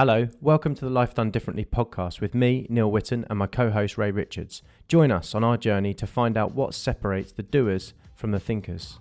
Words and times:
Hello, 0.00 0.28
welcome 0.40 0.76
to 0.76 0.84
the 0.84 0.92
Life 0.92 1.14
Done 1.14 1.32
Differently 1.32 1.64
podcast 1.64 2.20
with 2.20 2.32
me, 2.32 2.68
Neil 2.70 2.88
Witten, 2.88 3.26
and 3.28 3.36
my 3.36 3.48
co 3.48 3.72
host 3.72 3.98
Ray 3.98 4.12
Richards. 4.12 4.62
Join 4.86 5.10
us 5.10 5.34
on 5.34 5.42
our 5.42 5.56
journey 5.56 5.92
to 5.94 6.06
find 6.06 6.36
out 6.36 6.54
what 6.54 6.72
separates 6.72 7.32
the 7.32 7.42
doers 7.42 7.94
from 8.14 8.30
the 8.30 8.38
thinkers. 8.38 9.00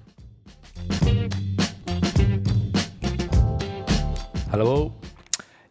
Hello. 4.49 4.95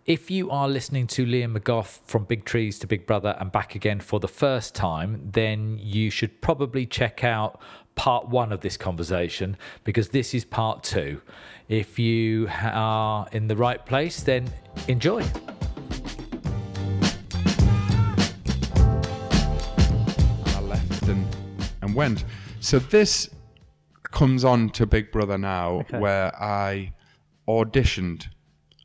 If 0.04 0.30
you 0.30 0.48
are 0.52 0.68
listening 0.68 1.08
to 1.08 1.26
Liam 1.26 1.58
McGough 1.58 1.98
from 2.06 2.22
Big 2.26 2.44
Trees 2.44 2.78
to 2.78 2.86
Big 2.86 3.04
Brother 3.04 3.36
and 3.40 3.50
back 3.50 3.74
again 3.74 3.98
for 3.98 4.20
the 4.20 4.28
first 4.28 4.76
time, 4.76 5.28
then 5.32 5.80
you 5.82 6.08
should 6.08 6.40
probably 6.40 6.86
check 6.86 7.24
out 7.24 7.60
part 7.96 8.28
one 8.28 8.52
of 8.52 8.60
this 8.60 8.76
conversation 8.76 9.56
because 9.82 10.10
this 10.10 10.34
is 10.34 10.44
part 10.44 10.84
two. 10.84 11.20
If 11.68 11.98
you 11.98 12.48
are 12.62 13.26
in 13.32 13.48
the 13.48 13.56
right 13.56 13.84
place, 13.84 14.22
then 14.22 14.48
enjoy. 14.88 15.22
I 20.54 20.60
left 20.60 21.02
and, 21.08 21.26
and 21.82 21.94
went. 21.94 22.24
So 22.60 22.78
this 22.78 23.28
comes 24.04 24.44
on 24.44 24.70
to 24.70 24.86
Big 24.86 25.10
Brother 25.10 25.36
now, 25.38 25.80
Okay. 25.80 25.98
where 25.98 26.34
I 26.40 26.92
auditioned, 27.48 28.26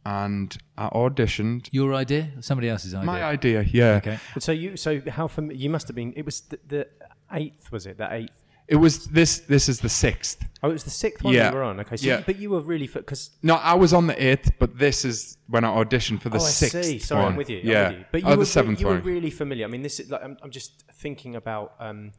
and 0.05 0.57
I 0.77 0.89
auditioned 0.89 1.69
Your 1.71 1.93
idea? 1.93 2.31
Somebody 2.41 2.69
else's 2.69 2.93
idea? 2.93 3.05
my 3.05 3.23
idea. 3.23 3.61
Yeah, 3.63 3.95
Okay. 3.97 4.19
So 4.39 4.51
you, 4.51 4.75
so 4.77 5.01
how 5.09 5.27
fam- 5.27 5.51
you 5.51 5.69
must 5.69 5.87
have 5.87 5.95
been. 5.95 6.13
It 6.15 6.25
was 6.25 6.41
the, 6.41 6.59
the 6.67 6.87
eighth, 7.31 7.71
was 7.71 7.85
it? 7.85 7.97
The 7.97 8.11
eighth. 8.13 8.31
It 8.67 8.75
was 8.77 9.05
this. 9.07 9.39
This 9.39 9.67
is 9.69 9.79
the 9.81 9.89
sixth. 9.89 10.45
Oh, 10.63 10.69
it 10.69 10.73
was 10.73 10.83
the 10.83 10.89
sixth 10.91 11.23
one 11.23 11.33
Yeah. 11.33 11.49
you 11.49 11.55
were 11.55 11.63
on. 11.63 11.79
Okay, 11.79 11.97
so 11.97 12.05
Yeah. 12.07 12.19
you, 12.19 12.23
but 12.25 12.37
you 12.37 12.49
were 12.51 12.61
really 12.61 12.87
because 12.87 13.31
No, 13.41 13.55
I 13.55 13.73
was 13.73 13.93
on 13.93 14.07
the 14.07 14.23
eighth, 14.23 14.51
but 14.59 14.77
this 14.77 15.03
is 15.03 15.37
when 15.47 15.63
I 15.65 15.69
auditioned 15.69 16.21
for 16.21 16.29
the 16.29 16.37
oh, 16.37 16.43
I 16.45 16.49
sixth 16.49 16.83
see. 16.85 16.99
Sorry, 16.99 17.23
one. 17.23 17.31
I'm 17.33 17.37
with 17.37 17.49
you. 17.49 17.59
I'm 17.59 17.65
Yeah, 17.67 17.89
with 17.89 17.97
you. 17.99 18.05
But 18.11 18.21
you 18.21 18.27
oh, 18.27 18.31
were 18.31 18.35
the 18.37 18.45
seventh 18.45 18.79
you 18.79 18.87
one. 18.87 18.95
were 18.97 19.01
really 19.01 19.31
familiar. 19.31 19.65
I 19.65 19.69
mean, 19.69 19.81
this 19.81 19.99
is 19.99 20.09
like 20.11 20.23
I'm, 20.23 20.37
I'm 20.43 20.51
just 20.51 20.83
thinking 20.93 21.35
about 21.35 21.73
um, 21.79 22.11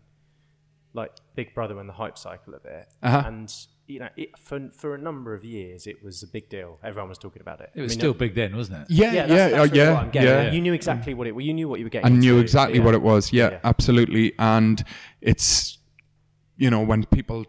like 0.92 1.12
Big 1.36 1.54
Brother 1.54 1.78
and 1.78 1.88
the 1.88 1.94
hype 1.94 2.18
cycle 2.18 2.54
of 2.54 2.64
it, 2.64 2.86
Uh-huh. 3.02 3.22
and 3.26 3.52
you 3.86 3.98
know, 3.98 4.08
it, 4.16 4.36
for 4.38 4.70
for 4.76 4.94
a 4.94 4.98
number 4.98 5.34
of 5.34 5.44
years, 5.44 5.86
it 5.86 6.02
was 6.02 6.22
a 6.22 6.26
big 6.26 6.48
deal. 6.48 6.78
Everyone 6.84 7.08
was 7.08 7.18
talking 7.18 7.42
about 7.42 7.60
it. 7.60 7.70
It 7.74 7.80
was 7.80 7.92
I 7.92 7.94
mean, 7.94 7.98
still 8.00 8.10
uh, 8.10 8.14
big 8.14 8.34
then, 8.34 8.56
wasn't 8.56 8.82
it? 8.82 8.86
yeah, 8.90 9.06
yeah, 9.06 9.12
yeah, 9.12 9.26
that's, 9.26 9.28
that's 9.28 9.54
oh, 9.54 9.62
really 9.64 9.78
yeah, 9.78 9.92
what 9.94 10.02
I'm 10.02 10.10
getting 10.10 10.28
yeah. 10.28 10.52
You 10.52 10.60
knew 10.60 10.72
exactly 10.72 11.14
what 11.14 11.26
it. 11.26 11.32
Well, 11.32 11.44
you 11.44 11.54
knew 11.54 11.68
what 11.68 11.78
you 11.80 11.86
were 11.86 11.90
getting. 11.90 12.06
I 12.12 12.16
knew 12.16 12.32
into, 12.34 12.42
exactly 12.42 12.78
yeah. 12.78 12.84
what 12.84 12.94
it 12.94 13.02
was. 13.02 13.32
Yeah, 13.32 13.50
Yeah. 13.52 13.58
absolutely. 13.64 14.32
And 14.38 14.82
it's, 15.20 15.78
you 16.62 16.70
know, 16.70 16.80
when 16.90 17.04
people, 17.06 17.44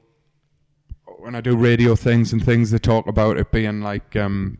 when 1.19 1.35
I 1.35 1.41
do 1.41 1.55
radio 1.55 1.95
things 1.95 2.33
and 2.33 2.43
things, 2.43 2.71
they 2.71 2.79
talk 2.79 3.05
about 3.07 3.37
it 3.37 3.51
being 3.51 3.81
like 3.81 4.15
um, 4.15 4.57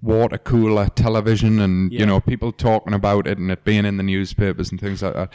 water 0.00 0.38
cooler 0.38 0.88
television, 1.04 1.60
and 1.60 1.92
Yeah. 1.92 2.00
you 2.00 2.06
know, 2.06 2.20
people 2.20 2.52
talking 2.52 2.94
about 2.94 3.26
it 3.26 3.38
and 3.38 3.50
it 3.50 3.64
being 3.64 3.84
in 3.84 3.96
the 3.96 4.02
newspapers 4.02 4.70
and 4.70 4.80
things 4.80 5.02
like 5.02 5.14
that. 5.14 5.30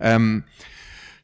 Um, 0.00 0.44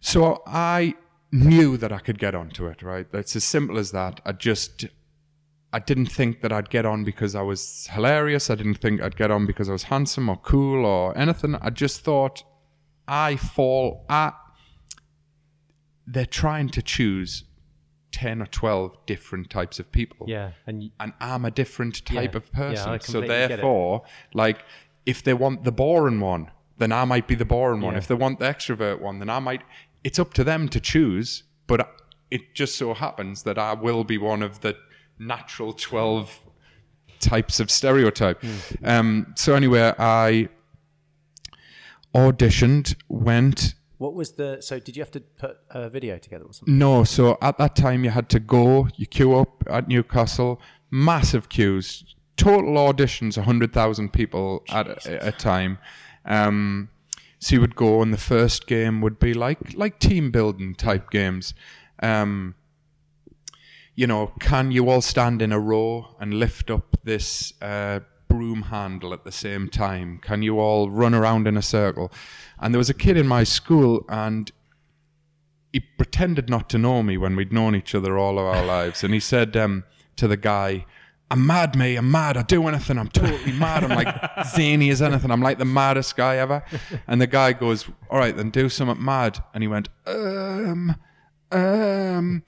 so 0.01 0.43
I 0.47 0.95
knew 1.31 1.77
that 1.77 1.93
I 1.93 1.99
could 2.07 2.19
get 2.19 2.35
onto 2.35 2.67
it. 2.67 2.83
Right, 2.83 3.07
it's 3.13 3.37
as 3.37 3.45
simple 3.45 3.79
as 3.79 3.91
that. 3.93 4.21
I 4.25 4.33
just. 4.33 4.87
I 5.71 5.79
didn't 5.81 6.11
think 6.19 6.41
that 6.41 6.51
I'd 6.51 6.71
get 6.71 6.87
on 6.87 7.05
because 7.05 7.35
I 7.35 7.43
was 7.43 7.89
hilarious. 7.93 8.49
I 8.49 8.55
didn't 8.55 8.79
think 8.85 9.03
I'd 9.03 9.17
get 9.19 9.31
on 9.31 9.45
because 9.45 9.69
I 9.69 9.73
was 9.73 9.83
handsome 9.85 10.31
or 10.31 10.37
cool 10.39 10.87
or 10.87 11.17
anything. 11.17 11.55
I 11.61 11.69
just 11.69 12.01
thought 12.01 12.43
I 13.07 13.37
fall 13.37 14.07
at. 14.09 14.33
They're 16.11 16.25
trying 16.43 16.71
to 16.71 16.83
choose 16.83 17.45
10 18.13 18.41
or 18.41 18.47
12 18.47 18.97
different 19.07 19.51
types 19.51 19.79
of 19.79 19.93
people. 19.93 20.27
Yeah, 20.29 20.53
and 20.67 20.81
y- 20.81 20.91
And 21.01 21.13
I'm 21.21 21.45
a 21.45 21.51
different 21.51 22.05
type 22.07 22.33
Yeah. 22.33 22.39
of 22.39 22.51
Yeah, 22.55 22.61
I 22.65 22.69
person. 22.71 22.85
so 23.01 23.13
completely 23.13 23.29
get 23.29 23.45
it. 23.45 23.49
therefore, 23.57 24.03
like, 24.33 24.65
if 25.05 25.23
they 25.23 25.35
want 25.35 25.65
the 25.65 25.73
boring 25.73 26.21
one, 26.21 26.51
then 26.79 26.93
I 26.93 27.05
might 27.05 27.27
be 27.29 27.35
the 27.35 27.45
boring 27.45 27.81
one. 27.83 27.93
Yeah. 27.95 27.99
If 27.99 28.07
they 28.07 28.15
want 28.15 28.39
the 28.39 28.47
extrovert 28.47 29.01
one, 29.01 29.19
then 29.19 29.29
I 29.29 29.39
might. 29.41 29.63
It's 30.05 30.19
up 30.19 30.33
to 30.35 30.45
them 30.45 30.69
to 30.71 30.81
choose. 30.81 31.43
But 31.67 31.81
it 32.31 32.55
just 32.55 32.77
so 32.77 32.95
happens 32.95 33.43
that 33.43 33.59
I 33.59 33.75
will 33.75 34.05
be 34.05 34.17
one 34.17 34.43
of 34.43 34.61
the 34.61 34.77
natural 35.19 35.73
12 35.75 36.41
types 37.21 37.61
of 37.61 37.71
stereotype. 37.71 38.41
Hmm. 38.41 38.85
Um, 38.85 39.33
so 39.37 39.55
anyway, 39.55 39.93
I 39.99 40.49
auditioned, 42.15 42.95
went. 43.09 43.75
What 43.99 44.15
was 44.15 44.33
the? 44.33 44.59
So 44.61 44.79
did 44.79 44.97
you 44.97 45.03
have 45.03 45.11
to 45.13 45.21
put 45.21 45.59
a 45.71 45.91
video 45.91 46.19
together 46.19 46.45
or 46.45 46.53
something? 46.53 46.79
No, 46.79 47.05
so 47.05 47.37
at 47.43 47.59
that 47.59 47.77
time 47.77 48.05
you 48.05 48.11
had 48.11 48.29
to 48.31 48.41
go, 48.41 48.89
you 48.97 49.07
queue 49.07 49.37
up 49.37 49.65
at 49.69 49.89
Newcastle, 49.89 50.61
massive 50.91 51.49
queues, 51.49 52.17
total 52.37 52.75
auditions, 52.75 53.37
100,000 53.37 54.13
people 54.13 54.63
at 54.71 55.07
a, 55.07 55.29
a 55.29 55.33
time. 55.33 55.79
Um, 56.25 56.89
so 57.41 57.57
you 57.57 57.61
would 57.61 57.77
go, 57.77 58.01
and 58.03 58.13
the 58.13 58.19
first 58.19 58.67
game 58.67 59.01
would 59.01 59.19
be 59.19 59.35
like 59.35 59.75
like 59.75 59.99
team 59.99 60.31
building 60.31 60.75
type 60.75 61.11
games. 61.11 61.55
Um, 62.01 62.55
you 63.95 64.07
know, 64.07 64.33
can 64.39 64.71
you 64.71 64.89
all 64.89 65.01
stand 65.01 65.43
in 65.43 65.53
a 65.53 65.59
row 65.59 66.15
and 66.21 66.35
lift 66.35 66.71
up 66.71 66.97
this 67.03 67.53
uh, 67.61 68.01
broom 68.29 68.63
handle 68.63 69.13
at 69.13 69.25
the 69.25 69.33
same 69.33 69.69
time? 69.69 70.19
Can 70.19 70.43
you 70.43 70.59
all 70.59 70.91
run 70.91 71.15
around 71.15 71.47
in 71.49 71.57
a 71.57 71.63
circle? 71.63 72.13
And 72.61 72.75
there 72.75 72.79
was 72.79 72.91
a 72.91 72.95
kid 72.95 73.17
in 73.17 73.27
my 73.27 73.45
school, 73.45 74.05
and 74.09 74.51
he 75.73 75.81
pretended 75.81 76.49
not 76.49 76.69
to 76.71 76.79
know 76.79 77.03
me 77.03 77.17
when 77.17 77.37
we'd 77.37 77.53
known 77.53 77.75
each 77.75 77.95
other 77.95 78.19
all 78.19 78.39
of 78.39 78.45
our 78.45 78.65
lives. 78.65 79.03
And 79.05 79.13
he 79.13 79.21
said 79.21 79.57
um, 79.57 79.85
to 80.17 80.29
the 80.29 80.37
guy, 80.37 80.87
I'm 81.31 81.47
mad, 81.47 81.77
mate. 81.77 81.97
I'm 81.97 82.11
mad. 82.11 82.37
I'll 82.37 82.45
do 82.45 82.67
anything. 82.69 82.99
I'm 82.99 83.09
totally 83.09 83.53
mad. 83.53 83.85
I'm 83.85 83.91
like 83.91 84.47
zany 84.47 84.89
as 84.91 85.03
anything. 85.03 85.31
I'm 85.31 85.43
like 85.43 85.59
the 85.59 85.67
maddest 85.67 86.17
guy 86.17 86.37
ever. 86.37 86.65
And 87.07 87.21
the 87.21 87.27
guy 87.27 87.53
goes, 87.53 87.89
All 88.11 88.19
right, 88.19 88.35
then 88.35 88.51
do 88.51 88.69
something 88.69 89.03
mad. 89.05 89.43
And 89.53 89.63
he 89.63 89.69
went, 89.69 89.91
Um, 90.07 90.97
um, 91.53 92.45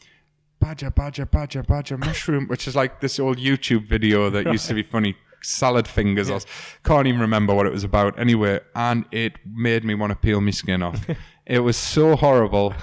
badger, 0.60 0.90
badger, 0.90 1.26
badger, 1.26 1.62
badger, 1.62 1.98
mushroom, 1.98 2.46
which 2.48 2.66
is 2.66 2.74
like 2.74 3.00
this 3.00 3.20
old 3.20 3.36
YouTube 3.36 3.84
video 3.84 4.30
that 4.30 4.46
used 4.46 4.66
to 4.68 4.74
be 4.74 4.82
funny. 4.82 5.14
Salad 5.42 5.88
fingers. 5.88 6.30
I 6.30 6.34
was- 6.34 6.46
can't 6.84 7.06
even 7.06 7.20
remember 7.20 7.54
what 7.54 7.66
it 7.66 7.72
was 7.72 7.84
about. 7.84 8.18
Anyway, 8.18 8.60
and 8.74 9.04
it 9.12 9.34
made 9.46 9.84
me 9.84 9.94
want 9.94 10.10
to 10.10 10.16
peel 10.16 10.40
my 10.40 10.50
skin 10.50 10.82
off. 10.82 11.06
it 11.46 11.60
was 11.60 11.76
so 11.76 12.16
horrible. 12.16 12.74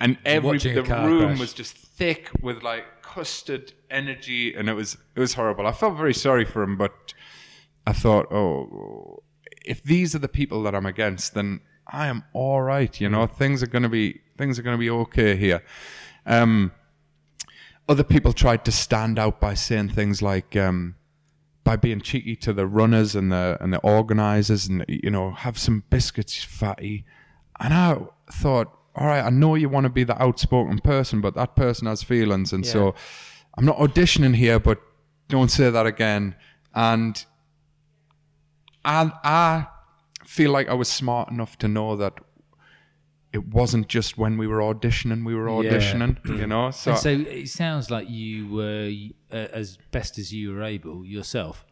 And 0.00 0.16
every 0.24 0.58
the 0.58 0.82
room 0.82 1.26
crash. 1.28 1.38
was 1.38 1.52
just 1.52 1.76
thick 1.76 2.30
with 2.40 2.62
like 2.62 2.84
custard 3.02 3.72
energy, 3.90 4.54
and 4.54 4.68
it 4.68 4.74
was 4.74 4.96
it 5.14 5.20
was 5.20 5.34
horrible. 5.34 5.66
I 5.66 5.72
felt 5.72 5.96
very 5.96 6.14
sorry 6.14 6.44
for 6.44 6.62
him, 6.62 6.76
but 6.78 7.12
I 7.86 7.92
thought, 7.92 8.32
oh, 8.32 9.22
if 9.64 9.82
these 9.82 10.14
are 10.14 10.18
the 10.18 10.28
people 10.28 10.62
that 10.62 10.74
I'm 10.74 10.86
against, 10.86 11.34
then 11.34 11.60
I 11.86 12.06
am 12.06 12.24
all 12.32 12.62
right. 12.62 12.98
You 12.98 13.10
know, 13.10 13.26
things 13.26 13.62
are 13.62 13.66
gonna 13.66 13.88
be 13.90 14.20
things 14.38 14.58
are 14.58 14.62
gonna 14.62 14.78
be 14.78 14.90
okay 14.90 15.36
here. 15.36 15.62
Um, 16.24 16.72
other 17.88 18.04
people 18.04 18.32
tried 18.32 18.64
to 18.64 18.72
stand 18.72 19.18
out 19.18 19.40
by 19.40 19.54
saying 19.54 19.90
things 19.90 20.22
like. 20.22 20.56
Um, 20.56 20.94
by 21.64 21.76
being 21.76 22.00
cheeky 22.00 22.34
to 22.36 22.52
the 22.52 22.66
runners 22.66 23.14
and 23.14 23.30
the 23.30 23.56
and 23.60 23.72
the 23.72 23.78
organizers 23.80 24.66
and 24.66 24.84
you 24.88 25.10
know 25.10 25.30
have 25.32 25.58
some 25.58 25.84
biscuits 25.90 26.42
fatty. 26.42 27.04
And 27.60 27.74
i 27.74 27.96
thought 28.32 28.68
all 28.96 29.06
right 29.06 29.24
i 29.24 29.30
know 29.30 29.54
you 29.54 29.68
want 29.68 29.84
to 29.84 29.90
be 29.90 30.04
the 30.04 30.20
outspoken 30.22 30.78
person 30.78 31.20
but 31.20 31.34
that 31.34 31.54
person 31.56 31.86
has 31.86 32.02
feelings. 32.02 32.52
And 32.52 32.64
so 32.66 32.94
i'm 33.58 33.64
not 33.64 33.76
auditioning 33.78 34.34
here 34.36 34.58
but 34.58 34.80
don't 35.28 35.50
say 35.50 35.70
that 35.70 35.86
again. 35.86 36.34
And 36.74 37.24
i 38.84 39.10
i 39.24 39.66
feel 40.24 40.50
like 40.52 40.68
i 40.68 40.74
was 40.74 40.88
smart 40.88 41.30
enough 41.30 41.58
to 41.58 41.68
know 41.68 41.96
that 41.96 42.14
it 43.32 43.46
wasn't 43.48 43.88
just 43.88 44.16
when 44.18 44.36
we 44.38 44.46
were 44.46 44.58
auditioning 44.60 45.24
we 45.24 45.34
were 45.34 45.48
Yeah. 45.48 45.70
auditioning 45.70 46.16
you 46.38 46.46
know? 46.46 46.70
So, 46.70 46.92
And 46.92 47.00
so 47.00 47.10
it 47.10 47.48
sounds 47.48 47.90
like 47.90 48.08
you 48.08 48.48
were 48.48 48.90
uh, 49.32 49.48
as 49.52 49.78
best 49.90 50.18
as 50.18 50.32
you 50.32 50.52
were 50.52 50.62
able 50.62 51.04
yourself. 51.04 51.64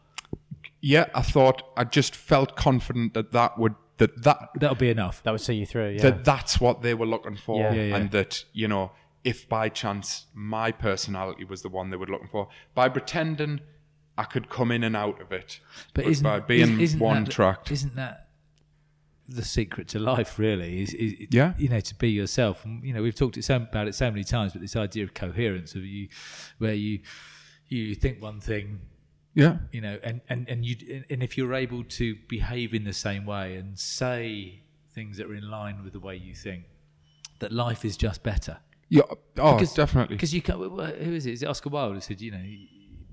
yeah 0.81 1.05
i 1.13 1.21
thought 1.21 1.61
i 1.77 1.83
just 1.83 2.15
felt 2.15 2.55
confident 2.55 3.13
that 3.13 3.31
that 3.31 3.57
would 3.57 3.75
that 3.97 4.23
that 4.23 4.37
That'll 4.55 4.75
be 4.77 4.89
enough. 4.89 5.21
That 5.23 5.31
would 5.31 5.41
see 5.41 5.55
you 5.55 5.65
through. 5.65 5.89
Yeah. 5.89 6.01
that 6.03 6.23
that's 6.23 6.61
what 6.61 6.81
they 6.83 6.93
were 6.93 7.05
looking 7.05 7.35
for 7.35 7.59
Yeah. 7.59 7.73
Yeah, 7.73 7.83
yeah. 7.83 7.95
and 7.97 8.11
that 8.11 8.45
you 8.53 8.67
know 8.69 8.91
if 9.25 9.49
by 9.49 9.67
chance 9.67 10.27
my 10.33 10.71
personality 10.71 11.43
was 11.43 11.61
the 11.63 11.69
one 11.69 11.89
they 11.89 11.97
were 11.97 12.05
looking 12.07 12.29
for 12.29 12.47
by 12.73 12.87
pretending 12.87 13.59
i 14.17 14.23
could 14.23 14.47
come 14.49 14.71
in 14.71 14.83
and 14.85 14.95
out 14.95 15.19
of 15.21 15.33
it 15.33 15.59
But 15.93 16.05
isn't 16.05 16.23
by 16.23 16.39
being 16.39 16.75
is- 16.79 16.91
isn't 16.93 16.99
one 17.01 17.25
that, 17.25 17.31
tracked 17.33 17.71
Isn't 17.71 17.95
that 17.97 18.27
the 19.27 19.43
secret 19.45 19.87
to 19.89 19.99
life? 19.99 20.39
Really, 20.39 20.81
is, 20.81 20.93
is 20.93 21.13
Yeah. 21.29 21.53
You 21.57 21.69
know, 21.69 21.79
to 21.81 21.95
be 21.95 22.09
yourself. 22.09 22.65
And 22.65 22.83
you 22.83 22.93
know, 22.93 23.03
we've 23.03 23.13
talked 23.13 23.37
it 23.37 23.43
so, 23.43 23.57
about 23.57 23.87
it 23.87 23.93
so 23.93 24.09
many 24.09 24.23
times, 24.23 24.53
but 24.53 24.61
this 24.61 24.75
idea 24.75 25.03
of 25.03 25.13
coherence 25.13 25.75
of 25.75 25.83
you, 25.85 26.07
where 26.57 26.73
you 26.73 27.01
you 27.69 27.95
think 27.95 28.21
one 28.21 28.39
thing, 28.39 28.79
yeah 29.35 29.57
you 29.71 29.81
know, 29.81 29.97
and 30.03 30.21
and 30.29 30.47
and 30.49 30.65
you 30.65 31.03
and 31.09 31.21
if 31.23 31.37
you're 31.37 31.53
able 31.53 31.83
to 31.83 32.15
behave 32.27 32.73
in 32.73 32.83
the 32.83 32.93
same 32.93 33.25
way 33.25 33.55
and 33.55 33.77
say 33.79 34.61
things 34.93 35.17
that 35.17 35.27
are 35.27 35.35
in 35.35 35.49
line 35.49 35.83
with 35.83 35.93
the 35.93 35.99
way 35.99 36.15
you 36.15 36.33
think, 36.33 36.63
that 37.39 37.51
life 37.51 37.85
is 37.85 37.95
just 37.97 38.23
better. 38.23 38.57
yeah 38.89 39.01
oh 39.37 39.53
Because- 39.53 39.73
definitely 39.73 40.15
Because 40.15 40.33
you 40.33 40.41
can 40.41 40.55
who 40.57 40.79
is 41.19 41.25
it? 41.25 41.33
Is 41.33 41.43
it 41.43 41.47
Oscar 41.47 41.69
Wilde 41.69 41.93
who 41.95 42.01
said, 42.01 42.19
you 42.21 42.31
know, 42.31 42.43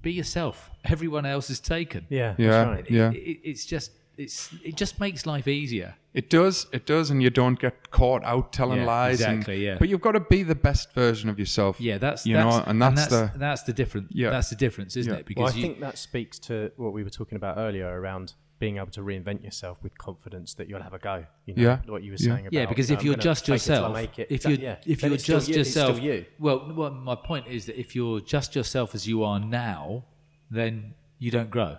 be 0.03 0.13
yourself. 0.13 0.71
Everyone 0.85 1.27
else 1.27 1.51
is 1.51 1.61
taken. 1.61 2.07
Yeah, 2.09 2.35
Yeah, 2.39 2.63
right. 2.71 2.91
yeah. 2.91 3.11
It, 3.11 3.17
it, 3.17 3.39
it's 3.51 3.65
just 3.67 3.91
it's 4.17 4.51
it 4.65 4.77
just 4.77 4.99
makes 5.01 5.27
life 5.27 5.47
easier. 5.49 5.95
It 6.15 6.31
does, 6.31 6.67
it 6.73 6.87
does, 6.87 7.11
and 7.11 7.23
you 7.23 7.29
don't 7.29 7.59
get 7.59 7.91
caught 7.91 8.25
out 8.25 8.51
telling 8.53 8.79
Yeah, 8.81 8.87
lies. 8.87 9.21
and- 9.21 9.35
exactly, 9.35 9.65
yeah. 9.67 9.77
But 9.79 9.89
you've 9.91 10.01
got 10.01 10.13
to 10.13 10.21
be 10.21 10.43
the 10.43 10.55
best 10.55 10.95
version 10.95 11.29
of 11.29 11.39
yourself. 11.39 11.79
Yeah, 11.81 11.99
that's 11.99 12.25
you 12.27 12.35
that's, 12.37 12.57
know, 12.57 12.65
and 12.67 12.81
that's, 12.81 13.07
that's 13.09 13.33
the 13.33 13.39
that's 13.39 13.63
the 13.65 13.73
difference. 13.75 14.09
Yeah. 14.13 14.31
that's 14.31 14.49
the 14.49 14.57
difference, 14.57 14.97
isn't 14.97 15.13
Yeah. 15.13 15.19
it? 15.21 15.27
Because 15.27 15.43
Well, 15.43 15.53
I 15.53 15.57
you, 15.57 15.63
think 15.63 15.81
that 15.81 15.99
speaks 15.99 16.39
to 16.41 16.73
what 16.77 16.93
we 16.95 17.05
were 17.05 17.11
talking 17.11 17.37
about 17.37 17.59
earlier 17.59 17.87
around 18.01 18.33
being 18.59 18.79
able 18.79 18.87
to 18.91 19.03
reinvent 19.03 19.45
yourself 19.45 19.77
with 19.83 19.99
confidence 19.99 20.55
that 20.55 20.67
you'll 20.67 20.81
have 20.81 20.95
a 20.95 20.99
go. 20.99 21.27
You 21.45 21.55
know, 21.55 21.63
Yeah. 21.63 21.79
what 21.87 22.03
you 22.03 22.13
were 22.13 22.17
Yeah. 22.19 22.35
saying 22.35 22.47
about. 22.47 22.53
yeah, 22.55 22.65
because 22.65 22.91
if 22.91 23.01
um, 23.01 23.05
know, 23.05 23.11
you're 23.11 23.19
just 23.21 23.45
fake 23.45 23.57
it 23.57 23.59
till 23.65 23.75
I 23.75 23.77
yourself, 23.79 23.95
make 23.95 24.19
it, 24.19 24.27
if 24.31 24.43
that- 24.45 24.51
you 24.51 24.57
yeah, 24.57 24.77
if 24.87 25.01
then 25.03 25.11
you're 25.11 25.19
just 25.19 25.49
you, 25.51 25.57
yourself, 25.57 26.01
you. 26.01 26.25
well, 26.39 26.73
well, 26.75 26.91
my 26.93 27.15
point 27.17 27.49
is 27.49 27.67
that 27.67 27.79
if 27.79 27.95
you're 27.95 28.21
just 28.21 28.57
yourself 28.57 28.95
as 28.95 29.07
you 29.07 29.23
are 29.25 29.39
now, 29.39 30.05
then 30.51 30.95
you 31.19 31.31
don't 31.31 31.51
grow. 31.51 31.77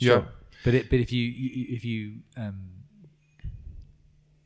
yeah, 0.00 0.24
But 0.66 0.74
it, 0.74 0.90
but 0.90 0.98
if 1.00 1.10
you, 1.12 1.22
you 1.22 1.76
if 1.76 1.84
you 1.84 2.00
um, 2.36 2.58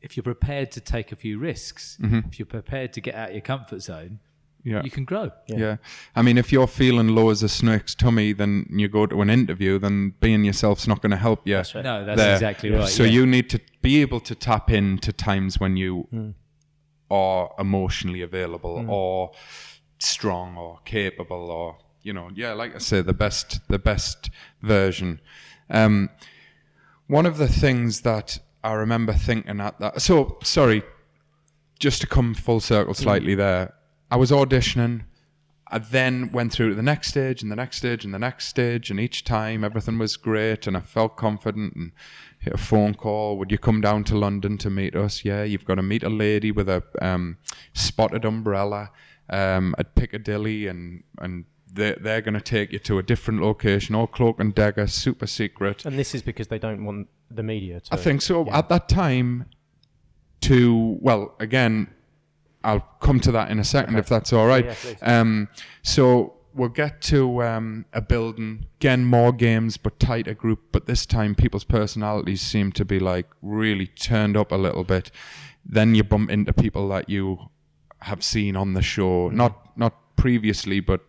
if 0.01 0.15
you're 0.15 0.23
prepared 0.23 0.71
to 0.71 0.79
take 0.79 1.11
a 1.11 1.15
few 1.15 1.37
risks, 1.39 1.97
if 2.01 2.39
you're 2.39 2.45
prepared 2.45 2.93
to 2.93 3.01
get 3.01 3.15
out 3.15 3.29
of 3.29 3.35
your 3.35 3.41
comfort 3.41 3.81
zone, 3.81 4.19
Mm-hmm. 4.63 4.69
yeah. 4.75 4.83
you 4.83 4.91
can 4.91 5.05
grow. 5.05 5.31
Yeah. 5.47 5.77
I 6.15 6.21
mean, 6.21 6.37
if 6.37 6.51
you're 6.51 6.67
feeling 6.67 7.07
low 7.15 7.31
as 7.31 7.41
a 7.41 7.49
snake's 7.49 7.95
tummy, 7.95 8.31
then 8.31 8.67
you 8.69 8.87
go 8.87 9.07
to 9.07 9.21
an 9.23 9.29
interview, 9.31 9.79
then 9.79 10.13
being 10.19 10.43
yourself's 10.45 10.87
not 10.87 11.01
going 11.01 11.09
to 11.09 11.17
help 11.17 11.47
you. 11.47 11.55
That's 11.55 11.73
right. 11.73 11.83
No, 11.83 12.05
that's 12.05 12.17
there. 12.19 12.33
exactly 12.35 12.69
right. 12.69 12.87
So 12.87 13.01
yeah. 13.03 13.09
you 13.09 13.25
need 13.25 13.49
to 13.49 13.59
be 13.81 14.01
able 14.03 14.19
to 14.19 14.35
tap 14.35 14.69
into 14.69 15.11
times 15.11 15.59
when 15.59 15.77
you 15.77 16.07
Hmm. 16.11 16.29
are 17.09 17.49
emotionally 17.57 18.21
available 18.21 18.85
or 18.87 19.31
strong 19.97 20.55
or 20.57 20.79
capable 20.85 21.49
or 21.49 21.77
you 22.03 22.13
know, 22.13 22.29
yeah, 22.35 22.53
like 22.53 22.75
I 22.75 22.79
say, 22.79 23.01
the 23.01 23.13
best 23.13 23.61
the 23.67 23.79
best 23.79 24.29
version. 24.61 25.19
Um, 25.71 26.09
one 27.07 27.25
of 27.25 27.37
the 27.37 27.47
things 27.47 28.01
that 28.01 28.39
I 28.63 28.73
remember 28.73 29.13
thinking 29.13 29.59
at 29.59 29.79
that 29.79 30.01
so 30.01 30.37
sorry, 30.43 30.83
just 31.79 32.01
to 32.01 32.07
come 32.07 32.33
full 32.35 32.59
circle 32.59 32.93
slightly 32.93 33.33
there, 33.33 33.73
I 34.11 34.17
was 34.17 34.31
auditioning. 34.31 35.05
I 35.73 35.79
then 35.79 36.33
went 36.33 36.51
through 36.51 36.69
to 36.69 36.75
the 36.75 36.83
next 36.83 37.07
stage 37.07 37.41
and 37.41 37.49
the 37.49 37.55
next 37.55 37.77
stage 37.77 38.03
and 38.03 38.13
the 38.13 38.19
next 38.19 38.47
stage, 38.47 38.91
and 38.91 38.99
each 38.99 39.23
time 39.23 39.63
everything 39.63 39.97
was 39.97 40.17
great, 40.17 40.67
and 40.67 40.75
I 40.75 40.81
felt 40.81 41.15
confident. 41.15 41.75
And 41.75 41.91
hit 42.41 42.53
a 42.53 42.57
phone 42.57 42.95
call. 42.95 43.37
Would 43.37 43.51
you 43.51 43.57
come 43.57 43.81
down 43.81 44.03
to 44.05 44.17
London 44.17 44.57
to 44.59 44.69
meet 44.69 44.95
us? 44.95 45.23
Yeah, 45.23 45.43
you've 45.43 45.65
got 45.65 45.75
to 45.75 45.83
meet 45.83 46.03
a 46.03 46.09
lady 46.09 46.51
with 46.51 46.67
a 46.67 46.83
um, 47.01 47.37
spotted 47.73 48.25
umbrella 48.25 48.91
um, 49.29 49.75
at 49.77 49.95
Piccadilly, 49.95 50.67
and 50.67 51.03
and 51.19 51.45
they're, 51.73 51.95
they're 51.99 52.21
going 52.21 52.33
to 52.33 52.41
take 52.41 52.71
you 52.73 52.79
to 52.79 52.97
a 52.99 53.03
different 53.03 53.41
location, 53.41 53.95
all 53.95 54.07
cloak 54.07 54.39
and 54.39 54.53
dagger, 54.53 54.87
super 54.87 55.27
secret. 55.27 55.85
And 55.85 55.97
this 55.97 56.13
is 56.13 56.21
because 56.21 56.47
they 56.47 56.59
don't 56.59 56.83
want 56.83 57.07
the 57.29 57.43
media 57.43 57.79
to. 57.79 57.93
I 57.93 57.97
think 57.97 58.21
so. 58.21 58.49
At 58.49 58.69
that 58.69 58.89
time, 58.89 59.45
to 60.41 60.97
well, 61.01 61.35
again, 61.39 61.87
I'll 62.63 62.85
come 62.99 63.19
to 63.21 63.31
that 63.31 63.49
in 63.51 63.59
a 63.59 63.63
second 63.63 63.97
if 63.97 64.07
that's 64.07 64.33
all 64.33 64.47
right. 64.47 64.65
Yeah, 64.85 65.19
um, 65.19 65.47
so 65.83 66.33
we'll 66.53 66.69
get 66.69 67.01
to 67.01 67.43
um, 67.43 67.85
a 67.93 68.01
building 68.01 68.65
again, 68.79 69.05
more 69.05 69.31
games 69.31 69.77
but 69.77 69.99
tighter 69.99 70.33
group. 70.33 70.59
But 70.71 70.85
this 70.87 71.05
time, 71.05 71.35
people's 71.35 71.63
personalities 71.63 72.41
seem 72.41 72.71
to 72.73 72.85
be 72.85 72.99
like 72.99 73.27
really 73.41 73.87
turned 73.87 74.35
up 74.35 74.51
a 74.51 74.55
little 74.55 74.83
bit. 74.83 75.11
Then 75.63 75.95
you 75.95 76.03
bump 76.03 76.29
into 76.31 76.53
people 76.53 76.87
that 76.89 77.07
you 77.09 77.49
have 77.99 78.23
seen 78.23 78.55
on 78.55 78.73
the 78.73 78.81
show, 78.81 79.27
Mm-hmm. 79.27 79.37
not 79.37 79.77
not 79.77 80.15
previously, 80.15 80.79
but 80.79 81.01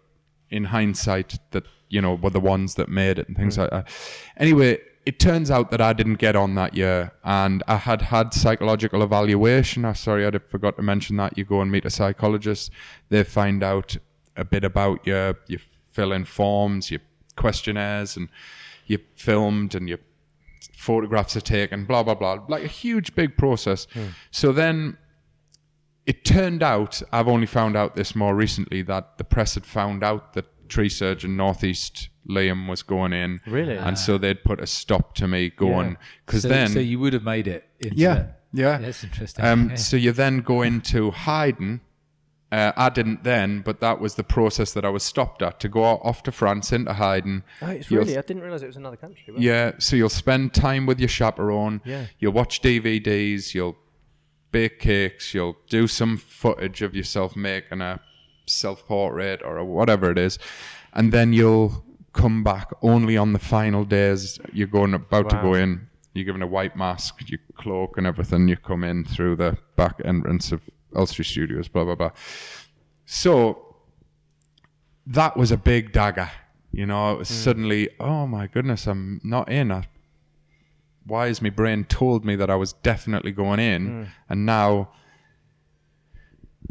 in 0.53 0.65
hindsight, 0.65 1.39
that 1.51 1.65
you 1.89 2.01
know 2.01 2.15
were 2.15 2.31
the 2.31 2.41
ones 2.41 2.75
that 2.77 2.89
made 2.89 3.19
it 3.19 3.27
and 3.29 3.37
things 3.37 3.57
Mm. 3.57 3.61
like 3.63 3.71
that. 3.71 3.89
Anyway, 4.37 4.79
it 5.05 5.19
turns 5.19 5.51
out 5.51 5.71
that 5.73 5.81
I 5.81 5.93
didn't 5.93 6.19
get 6.27 6.37
on 6.37 6.55
that 6.55 6.75
year, 6.77 7.11
and 7.25 7.63
I 7.67 7.77
had 7.77 8.03
had 8.03 8.33
psychological 8.33 9.03
evaluation. 9.03 9.85
I'm 9.85 9.95
sorry, 9.97 10.27
I 10.27 10.31
forgot 10.49 10.77
to 10.77 10.83
mention 10.83 11.17
that. 11.17 11.37
You 11.37 11.45
go 11.45 11.61
and 11.61 11.71
meet 11.73 11.85
a 11.85 11.91
psychologist. 11.91 12.71
They 13.09 13.25
find 13.25 13.63
out 13.65 13.97
a 14.37 14.45
bit 14.45 14.65
about 14.65 15.07
you. 15.07 15.35
You 15.49 15.59
fill 15.93 16.13
in 16.13 16.25
forms, 16.25 16.91
your 16.91 17.01
questionnaires, 17.37 18.17
and 18.17 18.29
you 18.87 18.99
filmed, 19.17 19.75
and 19.75 19.89
your 19.89 19.99
photographs 20.77 21.37
are 21.37 21.41
taken. 21.59 21.85
Blah 21.85 22.03
blah 22.05 22.15
blah. 22.15 22.39
Like 22.49 22.65
a 22.65 22.69
huge 22.69 23.15
big 23.15 23.37
process. 23.37 23.87
So 24.31 24.53
then 24.53 24.97
it 26.07 26.25
turned 26.25 26.63
out, 26.63 27.01
I've 27.13 27.29
only 27.29 27.47
found 27.47 27.77
out 27.77 27.95
this 27.95 28.15
more 28.15 28.35
recently, 28.35 28.83
that 28.83 29.19
the 29.19 29.25
press 29.25 29.55
had 29.55 29.65
found 29.67 30.03
out 30.03 30.33
that 30.35 30.47
tree 30.69 30.89
surgeon 30.89 31.37
Northeast 31.37 32.09
Liam 32.29 32.69
was 32.69 32.83
going 32.83 33.13
in. 33.13 33.41
Really? 33.47 33.77
And 33.77 33.99
so 33.99 34.19
they'd 34.19 34.43
put 34.45 34.61
a 34.61 34.67
stop 34.67 35.15
to 35.17 35.29
me 35.29 35.51
going. 35.51 35.97
Because 36.27 36.43
so, 36.43 36.49
then. 36.49 36.69
so 36.69 36.79
you 36.81 36.99
would 36.99 37.13
have 37.13 37.25
made 37.25 37.47
it. 37.47 37.69
Into 37.81 37.97
yeah, 37.97 38.27
yeah. 38.53 38.79
That's 38.79 39.05
interesting. 39.05 39.45
Um, 39.45 39.71
Yeah. 39.71 39.75
So 39.77 39.97
you 39.97 40.13
then 40.13 40.39
go 40.39 40.63
into 40.63 41.11
hiding. 41.11 41.81
Uh, 42.51 42.71
I 42.77 42.91
didn't 42.91 43.25
then, 43.25 43.61
but 43.63 43.81
that 43.81 43.99
was 43.99 44.15
the 44.17 44.23
process 44.25 44.73
that 44.75 44.85
I 44.85 44.91
was 44.91 45.03
stopped 45.03 45.41
at 45.41 45.59
to 45.61 45.71
go 45.71 45.83
off 45.85 46.23
to 46.25 46.33
France 46.33 46.71
into 46.71 46.93
hiding. 46.93 47.45
Oh, 47.63 47.69
it's 47.69 47.91
You'll- 47.91 48.01
really. 48.05 48.19
I 48.19 48.21
didn't 48.21 48.43
realize 48.43 48.63
it 48.63 48.67
was 48.67 48.77
another 48.77 48.97
country. 48.99 49.35
yeah, 49.39 49.73
so 49.79 49.97
you'll 49.97 50.11
spend 50.11 50.53
time 50.53 50.85
with 50.85 51.01
your 51.01 51.09
chaperone. 51.09 51.81
Yeah. 51.85 52.07
You'll 52.19 52.35
watch 52.35 52.61
DVDs. 52.61 53.55
You'll 53.55 53.77
bake 54.53 54.79
cakes. 54.79 55.35
You'll 55.35 55.57
do 55.69 55.87
some 55.87 56.17
footage 56.17 56.83
of 56.83 56.95
yourself 56.95 57.35
making 57.35 57.81
a 57.81 58.01
self-portrait 58.47 59.43
or 59.43 59.57
a 59.57 59.65
whatever 59.65 60.11
it 60.11 60.19
is, 60.19 60.39
and 60.93 61.13
then 61.13 61.33
you'll 61.33 61.85
come 62.13 62.45
back 62.45 62.71
only 62.83 63.17
on 63.17 63.33
the 63.33 63.39
final 63.39 63.85
days. 63.85 64.39
You're 64.53 64.67
going 64.69 64.95
about 64.95 65.31
to 65.31 65.37
go 65.37 65.55
in. 65.55 65.89
You're 66.15 66.27
given 66.27 66.43
a 66.43 66.47
white 66.47 66.77
mask, 66.77 67.29
your 67.29 67.41
cloak, 67.57 67.97
and 67.97 68.07
everything. 68.07 68.47
You 68.47 68.57
come 68.57 68.85
in 68.85 69.05
through 69.05 69.37
the 69.37 69.57
back 69.77 69.97
entrance 70.05 70.53
of 70.53 70.61
Elstree 70.95 71.25
Studios. 71.25 71.69
Blah 71.69 71.85
blah 71.85 71.95
blah. 71.95 72.11
So 73.07 73.77
that 75.07 75.37
was 75.37 75.51
a 75.51 75.57
big 75.57 75.93
dagger. 75.93 76.31
You 76.71 76.87
know, 76.87 77.13
it 77.13 77.19
was 77.19 77.29
hmm. 77.29 77.35
suddenly, 77.35 77.89
oh 78.01 78.27
my 78.27 78.47
goodness, 78.47 78.87
I'm 78.87 79.21
not 79.23 79.51
in. 79.51 79.71
I, 79.71 79.87
why 81.07 81.27
has 81.29 81.43
my 81.43 81.51
brain 81.51 81.85
told 81.85 82.25
me 82.25 82.37
that 82.37 82.51
I 82.51 82.55
was 82.55 82.73
definitely 82.75 83.33
going 83.33 83.61
in, 83.61 83.89
mm. 83.89 84.09
and 84.29 84.47
now 84.47 84.91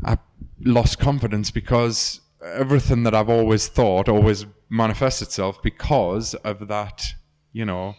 I 0.05 0.17
lost 0.63 0.99
confidence 0.99 1.51
because 1.51 2.21
everything 2.43 3.03
that 3.03 3.13
I've 3.13 3.29
always 3.29 3.67
thought 3.67 4.09
always 4.09 4.45
manifests 4.69 5.21
itself 5.21 5.61
because 5.61 6.33
of 6.35 6.67
that. 6.67 7.13
You 7.53 7.65
know, 7.65 7.95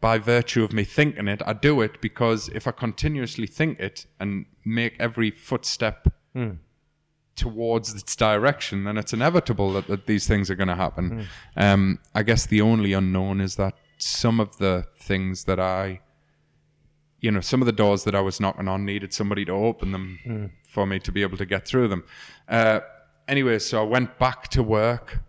by 0.00 0.18
virtue 0.18 0.64
of 0.64 0.72
me 0.72 0.84
thinking 0.84 1.28
it, 1.28 1.42
I 1.46 1.52
do 1.52 1.80
it 1.80 2.00
because 2.00 2.48
if 2.50 2.66
I 2.66 2.70
continuously 2.70 3.46
think 3.46 3.78
it 3.78 4.06
and 4.18 4.46
make 4.64 4.96
every 4.98 5.30
footstep 5.30 6.08
mm. 6.34 6.58
towards 7.36 7.94
its 7.94 8.16
direction, 8.16 8.84
then 8.84 8.96
it's 8.96 9.12
inevitable 9.12 9.72
that, 9.74 9.86
that 9.88 10.06
these 10.06 10.26
things 10.26 10.50
are 10.50 10.54
going 10.54 10.68
to 10.68 10.74
happen. 10.74 11.26
Mm. 11.56 11.62
Um, 11.62 11.98
I 12.14 12.22
guess 12.22 12.46
the 12.46 12.60
only 12.60 12.92
unknown 12.92 13.40
is 13.40 13.56
that 13.56 13.74
some 14.02 14.40
of 14.40 14.56
the 14.58 14.86
things 14.96 15.44
that 15.44 15.58
I, 15.60 16.00
you 17.20 17.30
know, 17.30 17.40
some 17.40 17.60
of 17.62 17.66
the 17.66 17.72
doors 17.72 18.04
that 18.04 18.14
I 18.14 18.20
was 18.20 18.40
knocking 18.40 18.68
on 18.68 18.84
needed 18.84 19.12
somebody 19.12 19.44
to 19.46 19.52
open 19.52 19.92
them 19.92 20.52
for 20.68 20.86
me 20.86 20.98
to 21.00 21.12
be 21.12 21.22
able 21.22 21.36
to 21.36 21.46
get 21.46 21.66
through 21.66 21.88
them. 21.88 22.04
Uh, 22.48 22.80
anyway, 23.28 23.58
so 23.58 23.80
I 23.80 23.84
went 23.84 24.18
back 24.18 24.48
to 24.48 24.62
work. 24.62 25.20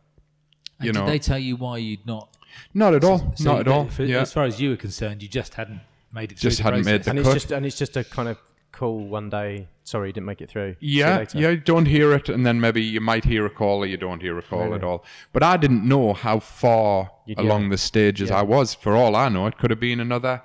And 0.79 0.87
You 0.87 0.93
did 0.93 0.99
know, 0.99 1.05
they 1.05 1.19
tell 1.19 1.39
you 1.39 1.55
why 1.55 1.77
you'd 1.77 2.05
not? 2.05 2.35
not 2.73 2.93
at 2.93 3.03
all, 3.03 3.33
so 3.35 3.43
not 3.51 3.59
at 3.61 3.67
all. 3.67 3.87
for- 3.87 4.03
yeah, 4.03 4.19
As 4.21 4.33
far 4.33 4.43
as 4.45 4.59
you 4.59 4.71
were 4.71 4.75
concerned, 4.75 5.21
you 5.23 5.29
just 5.29 5.53
hadn't 5.55 5.81
made 6.13 6.31
it. 6.31 6.39
Through 6.39 6.49
Just 6.49 6.57
the 6.57 6.63
hadn't 6.63 6.85
made 6.85 7.03
the 7.03 7.09
and 7.11 7.19
it's 7.19 7.27
cut. 7.27 7.33
just 7.33 7.51
and 7.51 7.65
it's 7.65 7.77
just 7.77 7.95
a 7.97 8.03
kind 8.03 8.27
of 8.27 8.37
cool 8.71 9.07
one 9.07 9.29
day. 9.29 9.67
Sorry, 9.83 10.09
you 10.09 10.13
didn't 10.13 10.27
make 10.27 10.41
it 10.41 10.49
through. 10.49 10.75
Yeah, 10.79 11.25
yeah, 11.33 11.49
you 11.49 11.57
don't 11.57 11.85
hear 11.87 12.13
it, 12.13 12.29
and 12.29 12.45
then 12.45 12.61
maybe 12.61 12.81
you 12.81 13.01
might 13.01 13.25
hear 13.25 13.45
a 13.45 13.49
call 13.49 13.79
or 13.79 13.85
you 13.85 13.97
don't 13.97 14.21
hear 14.21 14.37
a 14.37 14.41
call 14.41 14.73
at 14.73 14.83
all. 14.83 15.03
But 15.33 15.43
I 15.43 15.57
didn't 15.57 15.87
know 15.87 16.13
how 16.13 16.39
far 16.39 17.11
You'd 17.25 17.39
along 17.39 17.69
the 17.69 17.77
stages 17.77 18.29
Yeah. 18.29 18.39
I 18.39 18.41
was. 18.43 18.73
For 18.73 18.95
all 18.95 19.15
I 19.15 19.27
know, 19.29 19.47
it 19.47 19.57
could 19.57 19.69
have 19.71 19.79
been 19.79 19.99
another 19.99 20.41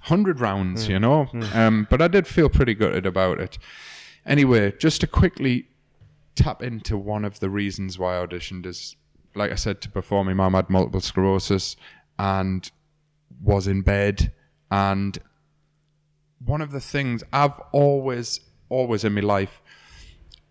hundred 0.00 0.40
rounds, 0.40 0.86
Hmm. 0.86 0.92
you 0.92 0.98
know. 1.00 1.28
Um, 1.54 1.86
but 1.88 2.02
I 2.02 2.08
did 2.08 2.26
feel 2.26 2.48
pretty 2.48 2.74
good 2.74 3.06
about 3.06 3.38
it. 3.40 3.56
Anyway, 4.26 4.72
just 4.78 5.00
to 5.00 5.06
quickly 5.06 5.68
tap 6.34 6.62
into 6.62 6.96
one 6.96 7.24
of 7.24 7.40
the 7.40 7.48
reasons 7.50 7.98
why 7.98 8.18
I 8.20 8.26
auditioned 8.26 8.66
is, 8.66 8.96
like 9.34 9.52
I 9.52 9.54
said 9.56 9.80
to 9.82 9.88
perform. 9.88 10.26
my 10.26 10.34
mum 10.34 10.54
had 10.54 10.68
multiple 10.70 11.00
sclerosis 11.00 11.76
and 12.18 12.70
was 13.42 13.66
in 13.66 13.82
bed 13.82 14.32
and 14.70 15.18
one 16.44 16.60
of 16.60 16.72
the 16.72 16.80
things 16.80 17.22
I've 17.32 17.58
always, 17.72 18.40
always 18.68 19.04
in 19.04 19.14
my 19.14 19.20
life, 19.20 19.62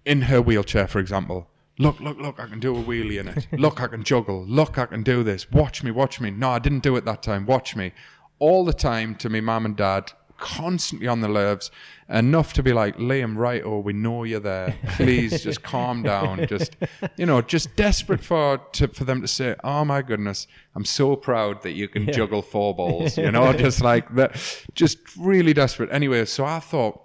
in 0.05 0.23
her 0.23 0.41
wheelchair, 0.41 0.87
for 0.87 0.99
example, 0.99 1.49
look, 1.77 1.99
look, 1.99 2.17
look, 2.17 2.39
I 2.39 2.47
can 2.47 2.59
do 2.59 2.75
a 2.75 2.81
wheelie 2.81 3.19
in 3.19 3.27
it. 3.27 3.47
look, 3.59 3.81
I 3.81 3.87
can 3.87 4.03
juggle. 4.03 4.45
Look, 4.45 4.77
I 4.77 4.85
can 4.85 5.03
do 5.03 5.23
this. 5.23 5.51
Watch 5.51 5.83
me, 5.83 5.91
watch 5.91 6.19
me. 6.19 6.31
No, 6.31 6.51
I 6.51 6.59
didn't 6.59 6.83
do 6.83 6.95
it 6.95 7.05
that 7.05 7.23
time. 7.23 7.45
Watch 7.45 7.75
me. 7.75 7.93
All 8.39 8.65
the 8.65 8.73
time 8.73 9.15
to 9.15 9.29
me 9.29 9.41
mum 9.41 9.65
and 9.65 9.75
dad 9.75 10.11
constantly 10.41 11.07
on 11.07 11.21
the 11.21 11.29
nerves, 11.29 11.71
enough 12.09 12.51
to 12.53 12.63
be 12.63 12.73
like, 12.73 12.97
Liam, 12.97 13.37
right? 13.37 13.61
Oh, 13.63 13.79
we 13.79 13.93
know 13.93 14.25
you're 14.25 14.41
there. 14.41 14.75
Please 14.97 15.41
just 15.41 15.63
calm 15.73 16.03
down. 16.03 16.45
Just, 16.47 16.75
you 17.15 17.25
know, 17.25 17.41
just 17.41 17.73
desperate 17.77 18.21
for 18.21 18.57
to, 18.73 18.89
for 18.89 19.05
them 19.05 19.21
to 19.21 19.27
say, 19.27 19.55
oh 19.63 19.85
my 19.85 20.01
goodness, 20.01 20.47
I'm 20.75 20.83
so 20.83 21.15
proud 21.15 21.61
that 21.61 21.71
you 21.71 21.87
can 21.87 22.11
juggle 22.11 22.41
four 22.41 22.75
balls. 22.81 23.17
You 23.17 23.31
know, 23.31 23.53
just 23.53 23.79
like 23.81 24.13
that, 24.15 24.35
just 24.75 24.97
really 25.17 25.53
desperate. 25.53 25.89
Anyway, 25.93 26.25
so 26.25 26.43
I 26.43 26.59
thought 26.59 26.99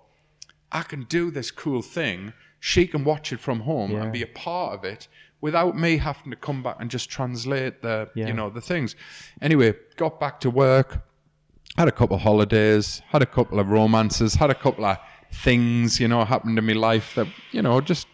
I 0.72 0.82
can 0.82 1.04
do 1.04 1.30
this 1.30 1.52
cool 1.52 1.82
thing. 1.82 2.32
She 2.58 2.86
can 2.88 3.04
watch 3.04 3.32
it 3.32 3.38
from 3.38 3.60
home 3.60 3.92
Yeah. 3.92 4.02
and 4.02 4.12
be 4.12 4.22
a 4.22 4.26
part 4.26 4.74
of 4.74 4.84
it 4.84 5.06
without 5.40 5.76
me 5.78 5.98
having 5.98 6.30
to 6.30 6.36
come 6.36 6.62
back 6.62 6.76
and 6.80 6.90
just 6.90 7.10
translate 7.10 7.82
the 7.82 8.08
Yeah. 8.16 8.26
you 8.28 8.32
know 8.32 8.50
the 8.50 8.60
things. 8.62 8.96
Anyway, 9.40 9.74
got 9.96 10.18
back 10.18 10.40
to 10.40 10.50
work, 10.50 11.02
had 11.78 11.88
a 11.88 11.92
couple 11.92 12.16
of 12.16 12.22
holidays, 12.22 13.02
had 13.08 13.22
a 13.22 13.26
couple 13.26 13.58
of 13.58 13.68
romances, 13.68 14.34
had 14.34 14.50
a 14.50 14.54
couple 14.54 14.84
of 14.84 14.98
things 15.32 16.00
you 16.00 16.08
know 16.08 16.24
happened 16.24 16.58
in 16.58 16.64
my 16.64 16.72
life 16.72 17.14
that 17.16 17.26
you 17.52 17.62
know 17.62 17.80
just 17.80 18.06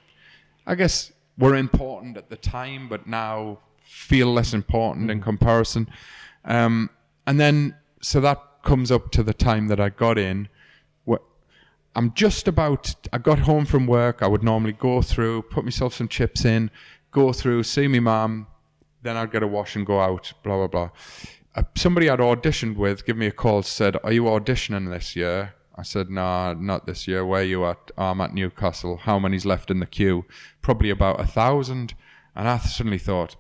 I 0.67 0.75
guess 0.75 1.13
were 1.39 1.57
important 1.57 2.17
at 2.17 2.29
the 2.29 2.37
time, 2.37 2.89
but 2.89 3.07
now 3.07 3.59
feel 3.81 4.33
less 4.33 4.55
important 4.55 5.11
in 5.11 5.21
comparison. 5.21 5.89
Um, 6.45 6.91
and 7.27 7.39
then 7.39 7.77
so 8.01 8.21
that 8.21 8.39
comes 8.63 8.91
up 8.91 9.11
to 9.13 9.23
the 9.23 9.35
time 9.35 9.69
that 9.69 9.81
I 9.81 9.89
got 9.89 10.19
in. 10.19 10.49
I'm 11.95 12.13
just 12.15 12.49
about. 12.49 12.95
I 13.13 13.19
got 13.19 13.41
home 13.41 13.67
from 13.67 13.87
work. 13.87 14.23
I 14.23 14.27
would 14.27 14.43
normally 14.43 14.73
go 14.73 15.03
through, 15.03 15.43
put 15.43 15.65
myself 15.65 15.95
some 15.95 16.09
chips 16.09 16.45
in, 16.45 16.71
go 17.11 17.33
through, 17.33 17.65
see 17.65 17.87
me 17.87 18.01
mum. 18.01 18.47
Then 19.03 19.17
I'd 19.17 19.31
get 19.31 19.43
a 19.43 19.47
wash 19.47 19.77
and 19.77 19.85
go 19.85 20.01
out. 20.01 20.33
Blah 20.43 20.57
blah 20.57 20.67
blah. 20.69 20.91
Somebody 21.75 22.09
I'd 22.09 22.19
auditioned 22.19 22.77
with 22.77 23.05
give 23.05 23.17
me 23.17 23.27
a 23.27 23.33
call. 23.33 23.63
Said, 23.63 23.97
"Are 24.05 24.13
you 24.13 24.25
auditioning 24.25 24.91
this 24.91 25.15
year?" 25.17 25.55
I 25.77 25.83
said, 25.83 26.11
"No, 26.11 26.55
not 26.55 26.87
this 26.87 27.07
year. 27.07 27.25
Where 27.27 27.43
you 27.43 27.65
at?" 27.67 27.91
"Oh, 27.99 28.07
I'm 28.07 28.21
at 28.21 28.35
Newcastle. 28.35 28.99
How 28.99 29.19
many's 29.19 29.45
left 29.45 29.71
in 29.71 29.81
the 29.81 29.87
queue? 29.87 30.25
Probably 30.63 30.91
about 30.91 31.21
a 31.21 31.27
thousand. 31.27 31.95
And 32.35 32.49
I 32.49 32.57
suddenly 32.59 32.99
thought, 32.99 33.37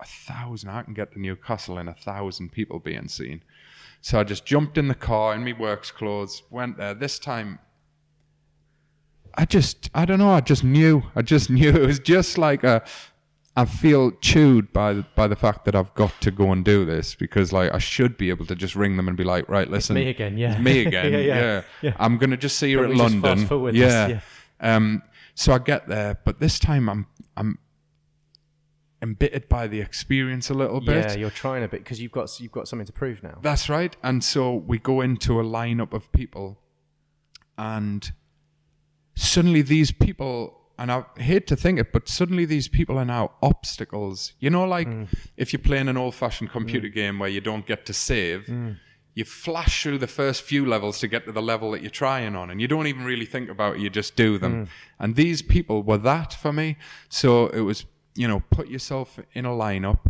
a 0.00 0.04
thousand. 0.04 0.70
I 0.70 0.82
can 0.82 0.94
get 0.94 1.12
to 1.12 1.20
Newcastle 1.20 1.78
in 1.78 1.88
a 1.88 1.94
thousand 1.94 2.52
people 2.52 2.78
being 2.78 3.08
seen. 3.08 3.42
So 4.00 4.20
I 4.20 4.24
just 4.24 4.44
jumped 4.44 4.78
in 4.78 4.88
the 4.88 4.94
car 4.94 5.34
in 5.34 5.44
my 5.44 5.52
works 5.52 5.90
clothes, 5.90 6.42
went 6.50 6.76
there. 6.76 6.94
This 6.94 7.18
time, 7.18 7.58
I 9.34 9.44
just, 9.44 9.90
I 9.94 10.04
don't 10.04 10.18
know. 10.18 10.30
I 10.30 10.40
just 10.40 10.64
knew. 10.64 11.02
I 11.14 11.22
just 11.22 11.50
knew 11.56 11.70
it 11.70 11.86
was 11.86 11.98
just 11.98 12.38
like 12.38 12.64
a. 12.64 12.84
I 13.58 13.64
feel 13.64 14.10
chewed 14.20 14.72
by 14.72 14.92
the, 14.92 15.06
by 15.14 15.26
the 15.28 15.36
fact 15.36 15.64
that 15.64 15.74
I've 15.74 15.94
got 15.94 16.20
to 16.20 16.30
go 16.30 16.52
and 16.52 16.62
do 16.64 16.84
this 16.84 17.14
because 17.14 17.52
like 17.52 17.72
I 17.72 17.78
should 17.78 18.18
be 18.18 18.28
able 18.28 18.44
to 18.46 18.54
just 18.54 18.76
ring 18.76 18.96
them 18.98 19.08
and 19.08 19.16
be 19.16 19.24
like, 19.24 19.48
right, 19.48 19.70
listen, 19.70 19.94
me 19.94 20.08
again, 20.10 20.36
yeah. 20.36 20.52
it's 20.52 20.60
me 20.60 20.80
again, 20.86 21.12
Yeah, 21.12 21.18
yeah, 21.18 21.34
yeah, 21.40 21.62
yeah. 21.82 21.96
I'm 21.98 22.18
gonna 22.18 22.36
just 22.36 22.58
see 22.58 22.70
you 22.70 22.82
at 22.82 22.90
we 22.90 22.96
just 22.96 23.14
fast 23.16 23.50
London, 23.50 23.64
this? 23.74 23.74
yeah. 23.76 24.08
Yeah. 24.08 24.76
Um, 24.76 25.02
so 25.34 25.52
I 25.52 25.58
get 25.58 25.88
there, 25.88 26.18
but 26.24 26.38
this 26.40 26.58
time 26.58 26.88
I'm 26.88 27.06
I'm 27.36 27.58
embittered 29.02 29.48
by 29.48 29.66
the 29.66 29.80
experience 29.80 30.50
a 30.50 30.54
little 30.54 30.80
bit. 30.80 31.04
Yeah, 31.12 31.16
you're 31.16 31.30
trying 31.30 31.62
a 31.62 31.68
bit 31.68 31.80
because 31.84 32.00
you've 32.00 32.12
got 32.12 32.38
you've 32.40 32.52
got 32.52 32.68
something 32.68 32.86
to 32.86 32.92
prove 32.92 33.22
now. 33.22 33.38
That's 33.42 33.68
right. 33.68 33.96
And 34.02 34.22
so 34.22 34.54
we 34.54 34.78
go 34.78 35.00
into 35.00 35.40
a 35.40 35.44
lineup 35.44 35.92
of 35.92 36.10
people, 36.12 36.58
and 37.56 38.10
suddenly 39.14 39.62
these 39.62 39.90
people, 39.92 40.58
and 40.78 40.92
I 40.92 41.04
hate 41.16 41.46
to 41.48 41.56
think 41.56 41.78
it, 41.78 41.92
but 41.92 42.08
suddenly 42.08 42.44
these 42.44 42.68
people 42.68 42.98
are 42.98 43.04
now 43.04 43.32
obstacles. 43.42 44.32
You 44.40 44.50
know, 44.50 44.64
like 44.64 44.88
mm. 44.88 45.08
if 45.36 45.52
you're 45.52 45.60
playing 45.60 45.88
an 45.88 45.96
old 45.96 46.14
fashioned 46.14 46.50
computer 46.50 46.88
mm. 46.88 46.94
game 46.94 47.18
where 47.18 47.28
you 47.28 47.40
don't 47.40 47.66
get 47.66 47.86
to 47.86 47.92
save. 47.92 48.46
Mm. 48.46 48.76
You 49.14 49.24
flash 49.24 49.82
through 49.82 49.96
the 49.98 50.06
first 50.06 50.42
few 50.42 50.66
levels 50.66 50.98
to 51.00 51.08
get 51.08 51.24
to 51.24 51.32
the 51.32 51.40
level 51.40 51.70
that 51.70 51.80
you're 51.80 51.88
trying 51.88 52.36
on, 52.36 52.50
and 52.50 52.60
you 52.60 52.68
don't 52.68 52.86
even 52.86 53.04
really 53.04 53.24
think 53.24 53.48
about 53.48 53.76
it, 53.76 53.80
you 53.80 53.88
just 53.88 54.14
do 54.14 54.36
them. 54.36 54.68
And 54.98 55.16
these 55.16 55.40
people 55.40 55.82
were 55.82 55.96
that 55.96 56.34
for 56.34 56.52
me. 56.52 56.76
So 57.08 57.46
it 57.46 57.62
was, 57.62 57.86
you 58.14 58.28
know, 58.28 58.42
put 58.50 58.68
yourself 58.68 59.18
in 59.32 59.46
a 59.46 59.50
lineup, 59.50 60.00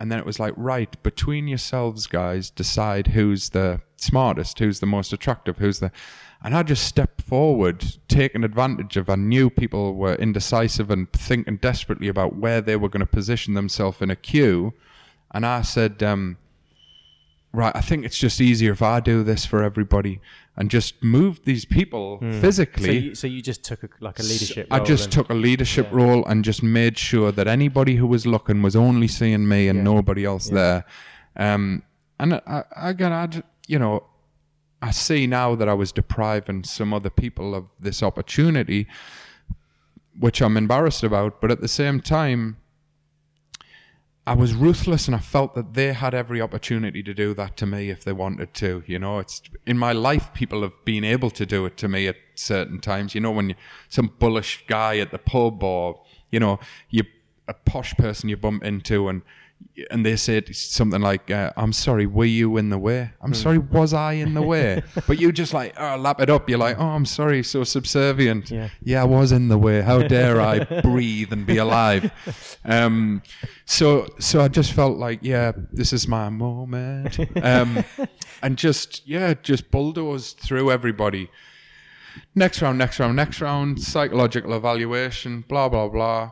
and 0.00 0.10
then 0.10 0.18
it 0.18 0.26
was 0.26 0.40
like, 0.40 0.54
right, 0.56 1.00
between 1.02 1.48
yourselves, 1.48 2.06
guys, 2.06 2.50
decide 2.50 3.08
who's 3.08 3.50
the 3.50 3.80
smartest, 3.96 4.58
who's 4.58 4.80
the 4.80 4.86
most 4.86 5.12
attractive, 5.12 5.58
who's 5.58 5.78
the. 5.78 5.90
And 6.42 6.54
I 6.54 6.62
just 6.62 6.86
stepped 6.86 7.22
forward, 7.22 7.96
taking 8.06 8.44
advantage 8.44 8.96
of. 8.96 9.08
I 9.08 9.14
knew 9.14 9.48
people 9.48 9.94
were 9.94 10.14
indecisive 10.16 10.90
and 10.90 11.10
thinking 11.12 11.56
desperately 11.56 12.08
about 12.08 12.36
where 12.36 12.60
they 12.60 12.76
were 12.76 12.90
going 12.90 13.00
to 13.00 13.06
position 13.06 13.54
themselves 13.54 14.02
in 14.02 14.10
a 14.10 14.16
queue. 14.16 14.74
And 15.32 15.46
I 15.46 15.62
said, 15.62 16.02
um, 16.02 16.36
right, 17.52 17.74
I 17.74 17.80
think 17.80 18.04
it's 18.04 18.18
just 18.18 18.40
easier 18.40 18.72
if 18.72 18.82
I 18.82 19.00
do 19.00 19.22
this 19.22 19.46
for 19.46 19.62
everybody 19.62 20.20
and 20.56 20.70
just 20.70 21.02
moved 21.02 21.44
these 21.46 21.64
people 21.64 22.18
So 22.20 22.40
physically. 22.40 22.98
you, 22.98 23.14
so 23.14 23.26
you 23.26 23.42
just 23.42 23.64
took 23.64 23.82
a, 23.82 23.88
like 24.00 24.18
a 24.20 24.22
leadership. 24.22 24.68
I 24.70 24.78
just 24.80 25.10
took 25.10 25.28
a 25.30 25.34
leadership 25.34 25.88
role 25.90 26.24
and 26.26 26.44
just 26.44 26.62
made 26.62 26.96
sure 26.96 27.32
that 27.32 27.48
anybody 27.48 27.96
who 27.96 28.06
was 28.06 28.24
looking 28.26 28.62
was 28.62 28.76
only 28.76 29.08
seeing 29.08 29.48
me 29.48 29.66
and 29.68 29.78
Yeah. 29.78 29.82
nobody 29.84 30.24
else 30.24 30.48
there. 30.50 30.84
Um, 31.36 31.82
and 32.20 32.34
I, 32.34 32.62
I, 32.76 32.90
again, 32.90 33.12
I, 33.12 33.28
you 33.66 33.78
know, 33.80 34.04
I 34.80 34.92
see 34.92 35.26
now 35.26 35.54
that 35.56 35.68
I 35.68 35.74
was 35.74 35.90
depriving 35.92 36.62
some 36.62 36.94
other 36.94 37.10
people 37.10 37.54
of 37.54 37.70
this 37.80 38.02
opportunity, 38.02 38.86
which 40.20 40.40
I'm 40.40 40.56
embarrassed 40.56 41.02
about. 41.02 41.40
But 41.40 41.50
at 41.50 41.60
the 41.60 41.68
same 41.68 42.00
time, 42.00 42.58
I 44.26 44.34
was 44.34 44.54
ruthless 44.54 45.06
and 45.06 45.14
I 45.14 45.18
felt 45.18 45.54
that 45.54 45.74
they 45.74 45.92
had 45.92 46.14
every 46.14 46.40
opportunity 46.40 47.02
to 47.02 47.12
do 47.12 47.34
that 47.34 47.58
to 47.58 47.66
me 47.66 47.90
if 47.90 48.04
they 48.04 48.12
wanted 48.12 48.54
to. 48.54 48.82
You 48.86 48.98
know, 48.98 49.18
it's 49.18 49.42
in 49.66 49.76
my 49.76 49.92
life, 49.92 50.32
people 50.32 50.62
have 50.62 50.82
been 50.84 51.04
able 51.04 51.30
to 51.32 51.44
do 51.44 51.66
it 51.66 51.76
to 51.78 51.88
me 51.88 52.08
at 52.08 52.16
certain 52.34 52.80
times. 52.80 53.14
You 53.14 53.20
know, 53.20 53.30
when 53.30 53.50
you, 53.50 53.54
some 53.90 54.14
bullish 54.18 54.64
guy 54.66 54.98
at 54.98 55.10
the 55.10 55.18
pub 55.18 55.62
or, 55.62 56.02
you 56.30 56.40
know, 56.40 56.58
you 56.88 57.04
a 57.46 57.52
posh 57.52 57.94
person 57.94 58.30
you 58.30 58.36
bump 58.38 58.64
into 58.64 59.08
and 59.08 59.20
and 59.90 60.04
they 60.06 60.16
said 60.16 60.54
something 60.54 61.00
like, 61.00 61.30
uh, 61.30 61.50
"I'm 61.56 61.72
sorry, 61.72 62.06
were 62.06 62.24
you 62.24 62.56
in 62.58 62.70
the 62.70 62.78
way? 62.78 63.10
I'm 63.20 63.30
Hmm. 63.30 63.34
sorry, 63.34 63.58
was 63.58 63.92
I 63.92 64.12
in 64.14 64.34
the 64.34 64.42
way?" 64.42 64.82
but 65.06 65.18
you 65.20 65.32
just 65.32 65.52
like 65.52 65.74
oh, 65.78 65.96
lap 65.96 66.20
it 66.20 66.30
up. 66.30 66.48
You're 66.48 66.58
like, 66.58 66.78
"Oh, 66.78 66.86
I'm 66.86 67.04
sorry, 67.06 67.42
so 67.42 67.64
subservient." 67.64 68.50
Yeah. 68.50 68.68
yeah, 68.82 69.02
I 69.02 69.04
was 69.04 69.32
in 69.32 69.48
the 69.48 69.58
way. 69.58 69.80
How 69.82 70.02
dare 70.02 70.40
I 70.40 70.60
breathe 70.82 71.32
and 71.32 71.44
be 71.46 71.56
alive? 71.58 72.10
Um, 72.64 73.22
so, 73.66 74.06
so 74.20 74.40
I 74.40 74.48
just 74.48 74.72
felt 74.72 74.96
like, 74.98 75.18
yeah, 75.22 75.52
this 75.72 75.92
is 75.92 76.06
my 76.06 76.28
moment, 76.28 77.18
um, 77.42 77.84
and 78.42 78.56
just 78.56 79.06
yeah, 79.08 79.34
just 79.42 79.70
bulldozed 79.70 80.38
through 80.38 80.70
everybody. 80.70 81.30
Next 82.36 82.62
round, 82.62 82.78
next 82.78 83.00
round, 83.00 83.16
next 83.16 83.40
round. 83.40 83.82
Psychological 83.82 84.54
evaluation, 84.54 85.44
blah 85.48 85.68
blah 85.68 85.88
blah. 85.88 86.30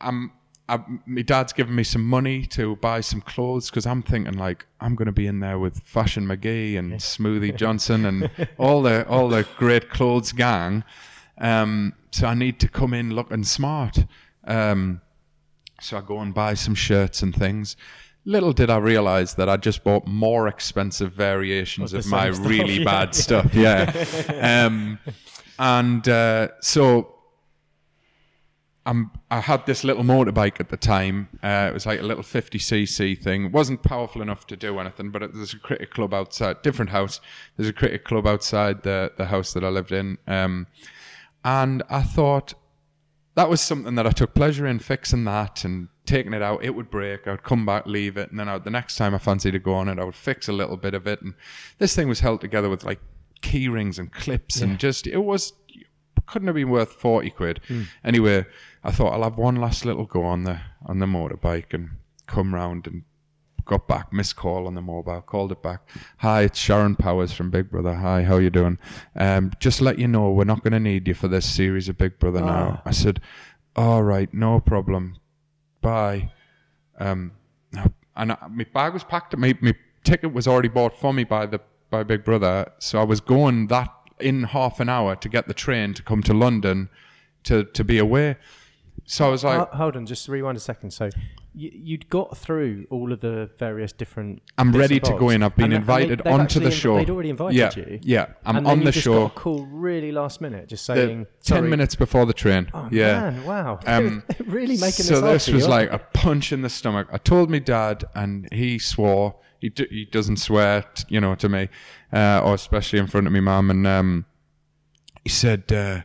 I'm. 0.00 0.32
I, 0.70 0.78
my 1.04 1.22
dad's 1.22 1.52
given 1.52 1.74
me 1.74 1.82
some 1.82 2.06
money 2.06 2.46
to 2.46 2.76
buy 2.76 3.00
some 3.00 3.20
clothes 3.20 3.70
because 3.70 3.86
I'm 3.86 4.02
thinking 4.02 4.38
like 4.38 4.66
I'm 4.80 4.94
going 4.94 5.06
to 5.06 5.12
be 5.12 5.26
in 5.26 5.40
there 5.40 5.58
with 5.58 5.80
Fashion 5.80 6.26
McGee 6.26 6.78
and 6.78 6.92
Smoothie 6.92 7.56
Johnson 7.62 8.06
and 8.06 8.30
all 8.56 8.80
the 8.80 9.06
all 9.08 9.28
the 9.28 9.46
great 9.56 9.90
clothes 9.90 10.30
gang. 10.32 10.84
Um, 11.38 11.94
so 12.12 12.28
I 12.28 12.34
need 12.34 12.60
to 12.60 12.68
come 12.68 12.94
in 12.94 13.10
looking 13.10 13.42
smart. 13.42 14.04
Um, 14.44 15.00
so 15.80 15.98
I 15.98 16.02
go 16.02 16.20
and 16.20 16.32
buy 16.32 16.54
some 16.54 16.76
shirts 16.76 17.22
and 17.22 17.34
things. 17.34 17.76
Little 18.24 18.52
did 18.52 18.70
I 18.70 18.76
realize 18.76 19.34
that 19.34 19.48
I 19.48 19.56
just 19.56 19.82
bought 19.82 20.06
more 20.06 20.46
expensive 20.46 21.12
variations 21.12 21.92
Of 21.94 22.06
my 22.06 22.30
stuff, 22.32 22.46
really 22.46 22.78
yeah. 22.78 22.84
bad 22.84 23.14
stuff. 23.14 23.54
Yeah. 23.54 24.66
um, 24.66 24.98
and 25.58 26.08
uh, 26.08 26.48
so 26.60 27.14
I'm, 28.90 29.12
I 29.30 29.38
had 29.38 29.66
this 29.66 29.84
little 29.84 30.02
motorbike 30.02 30.58
at 30.58 30.68
the 30.68 30.76
time. 30.76 31.28
Uh, 31.44 31.68
it 31.70 31.74
was 31.74 31.86
like 31.86 32.00
a 32.00 32.02
little 32.02 32.24
50cc 32.24 33.22
thing. 33.22 33.44
It 33.44 33.52
wasn't 33.52 33.84
powerful 33.84 34.20
enough 34.20 34.48
to 34.48 34.56
do 34.56 34.80
anything, 34.80 35.10
but 35.10 35.22
it, 35.22 35.32
there's 35.32 35.54
a 35.54 35.60
cricket 35.60 35.92
club 35.92 36.12
outside, 36.12 36.62
different 36.62 36.90
house. 36.90 37.20
There's 37.56 37.68
a 37.68 37.72
cricket 37.72 38.02
club 38.02 38.26
outside 38.26 38.82
the, 38.82 39.12
the 39.16 39.26
house 39.26 39.52
that 39.52 39.62
I 39.62 39.68
lived 39.68 39.92
in. 39.92 40.18
Um, 40.26 40.66
and 41.44 41.84
I 41.88 42.02
thought 42.02 42.54
that 43.36 43.48
was 43.48 43.60
something 43.60 43.94
that 43.94 44.08
I 44.08 44.10
took 44.10 44.34
pleasure 44.34 44.66
in 44.66 44.80
fixing 44.80 45.22
that 45.22 45.64
and 45.64 45.86
taking 46.04 46.34
it 46.34 46.42
out. 46.42 46.64
It 46.64 46.74
would 46.74 46.90
break. 46.90 47.28
I 47.28 47.30
would 47.30 47.44
come 47.44 47.64
back, 47.64 47.86
leave 47.86 48.16
it, 48.16 48.30
and 48.30 48.40
then 48.40 48.48
I, 48.48 48.58
the 48.58 48.70
next 48.70 48.96
time 48.96 49.14
I 49.14 49.18
fancied 49.18 49.52
to 49.52 49.60
go 49.60 49.74
on 49.74 49.88
it, 49.88 50.00
I 50.00 50.04
would 50.04 50.16
fix 50.16 50.48
a 50.48 50.52
little 50.52 50.76
bit 50.76 50.94
of 50.94 51.06
it. 51.06 51.22
And 51.22 51.34
this 51.78 51.94
thing 51.94 52.08
was 52.08 52.18
held 52.18 52.40
together 52.40 52.68
with 52.68 52.82
like 52.82 52.98
key 53.40 53.68
rings 53.68 54.00
and 54.00 54.12
clips, 54.12 54.60
and 54.60 54.80
just 54.80 55.06
it 55.06 55.18
was 55.18 55.52
couldn't 56.30 56.48
have 56.48 56.54
been 56.56 56.70
worth 56.70 56.92
forty 56.92 57.30
quid. 57.30 57.60
Anyway, 58.04 58.46
I 58.84 58.90
thought 58.90 59.12
I'll 59.12 59.24
have 59.24 59.38
one 59.38 59.56
last 59.56 59.84
little 59.84 60.06
go 60.06 60.24
on 60.24 60.44
the 60.44 60.60
on 60.86 60.98
the 60.98 61.06
motorbike 61.06 61.74
and 61.74 61.90
come 62.26 62.54
round 62.54 62.86
and 62.86 63.02
got 63.64 63.86
back, 63.86 64.12
missed 64.12 64.36
call 64.36 64.66
on 64.66 64.74
the 64.74 64.82
mobile, 64.82 65.20
called 65.20 65.52
it 65.52 65.62
back. 65.62 65.86
Hi, 66.18 66.42
it's 66.42 66.58
Sharon 66.58 66.96
Powers 66.96 67.32
from 67.32 67.50
Big 67.50 67.70
Brother. 67.70 67.94
Hi, 67.94 68.22
how 68.24 68.38
you 68.38 68.50
doing? 68.50 68.78
Um, 69.14 69.52
just 69.60 69.80
let 69.80 69.98
you 69.98 70.08
know 70.08 70.30
we're 70.30 70.44
not 70.44 70.64
going 70.64 70.72
to 70.72 70.80
need 70.80 71.06
you 71.06 71.14
for 71.14 71.28
this 71.28 71.46
series 71.46 71.88
of 71.88 71.96
Big 71.96 72.18
Brother 72.18 72.40
now. 72.40 72.82
I 72.84 72.90
said, 72.90 73.20
all 73.76 74.02
right, 74.02 74.32
no 74.34 74.58
problem. 74.60 75.18
Bye. 75.80 76.32
Um, 76.98 77.32
and 78.16 78.32
I, 78.32 78.36
my 78.50 78.64
bag 78.64 78.92
was 78.92 79.04
packed. 79.04 79.36
My, 79.36 79.56
my 79.60 79.74
ticket 80.02 80.32
was 80.32 80.48
already 80.48 80.68
bought 80.68 80.98
for 80.98 81.12
me 81.12 81.24
by 81.24 81.46
the 81.46 81.60
by 81.90 82.02
Big 82.02 82.24
Brother. 82.24 82.72
So 82.78 83.00
I 83.00 83.04
was 83.04 83.20
going 83.20 83.68
that 83.68 83.92
in 84.22 84.44
half 84.44 84.80
an 84.80 84.88
hour 84.88 85.16
to 85.16 85.28
get 85.28 85.48
the 85.48 85.54
train 85.54 85.94
to 85.94 86.02
come 86.02 86.22
to 86.24 86.34
London 86.34 86.88
to 87.44 87.64
to 87.64 87.84
be 87.84 87.98
away. 87.98 88.36
So 89.06 89.26
I 89.26 89.30
was 89.30 89.42
like, 89.42 89.58
Ho- 89.58 89.76
hold 89.76 89.96
on, 89.96 90.06
just 90.06 90.28
rewind 90.28 90.56
a 90.56 90.60
second. 90.60 90.92
So 90.92 91.10
you, 91.52 91.70
you'd 91.74 92.08
got 92.10 92.36
through 92.36 92.86
all 92.90 93.12
of 93.12 93.20
the 93.20 93.50
various 93.58 93.92
different. 93.92 94.40
I'm 94.56 94.70
ready 94.72 95.00
to 95.00 95.18
go 95.18 95.30
in. 95.30 95.42
I've 95.42 95.56
been 95.56 95.72
And- 95.72 95.74
and 95.74 95.86
they- 95.86 95.94
invited 95.94 96.22
they've 96.24 96.32
onto 96.32 96.60
the 96.60 96.70
show. 96.70 96.96
They'd 96.96 97.10
already 97.10 97.30
invited 97.30 97.56
yeah, 97.56 97.70
you. 97.74 97.98
Yeah, 98.02 98.26
I'm 98.46 98.58
and 98.58 98.66
on 98.68 98.78
the 98.84 98.92
just 98.92 99.04
show. 99.04 99.22
Got 99.22 99.32
a 99.32 99.40
call 99.40 99.66
really 99.66 100.12
last 100.12 100.40
minute, 100.40 100.68
just 100.68 100.84
saying 100.84 101.26
ten 101.42 101.68
minutes 101.68 101.96
before 101.96 102.24
the 102.24 102.32
train. 102.34 102.70
Oh 102.72 102.88
yeah. 102.92 103.30
man, 103.30 103.44
wow! 103.44 103.80
Um, 103.86 104.22
really 104.44 104.76
making 104.76 105.06
so 105.06 105.20
this 105.20 105.48
was 105.48 105.66
like 105.66 105.90
a 105.90 105.98
punch 105.98 106.52
in 106.52 106.62
the 106.62 106.70
stomach. 106.70 107.08
I 107.10 107.18
told 107.18 107.50
me 107.50 107.58
dad, 107.58 108.04
and 108.14 108.48
he 108.52 108.78
swore. 108.78 109.34
He 109.60 109.72
he 109.90 110.06
doesn't 110.06 110.38
swear, 110.38 110.84
t- 110.94 111.04
you 111.08 111.20
know, 111.20 111.34
to 111.34 111.48
me, 111.48 111.68
uh, 112.12 112.40
or 112.44 112.54
especially 112.54 112.98
in 112.98 113.06
front 113.06 113.26
of 113.26 113.32
me 113.32 113.40
mum. 113.40 113.70
And 113.70 113.86
um, 113.86 114.24
he 115.22 115.28
said, 115.28 115.70
uh, 115.72 116.00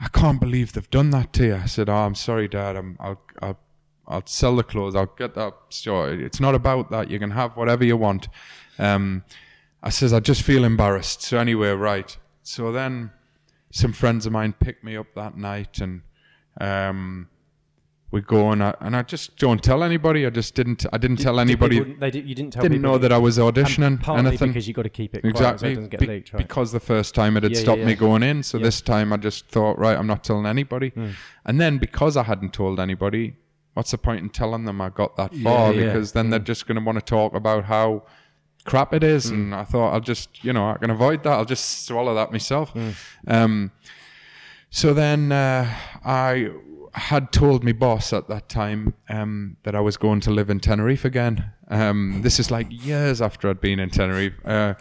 "I 0.00 0.08
can't 0.08 0.40
believe 0.40 0.72
they've 0.72 0.90
done 0.90 1.10
that 1.10 1.32
to 1.34 1.44
you." 1.44 1.56
I 1.56 1.66
said, 1.66 1.88
"Oh, 1.88 1.94
I'm 1.94 2.14
sorry, 2.14 2.48
dad. 2.48 2.76
I'm, 2.76 2.96
I'll 2.98 3.20
I'll 3.40 3.58
I'll 4.06 4.26
sell 4.26 4.56
the 4.56 4.64
clothes. 4.64 4.96
I'll 4.96 5.14
get 5.16 5.34
that. 5.34 5.54
So 5.68 6.04
it's 6.04 6.40
not 6.40 6.54
about 6.54 6.90
that. 6.90 7.10
You 7.10 7.18
can 7.18 7.30
have 7.30 7.56
whatever 7.56 7.84
you 7.84 7.96
want." 7.96 8.28
Um, 8.78 9.24
I 9.82 9.90
says, 9.90 10.12
"I 10.12 10.20
just 10.20 10.42
feel 10.42 10.64
embarrassed." 10.64 11.22
So 11.22 11.38
anyway, 11.38 11.70
right. 11.70 12.16
So 12.42 12.72
then 12.72 13.12
some 13.70 13.92
friends 13.92 14.26
of 14.26 14.32
mine 14.32 14.52
picked 14.52 14.84
me 14.84 14.96
up 14.96 15.06
that 15.14 15.36
night 15.36 15.80
and 15.80 16.02
um, 16.60 17.28
we 18.12 18.20
go 18.20 18.50
and 18.52 18.62
I, 18.62 18.74
and 18.80 18.94
I 18.94 19.02
just 19.02 19.36
don't 19.38 19.62
tell 19.64 19.82
anybody. 19.82 20.24
I 20.26 20.30
just 20.30 20.54
didn't. 20.54 20.84
I 20.92 20.98
didn't 20.98 21.16
Did- 21.16 21.22
tell 21.24 21.34
did 21.36 21.40
anybody. 21.40 21.78
people- 21.80 21.94
they 21.98 22.10
did, 22.10 22.28
you 22.28 22.34
didn't 22.34 22.52
tell 22.52 22.62
didn't 22.62 22.82
know 22.82 22.98
that 22.98 23.10
I 23.10 23.18
was 23.18 23.38
auditioning. 23.38 23.86
and 23.86 24.00
partly 24.00 24.26
anything. 24.28 24.50
because 24.50 24.68
you 24.68 24.74
got 24.74 24.82
to 24.82 24.90
keep 24.90 25.14
it 25.14 25.22
quiet 25.22 25.34
so 25.36 25.40
exactly 25.44 25.72
it 25.72 25.74
doesn't 25.76 25.90
get 25.90 26.00
be- 26.00 26.06
leaked, 26.06 26.32
right? 26.34 26.46
because 26.46 26.70
the 26.72 26.80
first 26.80 27.14
time 27.14 27.36
it 27.36 27.42
had 27.42 27.52
Yeah, 27.52 27.58
yeah, 27.58 27.62
stopped 27.64 27.82
me 27.82 27.94
going 27.94 28.22
in. 28.22 28.42
So 28.42 28.58
Yeah. 28.58 28.64
this 28.64 28.80
time 28.82 29.12
I 29.12 29.16
just 29.16 29.48
thought, 29.48 29.78
right, 29.78 29.96
I'm 29.96 30.06
not 30.06 30.22
telling 30.22 30.46
anybody. 30.46 30.90
Hmm. 30.90 31.08
And 31.44 31.60
then 31.60 31.78
because 31.78 32.16
I 32.16 32.22
hadn't 32.22 32.52
told 32.52 32.78
anybody, 32.78 33.34
what's 33.74 33.90
the 33.92 33.98
point 33.98 34.20
in 34.22 34.28
telling 34.28 34.66
them 34.66 34.80
I 34.82 34.90
got 34.90 35.16
that 35.16 35.34
far? 35.36 35.72
yeah. 35.72 35.86
Because 35.86 36.12
then 36.12 36.28
they're 36.30 36.38
Hmm. 36.38 36.44
just 36.44 36.66
going 36.66 36.78
to 36.78 36.84
want 36.84 36.98
to 36.98 37.04
talk 37.04 37.34
about 37.34 37.64
how 37.64 38.02
crap 38.66 38.92
it 38.92 39.02
is. 39.02 39.30
And 39.30 39.54
I 39.54 39.64
thought 39.64 39.92
I'll 39.94 40.00
just, 40.00 40.44
you 40.44 40.52
know, 40.52 40.68
I 40.68 40.76
can 40.76 40.90
avoid 40.90 41.22
that. 41.22 41.32
I'll 41.32 41.46
just 41.46 41.86
swallow 41.86 42.14
that 42.14 42.30
myself. 42.30 42.70
Hmm. 42.72 42.90
Um, 43.26 43.70
so 44.70 44.92
then 44.94 45.32
uh, 45.32 45.68
I 46.04 46.50
had 46.94 47.32
told 47.32 47.64
my 47.64 47.72
boss 47.72 48.12
at 48.12 48.28
that 48.28 48.48
time 48.48 48.94
um, 49.08 49.56
that 49.62 49.74
I 49.74 49.80
was 49.80 49.96
going 49.96 50.20
to 50.20 50.30
live 50.30 50.50
in 50.50 50.60
Tenerife 50.60 51.04
again. 51.04 51.52
Um, 51.68 52.20
this 52.22 52.38
is 52.38 52.50
like 52.50 52.66
years 52.70 53.22
after 53.22 53.48
I'd 53.48 53.60
been 53.60 53.78
in 53.80 53.88
Tenerife 53.90 54.34
uh, 54.44 54.74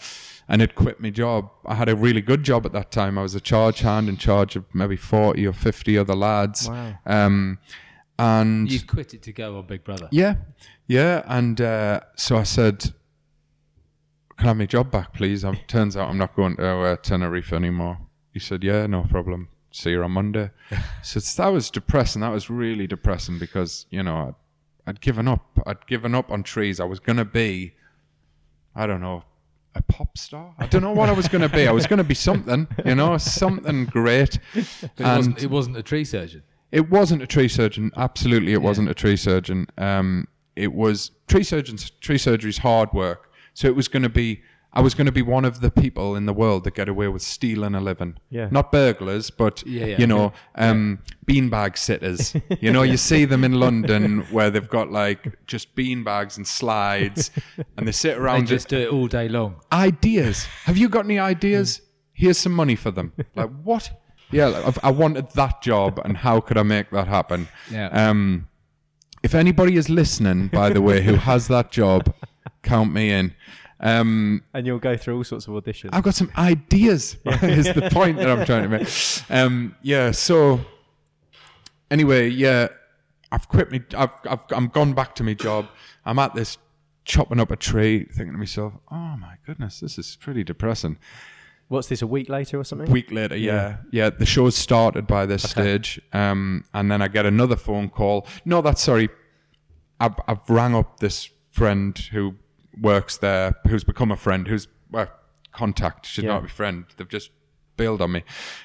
and 0.50 0.60
had 0.62 0.76
quit 0.76 1.00
my 1.00 1.10
job. 1.10 1.50
I 1.66 1.76
had 1.76 1.88
a 1.88 1.96
really 1.96 2.20
good 2.22 2.44
job 2.44 2.66
at 2.66 2.74
that 2.74 2.92
time. 2.92 3.18
I 3.18 3.22
was 3.22 3.34
a 3.36 3.40
charge 3.40 3.80
hand 3.80 4.10
in 4.10 4.18
charge 4.18 4.56
of 4.58 4.66
maybe 4.74 4.98
40 4.98 5.48
or 5.48 5.54
50 5.54 5.98
other 5.98 6.16
lads. 6.16 6.68
Wow. 6.68 6.94
Um, 7.06 7.60
and 8.20 8.70
You 8.72 8.82
quit 8.86 9.14
it 9.14 9.22
to 9.24 9.32
go 9.34 9.58
on 9.58 9.66
Big 9.68 9.84
Brother. 9.84 10.08
yeah, 10.12 10.36
yeah. 10.88 11.24
And 11.26 11.60
uh, 11.62 12.02
so 12.16 12.36
I 12.38 12.44
said, 12.44 12.82
Can 14.38 14.46
I 14.46 14.50
have 14.50 14.58
my 14.58 14.66
job 14.66 14.92
back, 14.92 15.14
please? 15.14 15.46
Um, 15.46 15.58
turns 15.68 15.96
out 15.96 16.10
I'm 16.10 16.18
not 16.18 16.36
going 16.36 16.58
to 16.58 16.68
uh, 16.82 16.96
Tenerife 16.98 17.54
anymore. 17.54 17.98
He 18.34 18.40
said, 18.40 18.64
Yeah, 18.64 18.86
no 18.86 19.04
problem. 19.04 19.48
See 19.72 19.92
you 19.92 20.04
on 20.04 20.12
Monday. 20.12 20.52
so 21.04 21.20
that 21.20 21.48
was 21.48 21.70
depressing. 21.70 22.22
That 22.22 22.32
was 22.32 22.50
really 22.50 22.88
depressing 22.88 23.40
because, 23.40 23.86
you 23.90 24.04
know, 24.04 24.18
I'd, 24.18 24.36
I'd 24.88 25.02
given 25.02 25.28
up. 25.28 25.46
I'd 25.66 25.86
given 25.88 26.14
up 26.14 26.32
on 26.32 26.44
trees. 26.44 26.80
I 26.80 26.86
was 26.86 27.00
going 27.00 27.18
to 27.18 27.26
be, 27.26 27.74
I 28.76 28.86
don't 28.86 29.02
know, 29.02 29.24
a 29.74 29.82
pop 29.82 30.18
star. 30.18 30.54
I 30.60 30.68
don't 30.68 30.82
know 30.82 30.92
what 30.92 31.10
I 31.10 31.14
was 31.14 31.28
going 31.28 31.42
to 31.42 31.50
be. 31.50 31.68
I 31.68 31.72
was 31.72 31.88
going 31.88 31.98
to 31.98 32.04
be 32.04 32.14
something, 32.14 32.68
you 32.86 32.96
know, 32.96 33.18
something 33.18 33.86
great. 33.86 34.40
But 34.82 34.92
it, 34.98 35.04
wasn't, 35.04 35.44
it 35.44 35.50
wasn't 35.50 35.78
a 35.78 35.84
tree 35.84 36.04
surgeon. 36.04 36.44
It 36.72 36.90
wasn't 36.90 37.22
a 37.22 37.28
tree 37.28 37.48
surgeon. 37.48 37.92
Absolutely, 37.96 38.54
it 38.54 38.62
wasn't 38.62 38.90
a 38.90 38.94
tree 38.94 39.18
surgeon. 39.18 39.68
Um, 39.78 40.28
it 40.56 40.74
was 40.74 41.12
tree 41.28 41.44
surgeons. 41.44 41.90
Tree 42.02 42.18
surgery 42.18 42.50
is 42.50 42.58
hard 42.58 42.92
work. 42.94 43.32
So 43.54 43.68
it 43.68 43.76
was 43.76 43.88
going 43.88 44.04
to 44.04 44.10
be. 44.10 44.42
I 44.74 44.80
was 44.82 44.94
going 44.94 45.06
to 45.08 45.12
be 45.12 45.22
one 45.22 45.44
of 45.44 45.60
the 45.60 45.70
people 45.70 46.16
in 46.16 46.26
the 46.26 46.34
world 46.34 46.64
that 46.64 46.76
get 46.76 46.88
away 46.88 47.10
with 47.10 47.22
stealing 47.22 47.76
a 47.76 47.82
living. 47.82 48.16
Yeah. 48.30 48.48
Not 48.52 48.72
burglars, 48.72 49.30
but 49.30 49.62
Yeah, 49.68 49.86
yeah. 49.86 49.98
you 49.98 50.08
know, 50.08 50.32
um, 50.56 51.00
beanbag 51.26 51.78
sitters. 51.78 52.34
you 52.62 52.72
know, 52.72 52.82
you 52.82 52.96
see 52.96 53.26
them 53.26 53.44
in 53.44 53.54
London 53.54 54.22
where 54.32 54.50
they've 54.50 54.70
got 54.70 54.90
like 54.90 55.38
just 55.46 55.76
beanbags 55.76 56.38
and 56.38 56.48
slides, 56.48 57.32
and 57.78 57.86
they 57.88 57.92
sit 57.92 58.18
around. 58.18 58.22
They 58.22 58.30
around 58.30 58.48
just 58.48 58.68
do 58.70 58.78
it 58.80 58.90
all 58.94 59.08
day 59.08 59.28
long. 59.28 59.56
ideas. 59.74 60.46
Have 60.66 60.78
you 60.78 60.88
got 60.88 61.04
any 61.06 61.20
ideas? 61.20 61.82
Here's 62.14 62.38
some 62.38 62.54
money 62.54 62.76
for 62.76 62.92
them. 62.92 63.12
Like 63.36 63.50
what? 63.64 63.92
Yeah, 64.32 64.46
like, 64.46 64.66
I've- 64.66 64.80
I 64.84 64.92
wanted 64.92 65.32
that 65.32 65.62
job, 65.62 66.00
and 66.06 66.16
how 66.16 66.40
could 66.40 66.58
I 66.58 66.64
make 66.64 66.92
that 66.92 67.08
happen? 67.08 67.50
Yeah. 67.70 67.88
Um, 67.88 68.48
if 69.24 69.36
anybody 69.36 69.76
is 69.76 69.90
listening, 69.90 70.48
by 70.48 70.70
the 70.70 70.82
way, 70.82 71.02
who 71.04 71.16
has 71.16 71.48
that 71.50 71.72
job, 71.72 72.14
count 72.64 72.94
me 72.94 73.12
in. 73.12 73.34
Um, 73.82 74.44
and 74.54 74.68
you'll 74.68 74.80
go 74.80 74.96
through 74.96 75.18
all 75.18 75.24
sorts 75.24 75.48
of 75.48 75.54
auditions. 75.54 75.90
I've 75.92 76.04
got 76.04 76.14
some 76.14 76.32
ideas. 76.38 77.18
is 77.26 77.66
the 77.74 77.90
point 77.92 78.18
that 78.18 78.30
I'm 78.30 78.46
trying 78.46 78.64
to 78.64 78.70
make. 78.70 78.88
Um, 79.30 79.76
yeah. 79.82 80.12
So 80.12 80.62
anyway, 81.90 82.30
yeah, 82.30 82.68
I've 83.32 83.48
quit 83.48 83.72
me. 83.72 83.82
I've, 83.98 84.12
I've 84.30 84.40
I'm 84.52 84.68
gone 84.68 84.94
back 84.94 85.16
to 85.16 85.24
my 85.24 85.34
job. 85.34 85.68
I'm 86.06 86.20
at 86.20 86.36
this 86.36 86.58
chopping 87.06 87.40
up 87.40 87.50
a 87.52 87.56
tree, 87.56 88.06
thinking 88.06 88.34
to 88.34 88.38
myself, 88.38 88.74
"Oh 88.92 89.18
my 89.18 89.36
goodness, 89.46 89.80
this 89.80 89.98
is 89.98 90.16
pretty 90.16 90.44
depressing." 90.44 90.98
What's 91.68 91.88
this? 91.88 92.02
A 92.02 92.08
week 92.08 92.30
later 92.30 92.60
or 92.60 92.66
something? 92.66 92.92
week 92.92 93.12
later, 93.12 93.38
yeah, 93.38 93.78
yeah, 93.92 94.10
the 94.10 94.26
show's 94.26 94.56
started 94.56 95.08
by 95.08 95.26
this 95.26 95.50
stage, 95.50 96.02
um, 96.14 96.66
and 96.74 96.92
then 96.92 97.02
I 97.02 97.08
get 97.08 97.26
another 97.26 97.56
phone 97.56 97.90
call. 97.90 98.28
No, 98.46 98.62
that's 98.62 98.82
sorry. 98.82 99.10
I've 100.00 100.16
I've 100.28 100.48
rang 100.50 100.76
up 100.76 101.00
this 101.00 101.30
friend 101.52 101.98
who 101.98 102.36
works 102.80 103.18
there, 103.18 103.56
who's 103.68 103.84
become 103.84 104.12
a 104.12 104.18
friend, 104.18 104.48
who's 104.48 104.68
well, 104.92 105.08
contact 105.52 106.06
should 106.06 106.26
Yeah. 106.26 106.34
not 106.34 106.44
be 106.44 106.50
friend. 106.50 106.86
They've 106.98 107.08
just 107.08 107.32
bailed 107.78 108.02
on 108.02 108.12
me. 108.12 108.24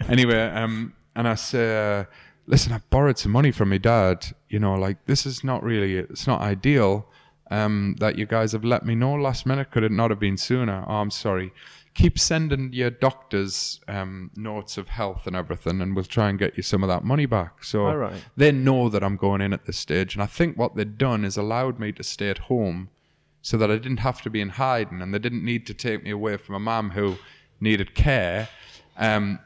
Anyway, 0.08 0.40
um, 0.40 0.94
and 1.14 1.28
I 1.28 1.34
say, 1.34 2.00
uh, 2.00 2.04
listen, 2.46 2.72
I 2.72 2.80
borrowed 2.90 3.18
some 3.18 3.32
money 3.32 3.52
from 3.52 3.70
my 3.70 3.78
dad. 3.78 4.26
You 4.48 4.58
know, 4.58 4.74
like 4.74 5.04
this 5.06 5.26
is 5.26 5.44
not 5.44 5.62
really, 5.62 5.96
it's 5.96 6.26
not 6.26 6.40
ideal. 6.40 7.08
Um, 7.48 7.94
that 8.00 8.18
you 8.18 8.26
guys 8.26 8.52
have 8.52 8.64
let 8.64 8.84
me 8.84 8.96
know 8.96 9.14
last 9.14 9.46
minute. 9.46 9.70
Could 9.70 9.84
it 9.84 9.92
not 9.92 10.10
have 10.10 10.18
been 10.18 10.36
sooner? 10.36 10.84
Oh, 10.88 10.96
I'm 10.96 11.12
sorry 11.12 11.52
keep 11.96 12.18
sending 12.18 12.72
your 12.74 12.90
doctors 12.90 13.80
um, 13.88 14.30
notes 14.36 14.76
of 14.76 14.88
health 14.88 15.26
and 15.26 15.34
everything, 15.34 15.80
and 15.80 15.96
we'll 15.96 16.04
try 16.04 16.28
and 16.28 16.38
get 16.38 16.56
you 16.56 16.62
some 16.62 16.82
of 16.82 16.88
that 16.88 17.04
money 17.04 17.24
back. 17.24 17.64
So 17.64 17.86
right. 17.86 18.22
they 18.36 18.52
know 18.52 18.88
that 18.90 19.02
I'm 19.02 19.16
going 19.16 19.40
in 19.40 19.52
at 19.52 19.64
this 19.64 19.78
stage, 19.78 20.14
and 20.14 20.22
I 20.22 20.26
think 20.26 20.58
what 20.58 20.76
they've 20.76 20.98
done 20.98 21.24
is 21.24 21.36
allowed 21.36 21.80
me 21.80 21.92
to 21.92 22.02
stay 22.02 22.28
at 22.28 22.38
home, 22.38 22.90
so 23.46 23.56
that 23.56 23.70
I 23.70 23.76
didn't 23.76 23.98
have 23.98 24.20
to 24.22 24.28
be 24.30 24.40
in 24.40 24.48
hiding, 24.48 25.00
and 25.00 25.14
they 25.14 25.20
didn't 25.20 25.44
need 25.44 25.68
to 25.68 25.74
take 25.74 26.02
me 26.02 26.10
away 26.10 26.36
from 26.36 26.56
a 26.56 26.58
mum 26.58 26.90
who 26.90 27.16
needed 27.60 27.94
care. 27.94 28.48
Um, 28.96 29.38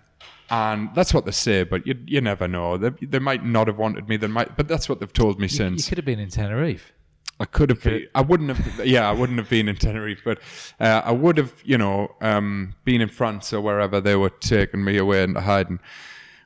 and 0.49 0.89
that's 0.95 1.13
what 1.13 1.27
they 1.27 1.33
say, 1.33 1.65
but 1.65 1.87
you 1.87 1.95
you 2.07 2.23
never 2.23 2.49
know. 2.49 2.79
They, 2.79 2.89
they 3.05 3.19
might 3.19 3.45
not 3.45 3.67
have 3.67 3.77
wanted 3.77 4.09
me. 4.09 4.17
They 4.17 4.27
might, 4.27 4.57
but 4.57 4.69
that's 4.69 4.89
what 4.89 5.01
they've 5.01 5.13
told 5.13 5.39
me 5.39 5.45
You, 5.45 5.49
since. 5.61 5.85
you 5.85 5.91
could 5.91 5.99
have 5.99 6.07
been 6.07 6.19
in 6.19 6.31
Tenerife. 6.31 6.95
I 7.39 7.45
could 7.45 7.69
have 7.69 7.83
been. 7.83 8.07
I 8.15 8.23
wouldn't 8.23 8.57
have. 8.57 8.87
Yeah, 8.87 9.07
I 9.07 9.13
wouldn't 9.13 9.39
have 9.39 9.51
been 9.51 9.69
in 9.69 9.77
Tenerife, 9.77 10.23
but 10.25 10.39
uh, 10.81 11.03
I 11.05 11.13
would 11.13 11.37
have. 11.37 11.53
You 11.63 11.77
know, 11.77 12.15
um, 12.23 12.75
been 12.87 13.03
in 13.03 13.11
France 13.11 13.53
or 13.53 13.61
wherever 13.61 14.01
they 14.01 14.17
were 14.17 14.31
taking 14.31 14.83
me 14.83 14.97
away 14.97 15.23
into 15.25 15.43
hiding. 15.43 15.79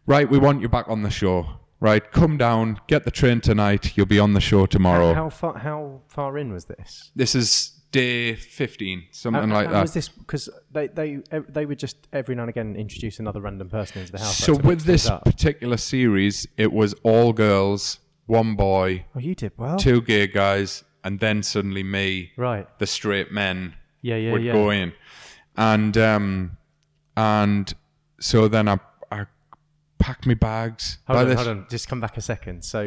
Right, 0.07 0.29
we 0.29 0.39
want 0.39 0.61
you 0.61 0.69
back 0.69 0.89
on 0.89 1.03
the 1.05 1.11
show. 1.11 1.47
Right, 1.85 2.11
come 2.13 2.39
down, 2.39 2.81
get 2.87 3.05
the 3.05 3.11
train 3.11 3.43
tonight. 3.43 3.95
You'll 3.95 4.07
be 4.07 4.19
on 4.19 4.33
the 4.33 4.41
show 4.41 4.65
tomorrow. 4.65 5.13
How 5.13 5.29
far? 5.29 5.59
How 5.59 6.01
far 6.09 6.39
in 6.39 6.51
was 6.51 6.65
this? 6.65 7.11
this 7.15 7.35
is 7.35 7.73
day 7.93 8.37
fifteen, 8.37 9.05
something 9.11 9.51
How- 9.51 9.55
like 9.57 9.67
how 9.67 9.73
that. 9.75 9.83
Was 9.83 9.93
this 9.93 10.09
because 10.09 10.49
they 10.73 10.87
they 10.87 11.19
they 11.31 11.67
would 11.67 11.79
just 11.79 12.09
every 12.11 12.35
now 12.37 12.45
and 12.45 12.49
again 12.49 12.75
introduce 12.75 13.19
another 13.21 13.43
random 13.43 13.69
person 13.69 14.01
into 14.01 14.13
the 14.13 14.19
house? 14.19 14.39
so 14.39 14.55
like, 14.55 14.65
with 14.65 14.85
this 14.85 15.11
particular 15.27 15.77
series, 15.77 16.47
it 16.57 16.73
was 16.73 16.95
all 17.03 17.35
girls, 17.35 17.99
one 18.25 18.55
boy, 18.57 19.05
oh, 19.15 19.19
you 19.19 19.35
did 19.35 19.53
well. 19.59 19.77
two 19.77 20.01
gay 20.01 20.27
guys, 20.27 20.85
and 21.05 21.21
then 21.21 21.43
suddenly 21.43 21.83
me, 21.83 22.33
Right. 22.39 22.67
the 22.79 22.87
straight 22.87 23.31
men. 23.31 23.75
Yeah, 24.01 24.17
yeah, 24.17 24.33
would 24.33 24.43
yeah. 24.43 24.53
go 24.55 24.71
in, 24.71 24.95
and 25.55 25.99
um, 25.99 26.57
and 27.15 27.75
so 28.21 28.49
then 28.49 28.69
I 28.69 28.79
packed 30.07 30.27
my 30.27 30.35
bags. 30.35 30.99
Hold 31.07 31.19
on, 31.21 31.29
this, 31.29 31.37
hold 31.37 31.49
on. 31.49 31.67
Just 31.71 31.89
come 31.89 32.01
back 32.01 32.17
a 32.17 32.21
second. 32.21 32.63
So, 32.65 32.81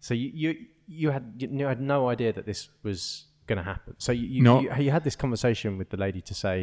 so 0.00 0.14
you 0.14 0.30
you, 0.42 0.48
you 0.86 1.10
had 1.10 1.24
you 1.38 1.66
had 1.66 1.80
no 1.80 2.08
idea 2.14 2.30
that 2.32 2.46
this 2.46 2.68
was 2.82 3.24
going 3.48 3.58
to 3.62 3.68
happen. 3.72 3.94
So 3.98 4.10
you 4.12 4.26
you, 4.34 4.42
No. 4.42 4.60
you 4.60 4.70
you 4.86 4.90
had 4.90 5.04
this 5.08 5.16
conversation 5.24 5.78
with 5.78 5.88
the 5.90 5.96
lady 6.06 6.20
to 6.30 6.34
say, 6.44 6.56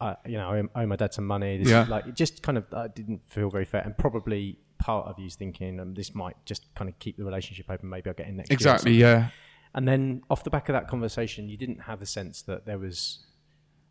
uh, 0.00 0.14
you 0.32 0.36
know, 0.40 0.48
I 0.74 0.82
owe- 0.82 0.86
my 0.86 0.96
dad 0.96 1.12
some 1.14 1.26
money. 1.36 1.58
This 1.58 1.68
Yeah. 1.68 1.82
is 1.84 1.88
like 1.94 2.06
it 2.10 2.16
just 2.24 2.34
kind 2.46 2.58
of 2.58 2.64
uh, 2.72 2.88
didn't 2.98 3.20
feel 3.34 3.50
very 3.56 3.64
fair, 3.72 3.82
and 3.86 3.92
probably 3.96 4.42
part 4.78 5.06
of 5.08 5.18
you's 5.22 5.36
thinking, 5.36 5.78
um, 5.80 5.94
this 5.94 6.14
might 6.14 6.36
just 6.50 6.62
kind 6.74 6.88
of 6.90 6.98
keep 6.98 7.14
the 7.20 7.24
relationship 7.30 7.66
open. 7.70 7.88
Maybe 7.88 8.08
I'll 8.10 8.14
get 8.22 8.28
in 8.30 8.36
next 8.36 8.50
Exactly, 8.50 8.94
yeah. 9.06 9.28
And 9.76 9.86
then 9.86 10.22
off 10.32 10.42
the 10.42 10.50
back 10.56 10.68
of 10.70 10.72
that 10.72 10.88
conversation, 10.88 11.48
you 11.48 11.56
didn't 11.64 11.82
have 11.82 11.98
the 12.00 12.06
sense 12.18 12.42
that 12.50 12.60
there 12.68 12.78
was 12.86 12.98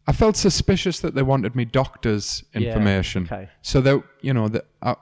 I 0.07 0.11
felt 0.11 0.35
suspicious 0.35 0.99
that 1.01 1.13
they 1.15 1.21
wanted 1.33 1.55
me 1.55 1.63
doctor's 1.65 2.43
information. 2.53 3.27
Yeah, 3.29 3.37
okay. 3.37 3.49
So 3.61 3.79
that 3.81 4.03
you 4.21 4.33
know 4.37 4.47
that. 4.55 4.65
I, 4.81 4.95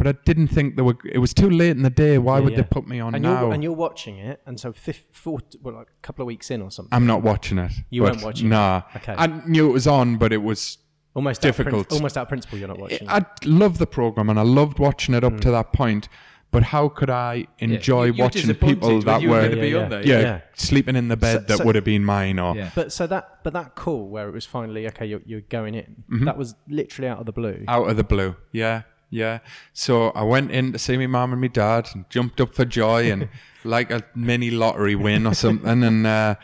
but 0.00 0.06
I 0.06 0.12
didn't 0.24 0.48
think 0.48 0.76
they 0.76 0.82
were. 0.82 0.96
It 1.04 1.18
was 1.18 1.34
too 1.34 1.50
late 1.50 1.72
in 1.72 1.82
the 1.82 1.90
day. 1.90 2.16
Why 2.16 2.38
Yeah, 2.38 2.44
would 2.44 2.52
yeah. 2.52 2.56
they 2.62 2.68
put 2.76 2.86
me 2.88 3.00
on 3.00 3.14
and 3.14 3.22
now? 3.22 3.42
you're 3.42 3.52
and 3.52 3.62
you're 3.62 3.74
watching 3.74 4.16
it, 4.16 4.40
and 4.46 4.58
so 4.58 4.72
fifth, 4.72 5.08
four, 5.12 5.40
well, 5.62 5.74
like 5.74 5.88
a 5.88 6.00
couple 6.00 6.22
of 6.22 6.26
weeks 6.26 6.50
in 6.50 6.62
or 6.62 6.70
something. 6.70 6.88
I'm 6.96 7.06
not 7.06 7.22
watching 7.22 7.58
it. 7.58 7.72
You 7.90 8.04
weren't 8.04 8.22
watching 8.22 8.46
it? 8.46 8.50
Nah. 8.50 8.82
Okay. 8.96 9.14
I 9.18 9.26
knew 9.46 9.68
it 9.68 9.72
was 9.72 9.86
on, 9.86 10.16
but 10.16 10.32
it 10.32 10.42
was. 10.42 10.78
almost 11.12 11.42
difficult. 11.42 11.80
Out 11.82 11.88
prin- 11.88 11.96
almost 11.98 12.16
out 12.16 12.22
of 12.22 12.28
principle, 12.28 12.56
you're 12.58 12.68
not 12.68 12.78
watching. 12.78 13.02
it. 13.02 13.08
I 13.10 13.26
love 13.44 13.76
the 13.76 13.86
program 13.86 14.30
and 14.30 14.38
I 14.38 14.42
loved 14.42 14.78
watching 14.78 15.14
it 15.14 15.22
up 15.22 15.34
Mm. 15.34 15.40
to 15.42 15.50
that 15.50 15.72
point. 15.74 16.08
But 16.52 16.64
how 16.64 16.88
could 16.88 17.10
I 17.10 17.46
enjoy 17.60 18.10
were 18.10 18.24
watching 18.24 18.52
people 18.56 19.00
that 19.02 19.22
were 19.22 19.28
were 19.28 19.54
Yeah, 19.54 19.86
yeah. 19.86 20.00
yeah, 20.04 20.20
Yeah. 20.20 20.40
sleeping 20.54 20.96
in 20.96 21.06
the 21.06 21.16
bed 21.16 21.32
So- 21.34 21.44
that 21.48 21.58
so- 21.58 21.64
would 21.64 21.76
have 21.76 21.84
been 21.84 22.04
mine 22.04 22.40
or 22.40 22.56
Yeah. 22.56 22.70
But 22.74 22.92
so 22.92 23.06
that, 23.06 23.38
but 23.44 23.52
that 23.52 23.76
call 23.76 24.08
where 24.08 24.26
it 24.28 24.32
was 24.32 24.46
finally 24.46 24.84
okay, 24.88 25.06
you're, 25.06 25.20
you're 25.24 25.42
going 25.42 25.74
in. 25.76 26.02
Mm-hmm. 26.10 26.24
That 26.24 26.36
was 26.36 26.56
literally 26.68 27.08
out 27.08 27.20
of 27.20 27.26
the 27.26 27.32
blue. 27.32 27.62
out 27.68 27.88
of 27.88 27.96
the 27.96 28.02
blue. 28.02 28.34
Yeah, 28.50 28.82
yeah. 29.10 29.40
So 29.72 30.10
I 30.10 30.22
went 30.22 30.52
in 30.52 30.72
to 30.72 30.78
see 30.78 30.96
my 30.96 31.06
mum 31.06 31.32
and 31.32 31.40
my 31.40 31.48
dad 31.48 31.88
and 31.92 32.08
jumped 32.08 32.40
up 32.40 32.54
for 32.54 32.64
joy 32.64 33.10
and 33.10 33.28
like 33.64 33.90
a 33.90 34.04
mini 34.14 34.50
lottery 34.50 34.94
win 34.94 35.26
or 35.26 35.34
something. 35.34 35.82
And 35.82 36.06
uh, 36.06 36.36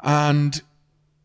and 0.00 0.62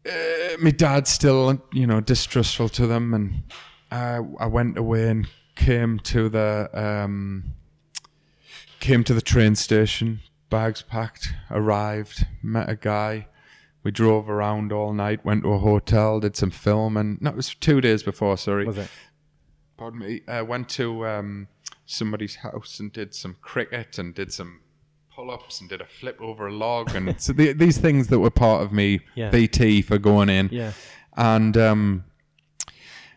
uh, 0.06 0.58
my 0.62 0.72
dad's 0.72 1.10
still 1.10 1.62
you 1.74 1.88
know 1.88 2.02
distrustful 2.02 2.70
to 2.70 2.88
them. 2.88 3.14
And 3.14 3.44
uh, 3.90 4.22
I 4.40 4.46
went 4.46 4.78
away 4.78 5.10
and 5.10 5.28
came 5.56 6.00
to 6.00 6.30
the 6.30 6.70
um, 6.74 7.56
came 8.80 9.04
to 9.06 9.14
the 9.14 9.22
train 9.22 9.56
station. 9.56 10.20
Bags 10.50 10.82
packed. 10.82 11.34
Arrived. 11.50 12.26
Met 12.42 12.70
a 12.70 12.76
guy. 12.76 13.28
We 13.84 13.92
drove 13.92 14.30
around 14.30 14.72
all 14.74 14.94
night. 14.94 15.24
Went 15.24 15.44
to 15.44 15.54
a 15.54 15.60
hotel. 15.60 16.20
Did 16.20 16.36
some 16.36 16.52
filming. 16.52 17.18
No, 17.22 17.30
it 17.32 17.36
was 17.36 17.54
two 17.56 17.80
days 17.82 18.04
before. 18.04 18.38
Sorry 18.38 18.66
was 18.66 18.78
it? 18.78 18.90
Pardon 19.78 20.00
me, 20.00 20.22
uh, 20.28 20.44
went 20.46 20.70
to 20.70 21.06
um, 21.06 21.48
somebody's 21.86 22.36
house 22.36 22.80
and 22.80 22.92
did 22.92 23.14
some 23.14 23.36
cricket 23.42 23.98
and 23.98 24.14
did 24.14 24.34
some 24.34 24.62
pull-ups 25.14 25.60
and 25.62 25.70
did 25.70 25.82
a 25.82 25.86
flip 25.86 26.20
over 26.22 26.48
a 26.48 26.54
log 26.54 26.94
and 26.96 27.20
so 27.22 27.34
the, 27.34 27.52
these 27.54 27.78
things 27.78 28.08
that 28.08 28.20
were 28.20 28.30
part 28.30 28.62
of 28.64 28.72
me 28.72 29.00
Yeah. 29.16 29.32
VT 29.32 29.84
for 29.84 29.98
going 29.98 30.30
in. 30.30 30.50
Yeah. 30.52 30.74
And 31.16 31.58
um, 31.58 32.04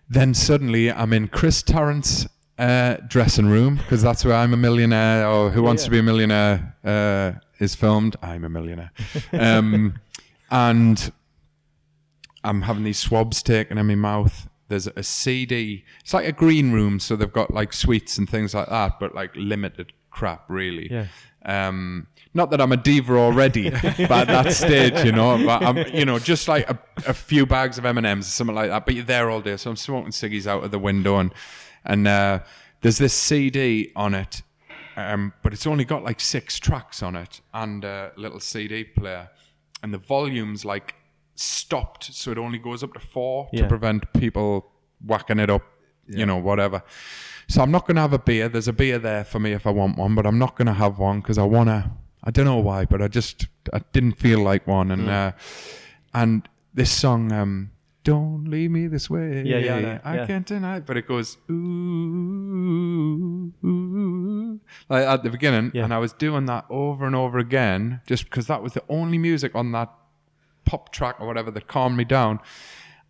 then 0.08 0.32
suddenly 0.34 0.90
I'm 0.90 1.12
in 1.12 1.28
Chris 1.28 1.62
Tarrant's 1.62 2.26
uh, 2.58 2.96
dressing 3.08 3.48
room 3.48 3.76
because 3.76 4.02
that's 4.02 4.24
where 4.24 4.34
I'm 4.34 4.52
a 4.52 4.56
millionaire 4.56 5.26
or 5.26 5.50
Who 5.50 5.62
Wants 5.62 5.82
yeah. 5.82 5.86
to 5.86 5.90
Be 5.90 5.98
a 5.98 6.02
Millionaire 6.02 6.76
uh, 6.84 7.32
is 7.58 7.74
filmed. 7.74 8.16
I'm 8.22 8.44
a 8.44 8.48
millionaire. 8.48 8.92
Um, 9.32 9.98
and 10.50 11.12
I'm 12.44 12.62
having 12.62 12.84
these 12.84 12.98
swabs 12.98 13.42
taken 13.42 13.78
in 13.78 13.86
my 13.86 13.94
mouth. 13.94 14.48
There's 14.70 14.86
a 14.86 15.02
CD. 15.02 15.84
It's 15.98 16.14
like 16.14 16.26
a 16.26 16.32
green 16.32 16.70
room, 16.70 17.00
so 17.00 17.16
they've 17.16 17.32
got 17.32 17.52
like 17.52 17.72
sweets 17.72 18.18
and 18.18 18.30
things 18.30 18.54
like 18.54 18.68
that, 18.68 19.00
but 19.00 19.16
like 19.16 19.32
limited 19.34 19.92
crap, 20.12 20.44
really. 20.48 20.88
Yeah. 20.88 21.06
Um, 21.44 22.06
not 22.34 22.52
that 22.52 22.60
I'm 22.60 22.70
a 22.70 22.76
diva 22.76 23.16
already, 23.16 23.70
but 23.70 23.82
at 23.90 24.26
that 24.28 24.52
stage, 24.52 25.04
you 25.04 25.10
know, 25.10 25.44
but 25.44 25.64
I'm, 25.64 25.76
you 25.92 26.04
know, 26.04 26.20
just 26.20 26.46
like 26.46 26.70
a, 26.70 26.78
a 27.08 27.12
few 27.12 27.46
bags 27.46 27.78
of 27.78 27.84
M 27.84 27.98
and 27.98 28.06
M's 28.06 28.28
or 28.28 28.30
something 28.30 28.54
like 28.54 28.68
that. 28.70 28.86
But 28.86 28.94
you're 28.94 29.04
there 29.04 29.28
all 29.28 29.40
day, 29.40 29.56
so 29.56 29.70
I'm 29.70 29.76
smoking 29.76 30.12
ciggies 30.12 30.46
out 30.46 30.62
of 30.62 30.70
the 30.70 30.78
window, 30.78 31.16
and 31.16 31.34
and 31.84 32.06
uh, 32.06 32.38
there's 32.80 32.98
this 32.98 33.12
CD 33.12 33.90
on 33.96 34.14
it, 34.14 34.42
um, 34.96 35.32
but 35.42 35.52
it's 35.52 35.66
only 35.66 35.84
got 35.84 36.04
like 36.04 36.20
six 36.20 36.60
tracks 36.60 37.02
on 37.02 37.16
it 37.16 37.40
and 37.52 37.82
a 37.82 38.12
little 38.14 38.38
CD 38.38 38.84
player, 38.84 39.30
and 39.82 39.92
the 39.92 39.98
volume's 39.98 40.64
like 40.64 40.94
stopped, 41.40 42.04
so 42.12 42.30
it 42.30 42.38
only 42.38 42.58
goes 42.58 42.82
up 42.82 42.92
to 42.94 43.00
four 43.00 43.48
Yeah. 43.52 43.62
to 43.62 43.68
prevent 43.68 44.12
people 44.12 44.70
whacking 45.04 45.38
it 45.38 45.48
up, 45.50 45.62
you 46.06 46.26
know, 46.26 46.36
whatever. 46.36 46.82
So 47.48 47.62
I'm 47.62 47.70
not 47.70 47.86
going 47.86 47.96
to 47.96 48.02
have 48.02 48.12
a 48.12 48.18
beer. 48.18 48.48
There's 48.48 48.68
a 48.68 48.72
beer 48.72 48.98
there 48.98 49.24
for 49.24 49.40
me 49.40 49.52
if 49.52 49.66
I 49.66 49.70
want 49.70 49.96
one, 49.98 50.14
but 50.14 50.26
I'm 50.26 50.38
not 50.38 50.56
going 50.56 50.66
to 50.66 50.74
have 50.74 50.98
one 50.98 51.20
because 51.20 51.38
I 51.38 51.44
want 51.44 51.68
to. 51.68 51.90
I 52.22 52.30
don't 52.30 52.44
know 52.44 52.58
why, 52.58 52.84
but 52.84 53.00
I 53.00 53.08
just 53.08 53.48
I 53.72 53.80
didn't 53.92 54.12
feel 54.18 54.40
like 54.40 54.66
one, 54.66 54.90
and 54.90 55.08
uh, 55.08 55.32
and 56.12 56.46
this 56.74 56.90
song, 56.92 57.32
um, 57.32 57.70
"Don't 58.04 58.44
Leave 58.44 58.70
Me 58.70 58.86
This 58.88 59.08
Way," 59.08 59.42
Yeah, 59.46 59.56
yeah, 59.58 59.74
I 59.76 59.80
know, 59.80 60.00
I 60.04 60.14
yeah. 60.16 60.26
can't 60.26 60.46
deny, 60.46 60.76
it, 60.76 60.86
but 60.86 60.98
it 60.98 61.06
goes 61.08 61.38
ooh, 62.50 63.52
ooh, 63.64 64.60
like 64.88 65.04
at 65.06 65.22
the 65.22 65.30
beginning, 65.30 65.70
Yeah. 65.74 65.84
and 65.84 65.94
I 65.94 65.98
was 65.98 66.12
doing 66.12 66.44
that 66.46 66.66
over 66.68 67.06
and 67.06 67.16
over 67.16 67.38
again, 67.38 68.00
just 68.06 68.24
because 68.24 68.46
that 68.48 68.62
was 68.62 68.74
the 68.74 68.82
only 68.88 69.18
music 69.18 69.54
on 69.54 69.72
that 69.72 69.90
pop 70.70 70.92
track 70.92 71.16
or 71.20 71.26
whatever 71.26 71.50
that 71.50 71.66
calmed 71.66 71.96
me 71.96 72.04
down, 72.04 72.38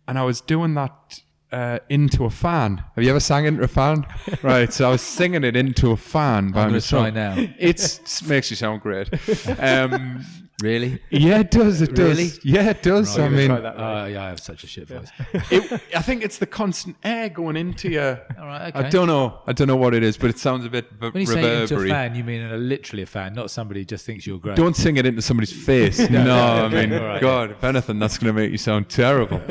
and 0.07 0.17
I 0.17 0.23
was 0.23 0.41
doing 0.41 0.73
that 0.73 1.21
uh, 1.51 1.77
into 1.89 2.25
a 2.25 2.29
fan. 2.29 2.83
Have 2.95 3.03
you 3.03 3.09
ever 3.11 3.19
sang 3.19 3.45
into 3.45 3.61
a 3.61 3.67
fan? 3.67 4.05
right. 4.41 4.73
So 4.73 4.87
I 4.87 4.91
was 4.91 5.01
singing 5.01 5.43
it 5.43 5.55
into 5.55 5.91
a 5.91 5.97
fan 5.97 6.51
by 6.51 6.63
I'm 6.63 6.69
going 6.69 6.81
to 6.81 6.95
myself. 6.95 7.03
try 7.03 7.09
now. 7.11 7.35
It's 7.59 8.23
makes 8.23 8.49
you 8.49 8.55
sound 8.55 8.81
great. 8.81 9.09
Um, 9.59 10.25
Really? 10.61 11.01
yeah, 11.09 11.39
it 11.39 11.51
does. 11.51 11.81
It 11.81 11.95
does. 11.95 12.17
Really? 12.17 12.31
Yeah, 12.43 12.69
it 12.69 12.83
does. 12.83 13.17
I 13.17 13.29
mean, 13.29 13.47
Try 13.47 13.59
that, 13.61 13.77
mate. 13.77 13.83
Uh, 13.83 14.05
yeah, 14.05 14.25
I 14.25 14.29
have 14.29 14.39
such 14.39 14.63
a 14.63 14.67
shit 14.67 14.87
voice. 14.87 15.09
it, 15.51 15.81
I 15.95 16.01
think 16.01 16.23
it's 16.23 16.37
the 16.37 16.45
constant 16.45 16.97
air 17.03 17.29
going 17.29 17.57
into 17.57 17.89
you. 17.89 17.99
All 18.39 18.45
right, 18.45 18.75
I 18.75 18.89
don't 18.89 19.07
know. 19.07 19.39
I 19.47 19.53
don't 19.53 19.67
know 19.67 19.75
what 19.75 19.93
it 19.93 20.03
is, 20.03 20.17
but 20.17 20.29
it 20.29 20.37
sounds 20.39 20.65
a 20.65 20.69
bit 20.69 20.89
v- 20.91 21.09
When 21.09 21.21
you 21.21 21.27
say 21.27 21.61
into 21.61 21.77
a 21.79 21.87
fan, 21.87 22.15
you 22.15 22.23
mean 22.23 22.41
a, 22.41 22.57
literally 22.57 23.03
a 23.03 23.07
fan, 23.07 23.33
not 23.33 23.49
somebody 23.49 23.81
who 23.81 23.85
just 23.85 24.05
thinks 24.05 24.25
you're 24.27 24.39
great. 24.39 24.55
Don't 24.55 24.75
sing 24.75 24.97
it 24.97 25.05
into 25.05 25.21
somebody's 25.21 25.53
face. 25.53 25.99
no, 26.09 26.65
I 26.65 26.67
mean, 26.69 26.93
All 26.93 27.05
right, 27.05 27.21
God, 27.21 27.51
if 27.51 27.63
anything, 27.63 27.99
that's 27.99 28.17
going 28.17 28.33
to 28.33 28.39
make 28.39 28.51
you 28.51 28.57
sound 28.57 28.89
terrible. 28.89 29.41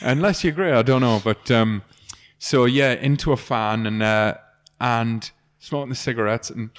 Unless 0.00 0.44
you're 0.44 0.52
great, 0.52 0.72
I 0.74 0.82
don't 0.82 1.00
know. 1.00 1.20
But 1.22 1.50
um, 1.50 1.82
so 2.38 2.64
yeah, 2.64 2.92
into 2.92 3.32
a 3.32 3.36
fan 3.36 3.86
and 3.86 4.02
uh, 4.02 4.34
and 4.80 5.30
smoking 5.58 5.88
the 5.90 5.94
cigarettes, 5.96 6.50
and 6.50 6.70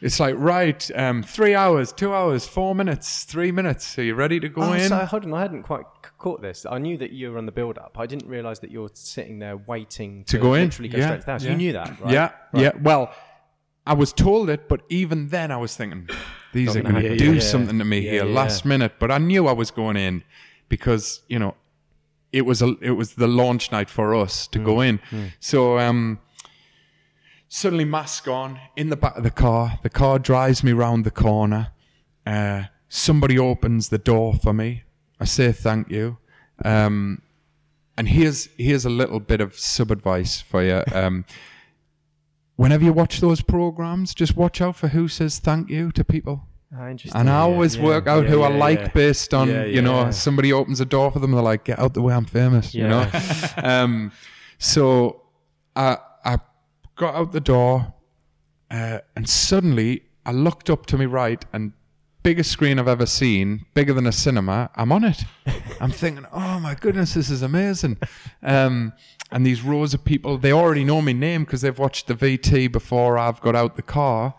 it's 0.00 0.20
like 0.20 0.34
right, 0.38 0.90
um, 0.94 1.22
three 1.22 1.54
hours, 1.54 1.92
two 1.92 2.14
hours, 2.14 2.46
four 2.46 2.74
minutes, 2.74 3.24
three 3.24 3.50
minutes. 3.52 3.98
Are 3.98 4.02
you 4.02 4.14
ready 4.14 4.38
to 4.40 4.48
go 4.48 4.62
Oh, 4.62 4.72
in? 4.72 4.88
so 4.88 5.04
hold 5.06 5.24
on, 5.24 5.34
I 5.34 5.42
hadn't 5.42 5.62
quite 5.64 5.84
caught 6.18 6.40
this. 6.42 6.64
I 6.70 6.78
knew 6.78 6.96
that 6.98 7.10
you 7.12 7.32
were 7.32 7.38
on 7.38 7.46
the 7.46 7.52
build-up. 7.52 7.96
I 7.98 8.06
didn't 8.06 8.28
realise 8.28 8.58
that 8.60 8.70
you're 8.70 8.90
sitting 8.94 9.38
there 9.38 9.56
waiting 9.56 10.24
to, 10.24 10.32
To 10.32 10.38
go 10.38 10.54
in? 10.54 10.64
literally 10.66 10.88
go 10.88 10.98
Yeah, 10.98 11.06
straight 11.06 11.20
to 11.20 11.26
the 11.26 11.32
house. 11.32 11.42
yeah. 11.44 11.50
You 11.50 11.56
knew 11.56 11.72
that, 11.72 12.00
right? 12.00 12.12
Yeah, 12.12 12.30
yeah. 12.54 12.72
Well, 12.80 13.12
I 13.86 13.94
was 13.94 14.12
told 14.12 14.50
it, 14.50 14.68
but 14.68 14.82
even 14.88 15.28
then 15.28 15.50
I 15.50 15.56
was 15.56 15.76
thinking, 15.76 16.08
these 16.52 16.76
are 16.76 16.82
going 16.82 17.02
to 17.02 17.16
do 17.16 17.34
Yeah, 17.34 17.40
something 17.40 17.78
to 17.78 17.84
me 17.84 18.00
here 18.02 18.24
last 18.24 18.64
minute. 18.64 18.94
But 18.98 19.10
I 19.10 19.18
knew 19.18 19.46
I 19.46 19.52
was 19.52 19.70
going 19.70 19.96
in 19.96 20.22
because 20.68 21.22
you 21.28 21.38
know 21.38 21.54
it 22.32 22.42
was 22.42 22.60
a 22.62 22.76
it 22.82 22.90
was 22.92 23.14
the 23.14 23.26
launch 23.26 23.72
night 23.72 23.88
for 23.90 24.14
us 24.14 24.46
Mm, 24.46 24.50
to 24.52 24.58
go 24.58 24.80
in. 24.80 25.00
So 25.40 25.78
um, 25.78 26.18
suddenly 27.48 27.84
mask 27.84 28.28
on 28.28 28.60
in 28.76 28.90
the 28.90 28.96
back 28.96 29.16
of 29.16 29.24
the 29.24 29.30
car. 29.30 29.78
The 29.82 29.90
car 29.90 30.18
drives 30.18 30.62
me 30.62 30.72
round 30.72 31.04
the 31.04 31.10
corner. 31.10 31.72
Uh, 32.26 32.64
somebody 32.88 33.38
opens 33.38 33.88
the 33.88 33.98
door 33.98 34.34
for 34.34 34.52
me. 34.52 34.84
I 35.20 35.24
say 35.24 35.52
thank 35.52 35.90
you. 35.90 36.18
Um, 36.64 37.22
and 37.96 38.08
here's 38.08 38.48
here's 38.56 38.84
a 38.84 38.90
little 38.90 39.20
bit 39.20 39.40
of 39.40 39.58
sub 39.58 39.90
advice 39.90 40.40
for 40.40 40.62
you. 40.62 40.82
Um, 40.92 41.24
whenever 42.56 42.84
you 42.84 42.92
watch 42.92 43.20
those 43.20 43.40
programs, 43.40 44.14
just 44.14 44.36
watch 44.36 44.60
out 44.60 44.76
for 44.76 44.88
who 44.88 45.08
says 45.08 45.38
thank 45.38 45.70
you 45.70 45.90
to 45.92 46.04
people. 46.04 46.44
Ah, 46.76 46.88
interesting. 46.88 47.18
And 47.18 47.30
I 47.30 47.38
always 47.38 47.76
yeah, 47.76 47.84
work 47.84 48.06
out 48.06 48.24
yeah, 48.24 48.30
who 48.30 48.42
I 48.42 48.48
like 48.48 48.92
based 48.92 49.32
on, 49.32 49.48
you 49.48 49.80
know, 49.80 50.10
somebody 50.10 50.52
opens 50.52 50.80
a 50.80 50.84
door 50.84 51.10
for 51.10 51.18
them, 51.18 51.32
they're 51.32 51.40
like, 51.40 51.64
get 51.64 51.78
out 51.78 51.94
the 51.94 52.02
way, 52.02 52.12
I'm 52.12 52.26
famous, 52.26 52.74
you 52.74 52.86
know? 52.86 53.10
um, 53.56 54.12
so 54.58 55.22
I, 55.74 55.92
I 55.92 55.98
got 56.98 57.14
out 57.14 57.32
the 57.32 57.40
door 57.40 57.94
uh, 58.70 58.98
and 59.16 59.28
suddenly 59.28 60.02
I 60.26 60.32
looked 60.32 60.68
up 60.68 60.84
to 60.86 60.98
my 60.98 61.06
right 61.06 61.42
and 61.52 61.72
biggest 62.22 62.50
screen 62.50 62.78
I've 62.78 62.88
ever 62.88 63.06
seen, 63.06 63.64
bigger 63.72 63.94
than 63.94 64.06
a 64.06 64.12
cinema, 64.12 64.70
I'm 64.76 64.92
on 64.92 65.04
it. 65.04 65.24
I'm 65.80 65.90
thinking, 65.92 66.26
oh 66.32 66.60
my 66.60 66.74
goodness, 66.74 67.14
this 67.14 67.30
is 67.30 67.40
amazing. 67.40 67.96
Um, 68.42 68.92
and 69.30 69.46
these 69.46 69.62
rows 69.62 69.94
of 69.94 70.04
people, 70.04 70.36
they 70.36 70.52
already 70.52 70.84
know 70.84 71.00
my 71.00 71.12
name 71.12 71.44
because 71.44 71.62
they've 71.62 71.78
watched 71.78 72.08
the 72.08 72.14
VT 72.14 72.70
before 72.70 73.16
I've 73.16 73.40
got 73.40 73.56
out 73.56 73.76
the 73.76 73.82
car 73.82 74.34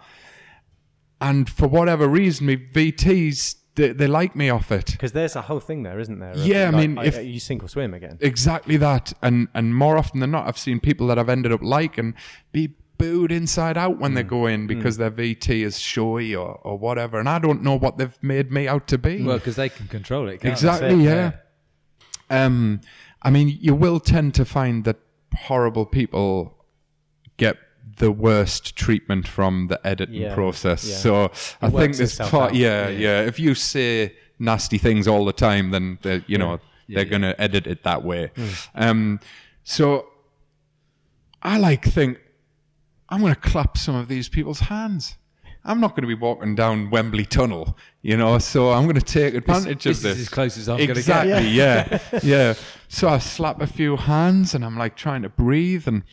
and 1.21 1.49
for 1.49 1.67
whatever 1.67 2.07
reason, 2.07 2.47
my 2.47 2.55
VTs 2.55 3.55
they, 3.79 3.89
they 3.93 4.07
like 4.07 4.35
me 4.35 4.49
off 4.49 4.71
it. 4.71 4.87
Because 4.91 5.13
there's 5.13 5.35
a 5.35 5.41
whole 5.41 5.59
thing 5.61 5.83
there, 5.83 5.99
isn't 5.99 6.19
there? 6.19 6.31
of, 6.31 6.45
Yeah, 6.45 6.67
I 6.67 6.69
like, 6.71 6.75
mean, 6.89 6.97
if- 7.05 7.23
you 7.25 7.39
sink 7.39 7.63
or 7.63 7.67
swim 7.69 7.93
again. 7.93 8.17
Exactly 8.21 8.77
that, 8.77 9.13
and 9.21 9.47
and 9.53 9.75
more 9.75 9.97
often 9.97 10.19
than 10.19 10.31
not, 10.31 10.47
I've 10.47 10.57
seen 10.57 10.79
people 10.79 11.07
that 11.07 11.17
I've 11.19 11.29
ended 11.29 11.51
up 11.51 11.61
liking 11.63 12.13
be 12.51 12.75
booed 12.97 13.31
inside 13.31 13.77
out 13.77 13.97
when 13.97 14.13
they 14.13 14.23
go 14.23 14.45
in 14.45 14.67
because 14.67 14.97
their 14.97 15.09
VT 15.11 15.63
is 15.63 15.79
showy 15.79 16.35
or 16.35 16.59
or 16.63 16.77
whatever, 16.77 17.17
and 17.19 17.29
I 17.29 17.39
don't 17.39 17.63
know 17.63 17.77
what 17.77 17.97
they've 17.97 18.17
made 18.21 18.51
me 18.51 18.67
out 18.67 18.87
to 18.87 18.97
be. 18.97 19.23
Well, 19.23 19.37
because 19.37 19.55
they 19.55 19.69
can 19.69 19.87
control 19.87 20.27
it. 20.27 20.41
can't 20.41 20.43
they? 20.43 20.49
exactly, 20.51 20.95
yeah. 21.05 21.31
Um, 22.29 22.81
I 23.21 23.29
mean, 23.31 23.57
you 23.61 23.73
will 23.73 23.99
tend 23.99 24.35
to 24.35 24.45
find 24.45 24.83
that 24.83 24.97
horrible 25.47 25.85
people 25.85 26.31
get 26.43 26.58
the 27.99 28.11
worst 28.11 28.75
treatment 28.75 29.27
from 29.27 29.67
the 29.67 29.79
editing 29.87 30.15
Yeah, 30.23 30.33
process. 30.33 30.83
yeah. 30.85 30.95
So 30.97 31.31
I 31.61 31.69
think 31.69 31.95
this 31.95 32.17
part, 32.17 32.53
yeah, 32.53 32.89
Yeah, 32.89 32.97
yeah, 32.97 33.21
If 33.21 33.39
you 33.39 33.53
say 33.55 34.15
nasty 34.39 34.77
things 34.77 35.07
all 35.07 35.23
the 35.25 35.33
time, 35.33 35.71
then 35.71 35.99
the, 36.01 36.23
you 36.27 36.37
know 36.37 36.59
they're 36.89 37.05
going 37.05 37.21
to 37.21 37.39
edit 37.39 37.67
it 37.67 37.83
that 37.83 38.03
way. 38.03 38.31
Um, 38.73 39.19
so 39.63 40.07
I 41.43 41.57
like 41.59 41.85
think 41.85 42.19
I'm 43.09 43.21
going 43.21 43.33
to 43.35 43.39
clap 43.39 43.77
some 43.77 43.95
of 43.95 44.07
these 44.07 44.27
people's 44.29 44.59
hands. 44.61 45.15
I'm 45.65 45.79
not 45.81 45.89
going 45.91 46.01
to 46.03 46.07
be 46.07 46.13
walking 46.15 46.55
down 46.55 46.89
Wembley 46.89 47.25
Tunnel, 47.25 47.77
you 48.01 48.15
know. 48.17 48.39
So 48.39 48.71
I'm 48.71 48.83
going 48.83 48.95
to 48.95 49.01
take 49.01 49.33
advantage 49.35 49.83
this 49.83 49.97
of 49.97 50.03
this. 50.03 50.15
is 50.15 50.21
as 50.21 50.29
close 50.29 50.57
as 50.57 50.69
I'm 50.69 50.77
gonna 50.77 50.87
get. 50.87 50.97
exactly, 50.97 51.49
yeah, 51.63 51.99
yeah. 52.23 52.53
So 52.87 53.09
I 53.09 53.19
slap 53.19 53.61
a 53.61 53.67
few 53.67 53.97
hands, 53.97 54.55
and 54.55 54.63
I'm 54.65 54.77
like 54.77 54.95
trying 54.95 55.21
to 55.23 55.29
breathe, 55.29 55.85
and 55.87 56.03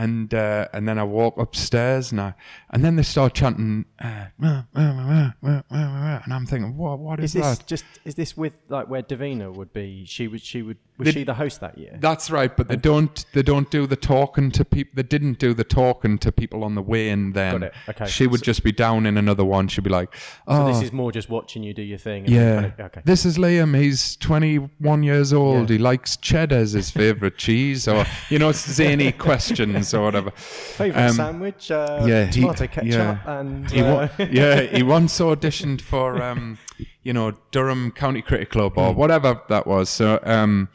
and 0.00 0.32
uh, 0.32 0.66
and 0.72 0.88
then 0.88 0.98
I 0.98 1.04
walk 1.04 1.36
upstairs, 1.36 2.10
and 2.10 2.20
I 2.20 2.34
and 2.70 2.82
then 2.82 2.96
they 2.96 3.02
start 3.02 3.34
chanting, 3.34 3.84
uh, 4.02 4.26
and 4.34 6.32
I'm 6.32 6.46
thinking, 6.46 6.76
what 6.76 6.98
what 6.98 7.20
Is 7.20 7.26
is, 7.26 7.32
this 7.34 7.58
that? 7.58 7.66
just 7.66 7.84
is 8.04 8.14
this 8.14 8.34
with 8.36 8.56
like 8.68 8.88
where 8.88 9.02
Davina 9.02 9.52
would 9.52 9.72
be? 9.74 10.04
She 10.06 10.26
would 10.26 10.40
she 10.42 10.62
would 10.62 10.78
was 11.00 11.06
The- 11.06 11.12
she 11.12 11.24
the 11.24 11.34
host 11.34 11.60
that 11.60 11.76
year? 11.76 11.96
That's 11.98 12.30
right, 12.30 12.56
but 12.56 12.68
they 12.68 12.76
don't 12.76 13.24
they 13.32 13.42
don't 13.42 13.68
do 13.70 13.86
the 13.86 13.96
talking 13.96 14.50
to 14.52 14.64
people. 14.64 14.92
They 14.94 15.02
didn't 15.02 15.38
do 15.40 15.52
the 15.54 15.64
talking 15.64 16.18
to 16.18 16.30
people 16.30 16.62
on 16.62 16.74
the 16.76 16.82
way 16.82 17.08
in. 17.08 17.32
Then 17.32 17.52
Got 17.60 17.62
it, 17.64 17.74
okay. 17.88 18.06
she 18.06 18.26
would 18.28 18.40
So- 18.40 18.44
just 18.52 18.62
be 18.62 18.72
down 18.72 19.06
in 19.06 19.16
another 19.16 19.44
one. 19.44 19.66
She'd 19.68 19.82
be 19.84 19.90
like, 19.90 20.14
so 20.14 20.20
"Oh, 20.46 20.66
this 20.72 20.82
is 20.82 20.92
more 20.92 21.10
just 21.10 21.28
watching 21.28 21.62
you 21.64 21.74
do 21.74 21.82
your 21.82 21.98
thing. 21.98 22.26
Yeah, 22.28 22.54
kind 22.54 22.66
of- 22.78 22.86
okay. 22.86 23.00
this 23.04 23.24
is 23.26 23.38
Liam. 23.38 23.76
He's 23.76 24.16
21 24.16 25.02
years 25.02 25.32
old. 25.32 25.70
Yeah. 25.70 25.76
He 25.76 25.78
likes 25.82 26.16
cheddar 26.16 26.56
as 26.56 26.72
his 26.72 26.90
favorite 26.90 27.36
cheese, 27.46 27.88
or 27.88 28.04
you 28.28 28.38
know, 28.38 28.52
zany 28.52 29.12
questions 29.28 29.92
or 29.94 30.02
whatever." 30.04 30.30
Favorite 30.32 31.02
um, 31.10 31.12
sandwich? 31.14 31.70
Uh, 31.70 32.04
yeah, 32.06 32.26
he- 32.26 32.40
tomato 32.42 32.66
ketchup 32.66 32.92
yeah. 32.92 33.18
and 33.40 33.70
He 33.70 33.80
uh, 33.80 33.94
wa- 33.94 34.08
yeah, 34.30 34.60
he 34.76 34.82
once 34.82 35.18
auditioned 35.20 35.80
for 35.80 36.22
um, 36.22 36.58
you 37.02 37.12
know 37.12 37.32
Durham 37.50 37.90
County 37.92 38.22
Cricket 38.22 38.50
Club 38.50 38.76
or 38.76 38.92
whatever 38.92 39.40
that 39.48 39.66
was. 39.66 39.88
So 39.88 40.20
um, 40.22 40.68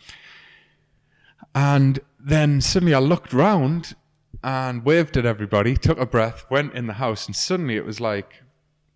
and 1.53 1.99
then 2.19 2.61
suddenly 2.61 2.93
I 2.93 2.99
looked 2.99 3.33
round 3.33 3.95
and 4.43 4.85
waved 4.85 5.17
at 5.17 5.25
everybody, 5.25 5.75
took 5.75 5.99
a 5.99 6.05
breath, 6.05 6.45
went 6.49 6.73
in 6.73 6.87
the 6.87 6.93
house, 6.93 7.25
and 7.25 7.35
suddenly 7.35 7.75
it 7.75 7.85
was 7.85 7.99
like. 7.99 8.41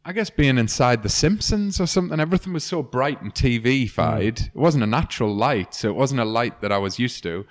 I 0.05 0.13
guess 0.13 0.29
being 0.29 0.57
inside 0.57 1.03
The 1.03 1.09
Simpsons 1.09 1.79
or 1.79 1.85
something, 1.85 2.19
everything 2.19 2.53
was 2.53 2.63
so 2.63 2.81
bright 2.81 3.21
and 3.21 3.35
TV-fied. 3.35 4.39
It 4.39 4.55
wasn't 4.55 4.85
a 4.85 4.87
natural 4.87 5.35
light, 5.35 5.75
so 5.75 5.89
it 5.89 5.95
wasn't 5.95 6.21
a 6.21 6.25
light 6.25 6.61
that 6.61 6.71
I 6.71 6.77
was 6.77 6.97
used 6.97 7.21
to. 7.23 7.45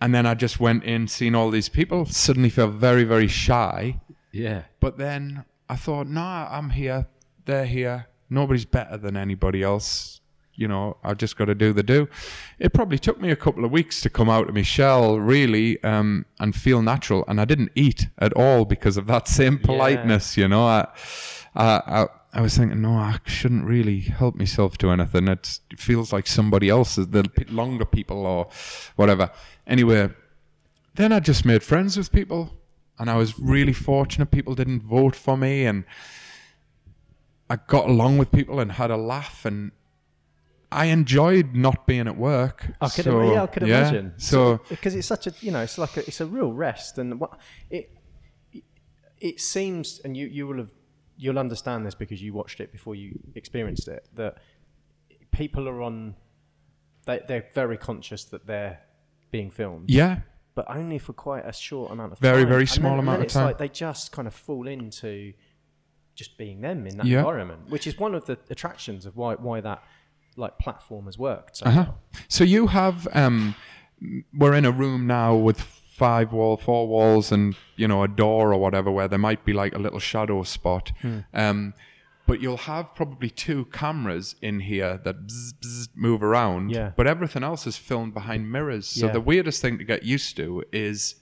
And 0.00 0.14
then 0.14 0.26
I 0.26 0.34
just 0.34 0.58
went 0.58 0.84
in, 0.84 1.06
seen 1.06 1.34
all 1.34 1.50
these 1.50 1.68
people, 1.68 2.06
suddenly 2.06 2.48
felt 2.48 2.72
very, 2.72 3.04
very 3.04 3.28
shy. 3.28 4.00
Yeah. 4.32 4.62
But 4.80 4.98
then 4.98 5.44
I 5.68 5.76
thought, 5.76 6.08
nah, 6.08 6.48
I'm 6.50 6.70
here. 6.70 7.06
They're 7.44 7.66
here. 7.66 8.08
Nobody's 8.34 8.64
better 8.64 8.96
than 8.96 9.16
anybody 9.16 9.62
else. 9.62 10.20
You 10.56 10.68
know, 10.68 10.96
I've 11.02 11.18
just 11.18 11.36
got 11.36 11.46
to 11.46 11.54
do 11.54 11.72
the 11.72 11.82
do. 11.82 12.08
It 12.58 12.72
probably 12.72 12.98
took 12.98 13.20
me 13.20 13.30
a 13.30 13.36
couple 13.36 13.64
of 13.64 13.72
weeks 13.72 14.00
to 14.02 14.10
come 14.10 14.30
out 14.30 14.48
of 14.48 14.54
my 14.54 14.62
shell, 14.62 15.18
really, 15.18 15.82
um, 15.82 16.26
and 16.38 16.54
feel 16.54 16.80
natural. 16.80 17.24
And 17.26 17.40
I 17.40 17.44
didn't 17.44 17.72
eat 17.74 18.08
at 18.18 18.32
all 18.34 18.64
because 18.64 18.96
of 18.96 19.06
that 19.06 19.26
same 19.40 19.58
politeness. 19.58 20.36
You 20.36 20.48
know, 20.48 20.64
I, 20.64 20.86
I, 21.54 21.66
I, 21.86 22.06
I 22.34 22.40
was 22.40 22.56
thinking, 22.56 22.82
no, 22.82 22.92
I 22.94 23.18
shouldn't 23.26 23.64
really 23.64 24.00
help 24.00 24.34
myself 24.34 24.76
to 24.78 24.90
anything. 24.90 25.28
It 25.28 25.60
feels 25.76 26.12
like 26.12 26.26
somebody 26.26 26.68
else's, 26.68 27.08
the 27.08 27.28
longer 27.48 27.84
people 27.84 28.26
or 28.26 28.48
whatever. 28.96 29.30
Anyway, 29.66 30.10
then 30.94 31.12
I 31.12 31.20
just 31.20 31.44
made 31.44 31.62
friends 31.62 31.96
with 31.96 32.12
people, 32.12 32.52
and 32.98 33.10
I 33.10 33.16
was 33.16 33.38
really 33.38 33.72
fortunate. 33.72 34.30
People 34.30 34.54
didn't 34.54 34.82
vote 34.82 35.16
for 35.16 35.36
me, 35.36 35.64
and 35.64 35.84
I 37.50 37.56
got 37.56 37.88
along 37.88 38.18
with 38.18 38.32
people 38.32 38.58
and 38.60 38.72
had 38.72 38.90
a 38.90 38.96
laugh, 38.96 39.44
and 39.44 39.72
I 40.72 40.86
enjoyed 40.86 41.54
not 41.54 41.86
being 41.86 42.06
at 42.08 42.16
work. 42.16 42.66
I 42.80 42.88
could, 42.88 43.04
So, 43.04 43.32
yeah, 43.32 43.42
I 43.42 43.46
could 43.46 43.62
imagine. 43.64 44.14
So, 44.16 44.60
because 44.68 44.94
it's 44.94 45.06
such 45.06 45.26
a, 45.26 45.32
you 45.40 45.50
know, 45.52 45.60
it's 45.60 45.78
like 45.78 45.96
a, 45.96 46.00
it's 46.06 46.20
a 46.20 46.26
real 46.26 46.52
rest, 46.52 46.98
and 46.98 47.20
what 47.20 47.38
it 47.70 47.90
it 49.18 49.40
seems, 49.40 50.00
and 50.04 50.16
you 50.16 50.26
you 50.26 50.46
will 50.46 50.58
have 50.58 50.70
you'll 51.16 51.38
understand 51.38 51.86
this 51.86 51.94
because 51.94 52.20
you 52.22 52.32
watched 52.32 52.60
it 52.60 52.72
before 52.72 52.94
you 52.94 53.18
experienced 53.34 53.86
it 53.88 54.08
that 54.14 54.38
people 55.30 55.68
are 55.68 55.80
on, 55.82 56.16
they 57.06 57.20
they're 57.28 57.46
very 57.54 57.76
conscious 57.76 58.24
that 58.24 58.46
they're 58.46 58.80
being 59.30 59.50
filmed, 59.50 59.90
yeah, 59.90 60.20
but 60.54 60.64
only 60.68 60.98
for 60.98 61.12
quite 61.12 61.44
a 61.46 61.52
short 61.52 61.92
amount 61.92 62.12
of 62.12 62.18
Very, 62.18 62.42
time. 62.42 62.48
very 62.48 62.60
And 62.62 62.68
small 62.70 62.90
then- 62.92 62.98
amount 63.00 63.18
of 63.18 63.24
it's 63.24 63.34
time. 63.34 63.44
Like 63.46 63.58
they 63.58 63.68
just 63.68 64.12
kind 64.12 64.26
of 64.26 64.34
fall 64.34 64.66
into 64.66 65.32
just 66.14 66.36
being 66.38 66.60
them 66.60 66.86
in 66.86 66.96
that 66.98 67.06
Yeah. 67.06 67.18
environment, 67.18 67.68
which 67.70 67.86
is 67.86 67.98
one 67.98 68.14
of 68.14 68.26
the 68.26 68.38
attractions 68.50 69.06
of 69.06 69.16
why 69.16 69.34
why 69.34 69.60
that 69.60 69.82
like 70.36 70.58
platform 70.58 71.04
has 71.06 71.18
worked. 71.18 71.56
So 71.58 71.66
Uh-huh. 71.66 71.86
So 72.28 72.44
you 72.44 72.68
have 72.68 73.08
um 73.12 73.54
we're 74.36 74.54
in 74.54 74.64
a 74.64 74.70
room 74.72 75.06
now 75.06 75.34
with 75.36 75.60
five 75.60 76.32
wall, 76.32 76.56
four 76.56 76.88
walls 76.88 77.30
and 77.32 77.54
you 77.76 77.86
know 77.88 78.02
a 78.02 78.08
door 78.08 78.52
or 78.52 78.58
whatever 78.58 78.90
where 78.90 79.08
there 79.08 79.18
might 79.18 79.44
be 79.44 79.52
like 79.52 79.74
a 79.74 79.78
little 79.78 80.00
shadow 80.00 80.42
spot. 80.42 80.92
Hmm. 81.02 81.18
Um 81.32 81.74
but 82.26 82.40
you'll 82.40 82.56
have 82.74 82.94
probably 82.94 83.28
two 83.28 83.66
cameras 83.66 84.34
in 84.40 84.60
here 84.60 84.98
that 85.04 85.26
bzz, 85.26 85.52
bzz, 85.60 85.88
move 85.94 86.22
around. 86.22 86.70
Yeah. 86.70 86.92
But 86.96 87.06
everything 87.06 87.42
else 87.44 87.66
is 87.66 87.76
filmed 87.76 88.14
behind 88.14 88.50
mirrors. 88.50 88.86
So 88.86 89.06
Yeah. 89.06 89.12
the 89.12 89.20
weirdest 89.20 89.60
thing 89.60 89.76
to 89.78 89.84
get 89.84 90.04
used 90.04 90.34
to 90.38 90.64
is 90.72 91.16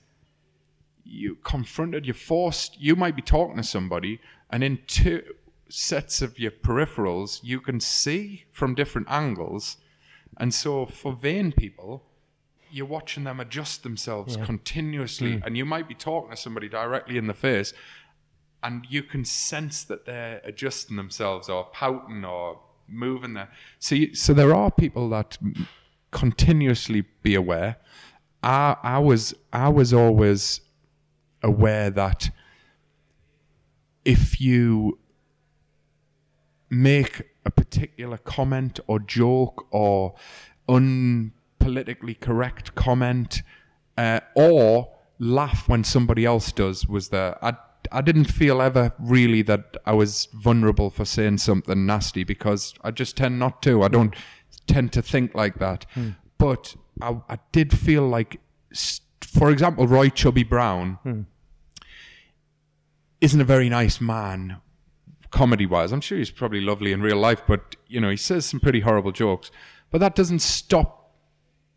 you 1.05 1.37
confronted, 1.43 2.07
you're 2.07 2.15
forced, 2.15 2.81
you 2.81 2.95
might 2.95 3.17
be 3.17 3.23
talking 3.23 3.57
to 3.57 3.63
somebody, 3.63 4.21
and 4.53 4.63
in 4.63 4.79
two 4.87 5.23
sets 5.71 6.21
of 6.21 6.39
your 6.39 6.51
peripherals, 6.51 7.41
you 7.43 7.59
can 7.59 7.81
see 7.81 8.45
from 8.53 8.75
different 8.75 9.11
angles. 9.11 9.79
And 10.39 10.53
so 10.53 10.85
for 10.85 11.15
vain 11.15 11.51
people, 11.51 12.05
you're 12.71 12.87
watching 12.87 13.25
them 13.25 13.41
adjust 13.41 13.83
themselves 13.83 14.37
continuously, 14.37 15.37
hmm. 15.37 15.45
and 15.45 15.57
you 15.57 15.65
might 15.65 15.89
be 15.89 15.95
talking 15.95 16.31
to 16.31 16.37
somebody 16.37 16.69
directly 16.69 17.17
in 17.17 17.27
the 17.27 17.35
face, 17.35 17.73
and 18.63 18.87
you 18.89 19.03
can 19.03 19.25
sense 19.25 19.85
that 19.85 20.07
they're 20.07 20.41
adjusting 20.45 20.97
themselves 20.97 21.49
or 21.49 21.65
pouting 21.73 22.25
or 22.25 22.61
moving 22.89 23.35
their. 23.35 23.49
So, 23.79 23.95
you, 23.95 24.15
so 24.15 24.33
there 24.33 24.55
are 24.55 24.71
people 24.71 25.09
that 25.11 25.39
continuously 26.11 27.05
be 27.23 27.35
aware. 27.35 27.77
I, 28.43 28.77
I 28.83 28.99
was, 28.99 29.35
I 29.53 29.69
was 29.69 29.93
always 29.93 30.61
aware 31.43 31.91
that 31.91 32.31
if 34.05 34.41
you 34.41 34.99
make 36.71 37.23
a 37.45 37.51
particular 37.51 38.19
comment 38.19 38.81
or 38.87 38.99
joke 38.99 39.67
or 39.71 40.15
unpolitically 40.69 42.19
correct 42.19 42.75
comment 42.75 43.43
uh, 43.99 44.21
or 44.35 44.91
laugh 45.19 45.69
when 45.69 45.85
somebody 45.85 46.25
else 46.25 46.51
does 46.53 46.87
was 46.89 47.09
there 47.11 47.37
I, 47.45 47.55
I 47.91 48.01
didn't 48.01 48.25
feel 48.25 48.63
ever 48.63 48.93
really 48.99 49.43
that 49.43 49.77
I 49.85 49.93
was 49.93 50.29
vulnerable 50.33 50.89
for 50.91 51.05
saying 51.05 51.39
something 51.39 51.85
nasty 51.85 52.25
because 52.25 52.75
I 52.83 52.91
just 52.91 53.17
tend 53.17 53.39
not 53.39 53.61
to. 53.63 53.83
I 53.83 53.89
don't 53.89 54.15
tend 54.67 54.93
to 54.93 55.03
think 55.03 55.35
like 55.35 55.59
that. 55.59 55.85
But 56.39 56.75
I, 57.01 57.17
I 57.29 57.39
did 57.53 57.77
feel 57.77 58.07
like 58.09 58.41
for 59.21 59.51
example 59.51 59.87
Roy 59.87 60.09
Chubby 60.09 60.43
Brown 60.45 60.99
isn't 63.23 63.41
a 63.41 63.45
very 63.45 63.69
nice 63.69 64.01
man 64.01 64.59
comedy 65.31 65.65
wise. 65.65 65.93
I'm 65.93 66.03
sure 66.03 66.19
he's 66.19 66.31
probably 66.31 66.61
lovely 66.61 66.93
in 66.93 67.01
real 67.01 67.17
life, 67.17 67.43
but 67.47 67.77
you 67.87 68.01
know, 68.01 68.11
he 68.11 68.17
says 68.17 68.45
some 68.45 68.61
pretty 68.61 68.81
horrible 68.81 69.13
jokes. 69.13 69.51
But 69.91 69.99
that 69.99 70.15
doesn't 70.15 70.41
stop 70.41 70.99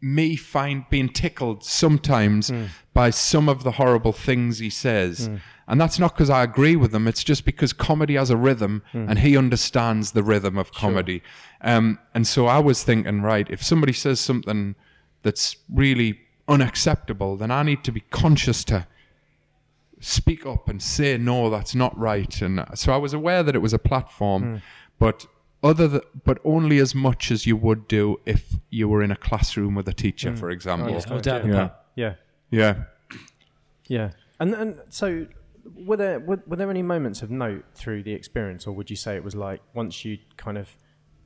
me 0.02 0.36
find 0.36 0.86
being 0.90 1.08
tickled 1.10 1.64
sometimes 1.64 2.50
hmm. 2.50 2.66
by 2.94 3.12
some 3.12 3.48
of 3.48 3.64
the 3.64 3.72
horrible 3.72 4.12
things 4.12 4.60
he 4.60 4.70
says. 4.70 5.28
Hmm. 5.28 5.36
And 5.68 5.82
that's 5.82 5.98
not 5.98 6.14
because 6.14 6.30
I 6.30 6.44
agree 6.44 6.76
with 6.76 6.92
them, 6.92 7.08
it's 7.08 7.24
just 7.24 7.46
because 7.46 7.74
comedy 7.74 8.16
has 8.16 8.30
a 8.30 8.38
rhythm 8.38 8.84
hmm. 8.92 9.10
and 9.10 9.20
he 9.20 9.38
understands 9.38 10.12
the 10.12 10.24
rhythm 10.24 10.58
of 10.58 10.72
comedy. 10.74 11.24
Um, 11.62 12.00
and 12.14 12.28
so 12.28 12.48
I 12.48 12.60
was 12.60 12.84
thinking, 12.84 13.22
right, 13.22 13.48
if 13.50 13.64
somebody 13.64 13.94
says 13.94 14.20
something 14.20 14.76
that's 15.24 15.56
really 15.72 16.20
unacceptable, 16.48 17.38
then 17.38 17.52
I 17.52 17.64
need 17.64 17.84
to 17.86 17.92
be 17.92 18.02
conscious 18.02 18.64
to 18.66 18.88
speak 20.06 20.46
up 20.46 20.70
and 20.70 20.82
say 20.82 21.18
no 21.18 21.50
that's 21.50 21.74
not 21.74 21.98
right. 21.98 22.42
And 22.42 22.60
uh, 22.60 22.76
so 22.76 22.94
i 22.94 22.98
was 22.98 23.14
aware 23.14 23.42
that 23.44 23.56
it 23.56 23.60
was 23.60 23.74
a 23.74 23.80
platform 23.80 24.62
but 25.00 25.26
other 25.64 25.90
th- 25.90 26.04
but 26.24 26.38
only 26.44 26.78
as 26.78 26.94
much 26.94 27.32
as 27.32 27.48
you 27.48 27.58
would 27.58 27.88
do 27.88 28.20
if 28.26 28.56
you 28.70 28.88
were 28.88 29.02
in 29.02 29.12
a 29.12 29.16
classroom 29.16 29.74
with 29.74 29.88
a 29.88 29.94
teacher 29.94 30.36
for 30.36 30.50
example. 30.52 30.92
There's 30.92 31.10
no 31.10 31.20
doubt 31.20 31.46
yeah. 31.46 31.52
about 31.52 31.80
yeah. 31.96 32.14
yeah. 32.52 32.84
Yeah, 33.88 34.12
and 34.40 34.54
and 34.54 34.82
so 34.90 35.28
were 35.76 35.98
there 35.98 36.20
were, 36.20 36.42
were 36.48 36.56
there 36.56 36.70
any 36.70 36.82
moments 36.82 37.22
of 37.22 37.30
note 37.30 37.66
through 37.74 38.04
the 38.04 38.14
experience, 38.14 38.66
or 38.68 38.74
would 38.74 38.90
you 38.90 38.96
say 38.96 39.16
it 39.16 39.24
was 39.24 39.36
like 39.36 39.62
once 39.74 40.06
you 40.06 40.18
kind 40.38 40.58
of 40.58 40.76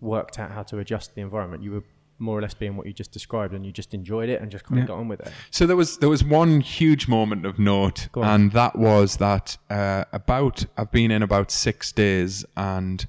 worked 0.01 0.39
out 0.39 0.51
how 0.51 0.63
to 0.63 0.79
adjust 0.79 1.15
the 1.15 1.21
environment, 1.21 1.63
you 1.63 1.71
were 1.71 1.83
more 2.19 2.37
or 2.37 2.41
less 2.41 2.53
being 2.53 2.75
what 2.75 2.85
you 2.85 2.93
just 2.93 3.11
described, 3.11 3.53
and 3.53 3.65
you 3.65 3.71
just 3.71 3.93
enjoyed 3.93 4.29
it 4.29 4.41
and 4.41 4.51
just 4.51 4.65
kind 4.65 4.81
of 4.81 4.87
got 4.87 4.97
on 4.97 5.07
with 5.07 5.21
it? 5.21 5.31
So 5.51 5.65
there 5.65 5.75
was 5.75 5.97
there 5.97 6.09
was 6.09 6.23
one 6.23 6.61
huge 6.61 7.07
moment 7.07 7.45
of 7.45 7.57
note, 7.59 8.09
and 8.15 8.51
that 8.51 8.77
was 8.77 9.17
that 9.17 9.57
uh, 9.69 10.05
about 10.11 10.65
I've 10.77 10.91
been 10.91 11.11
in 11.11 11.23
about 11.23 11.51
six 11.51 11.91
days, 11.91 12.45
and 12.55 13.05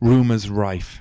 rumors 0.00 0.48
rife 0.50 1.00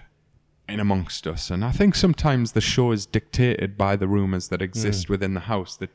in 0.67 0.79
amongst 0.79 1.25
us. 1.25 1.49
And 1.49 1.65
I 1.65 1.71
think 1.71 1.95
sometimes 1.95 2.51
the 2.51 2.61
show 2.61 2.91
is 2.91 3.05
dictated 3.05 3.77
by 3.77 3.95
the 3.95 4.07
rumors 4.07 4.49
that 4.49 4.61
exist 4.61 5.09
within 5.09 5.33
the 5.33 5.41
house 5.41 5.75
that 5.77 5.89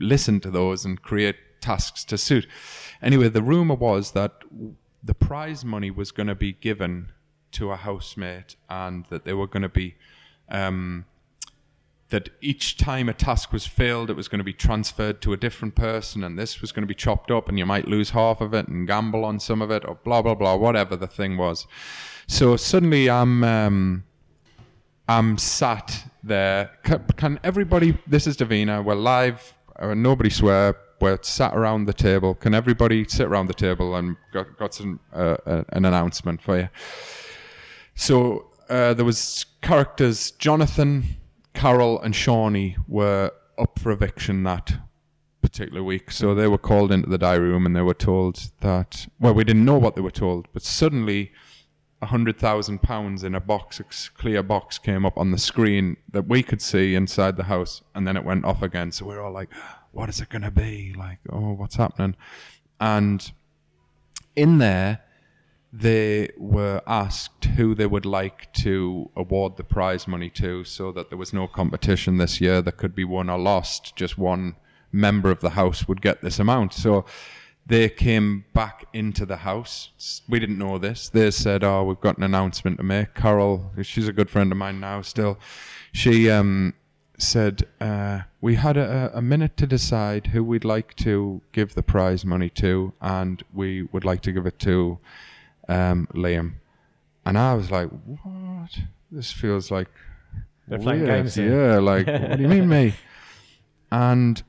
listen 0.00 0.40
to 0.40 0.50
those 0.50 0.84
and 0.84 1.00
create 1.00 1.36
tasks 1.60 2.04
to 2.04 2.18
suit. 2.18 2.46
Anyway, 3.02 3.28
the 3.28 3.42
rumor 3.42 3.74
was 3.74 4.12
that 4.12 4.32
the 5.02 5.14
prize 5.14 5.64
money 5.64 5.90
was 5.90 6.10
going 6.10 6.26
to 6.26 6.34
be 6.34 6.52
given 6.52 7.12
to 7.52 7.70
a 7.70 7.76
housemate 7.76 8.56
and 8.68 9.04
that 9.06 9.24
they 9.24 9.32
were 9.32 9.46
going 9.46 9.62
to 9.62 9.68
be. 9.68 9.94
Um, 10.50 11.04
that 12.10 12.30
each 12.40 12.78
time 12.78 13.08
a 13.08 13.12
task 13.12 13.52
was 13.52 13.66
failed, 13.66 14.08
it 14.08 14.16
was 14.16 14.28
going 14.28 14.38
to 14.38 14.44
be 14.44 14.52
transferred 14.52 15.20
to 15.20 15.32
a 15.32 15.36
different 15.36 15.74
person, 15.74 16.24
and 16.24 16.38
this 16.38 16.60
was 16.60 16.72
going 16.72 16.82
to 16.82 16.86
be 16.86 16.94
chopped 16.94 17.30
up, 17.30 17.48
and 17.48 17.58
you 17.58 17.66
might 17.66 17.86
lose 17.86 18.10
half 18.10 18.40
of 18.40 18.54
it 18.54 18.66
and 18.66 18.86
gamble 18.86 19.24
on 19.24 19.38
some 19.38 19.60
of 19.60 19.70
it, 19.70 19.84
or 19.86 19.96
blah 19.96 20.22
blah 20.22 20.34
blah, 20.34 20.56
whatever 20.56 20.96
the 20.96 21.06
thing 21.06 21.36
was. 21.36 21.66
So 22.26 22.56
suddenly, 22.56 23.10
I'm 23.10 23.44
um, 23.44 24.04
I'm 25.06 25.36
sat 25.38 26.04
there. 26.22 26.70
Can, 26.82 27.04
can 27.16 27.40
everybody? 27.44 27.98
This 28.06 28.26
is 28.26 28.36
Davina. 28.36 28.82
We're 28.82 28.94
live. 28.94 29.54
Uh, 29.78 29.94
nobody 29.94 30.30
swear. 30.30 30.76
We're 31.00 31.18
sat 31.22 31.54
around 31.54 31.84
the 31.84 31.92
table. 31.92 32.34
Can 32.34 32.54
everybody 32.54 33.06
sit 33.06 33.26
around 33.26 33.46
the 33.46 33.54
table 33.54 33.96
and 33.96 34.16
got 34.32 34.56
got 34.58 34.74
some 34.74 35.00
uh, 35.12 35.36
uh, 35.46 35.64
an 35.70 35.84
announcement 35.84 36.40
for 36.40 36.58
you? 36.58 36.68
So 37.94 38.47
uh, 38.68 38.94
there 38.94 39.04
was 39.04 39.46
characters 39.62 40.30
Jonathan, 40.32 41.04
Carole, 41.54 42.00
and 42.00 42.14
Shawnee 42.14 42.76
were 42.86 43.32
up 43.56 43.78
for 43.78 43.90
eviction 43.90 44.42
that 44.44 44.78
particular 45.40 45.82
week. 45.82 46.10
So 46.10 46.34
they 46.34 46.46
were 46.46 46.58
called 46.58 46.92
into 46.92 47.08
the 47.08 47.18
diary 47.18 47.48
room 47.48 47.66
and 47.66 47.74
they 47.74 47.82
were 47.82 47.94
told 47.94 48.50
that 48.60 49.06
well, 49.18 49.34
we 49.34 49.44
didn't 49.44 49.64
know 49.64 49.78
what 49.78 49.94
they 49.94 50.00
were 50.00 50.10
told, 50.10 50.48
but 50.52 50.62
suddenly 50.62 51.32
a 52.00 52.06
hundred 52.06 52.38
thousand 52.38 52.80
pounds 52.82 53.24
in 53.24 53.34
a 53.34 53.40
box, 53.40 53.80
a 53.80 53.84
clear 54.16 54.42
box, 54.42 54.78
came 54.78 55.04
up 55.04 55.18
on 55.18 55.30
the 55.30 55.38
screen 55.38 55.96
that 56.10 56.28
we 56.28 56.42
could 56.42 56.62
see 56.62 56.94
inside 56.94 57.36
the 57.36 57.44
house, 57.44 57.82
and 57.94 58.06
then 58.06 58.16
it 58.16 58.24
went 58.24 58.44
off 58.44 58.62
again. 58.62 58.92
So 58.92 59.06
we're 59.06 59.20
all 59.20 59.32
like, 59.32 59.52
"What 59.92 60.08
is 60.08 60.20
it 60.20 60.28
going 60.28 60.42
to 60.42 60.50
be? 60.50 60.94
Like, 60.96 61.18
oh, 61.30 61.52
what's 61.54 61.76
happening?" 61.76 62.14
And 62.80 63.32
in 64.36 64.58
there, 64.58 65.00
they 65.72 66.30
were 66.36 66.80
asked 66.86 67.44
who 67.44 67.74
they 67.74 67.86
would 67.86 68.06
like 68.06 68.52
to 68.54 69.10
award 69.14 69.56
the 69.56 69.64
prize 69.64 70.08
money 70.08 70.30
to 70.30 70.64
so 70.64 70.90
that 70.92 71.10
there 71.10 71.18
was 71.18 71.32
no 71.32 71.46
competition 71.46 72.16
this 72.16 72.40
year 72.40 72.62
that 72.62 72.78
could 72.78 72.94
be 72.94 73.04
won 73.04 73.28
or 73.28 73.38
lost. 73.38 73.94
Just 73.94 74.16
one 74.16 74.56
member 74.90 75.30
of 75.30 75.40
the 75.40 75.50
house 75.50 75.86
would 75.86 76.00
get 76.00 76.22
this 76.22 76.38
amount. 76.38 76.72
So 76.72 77.04
they 77.66 77.90
came 77.90 78.46
back 78.54 78.86
into 78.94 79.26
the 79.26 79.36
house. 79.36 80.22
We 80.26 80.38
didn't 80.40 80.58
know 80.58 80.78
this. 80.78 81.10
They 81.10 81.30
said, 81.30 81.62
"Oh, 81.62 81.84
we've 81.84 82.00
got 82.00 82.16
an 82.16 82.24
announcement 82.24 82.78
to 82.78 82.82
make." 82.82 83.14
Carole, 83.14 83.70
she's 83.82 84.08
a 84.08 84.12
good 84.12 84.30
friend 84.30 84.50
of 84.50 84.56
mine 84.56 84.80
now. 84.80 85.02
Still, 85.02 85.38
she 85.92 86.30
um, 86.30 86.72
said, 87.18 87.66
uh, 87.78 88.22
"We 88.40 88.54
had 88.54 88.78
a, 88.78 89.10
a 89.12 89.20
minute 89.20 89.58
to 89.58 89.66
decide 89.66 90.28
who 90.28 90.42
we'd 90.42 90.64
like 90.64 90.96
to 90.96 91.42
give 91.52 91.74
the 91.74 91.82
prize 91.82 92.24
money 92.24 92.48
to, 92.50 92.94
and 93.02 93.42
we 93.52 93.82
would 93.82 94.04
like 94.06 94.22
to 94.22 94.32
give 94.32 94.46
it 94.46 94.58
to 94.60 94.98
um, 95.68 96.06
Liam." 96.14 96.54
And 97.26 97.36
I 97.38 97.54
was 97.54 97.70
like, 97.70 97.88
"What? 97.88 98.78
This 99.10 99.30
feels 99.32 99.70
like 99.70 99.88
They're 100.66 100.78
playing 100.78 101.02
weird. 101.04 101.16
games 101.22 101.34
here. 101.34 101.72
Yeah, 101.72 101.78
like 101.78 102.06
what 102.28 102.36
do 102.36 102.42
you 102.42 102.48
mean, 102.48 102.68
me?" 102.68 102.94
And 103.90 104.42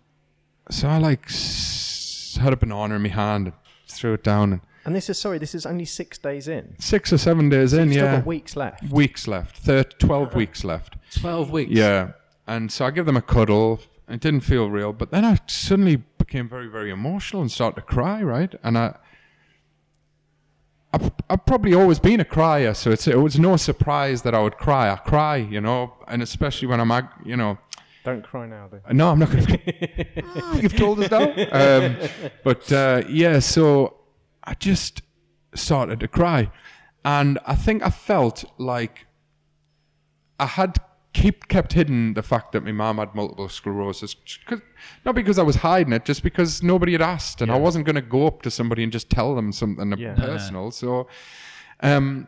so 0.69 0.88
I 0.89 0.97
like 0.97 1.25
s- 1.27 2.38
had 2.41 2.53
a 2.53 2.58
banana 2.58 2.95
in 2.95 3.01
my 3.03 3.10
hand, 3.10 3.47
and 3.47 3.55
threw 3.88 4.13
it 4.13 4.23
down, 4.23 4.53
and 4.53 4.62
And 4.86 4.95
this 4.95 5.10
is 5.10 5.17
sorry, 5.19 5.38
this 5.38 5.55
is 5.55 5.65
only 5.65 5.86
six 5.86 6.17
days 6.17 6.47
in. 6.47 6.75
six 6.79 7.12
or 7.13 7.17
seven 7.17 7.49
days 7.49 7.73
in, 7.73 7.86
You've 7.88 7.93
still 7.93 8.05
yeah, 8.05 8.15
got 8.17 8.25
weeks 8.25 8.55
left. 8.55 8.84
weeks 8.91 9.27
left, 9.27 9.58
Thir 9.58 9.84
12 9.84 10.36
weeks 10.36 10.63
left. 10.63 10.95
12 11.19 11.51
weeks. 11.51 11.71
Yeah. 11.71 12.12
And 12.47 12.71
so 12.71 12.86
I 12.86 12.91
give 12.91 13.05
them 13.05 13.17
a 13.17 13.21
cuddle. 13.21 13.79
It 14.08 14.21
didn't 14.21 14.41
feel 14.41 14.69
real, 14.71 14.91
but 14.93 15.12
then 15.12 15.23
I 15.23 15.38
suddenly 15.47 15.97
became 16.17 16.49
very, 16.49 16.67
very 16.67 16.89
emotional 16.89 17.41
and 17.43 17.51
started 17.51 17.75
to 17.75 17.82
cry, 17.86 18.23
right? 18.23 18.53
And 18.63 18.77
I, 18.77 18.95
I've, 20.91 21.12
I've 21.30 21.45
probably 21.45 21.73
always 21.73 21.99
been 21.99 22.19
a 22.19 22.25
crier, 22.25 22.73
so 22.73 22.89
it's, 22.91 23.08
it 23.08 23.17
was 23.19 23.38
no 23.39 23.58
surprise 23.58 24.23
that 24.23 24.34
I 24.34 24.41
would 24.41 24.58
cry. 24.58 24.89
I 24.91 24.95
cry, 24.95 25.36
you 25.38 25.62
know, 25.62 25.93
and 26.08 26.21
especially 26.23 26.67
when 26.67 26.80
I'm, 26.82 27.10
you 27.23 27.38
know, 27.38 27.58
Don't 28.04 28.23
cry 28.23 28.47
now, 28.47 28.67
though. 28.71 28.82
no, 28.91 29.10
I'm 29.12 29.19
not 29.19 29.32
going 29.32 29.45
to. 29.47 30.60
You've 30.62 30.75
told 30.75 30.99
us 31.04 31.12
now. 31.12 31.32
Um, 31.52 31.97
but 32.43 32.71
uh, 32.71 33.04
yeah, 33.08 33.38
so 33.39 33.97
I 34.43 34.56
just 34.56 35.04
started 35.54 35.99
to 35.99 36.08
cry, 36.08 36.49
and 37.06 37.38
I 37.45 37.54
think 37.56 37.84
I 37.86 37.91
felt 37.91 38.45
like 38.58 39.06
I 40.39 40.47
had 40.47 40.78
keep 41.13 41.48
kept 41.48 41.74
hidden 41.74 42.13
the 42.13 42.22
fact 42.24 42.52
that 42.52 42.63
my 42.63 42.72
mum 42.72 42.98
had 42.98 43.15
multiple 43.15 43.50
sclerosis. 43.50 44.15
not 45.06 45.15
because 45.15 45.39
I 45.39 45.43
was 45.43 45.58
hiding 45.58 45.93
it, 45.93 46.06
just 46.06 46.24
because 46.24 46.62
nobody 46.62 46.91
had 46.91 47.02
asked, 47.02 47.41
and 47.41 47.52
I 47.52 47.58
wasn't 47.58 47.86
going 47.86 47.95
to 47.95 48.02
go 48.02 48.28
up 48.28 48.41
to 48.43 48.52
somebody 48.52 48.84
and 48.84 48.91
just 48.91 49.10
tell 49.10 49.36
them 49.36 49.52
something 49.52 49.93
Yeah. 49.98 50.15
personal. 50.15 50.72
So, 50.72 51.08
um, 51.82 52.28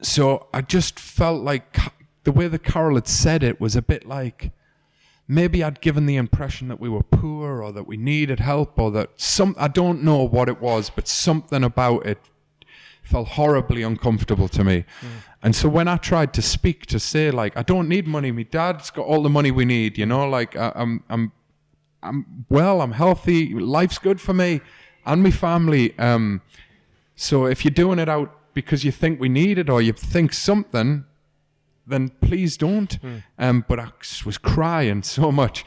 so 0.00 0.46
I 0.52 0.60
just 0.62 0.98
felt 0.98 1.42
like 1.42 1.78
the 2.24 2.32
way 2.32 2.48
that 2.48 2.62
Carole 2.62 2.94
had 2.96 3.06
said 3.08 3.42
it 3.42 3.60
was 3.60 3.76
a 3.76 3.82
bit 3.82 4.06
like 4.06 4.50
maybe 5.28 5.62
I'd 5.64 5.80
given 5.80 6.06
the 6.06 6.16
impression 6.16 6.68
that 6.68 6.80
we 6.80 6.88
were 6.88 7.02
poor 7.02 7.62
or 7.62 7.72
that 7.72 7.86
we 7.86 7.96
needed 7.96 8.40
help 8.40 8.78
or 8.78 8.90
that 8.92 9.10
some 9.16 9.54
I 9.58 9.68
don't 9.68 10.02
know 10.02 10.22
what 10.22 10.48
it 10.48 10.60
was, 10.60 10.90
but 10.90 11.06
something 11.08 11.62
about 11.64 12.06
it 12.06 12.18
felt 13.04 13.28
horribly 13.28 13.82
uncomfortable 13.82 14.48
to 14.48 14.64
me. 14.64 14.84
And 15.42 15.54
so 15.54 15.68
when 15.68 15.88
I 15.88 15.98
tried 15.98 16.32
to 16.34 16.42
speak 16.42 16.86
to 16.86 16.98
say 16.98 17.30
like 17.30 17.56
I 17.56 17.62
don't 17.62 17.88
need 17.88 18.06
money, 18.06 18.32
my 18.32 18.44
dad's 18.44 18.90
got 18.90 19.06
all 19.06 19.22
the 19.22 19.28
money 19.28 19.50
we 19.50 19.64
need, 19.64 19.98
you 19.98 20.06
know, 20.06 20.28
like 20.28 20.56
I, 20.56 20.72
I'm 20.74 21.04
I'm 21.08 21.32
I'm 22.02 22.46
well, 22.48 22.80
I'm 22.80 22.92
healthy, 22.92 23.54
life's 23.54 23.98
good 23.98 24.20
for 24.20 24.34
me 24.34 24.60
and 25.06 25.22
my 25.22 25.30
family. 25.30 25.96
Um, 25.98 26.40
so 27.14 27.46
if 27.46 27.64
you're 27.64 27.72
doing 27.72 27.98
it 27.98 28.08
out 28.08 28.36
because 28.54 28.84
you 28.84 28.92
think 28.92 29.20
we 29.20 29.28
need 29.28 29.58
it 29.58 29.68
or 29.68 29.82
you 29.82 29.92
think 29.92 30.32
something, 30.32 31.04
then 31.86 32.10
please 32.20 32.56
don't. 32.56 32.98
Um, 33.38 33.64
but 33.68 33.78
I 33.78 33.90
was 34.24 34.38
crying 34.38 35.02
so 35.16 35.30
much. 35.30 35.64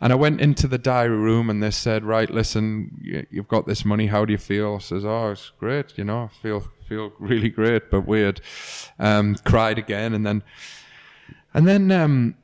And 0.00 0.12
I 0.12 0.16
went 0.16 0.40
into 0.40 0.66
the 0.66 0.78
diary 0.78 1.16
room 1.16 1.50
and 1.50 1.62
they 1.62 1.70
said, 1.70 2.04
right, 2.04 2.30
listen, 2.30 3.26
you've 3.30 3.48
got 3.48 3.66
this 3.66 3.84
money. 3.84 4.06
How 4.06 4.24
do 4.24 4.32
you 4.32 4.38
feel? 4.38 4.76
I 4.76 4.78
says, 4.78 5.04
oh, 5.04 5.30
it's 5.30 5.52
great. 5.58 5.96
You 5.96 6.04
know, 6.04 6.30
I 6.32 6.42
feel, 6.42 6.64
feel 6.88 7.12
really 7.18 7.50
great, 7.50 7.90
but 7.90 8.06
weird. 8.06 8.40
Um, 8.98 9.36
cried 9.44 9.78
again. 9.78 10.14
And 10.14 10.24
then, 10.24 10.42
and 11.54 11.66
then, 11.66 11.90
um, 11.90 12.34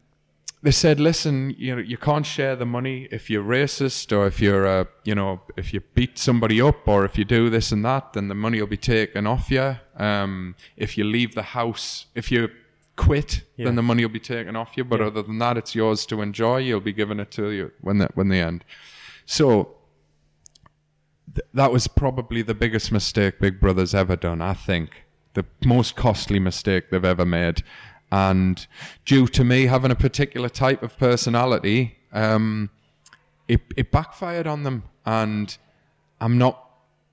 they 0.65 0.71
said, 0.71 0.99
listen, 0.99 1.55
you 1.59 1.77
know, 1.77 1.83
you 1.83 1.99
can't 1.99 2.25
share 2.25 2.57
the 2.57 2.65
money 2.65 3.07
if 3.11 3.29
you're 3.29 3.45
racist 3.45 4.17
or 4.17 4.27
if 4.27 4.41
you're, 4.41 4.67
uh, 4.67 4.85
you 5.05 5.15
know, 5.15 5.43
if 5.59 5.75
you 5.75 5.81
beat 5.95 6.17
somebody 6.19 6.59
up 6.59 6.89
or 6.89 7.05
if 7.05 7.19
you 7.19 7.25
do 7.27 7.51
this 7.51 7.71
and 7.71 7.85
that, 7.85 8.15
then 8.15 8.29
the 8.29 8.35
money 8.35 8.61
will 8.61 8.67
be 8.67 8.79
taken 8.79 9.27
off 9.27 9.51
you. 9.51 9.77
Um, 9.99 10.57
if 10.79 10.97
you 10.97 11.05
leave 11.05 11.35
the 11.35 11.43
house, 11.43 12.07
if 12.15 12.33
you 12.33 12.49
quit, 12.97 13.43
Yeah. 13.57 13.67
then 13.67 13.75
the 13.75 13.83
money 13.83 14.05
will 14.05 14.13
be 14.13 14.21
taken 14.21 14.57
off 14.57 14.77
you. 14.77 14.85
But 14.85 15.01
Yeah. 15.01 15.07
other 15.07 15.23
than 15.23 15.39
that, 15.39 15.57
it's 15.57 15.75
yours 15.75 16.07
to 16.07 16.21
enjoy. 16.23 16.59
You'll 16.59 16.81
be 16.81 16.93
given 16.93 17.19
it 17.21 17.31
to 17.33 17.51
you 17.51 17.73
when 17.81 17.99
the, 17.99 18.09
when 18.15 18.29
the 18.29 18.39
end. 18.39 18.65
So 19.27 19.75
th- 21.35 21.47
that 21.55 21.73
was 21.73 21.87
probably 21.89 22.43
the 22.43 22.55
biggest 22.55 22.93
mistake 22.93 23.39
Big 23.41 23.61
Brother's 23.61 23.95
ever 23.95 24.17
done. 24.17 24.41
I 24.41 24.55
think 24.55 25.05
the 25.35 25.45
most 25.65 25.97
costly 25.97 26.39
mistake 26.39 26.91
they've 26.91 27.05
ever 27.05 27.25
made, 27.25 27.63
and 28.13 28.67
due 29.05 29.27
to 29.29 29.45
me 29.45 29.67
having 29.67 29.91
a 29.91 29.97
particular 29.97 30.49
type 30.49 30.83
of 30.83 30.97
personality, 30.99 31.97
um, 32.13 32.71
it 33.49 33.61
it 33.77 33.91
backfired 33.91 34.47
on 34.47 34.63
them, 34.63 34.85
and 35.05 35.57
I'm 36.21 36.39
not 36.39 36.64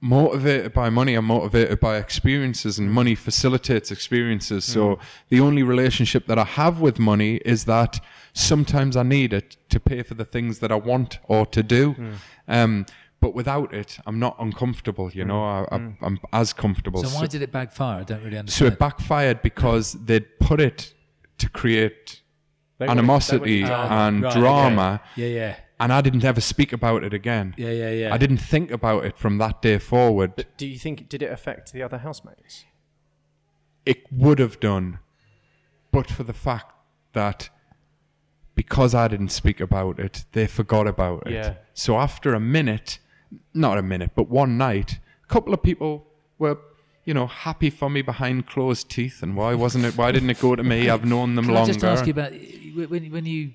motivated 0.01 0.73
by 0.73 0.89
money. 0.89 1.13
I'm 1.13 1.25
motivated 1.25 1.79
by 1.79 1.97
experiences, 1.97 2.79
and 2.79 2.91
money 2.91 3.15
facilitates 3.15 3.91
experiences. 3.91 4.65
So 4.65 4.95
mm. 4.95 4.99
the 5.29 5.39
only 5.39 5.63
relationship 5.63 6.25
that 6.25 6.39
I 6.39 6.43
have 6.43 6.81
with 6.81 6.99
money 6.99 7.35
is 7.45 7.65
that 7.65 7.99
sometimes 8.33 8.97
I 8.97 9.03
need 9.03 9.31
it 9.31 9.57
to 9.69 9.79
pay 9.79 10.01
for 10.01 10.15
the 10.15 10.25
things 10.25 10.59
that 10.59 10.71
I 10.71 10.75
want 10.75 11.19
or 11.27 11.45
to 11.45 11.63
do. 11.63 11.93
Mm. 11.93 12.13
Um, 12.47 12.85
but 13.19 13.35
without 13.35 13.71
it, 13.71 13.99
I'm 14.07 14.17
not 14.17 14.35
uncomfortable. 14.39 15.11
You 15.11 15.25
know, 15.25 15.35
mm. 15.39 15.67
I, 15.71 15.75
I, 15.75 15.93
I'm 16.01 16.19
as 16.33 16.53
comfortable. 16.53 17.03
So 17.03 17.09
why 17.09 17.27
did 17.27 17.43
it 17.43 17.51
backfire? 17.51 18.01
I 18.01 18.03
don't 18.03 18.23
really 18.23 18.39
understand 18.39 18.71
so 18.71 18.73
it 18.73 18.79
backfired 18.79 19.43
because 19.43 19.93
they'd 19.93 20.39
put 20.39 20.59
it 20.59 20.93
to 21.37 21.49
create 21.49 22.21
They 22.79 22.87
animosity 22.87 23.63
they 23.63 23.69
wanted 23.69 23.91
and 23.91 24.23
Right, 24.23 24.31
okay. 24.31 24.39
drama, 24.39 25.01
yeah, 25.15 25.27
yeah, 25.27 25.55
and 25.81 25.91
I 25.91 26.01
didn't 26.01 26.23
ever 26.23 26.39
speak 26.41 26.71
about 26.71 27.03
it 27.03 27.13
again. 27.13 27.55
yeah, 27.57 27.71
yeah, 27.71 27.89
yeah. 27.89 28.13
I 28.13 28.17
didn't 28.17 28.37
think 28.37 28.71
about 28.71 29.03
it 29.05 29.17
from 29.17 29.37
that 29.39 29.61
day 29.61 29.77
forward. 29.79 30.35
But 30.35 30.57
do 30.57 30.67
you 30.67 30.77
think 30.77 31.09
did 31.09 31.21
it 31.21 31.31
affect 31.31 31.73
the 31.73 31.83
other 31.83 31.97
housemates? 31.97 32.65
it 33.85 34.11
would 34.11 34.39
have 34.39 34.59
done, 34.59 34.99
but 35.91 36.09
for 36.09 36.23
the 36.23 36.33
fact 36.33 36.73
that 37.13 37.49
because 38.55 38.93
I 38.93 39.07
didn't 39.07 39.29
speak 39.29 39.59
about 39.59 39.99
it, 39.99 40.25
they 40.33 40.47
forgot 40.47 40.87
about 40.87 41.25
it. 41.25 41.33
Yeah. 41.33 41.53
So 41.73 41.97
after 41.97 42.33
a 42.33 42.39
minute, 42.39 42.99
not 43.53 43.77
a 43.77 43.81
minute, 43.81 44.11
but 44.15 44.29
one 44.29 44.57
night, 44.57 44.99
a 45.23 45.27
couple 45.27 45.53
of 45.53 45.63
people 45.63 46.07
were 46.37 46.57
you 47.03 47.15
know, 47.15 47.25
happy 47.25 47.71
for 47.71 47.89
me 47.89 48.03
behind 48.03 48.45
closed 48.45 48.87
teeth. 48.89 49.23
And 49.23 49.35
why 49.35 49.55
wasn't 49.55 49.85
it? 49.85 49.97
Why 49.97 50.11
didn't 50.11 50.29
it 50.29 50.39
go 50.39 50.55
to 50.55 50.63
me? 50.63 50.87
I've 50.87 51.03
known 51.03 51.33
them 51.33 51.45
Can 51.45 51.55
longer. 51.55 51.71
I 51.71 51.73
just 51.73 51.83
ask 51.83 52.05
you 52.05 52.11
about 52.11 52.31
when 52.75 53.11
when 53.11 53.25
you 53.25 53.53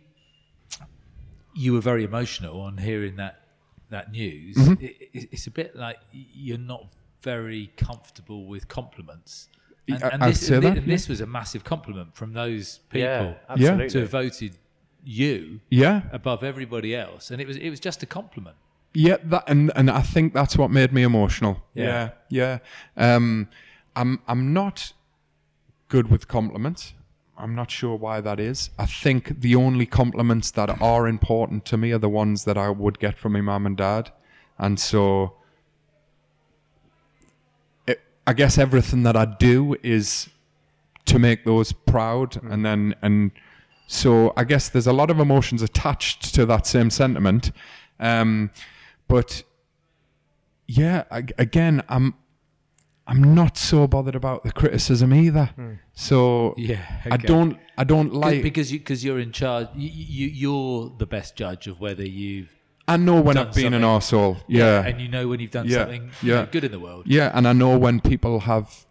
you 1.56 1.72
were 1.72 1.80
very 1.80 2.04
emotional 2.04 2.60
on 2.60 2.76
hearing 2.78 3.16
that 3.16 3.40
that 3.90 4.10
news? 4.12 4.56
Mm-hmm. 4.56 4.84
It, 4.84 4.96
it- 5.12 5.28
it's 5.32 5.46
a 5.46 5.50
bit 5.50 5.74
like 5.76 5.98
you're 6.12 6.58
not 6.58 6.86
very 7.22 7.72
comfortable 7.76 8.46
with 8.46 8.68
compliments. 8.68 9.48
And, 9.88 10.02
and 10.02 10.22
this, 10.22 10.48
and 10.50 10.62
thi- 10.62 10.68
that, 10.68 10.78
and 10.78 10.86
this 10.90 11.08
was 11.08 11.20
a 11.20 11.26
massive 11.26 11.62
compliment 11.64 12.16
from 12.16 12.32
those 12.32 12.78
people 12.90 13.08
Yeah, 13.08 13.34
Yeah. 13.56 13.86
to 13.88 14.00
have 14.00 14.10
voted 14.10 14.58
you 15.04 15.60
yeah, 15.70 16.02
above 16.12 16.42
everybody 16.42 16.94
else, 16.96 17.30
and 17.30 17.40
it 17.40 17.46
was 17.46 17.56
it 17.56 17.70
was 17.70 17.78
just 17.78 18.02
a 18.02 18.06
compliment. 18.06 18.56
Yeah, 18.92 19.18
that 19.24 19.44
and 19.46 19.70
and 19.76 19.88
I 19.88 20.02
think 20.02 20.34
that's 20.34 20.56
what 20.58 20.70
made 20.72 20.92
me 20.92 21.02
emotional. 21.04 21.62
Yeah. 21.74 22.10
Yeah, 22.28 22.58
yeah. 22.98 23.14
Um, 23.14 23.48
I'm 23.94 24.18
I'm 24.26 24.52
not 24.52 24.92
good 25.88 26.10
with 26.10 26.26
compliments. 26.26 26.94
I'm 27.38 27.54
not 27.54 27.70
sure 27.70 27.96
why 27.96 28.20
that 28.22 28.40
is. 28.40 28.70
I 28.78 28.86
think 28.86 29.40
the 29.40 29.54
only 29.54 29.84
compliments 29.86 30.50
that 30.52 30.80
are 30.80 31.06
important 31.06 31.64
to 31.66 31.76
me 31.76 31.92
are 31.92 31.98
the 31.98 32.08
ones 32.08 32.44
that 32.44 32.56
I 32.56 32.70
would 32.70 32.98
get 32.98 33.18
from 33.18 33.32
my 33.32 33.42
mum 33.42 33.66
and 33.66 33.76
dad, 33.76 34.10
and 34.58 34.80
so 34.80 35.34
it, 37.86 38.00
I 38.26 38.32
guess 38.32 38.56
everything 38.56 39.02
that 39.02 39.16
I 39.16 39.26
do 39.26 39.76
is 39.82 40.30
to 41.04 41.18
make 41.18 41.44
those 41.44 41.72
proud, 41.72 42.42
and 42.42 42.64
then 42.64 42.94
and 43.02 43.32
so 43.86 44.32
I 44.36 44.44
guess 44.44 44.68
there's 44.68 44.86
a 44.86 44.92
lot 44.92 45.10
of 45.10 45.20
emotions 45.20 45.62
attached 45.62 46.34
to 46.34 46.46
that 46.46 46.66
same 46.66 46.90
sentiment. 46.90 47.52
Um, 48.00 48.50
but 49.08 49.42
yeah, 50.66 51.04
ag- 51.10 51.34
again, 51.38 51.82
I'm 51.88 52.14
I'm 53.08 53.34
not 53.34 53.56
so 53.56 53.86
bothered 53.86 54.16
about 54.16 54.42
the 54.42 54.50
criticism 54.52 55.14
either. 55.14 55.46
Hmm. 55.56 55.74
So 55.94 56.54
Yeah, 56.56 56.80
I 57.10 57.16
don't 57.16 57.56
I 57.78 57.84
don't 57.84 58.12
like. 58.12 58.42
because 58.42 58.72
you 58.72 58.78
because 58.80 59.04
you're 59.04 59.20
in 59.20 59.32
charge. 59.32 59.68
You, 59.76 59.88
you 59.92 60.26
you're 60.28 60.92
the 60.98 61.06
best 61.06 61.36
judge 61.36 61.66
of 61.68 61.80
whether 61.80 62.04
you've 62.04 62.52
I 62.88 62.96
know 62.96 63.20
when 63.20 63.36
done 63.36 63.48
I've 63.48 63.54
been 63.54 63.74
an 63.74 63.82
something. 63.82 64.18
arsehole. 64.18 64.36
Yeah, 64.48 64.84
and 64.84 65.00
you 65.00 65.08
know 65.08 65.28
when 65.28 65.40
you've 65.40 65.50
done 65.50 65.66
Yeah, 65.68 65.78
something 65.78 66.10
yeah. 66.22 66.46
good 66.50 66.64
in 66.64 66.70
the 66.72 66.80
world. 66.80 67.04
yeah, 67.06 67.30
and 67.34 67.46
I 67.48 67.52
know 67.52 67.76
when 67.78 68.00
people 68.00 68.40
have 68.40 68.86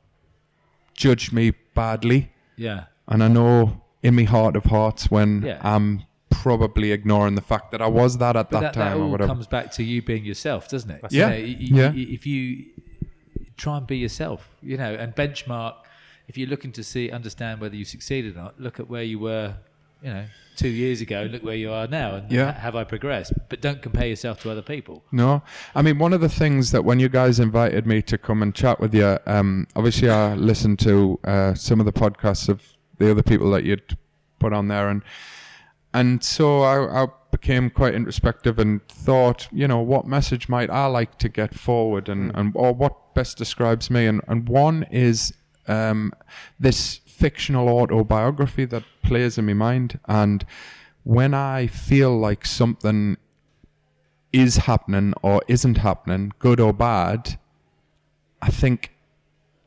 judged 0.93 1.31
me 1.33 1.51
badly, 1.73 2.31
Yeah, 2.57 2.85
and 3.07 3.23
I 3.23 3.27
know 3.27 3.81
in 4.03 4.15
my 4.15 4.23
heart 4.23 4.55
of 4.55 4.65
hearts 4.65 5.09
when 5.11 5.41
Yeah. 5.43 5.59
I'm 5.61 6.03
probably 6.29 6.91
ignoring 6.91 7.35
the 7.35 7.41
fact 7.41 7.71
that 7.71 7.81
I 7.81 7.87
was 7.87 8.17
that 8.19 8.35
at 8.35 8.49
but 8.49 8.59
that, 8.61 8.73
that, 8.73 8.79
that 8.79 8.89
time 8.91 8.97
or 8.99 9.03
all 9.05 9.11
whatever. 9.11 9.27
comes 9.33 9.47
back 9.47 9.71
to 9.73 9.83
you 9.83 10.01
being 10.01 10.25
yourself, 10.25 10.67
doesn't 10.69 10.91
it? 10.91 11.01
Yeah, 11.11 11.33
You 11.33 11.73
know, 11.73 11.87
y- 11.89 11.91
y- 11.93 12.01
yeah. 12.05 12.13
If 12.15 12.27
you 12.27 12.65
try 13.57 13.77
and 13.77 13.87
be 13.87 13.97
yourself, 13.97 14.57
you 14.61 14.77
know, 14.77 14.93
and 14.93 15.15
benchmark. 15.15 15.75
If 16.27 16.37
you're 16.37 16.49
looking 16.49 16.71
to 16.73 16.83
see, 16.83 17.11
understand 17.11 17.61
whether 17.61 17.75
you 17.75 17.85
succeeded 17.85 18.35
or 18.35 18.39
not, 18.41 18.59
look 18.59 18.79
at 18.79 18.89
where 18.89 19.03
you 19.03 19.19
were, 19.19 19.55
you 20.01 20.11
know, 20.11 20.25
two 20.55 20.69
years 20.69 21.01
ago. 21.01 21.27
Look 21.31 21.43
where 21.43 21.55
you 21.55 21.71
are 21.71 21.85
now, 21.87 22.15
and 22.15 22.31
Yeah. 22.31 22.51
ha- 22.53 22.59
have 22.59 22.75
I 22.75 22.83
progressed? 22.83 23.33
But 23.49 23.61
don't 23.61 23.81
compare 23.81 24.07
yourself 24.07 24.39
to 24.41 24.49
other 24.51 24.61
people. 24.61 25.03
No, 25.11 25.43
I 25.75 25.81
mean 25.81 25.99
one 25.99 26.13
of 26.13 26.21
the 26.21 26.29
things 26.29 26.71
that 26.71 26.83
when 26.85 26.99
you 26.99 27.09
guys 27.09 27.39
invited 27.39 27.85
me 27.85 28.01
to 28.03 28.17
come 28.17 28.41
and 28.41 28.55
chat 28.55 28.79
with 28.79 28.93
you, 28.95 29.19
um, 29.27 29.67
obviously 29.75 30.09
I 30.09 30.33
listened 30.33 30.79
to 30.79 31.19
uh, 31.23 31.53
some 31.53 31.79
of 31.79 31.85
the 31.85 31.93
podcasts 31.93 32.49
of 32.49 32.61
the 32.97 33.11
other 33.11 33.23
people 33.23 33.51
that 33.51 33.63
you'd 33.65 33.97
put 34.39 34.53
on 34.53 34.67
there, 34.69 34.89
and 34.89 35.01
and 35.93 36.23
so 36.23 36.61
I, 36.61 37.03
I 37.03 37.07
became 37.37 37.69
quite 37.69 37.93
introspective 37.93 38.57
and 38.59 38.87
thought, 38.87 39.47
you 39.51 39.67
know, 39.67 39.81
what 39.93 40.05
message 40.07 40.47
might 40.47 40.69
I 40.69 40.85
like 40.85 41.17
to 41.19 41.29
get 41.29 41.53
forward, 41.53 42.07
and, 42.07 42.31
and 42.37 42.53
or 42.55 42.71
what 42.73 43.13
best 43.13 43.37
describes 43.37 43.89
me, 43.89 44.05
and 44.05 44.21
and 44.27 44.47
one 44.47 44.83
is 44.89 45.33
um, 45.67 46.13
this 46.59 47.01
fictional 47.05 47.67
autobiography 47.67 48.65
that 48.65 48.83
plays 49.03 49.37
in 49.37 49.45
my 49.45 49.53
mind, 49.53 49.99
and 50.05 50.45
when 51.03 51.33
I 51.33 51.67
feel 51.67 52.17
like 52.27 52.45
something 52.45 53.17
is 54.31 54.57
happening 54.57 55.13
or 55.21 55.41
isn't 55.47 55.77
happening, 55.77 56.31
good 56.39 56.59
or 56.59 56.73
bad, 56.73 57.37
I 58.41 58.49
think 58.61 58.91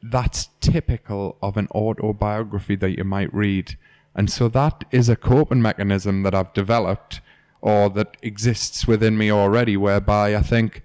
that's 0.03 0.49
typical 0.61 1.37
of 1.41 1.57
an 1.57 1.69
autobiography 1.73 2.77
that 2.77 2.97
you 2.97 3.05
might 3.05 3.33
read. 3.33 3.77
And 4.15 4.31
so 4.31 4.49
that 4.49 4.85
is 4.91 5.09
a 5.09 5.17
coping 5.17 5.63
mechanism 5.63 6.23
that 6.25 6.35
I've 6.35 6.53
developed 6.53 7.21
or 7.61 7.91
that 7.91 8.17
exists 8.23 8.87
within 8.87 9.17
me 9.19 9.31
already, 9.33 9.77
whereby 9.77 10.37
I 10.37 10.43
think, 10.43 10.83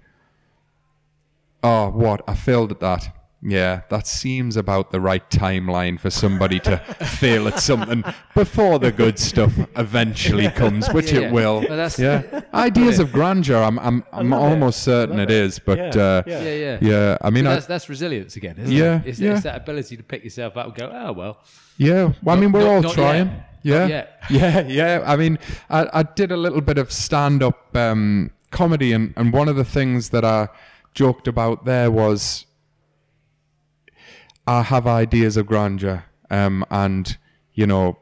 oh, 1.62 1.90
what? 1.90 2.22
I 2.28 2.34
failed 2.34 2.70
at 2.72 2.80
that. 2.80 3.16
Yeah, 3.46 3.82
that 3.90 4.06
seems 4.06 4.56
about 4.56 4.90
the 4.90 5.02
right 5.02 5.28
timeline 5.30 6.00
for 6.00 6.08
somebody 6.08 6.58
to 6.60 6.78
fail 7.18 7.46
at 7.46 7.60
something 7.60 8.02
before 8.34 8.78
the 8.78 8.90
good 8.90 9.18
stuff 9.18 9.52
eventually 9.76 10.48
comes, 10.56 10.88
which 10.94 11.12
Yeah, 11.12 11.18
it 11.18 11.22
yeah. 11.24 11.30
will. 11.30 11.54
Well, 11.60 11.68
that's- 11.68 11.98
yeah, 11.98 12.40
ideas 12.54 13.00
of 13.00 13.12
grandeur. 13.12 13.62
I'm, 13.62 13.78
I'm, 13.80 14.02
I'm 14.12 14.30
love 14.30 14.40
it. 14.40 14.44
almost 14.54 14.82
certain 14.82 15.18
it 15.20 15.30
it. 15.30 15.36
is, 15.36 15.58
but 15.58 15.76
Yeah, 15.76 15.84
uh, 16.02 16.22
yeah. 16.26 16.40
Yeah, 16.42 16.54
yeah. 16.54 16.78
yeah. 16.80 17.18
I 17.20 17.28
mean, 17.28 17.44
But 17.44 17.50
I, 17.50 17.54
that's, 17.56 17.66
that's 17.66 17.88
resilience 17.90 18.36
again, 18.36 18.56
isn't 18.56 18.72
Yeah, 18.74 19.00
it? 19.02 19.08
It's, 19.08 19.20
yeah. 19.20 19.34
it's 19.34 19.42
that 19.42 19.56
ability 19.60 19.98
to 19.98 20.02
pick 20.02 20.24
yourself 20.24 20.56
up 20.56 20.64
and 20.68 20.74
go, 20.74 20.90
oh, 20.90 21.12
well. 21.12 21.38
Yeah, 21.76 22.14
well, 22.22 22.34
I 22.38 22.40
mean, 22.40 22.50
we're 22.50 22.60
not- 22.60 22.68
all 22.76 22.80
not 22.82 22.94
trying. 22.94 23.26
yet. 23.26 23.50
Yeah, 23.64 23.86
yet. 23.86 24.18
yeah, 24.30 24.66
yeah. 24.68 25.02
I 25.04 25.16
mean, 25.16 25.38
I, 25.70 25.88
I 25.92 26.02
did 26.04 26.30
a 26.30 26.36
little 26.36 26.60
bit 26.60 26.78
of 26.78 26.92
stand-up 26.92 27.74
um, 27.74 28.30
comedy, 28.50 28.92
and, 28.92 29.14
and 29.16 29.32
one 29.32 29.48
of 29.48 29.56
the 29.56 29.64
things 29.64 30.10
that 30.10 30.24
I 30.24 30.48
joked 30.92 31.26
about 31.26 31.64
there 31.64 31.90
was 31.90 32.46
I 34.46 34.62
have 34.62 34.86
ideas 34.86 35.36
of 35.38 35.46
grandeur, 35.46 36.04
um, 36.30 36.64
and 36.70 37.16
you 37.54 37.66
know, 37.66 37.98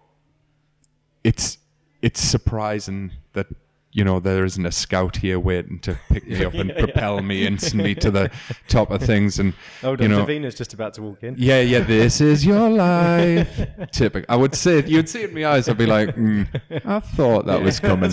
it's 1.22 1.58
it's 2.02 2.20
surprising 2.20 3.12
that 3.32 3.46
you 3.92 4.04
know 4.04 4.20
there 4.20 4.44
isn't 4.44 4.64
a 4.64 4.72
scout 4.72 5.16
here 5.16 5.38
waiting 5.38 5.78
to 5.80 5.98
pick 6.08 6.26
me 6.26 6.44
up 6.44 6.54
and 6.54 6.74
propel 6.78 7.22
me 7.22 7.46
instantly 7.46 7.94
to 7.96 8.10
the 8.10 8.30
top 8.68 8.90
of 8.90 9.02
things, 9.02 9.38
and 9.38 9.54
Hold 9.82 10.00
you 10.00 10.08
know, 10.08 10.24
Davina's 10.24 10.54
just 10.54 10.72
about 10.72 10.94
to 10.94 11.02
walk 11.02 11.22
in. 11.22 11.34
yeah, 11.38 11.60
yeah, 11.60 11.80
this 11.80 12.20
is 12.20 12.44
your 12.44 12.70
life. 12.70 13.68
Typical. 13.92 14.26
I 14.32 14.36
would 14.36 14.54
say 14.54 14.82
you'd 14.84 15.08
see 15.08 15.22
it 15.22 15.30
in 15.30 15.34
my 15.34 15.46
eyes. 15.46 15.68
I'd 15.68 15.78
be 15.78 15.86
like, 15.86 16.16
mm, 16.16 16.46
I 16.84 17.00
thought 17.00 17.46
that 17.46 17.62
was 17.62 17.80
coming. 17.90 18.10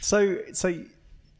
So, 0.00 0.38
so 0.52 0.82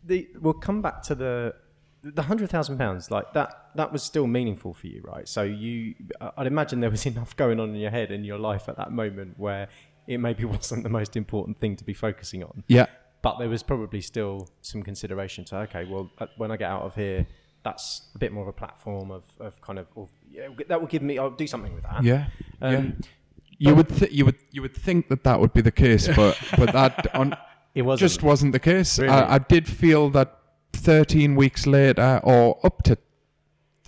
the 0.04 0.28
we'll 0.40 0.54
come 0.54 0.82
back 0.82 1.02
to 1.04 1.14
the 1.14 1.54
the 2.02 2.22
hundred 2.22 2.50
thousand 2.50 2.78
pounds. 2.78 3.10
Like 3.10 3.32
that, 3.34 3.70
that 3.74 3.92
was 3.92 4.02
still 4.02 4.26
meaningful 4.26 4.74
for 4.74 4.86
you, 4.86 5.02
right? 5.04 5.28
So 5.28 5.42
you, 5.42 5.94
I'd 6.36 6.46
imagine 6.46 6.80
there 6.80 6.90
was 6.90 7.04
enough 7.06 7.36
going 7.36 7.60
on 7.60 7.70
in 7.70 7.76
your 7.76 7.90
head 7.90 8.10
in 8.10 8.24
your 8.24 8.38
life 8.38 8.68
at 8.68 8.76
that 8.76 8.92
moment 8.92 9.38
where 9.38 9.68
it 10.10 10.18
maybe 10.18 10.44
wasn't 10.56 10.82
the 10.82 10.90
most 11.00 11.16
important 11.16 11.54
thing 11.60 11.76
to 11.76 11.84
be 11.84 11.94
focusing 11.94 12.42
on, 12.42 12.64
yeah, 12.68 12.86
but 13.22 13.38
there 13.38 13.48
was 13.48 13.62
probably 13.62 14.00
still 14.00 14.48
some 14.60 14.82
consideration 14.82 15.44
to 15.46 15.56
okay, 15.64 15.84
well, 15.84 16.10
uh, 16.18 16.26
when 16.36 16.50
I 16.50 16.56
get 16.56 16.70
out 16.70 16.82
of 16.82 16.94
here. 16.94 17.26
That's 17.62 18.08
a 18.14 18.18
bit 18.18 18.32
more 18.32 18.42
of 18.44 18.48
a 18.48 18.54
platform 18.54 19.10
of, 19.10 19.22
of 19.38 19.60
kind 19.60 19.78
of, 19.78 19.86
of 19.94 20.08
yeah, 20.32 20.48
that 20.68 20.80
will 20.80 20.88
give 20.88 21.02
me. 21.02 21.18
I'll 21.18 21.30
do 21.44 21.46
something 21.46 21.74
with 21.74 21.82
that. 21.84 22.02
yeah, 22.02 22.28
yeah. 22.62 22.68
Um, 22.78 22.96
You 23.58 23.74
would 23.74 23.90
th- 23.90 24.10
you 24.10 24.24
would 24.24 24.38
you 24.50 24.62
would 24.62 24.74
think 24.74 25.08
that 25.08 25.24
that 25.24 25.38
would 25.40 25.52
be 25.52 25.60
the 25.60 25.70
case, 25.84 26.08
but 26.16 26.38
but 26.56 26.72
that 26.72 27.14
on, 27.14 27.36
It 27.74 27.82
wasn't. 27.82 28.08
just 28.08 28.22
wasn't 28.22 28.52
the 28.52 28.60
case. 28.72 28.98
Really? 28.98 29.12
I, 29.12 29.34
I 29.34 29.38
did 29.38 29.68
feel 29.68 30.08
that 30.16 30.38
13 30.72 31.36
weeks 31.36 31.66
later, 31.66 32.20
or 32.24 32.58
up 32.64 32.82
to 32.84 32.96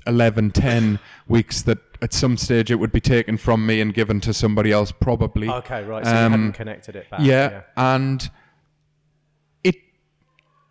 11, 0.06 0.50
10 0.50 0.98
weeks, 1.28 1.62
that 1.62 1.78
at 2.00 2.12
some 2.12 2.36
stage 2.36 2.70
it 2.70 2.76
would 2.76 2.90
be 2.92 3.00
taken 3.00 3.36
from 3.36 3.64
me 3.64 3.80
and 3.80 3.94
given 3.94 4.20
to 4.20 4.32
somebody 4.34 4.72
else, 4.72 4.90
probably. 4.92 5.48
Okay, 5.48 5.84
right. 5.84 6.04
So 6.04 6.10
you 6.10 6.16
Um, 6.18 6.32
hadn't 6.32 6.52
connected 6.52 6.96
it 6.96 7.08
back. 7.10 7.20
yeah, 7.22 7.62
and 7.76 8.28
it. 9.64 9.76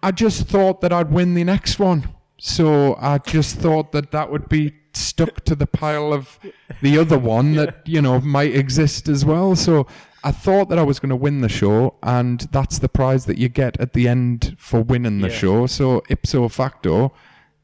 I 0.03 0.11
just 0.11 0.47
thought 0.47 0.81
that 0.81 0.91
I'd 0.91 1.11
win 1.11 1.33
the 1.35 1.43
next 1.43 1.79
one, 1.79 2.09
so 2.37 2.95
I 2.95 3.19
just 3.19 3.57
thought 3.57 3.91
that 3.93 4.11
that 4.11 4.31
would 4.31 4.49
be 4.49 4.73
stuck 4.93 5.45
to 5.45 5.55
the 5.55 5.65
pile 5.67 6.11
of 6.11 6.37
the 6.81 6.97
other 6.97 7.17
one 7.17 7.55
that 7.59 7.87
you 7.87 8.01
know 8.01 8.19
might 8.19 8.53
exist 8.53 9.07
as 9.07 9.23
well. 9.23 9.55
So 9.55 9.87
I 10.23 10.31
thought 10.31 10.67
that 10.69 10.77
I 10.77 10.83
was 10.83 10.99
going 10.99 11.09
to 11.11 11.15
win 11.15 11.41
the 11.41 11.49
show, 11.49 11.95
and 12.03 12.41
that's 12.51 12.79
the 12.79 12.89
prize 12.89 13.25
that 13.25 13.37
you 13.37 13.47
get 13.47 13.79
at 13.79 13.93
the 13.93 14.07
end 14.07 14.55
for 14.59 14.81
winning 14.81 15.21
the 15.21 15.29
Yeah. 15.29 15.33
show. 15.35 15.65
So 15.67 16.03
ipso 16.09 16.47
facto. 16.49 17.13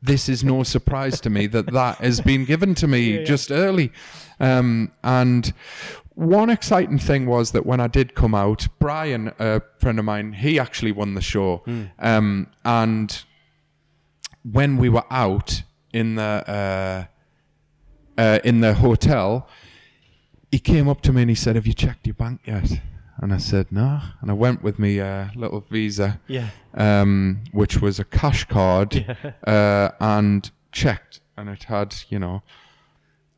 This 0.01 0.29
is 0.29 0.43
no 0.43 0.63
surprise 0.63 1.19
to 1.21 1.29
me 1.29 1.47
that 1.47 1.71
that 1.73 1.97
has 1.97 2.21
been 2.21 2.45
given 2.45 2.75
to 2.75 2.87
me 2.87 2.99
Yeah, 3.13 3.19
yeah. 3.19 3.25
just 3.25 3.51
early. 3.51 3.91
Um, 4.39 4.91
and 5.03 5.51
one 6.13 6.49
exciting 6.49 6.99
thing 6.99 7.25
was 7.25 7.51
that 7.51 7.65
when 7.65 7.79
I 7.79 7.87
did 7.87 8.13
come 8.15 8.35
out, 8.35 8.67
Brian, 8.79 9.31
a 9.39 9.61
friend 9.79 9.99
of 9.99 10.05
mine, 10.05 10.33
he 10.33 10.59
actually 10.59 10.91
won 10.91 11.13
the 11.15 11.21
show. 11.21 11.63
Um, 11.99 12.47
and 12.63 13.23
when 14.43 14.77
we 14.77 14.89
were 14.89 15.03
out 15.09 15.63
in 15.93 16.15
the 16.15 17.07
uh, 18.17 18.21
uh, 18.21 18.39
in 18.43 18.61
the 18.61 18.75
hotel, 18.75 19.47
he 20.51 20.59
came 20.59 20.87
up 20.87 21.01
to 21.01 21.13
me 21.13 21.21
and 21.23 21.29
he 21.29 21.35
said, 21.35 21.55
"Have 21.55 21.67
you 21.67 21.73
checked 21.73 22.07
your 22.07 22.13
bank 22.15 22.41
yet?" 22.45 22.79
And 23.19 23.33
I 23.33 23.37
said, 23.37 23.71
"No." 23.71 23.99
And 24.21 24.29
I 24.29 24.33
went 24.33 24.61
with 24.61 24.77
me 24.79 24.99
uh, 24.99 25.27
little 25.35 25.61
Visa 25.71 26.19
Yeah. 26.27 26.49
um, 26.75 27.39
which 27.51 27.81
was 27.81 27.99
a 27.99 28.03
cash 28.05 28.45
card, 28.45 29.17
uh, 29.47 29.89
and 29.99 30.49
checked. 30.71 31.19
and 31.35 31.49
it 31.49 31.63
had, 31.63 31.95
you 32.09 32.19
know, 32.19 32.43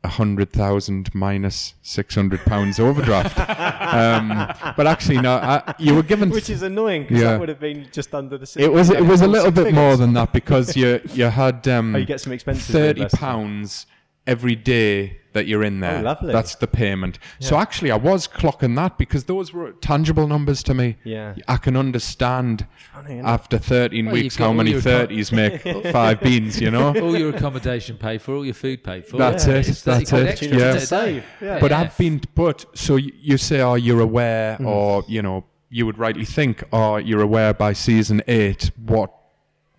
a 0.04 0.08
hundred 0.08 0.50
thousand 0.52 1.14
minus 1.14 1.74
six 1.82 2.14
hundred 2.14 2.40
pounds 2.40 2.78
overdraft. 2.80 3.38
um, 3.94 4.28
but 4.76 4.86
actually, 4.86 5.20
no, 5.20 5.34
I, 5.36 5.74
you 5.78 5.94
were 5.94 6.02
given. 6.02 6.30
Which 6.30 6.50
is 6.50 6.62
annoying 6.62 7.02
because 7.02 7.22
Yeah. 7.22 7.32
that 7.32 7.40
would 7.40 7.48
have 7.48 7.60
been 7.60 7.88
just 7.92 8.14
under 8.14 8.36
the. 8.38 8.46
It 8.58 8.72
was 8.72 8.90
it 8.90 9.04
was 9.04 9.22
a 9.22 9.28
little 9.28 9.50
bit 9.50 9.64
figures. 9.64 9.74
more 9.74 9.96
than 9.96 10.12
that 10.14 10.32
because 10.32 10.76
you 10.76 11.00
you 11.14 11.24
had 11.26 11.66
um, 11.68 11.94
Oh, 11.94 11.98
you 11.98 12.04
get 12.06 12.20
some 12.20 12.32
expenses. 12.32 12.66
30 12.70 13.06
pounds 13.14 13.86
every 14.26 14.54
day 14.56 15.19
that 15.32 15.46
you're 15.46 15.62
in 15.62 15.80
there. 15.80 15.98
Oh, 15.98 16.02
lovely. 16.02 16.32
That's 16.32 16.54
the 16.56 16.66
payment. 16.66 17.18
So 17.38 17.56
actually, 17.56 17.90
I 17.90 17.96
was 17.96 18.26
clocking 18.26 18.74
that 18.76 18.98
because 18.98 19.24
those 19.24 19.52
were 19.52 19.72
tangible 19.72 20.26
numbers 20.26 20.62
to 20.64 20.74
me. 20.74 20.96
Yeah. 21.04 21.34
I 21.46 21.56
can 21.56 21.76
understand 21.76 22.66
Funny, 22.92 23.20
after 23.20 23.58
13 23.58 24.06
Well, 24.06 24.14
weeks 24.14 24.36
how 24.36 24.52
many 24.52 24.70
your 24.70 24.80
account- 24.80 25.10
30s 25.10 25.32
make 25.32 25.62
five 25.92 26.20
beans, 26.20 26.60
you 26.60 26.70
know? 26.70 26.88
all 27.00 27.16
your 27.16 27.30
accommodation 27.34 27.96
paid 27.96 28.22
for, 28.22 28.34
all 28.34 28.44
your 28.44 28.54
food 28.54 28.82
paid 28.82 29.06
for. 29.06 29.16
That's 29.18 29.46
Yeah. 29.46 29.54
it. 29.54 29.68
It's 29.68 29.82
That's 29.82 30.10
30 30.10 30.46
it. 30.46 30.52
Yeah. 30.52 30.72
to 30.72 30.80
Save, 30.80 31.24
yeah. 31.40 31.58
But 31.60 31.70
Yeah. 31.70 31.80
I've 31.80 31.96
been, 31.96 32.20
but 32.34 32.64
so 32.74 32.96
you 32.96 33.36
say, 33.38 33.60
oh, 33.60 33.74
you're 33.74 34.00
aware, 34.00 34.56
Hmm. 34.56 34.66
or 34.66 35.04
you 35.08 35.22
know, 35.22 35.44
you 35.68 35.86
would 35.86 35.98
rightly 35.98 36.24
think, 36.24 36.64
oh, 36.72 36.96
you're 36.96 37.22
aware 37.22 37.54
by 37.54 37.72
season 37.72 38.22
eight 38.26 38.70
what 38.76 39.12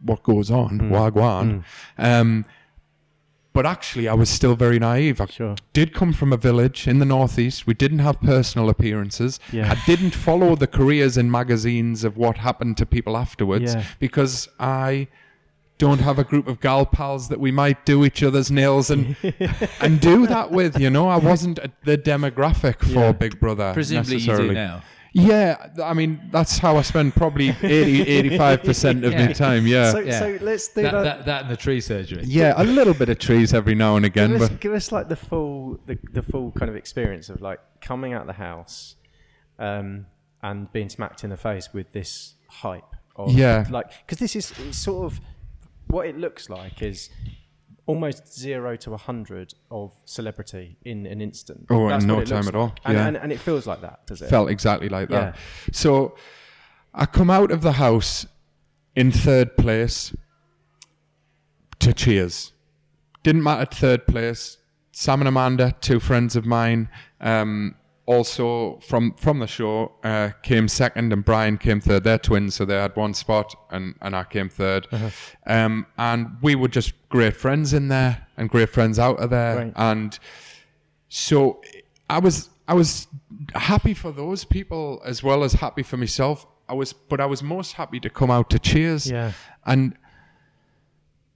what 0.04 0.24
goes 0.24 0.50
on, 0.50 0.80
Hmm. 0.80 0.92
wagwan. 0.94 1.64
Um, 1.98 2.46
but 3.54 3.66
actually, 3.66 4.08
I 4.08 4.14
was 4.14 4.30
still 4.30 4.56
very 4.56 4.80
naive. 4.80 5.20
I 5.20 5.26
Sure. 5.26 5.56
did 5.74 5.94
come 5.94 6.14
from 6.14 6.32
a 6.32 6.38
village 6.38 6.88
in 6.88 7.00
the 7.00 7.06
northeast. 7.06 7.68
We 7.68 7.74
didn't 7.74 8.00
have 8.00 8.20
personal 8.22 8.70
appearances. 8.70 9.40
Yeah. 9.52 9.72
I 9.72 9.78
didn't 9.86 10.12
follow 10.16 10.56
the 10.56 10.68
careers 10.68 11.18
in 11.18 11.30
magazines 11.30 12.04
of 12.04 12.16
what 12.18 12.38
happened 12.38 12.78
to 12.78 12.86
people 12.86 13.18
afterwards 13.18 13.74
Yeah. 13.76 13.84
because 14.00 14.48
I 14.60 15.08
don't 15.78 16.00
have 16.00 16.20
a 16.20 16.24
group 16.24 16.48
of 16.48 16.62
gal 16.62 16.86
pals 16.86 17.28
that 17.30 17.40
we 17.40 17.52
might 17.52 17.86
do 17.86 18.06
each 18.06 18.22
other's 18.24 18.52
nails 18.52 18.90
and 18.92 19.16
and 19.82 20.00
do 20.00 20.28
that 20.28 20.52
with. 20.52 20.80
You 20.80 20.90
know, 20.92 21.10
I 21.10 21.18
wasn't 21.18 21.58
a, 21.60 21.72
the 21.84 21.98
demographic 21.98 22.80
for 22.80 22.88
Yeah. 23.08 23.12
Big 23.14 23.40
Brother. 23.40 23.74
Presumably 23.74 24.18
you 24.18 24.38
do 24.38 24.52
now. 24.54 24.84
Yeah, 25.14 25.70
I 25.84 25.94
mean 25.94 26.22
that's 26.32 26.58
how 26.58 26.78
I 26.78 26.84
spend 26.84 27.14
probably 27.16 27.50
80 27.50 28.02
85 28.08 28.64
percent 28.64 29.04
of 29.06 29.12
Yeah. 29.12 29.26
my 29.26 29.34
time. 29.34 29.68
Yeah, 29.68 29.92
So, 29.92 30.00
Yeah. 30.00 30.20
so 30.20 30.38
let's 30.42 30.70
do 30.70 30.84
That, 30.84 30.92
that. 30.94 31.04
that, 31.04 31.26
that 31.26 31.42
and 31.44 31.52
the 31.52 31.58
tree 31.58 31.82
surgery. 31.82 32.24
yeah, 32.26 32.54
a 32.56 32.64
little 32.64 32.94
bit 32.94 33.10
of 33.10 33.20
trees 33.20 33.54
every 33.54 33.76
now 33.76 33.98
and 33.98 34.06
again, 34.06 34.32
give, 34.32 34.42
us, 34.42 34.50
but 34.50 34.60
give 34.62 34.74
us 34.74 34.92
like 34.92 35.10
the 35.10 35.18
full 35.18 35.80
the, 35.86 35.98
the 36.14 36.22
full 36.22 36.52
kind 36.54 36.70
of 36.70 36.76
experience 36.78 37.30
of 37.30 37.42
like 37.42 37.60
coming 37.82 38.14
out 38.14 38.22
of 38.22 38.28
the 38.28 38.34
house 38.34 38.96
um, 39.60 40.06
and 40.42 40.72
being 40.72 40.88
smacked 40.88 41.24
in 41.26 41.30
the 41.30 41.38
face 41.38 41.74
with 41.74 41.92
this 41.92 42.36
hype 42.48 42.96
of 43.18 43.32
Yeah. 43.34 43.66
like 43.70 43.88
because 44.06 44.20
this 44.20 44.36
is 44.36 44.54
sort 44.72 45.06
of 45.12 45.20
what 45.88 46.08
it 46.08 46.18
looks 46.18 46.50
like 46.50 46.82
is 46.82 47.10
almost 47.92 48.22
zero 48.46 48.76
to 48.78 48.90
a 48.94 48.98
hundred 48.98 49.54
of 49.70 49.92
celebrity 50.06 50.78
in 50.92 51.06
an 51.14 51.20
instant. 51.22 51.66
Oh, 51.70 51.90
in 51.90 52.08
no 52.08 52.24
time 52.24 52.48
at 52.48 52.56
all. 52.56 52.74
And, 52.86 52.96
Yeah. 52.96 53.08
and, 53.08 53.18
and 53.18 53.32
it 53.32 53.40
feels 53.40 53.66
like 53.72 53.82
that, 53.82 53.98
does 54.08 54.22
it? 54.22 54.30
felt 54.30 54.50
exactly 54.50 54.90
like 54.98 55.10
that. 55.10 55.36
Yeah. 55.36 55.42
So 55.72 56.16
I 56.94 57.06
come 57.06 57.30
out 57.30 57.52
of 57.52 57.62
the 57.62 57.74
house 57.74 58.26
in 58.96 59.12
third 59.12 59.58
place 59.58 60.16
to 61.80 61.94
Cheers. 61.94 62.54
Didn't 63.24 63.44
matter 63.44 63.66
third 63.66 64.08
place. 64.08 64.58
Sam 64.92 65.22
and 65.22 65.28
Amanda, 65.28 65.74
two 65.82 66.00
friends 66.00 66.36
of 66.36 66.46
mine, 66.46 66.90
um, 67.22 67.76
also 68.06 68.80
from 68.80 69.14
from 69.16 69.40
the 69.40 69.48
show, 69.48 69.92
uh, 70.04 70.30
came 70.44 70.68
second, 70.68 71.14
and 71.14 71.24
Brian 71.24 71.58
came 71.58 71.80
third. 71.80 72.04
They're 72.04 72.18
twins, 72.18 72.56
so 72.56 72.66
they 72.66 72.76
had 72.76 72.96
one 72.96 73.14
spot, 73.14 73.56
and, 73.70 73.96
and 74.02 74.16
I 74.16 74.24
came 74.24 74.50
3rd 74.50 74.88
Uh-huh. 74.92 75.10
Um, 75.46 75.86
and 75.98 76.38
we 76.42 76.56
were 76.56 76.68
just 76.68 76.94
great 77.10 77.36
friends 77.36 77.74
in 77.74 77.88
there, 77.90 78.28
and 78.38 78.50
great 78.50 78.70
friends 78.70 78.98
out 79.00 79.20
of 79.20 79.30
there, 79.30 79.56
Right. 79.58 79.74
and 79.76 80.18
so 81.10 81.62
I 82.10 82.20
was 82.20 82.50
I 82.68 82.74
was 82.74 83.08
happy 83.54 83.94
for 83.94 84.12
those 84.12 84.46
people 84.46 85.02
as 85.06 85.24
well 85.24 85.44
as 85.44 85.54
happy 85.54 85.84
for 85.84 85.98
myself. 85.98 86.46
I 86.70 86.74
was, 86.74 86.94
but 86.94 87.20
I 87.20 87.26
was 87.26 87.44
most 87.44 87.74
happy 87.74 88.00
to 88.00 88.10
come 88.10 88.32
out 88.32 88.50
to 88.52 88.60
Cheers. 88.60 89.12
Yeah. 89.12 89.34
And 89.66 89.94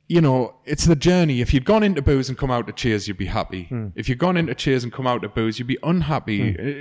you 0.07 0.21
know, 0.21 0.55
it's 0.65 0.85
the 0.85 0.95
journey. 0.95 1.41
If 1.41 1.53
you'd 1.53 1.65
gone 1.65 1.83
into 1.83 2.01
boos 2.01 2.29
and 2.29 2.37
come 2.37 2.51
out 2.51 2.67
to 2.67 2.73
Cheers, 2.73 3.07
you'd 3.07 3.17
be 3.17 3.25
happy. 3.25 3.63
Hmm. 3.65 3.87
If 3.95 4.07
you'd 4.07 4.19
gone 4.19 4.37
into 4.37 4.53
Cheers 4.53 4.83
and 4.83 4.93
come 4.93 5.07
out 5.07 5.21
to 5.23 5.29
boos, 5.29 5.57
you'd 5.59 5.67
be 5.67 5.77
unhappy. 5.83 6.53
Hmm. 6.53 6.67
Uh, 6.67 6.71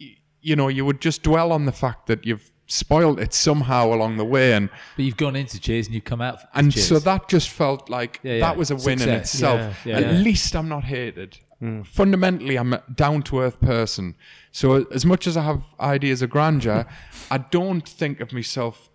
y- 0.00 0.16
You 0.40 0.56
know, 0.56 0.68
you 0.68 0.84
would 0.84 1.00
just 1.00 1.22
dwell 1.22 1.52
on 1.52 1.64
the 1.66 1.72
fact 1.72 2.06
that 2.06 2.26
you've 2.26 2.50
spoiled 2.66 3.20
it 3.20 3.32
somehow 3.34 3.92
along 3.92 4.16
the 4.16 4.24
way, 4.24 4.52
and 4.54 4.70
But 4.96 5.04
you've 5.04 5.16
gone 5.16 5.36
into 5.36 5.60
Cheers 5.60 5.86
and 5.86 5.94
you've 5.94 6.04
come 6.04 6.20
out. 6.20 6.38
and 6.54 6.72
Cheers. 6.72 6.88
so 6.88 6.98
that 6.98 7.28
just 7.28 7.48
felt 7.50 7.88
like 7.90 8.20
Yeah, 8.22 8.34
yeah. 8.34 8.40
that 8.40 8.56
was 8.56 8.70
a 8.70 8.76
win 8.76 9.00
in 9.02 9.08
itself. 9.10 9.60
Yeah, 9.60 9.74
yeah, 9.84 9.96
At 10.06 10.12
yeah. 10.14 10.18
least 10.20 10.56
I'm 10.56 10.68
not 10.68 10.84
hated. 10.84 11.38
Hmm. 11.60 11.82
Fundamentally, 11.82 12.56
I'm 12.56 12.72
a 12.74 12.82
down 12.94 13.22
to 13.24 13.40
earth 13.40 13.60
person. 13.60 14.16
So 14.50 14.84
as 14.92 15.06
much 15.06 15.26
as 15.26 15.36
I 15.36 15.42
have 15.44 15.62
ideas 15.78 16.20
of 16.22 16.30
grandeur, 16.30 16.86
I 17.30 17.38
don't 17.38 17.88
think 17.88 18.20
of 18.20 18.32
myself 18.32 18.90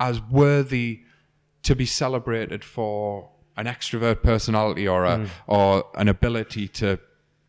as 0.00 0.20
worthy 0.22 1.02
to 1.62 1.76
be 1.76 1.86
celebrated 1.86 2.64
for 2.64 3.30
an 3.56 3.66
extrovert 3.66 4.22
personality 4.22 4.88
or 4.88 5.04
a 5.04 5.18
mm. 5.18 5.28
or 5.46 5.84
an 5.96 6.08
ability 6.08 6.68
to 6.68 6.98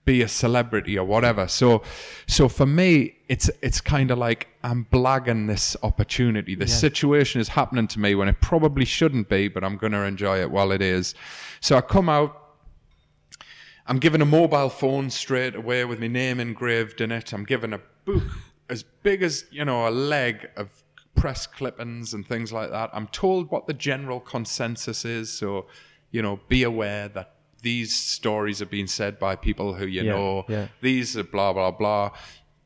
be 0.05 0.21
a 0.21 0.27
celebrity 0.27 0.97
or 0.97 1.05
whatever. 1.05 1.47
So 1.47 1.81
so 2.27 2.49
for 2.49 2.65
me 2.65 3.15
it's 3.29 3.49
it's 3.61 3.79
kind 3.79 4.11
of 4.11 4.17
like 4.17 4.49
I'm 4.63 4.85
blagging 4.91 5.47
this 5.47 5.77
opportunity. 5.81 6.55
This 6.55 6.77
situation 6.77 7.39
is 7.41 7.49
happening 7.49 7.87
to 7.87 7.99
me 7.99 8.15
when 8.15 8.27
it 8.27 8.41
probably 8.41 8.85
shouldn't 8.85 9.29
be, 9.29 9.47
but 9.47 9.63
I'm 9.63 9.77
going 9.77 9.93
to 9.93 10.03
enjoy 10.03 10.39
it 10.41 10.51
while 10.51 10.71
it 10.71 10.81
is. 10.81 11.15
So 11.61 11.77
I 11.77 11.81
come 11.81 12.09
out 12.09 12.43
I'm 13.85 13.99
given 13.99 14.21
a 14.21 14.25
mobile 14.25 14.69
phone 14.69 15.09
straight 15.09 15.55
away 15.55 15.83
with 15.83 15.99
my 15.99 16.07
name 16.07 16.39
engraved 16.39 17.01
in 17.01 17.11
it. 17.11 17.33
I'm 17.33 17.43
given 17.43 17.73
a 17.73 17.81
book 18.05 18.23
as 18.69 18.83
big 18.83 19.21
as, 19.23 19.45
you 19.51 19.65
know, 19.65 19.87
a 19.87 19.91
leg 19.91 20.49
of 20.55 20.82
press 21.15 21.45
clippings 21.47 22.13
and 22.13 22.27
things 22.27 22.51
like 22.51 22.71
that. 22.71 22.89
I'm 22.93 23.07
told 23.07 23.51
what 23.51 23.67
the 23.67 23.73
general 23.73 24.19
consensus 24.19 25.05
is. 25.05 25.31
So, 25.31 25.67
you 26.11 26.21
know, 26.21 26.39
be 26.47 26.63
aware 26.63 27.07
that 27.09 27.35
these 27.61 27.93
stories 27.95 28.61
are 28.61 28.65
being 28.65 28.87
said 28.87 29.19
by 29.19 29.35
people 29.35 29.73
who 29.75 29.85
you 29.85 30.03
Yeah, 30.03 30.11
know. 30.11 30.45
yeah. 30.49 30.67
These 30.81 31.17
are 31.17 31.23
blah, 31.23 31.53
blah, 31.53 31.71
blah. 31.71 32.11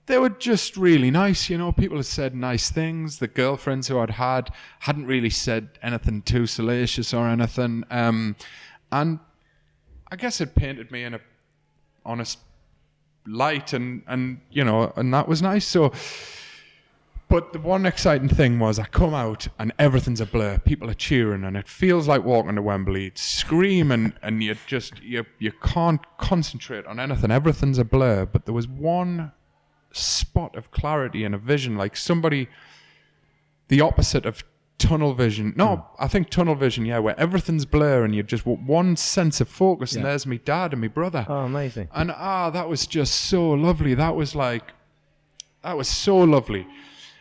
They 0.07 0.17
were 0.17 0.29
just 0.29 0.77
really 0.77 1.11
nice, 1.11 1.49
you 1.49 1.57
know. 1.57 1.71
People 1.73 1.97
had 1.97 2.05
said 2.05 2.33
nice 2.33 2.69
things. 2.71 3.19
The 3.19 3.27
girlfriends 3.27 3.89
who 3.89 3.99
I'd 3.99 4.11
had 4.11 4.51
hadn't 4.79 5.05
really 5.05 5.29
said 5.29 5.69
anything 5.83 6.21
too 6.21 6.47
salacious 6.47 7.13
or 7.13 7.27
anything. 7.27 7.83
Um, 7.91 8.37
and 8.91 9.19
I 10.09 10.15
guess 10.15 10.39
it 10.39 10.55
painted 10.55 10.91
me 10.91 11.03
in 11.03 11.13
a 11.13 11.19
honest 12.05 12.39
light, 13.27 13.73
and 13.73 14.01
and 14.07 14.39
you 14.49 14.63
know, 14.63 14.93
and 14.95 15.13
that 15.13 15.27
was 15.27 15.41
nice. 15.41 15.67
So, 15.67 15.91
but 17.29 17.51
the 17.51 17.59
one 17.59 17.85
exciting 17.85 18.29
thing 18.29 18.57
was 18.57 18.79
I 18.79 18.85
come 18.85 19.13
out 19.13 19.49
and 19.59 19.73
everything's 19.77 20.21
a 20.21 20.25
blur. 20.25 20.59
People 20.59 20.89
are 20.89 20.93
cheering, 20.95 21.43
and 21.43 21.57
it 21.57 21.67
feels 21.67 22.07
like 22.07 22.23
walking 22.23 22.55
to 22.55 22.61
Wembley, 22.61 23.07
It's 23.07 23.21
screaming, 23.21 24.13
and 24.21 24.41
you 24.41 24.55
just 24.65 25.01
you 25.01 25.25
you 25.37 25.51
can't 25.51 26.01
concentrate 26.17 26.85
on 26.85 26.99
anything. 26.99 27.31
Everything's 27.31 27.79
a 27.79 27.85
blur. 27.85 28.25
But 28.25 28.45
there 28.45 28.53
was 28.53 28.67
one 28.67 29.33
spot 29.91 30.55
of 30.55 30.71
clarity 30.71 31.25
and 31.25 31.35
a 31.35 31.37
vision, 31.37 31.75
like 31.75 31.97
somebody, 31.97 32.47
the 33.67 33.81
opposite 33.81 34.25
of 34.25 34.43
tunnel 34.77 35.13
vision. 35.13 35.53
No, 35.57 35.85
I 35.99 36.07
think 36.07 36.29
tunnel 36.29 36.55
vision, 36.55 36.85
yeah, 36.85 36.99
where 36.99 37.19
everything's 37.19 37.65
blur 37.65 38.05
and 38.05 38.15
you 38.15 38.23
just 38.23 38.45
want 38.45 38.61
one 38.61 38.95
sense 38.95 39.41
of 39.41 39.49
focus, 39.49 39.95
and 39.95 40.05
there's 40.05 40.25
me 40.25 40.37
dad 40.37 40.71
and 40.71 40.81
me 40.81 40.87
brother. 40.87 41.25
Oh, 41.27 41.39
amazing. 41.39 41.89
And 41.93 42.11
ah, 42.11 42.49
that 42.51 42.69
was 42.69 42.87
just 42.87 43.13
so 43.13 43.49
lovely. 43.51 43.95
That 43.95 44.15
was 44.15 44.33
like, 44.35 44.71
that 45.63 45.75
was 45.75 45.87
so 45.87 46.17
lovely. 46.17 46.65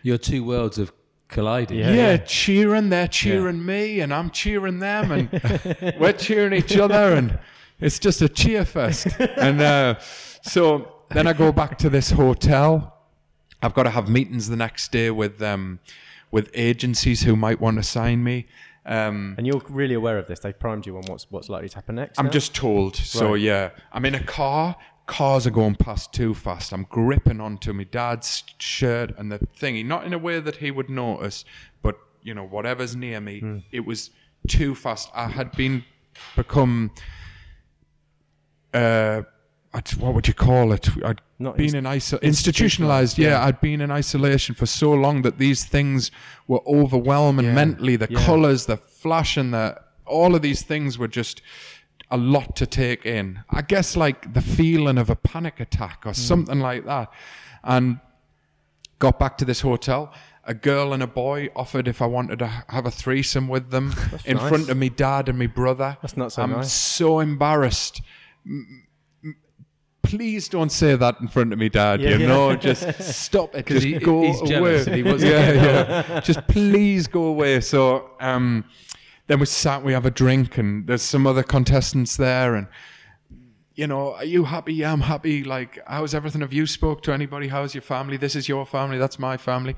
Your 0.02 0.18
two 0.18 0.44
worlds 0.44 0.76
have 0.76 0.92
collided. 1.28 1.76
Yeah. 1.76 1.92
Yeah, 1.92 2.16
cheering, 2.18 2.88
they're 2.90 3.08
cheering 3.08 3.64
me, 3.64 4.00
and 4.00 4.12
I'm 4.14 4.30
cheering 4.30 4.78
them, 4.78 5.10
and 5.12 5.94
we're 6.00 6.12
cheering 6.12 6.52
each 6.52 6.76
other, 6.76 7.14
and 7.14 7.38
it's 7.80 7.98
just 7.98 8.22
a 8.22 8.28
cheer 8.28 8.64
fest. 8.64 9.08
and 9.36 9.60
uh, 9.60 9.96
so 10.42 11.02
then 11.10 11.26
I 11.26 11.32
go 11.32 11.52
back 11.52 11.78
to 11.78 11.90
this 11.90 12.10
hotel. 12.10 12.92
I've 13.62 13.74
got 13.74 13.84
to 13.84 13.90
have 13.90 14.08
meetings 14.08 14.48
the 14.48 14.56
next 14.56 14.92
day 14.92 15.10
with 15.10 15.42
um, 15.42 15.80
with 16.30 16.50
agencies 16.54 17.22
who 17.22 17.34
might 17.36 17.60
want 17.60 17.76
to 17.78 17.82
sign 17.82 18.22
me. 18.22 18.46
Um, 18.84 19.34
And 19.36 19.46
you're 19.46 19.62
really 19.68 19.94
aware 19.94 20.16
of 20.18 20.28
this. 20.28 20.38
They've 20.40 20.56
primed 20.56 20.86
you 20.86 20.96
on 20.96 21.02
what's 21.06 21.28
what's 21.30 21.48
likely 21.48 21.68
to 21.70 21.74
happen 21.74 21.96
next. 21.96 22.18
I'm 22.20 22.26
now? 22.26 22.30
just 22.30 22.54
told. 22.54 22.94
So 22.96 23.32
Right. 23.32 23.40
yeah, 23.40 23.70
I'm 23.92 24.04
in 24.04 24.14
a 24.14 24.22
car. 24.22 24.76
Cars 25.06 25.46
are 25.46 25.50
going 25.50 25.76
past 25.76 26.12
too 26.12 26.34
fast. 26.34 26.72
I'm 26.72 26.84
gripping 26.90 27.40
onto 27.40 27.72
my 27.72 27.84
dad's 27.84 28.42
shirt 28.58 29.16
and 29.16 29.30
the 29.30 29.38
thingy, 29.38 29.84
not 29.86 30.04
in 30.04 30.12
a 30.12 30.18
way 30.18 30.40
that 30.40 30.56
he 30.56 30.70
would 30.70 30.90
notice, 30.90 31.44
but 31.82 31.96
you 32.22 32.34
know, 32.34 32.44
whatever's 32.44 32.96
near 32.96 33.20
me, 33.20 33.38
Hmm. 33.40 33.58
it 33.70 33.86
was 33.86 34.10
too 34.48 34.74
fast. 34.74 35.08
I 35.14 35.28
had 35.28 35.52
been 35.52 35.84
become, 36.34 36.90
uh, 38.74 39.22
what 39.98 40.14
would 40.14 40.26
you 40.26 40.34
call 40.34 40.72
it? 40.72 40.88
I'd 41.04 41.20
Not 41.38 41.56
been 41.56 41.76
in 41.76 41.84
iso- 41.84 42.20
institutionalized. 42.22 43.18
Yeah, 43.18 43.44
I'd 43.44 43.60
been 43.60 43.80
in 43.80 43.90
isolation 43.90 44.54
for 44.54 44.66
so 44.66 44.92
long 44.92 45.22
that 45.22 45.38
these 45.38 45.64
things 45.64 46.10
were 46.48 46.60
overwhelming 46.66 47.46
Yeah, 47.46 47.52
mentally. 47.54 47.96
The 47.96 48.08
yeah. 48.10 48.24
colors, 48.24 48.66
the 48.66 48.76
flash, 48.78 49.36
and 49.36 49.52
the 49.54 49.80
all 50.06 50.34
of 50.36 50.40
these 50.42 50.62
things 50.62 50.98
were 50.98 51.08
just 51.08 51.42
a 52.10 52.16
lot 52.16 52.54
to 52.56 52.66
take 52.66 53.04
in. 53.06 53.40
I 53.50 53.62
guess 53.62 53.96
like 53.96 54.32
the 54.32 54.40
feeling 54.40 54.98
of 54.98 55.10
a 55.10 55.16
panic 55.16 55.60
attack 55.60 56.02
or 56.06 56.14
something 56.14 56.60
like 56.60 56.84
that. 56.86 57.10
And 57.64 57.98
got 58.98 59.18
back 59.18 59.36
to 59.38 59.44
this 59.44 59.60
hotel. 59.60 60.12
A 60.48 60.54
girl 60.54 60.92
and 60.92 61.02
a 61.02 61.08
boy 61.08 61.48
offered 61.56 61.88
if 61.88 62.00
I 62.00 62.06
wanted 62.06 62.38
to 62.38 62.46
have 62.68 62.86
a 62.86 62.90
threesome 62.90 63.48
with 63.48 63.70
them 63.70 63.92
in 64.24 64.36
nice. 64.36 64.48
front 64.48 64.68
of 64.70 64.76
me 64.76 64.88
dad 64.88 65.28
and 65.28 65.36
me 65.36 65.48
brother. 65.48 65.96
That's 66.00 66.16
not 66.16 66.30
so 66.30 66.42
I'm 66.42 66.52
nice. 66.52 66.72
so 66.72 67.18
embarrassed. 67.18 68.00
Please 70.02 70.48
don't 70.48 70.70
say 70.70 70.94
that 70.94 71.16
in 71.20 71.26
front 71.26 71.52
of 71.52 71.58
me, 71.58 71.68
Dad. 71.68 72.00
Yeah, 72.00 72.10
you 72.10 72.18
yeah. 72.20 72.26
know, 72.28 72.54
just 72.68 73.02
stop 73.02 73.56
it. 73.56 73.66
Just 73.66 73.84
he- 73.84 73.98
go 73.98 74.18
away. 74.22 74.84
he 74.84 75.02
wants 75.02 75.22
to 75.22 75.28
yeah, 75.28 75.52
yeah. 75.52 76.20
Just 76.20 76.46
please 76.46 77.08
go 77.08 77.24
away. 77.24 77.60
So, 77.60 78.10
um, 78.20 78.64
then 79.26 79.40
we 79.40 79.46
sat, 79.46 79.82
we 79.82 79.92
have 79.92 80.06
a 80.06 80.10
drink, 80.10 80.58
and 80.58 80.86
there's 80.86 81.02
some 81.02 81.26
other 81.26 81.42
contestants 81.42 82.16
there, 82.16 82.54
and 82.54 82.68
you 83.74 83.86
know, 83.86 84.14
are 84.14 84.24
you 84.24 84.44
happy? 84.44 84.72
Yeah, 84.72 84.92
I'm 84.92 85.02
happy. 85.02 85.44
Like, 85.44 85.78
how's 85.86 86.14
everything? 86.14 86.40
Have 86.40 86.52
you 86.52 86.66
spoke 86.66 87.02
to 87.02 87.12
anybody? 87.12 87.48
How's 87.48 87.74
your 87.74 87.82
family? 87.82 88.16
This 88.16 88.34
is 88.34 88.48
your 88.48 88.64
family. 88.64 88.96
That's 88.96 89.18
my 89.18 89.36
family. 89.36 89.76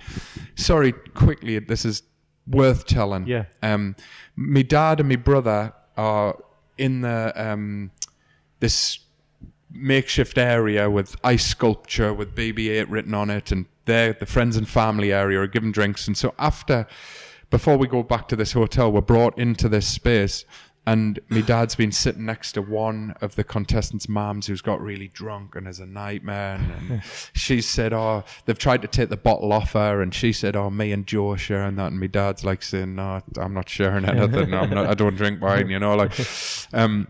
Sorry, 0.54 0.92
quickly, 0.92 1.58
this 1.58 1.84
is 1.84 2.04
worth 2.46 2.86
telling. 2.86 3.26
Yeah. 3.26 3.46
Um, 3.62 3.96
my 4.36 4.62
dad 4.62 5.00
and 5.00 5.08
my 5.08 5.16
brother 5.16 5.72
are 5.96 6.36
in 6.78 7.00
the 7.00 7.32
um, 7.34 7.90
this 8.60 9.00
makeshift 9.70 10.38
area 10.38 10.88
with 10.88 11.16
ice 11.24 11.44
sculpture 11.44 12.14
with 12.14 12.34
BB-8 12.34 12.86
written 12.88 13.14
on 13.14 13.30
it, 13.30 13.50
and 13.50 13.66
they're 13.84 14.12
the 14.12 14.26
friends 14.26 14.56
and 14.56 14.68
family 14.68 15.12
area 15.12 15.40
are 15.40 15.46
given 15.48 15.72
drinks. 15.72 16.06
And 16.06 16.16
so 16.16 16.34
after, 16.38 16.86
before 17.50 17.76
we 17.76 17.86
go 17.86 18.02
back 18.02 18.28
to 18.28 18.36
this 18.36 18.52
hotel, 18.52 18.92
we're 18.92 19.00
brought 19.00 19.38
into 19.38 19.68
this 19.68 19.86
space. 19.86 20.44
And 20.86 21.20
my 21.28 21.42
dad's 21.42 21.74
been 21.74 21.92
sitting 21.92 22.24
next 22.24 22.52
to 22.52 22.62
one 22.62 23.14
of 23.20 23.34
the 23.36 23.44
contestants' 23.44 24.08
moms 24.08 24.46
who's 24.46 24.62
got 24.62 24.80
really 24.80 25.08
drunk 25.08 25.54
and 25.54 25.68
is 25.68 25.80
a 25.80 25.86
nightmare. 25.86 26.54
And, 26.54 26.90
and 26.92 27.02
she 27.34 27.60
said, 27.60 27.92
"Oh, 27.92 28.24
they've 28.46 28.58
tried 28.58 28.80
to 28.80 28.88
take 28.88 29.10
the 29.10 29.16
bottle 29.18 29.52
off 29.52 29.74
her," 29.74 30.00
and 30.00 30.14
she 30.14 30.32
said, 30.32 30.56
"Oh, 30.56 30.70
me 30.70 30.92
and 30.92 31.06
Joe 31.06 31.32
are 31.32 31.36
sharing 31.36 31.76
that." 31.76 31.88
And 31.88 32.00
my 32.00 32.06
dad's 32.06 32.42
like 32.42 32.62
saying, 32.62 32.94
"No, 32.94 33.20
I'm 33.38 33.52
not 33.52 33.68
sharing 33.68 34.06
anything. 34.06 34.54
I'm 34.54 34.70
not, 34.70 34.86
I 34.86 34.94
don't 34.94 35.14
drink 35.14 35.42
wine." 35.42 35.68
You 35.68 35.78
know, 35.78 35.94
like, 35.94 36.12
um, 36.72 37.06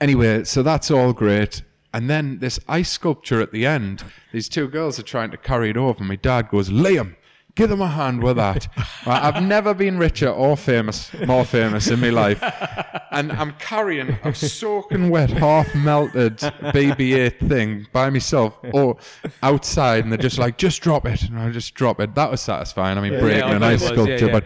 anyway, 0.00 0.44
so 0.44 0.62
that's 0.62 0.88
all 0.88 1.12
great. 1.12 1.62
And 1.92 2.08
then 2.08 2.38
this 2.38 2.58
ice 2.68 2.90
sculpture 2.90 3.40
at 3.40 3.52
the 3.52 3.66
end, 3.66 4.04
these 4.32 4.48
two 4.48 4.68
girls 4.68 4.98
are 4.98 5.02
trying 5.02 5.30
to 5.32 5.36
carry 5.36 5.70
it 5.70 5.76
over. 5.76 6.02
My 6.02 6.16
dad 6.16 6.48
goes, 6.48 6.70
Liam, 6.70 7.16
give 7.54 7.70
them 7.70 7.80
a 7.80 7.88
hand 7.88 8.22
with 8.22 8.36
that. 8.36 8.68
Right, 9.04 9.20
I've 9.20 9.42
never 9.42 9.74
been 9.74 9.98
richer 9.98 10.28
or 10.28 10.56
famous, 10.56 11.10
more 11.26 11.44
famous 11.44 11.88
in 11.88 11.98
my 11.98 12.10
life. 12.10 12.40
And 13.10 13.32
I'm 13.32 13.50
carrying 13.54 14.10
a 14.22 14.32
soaking 14.32 15.10
wet, 15.10 15.28
half 15.30 15.74
melted 15.74 16.36
BB-8 16.36 17.48
thing 17.48 17.88
by 17.92 18.10
myself 18.10 18.56
or 18.72 18.96
outside. 19.42 20.04
And 20.04 20.12
they're 20.12 20.18
just 20.18 20.38
like, 20.38 20.56
just 20.56 20.82
drop 20.82 21.04
it. 21.04 21.22
And 21.22 21.36
I 21.36 21.50
just 21.50 21.74
drop 21.74 21.98
it. 21.98 22.14
That 22.14 22.30
was 22.30 22.40
satisfying. 22.40 22.96
I 22.96 23.00
mean, 23.00 23.18
breaking 23.18 23.48
yeah, 23.48 23.56
an 23.56 23.64
ice 23.64 23.84
sculpture. 23.84 24.26
yeah. 24.26 24.32
But 24.32 24.44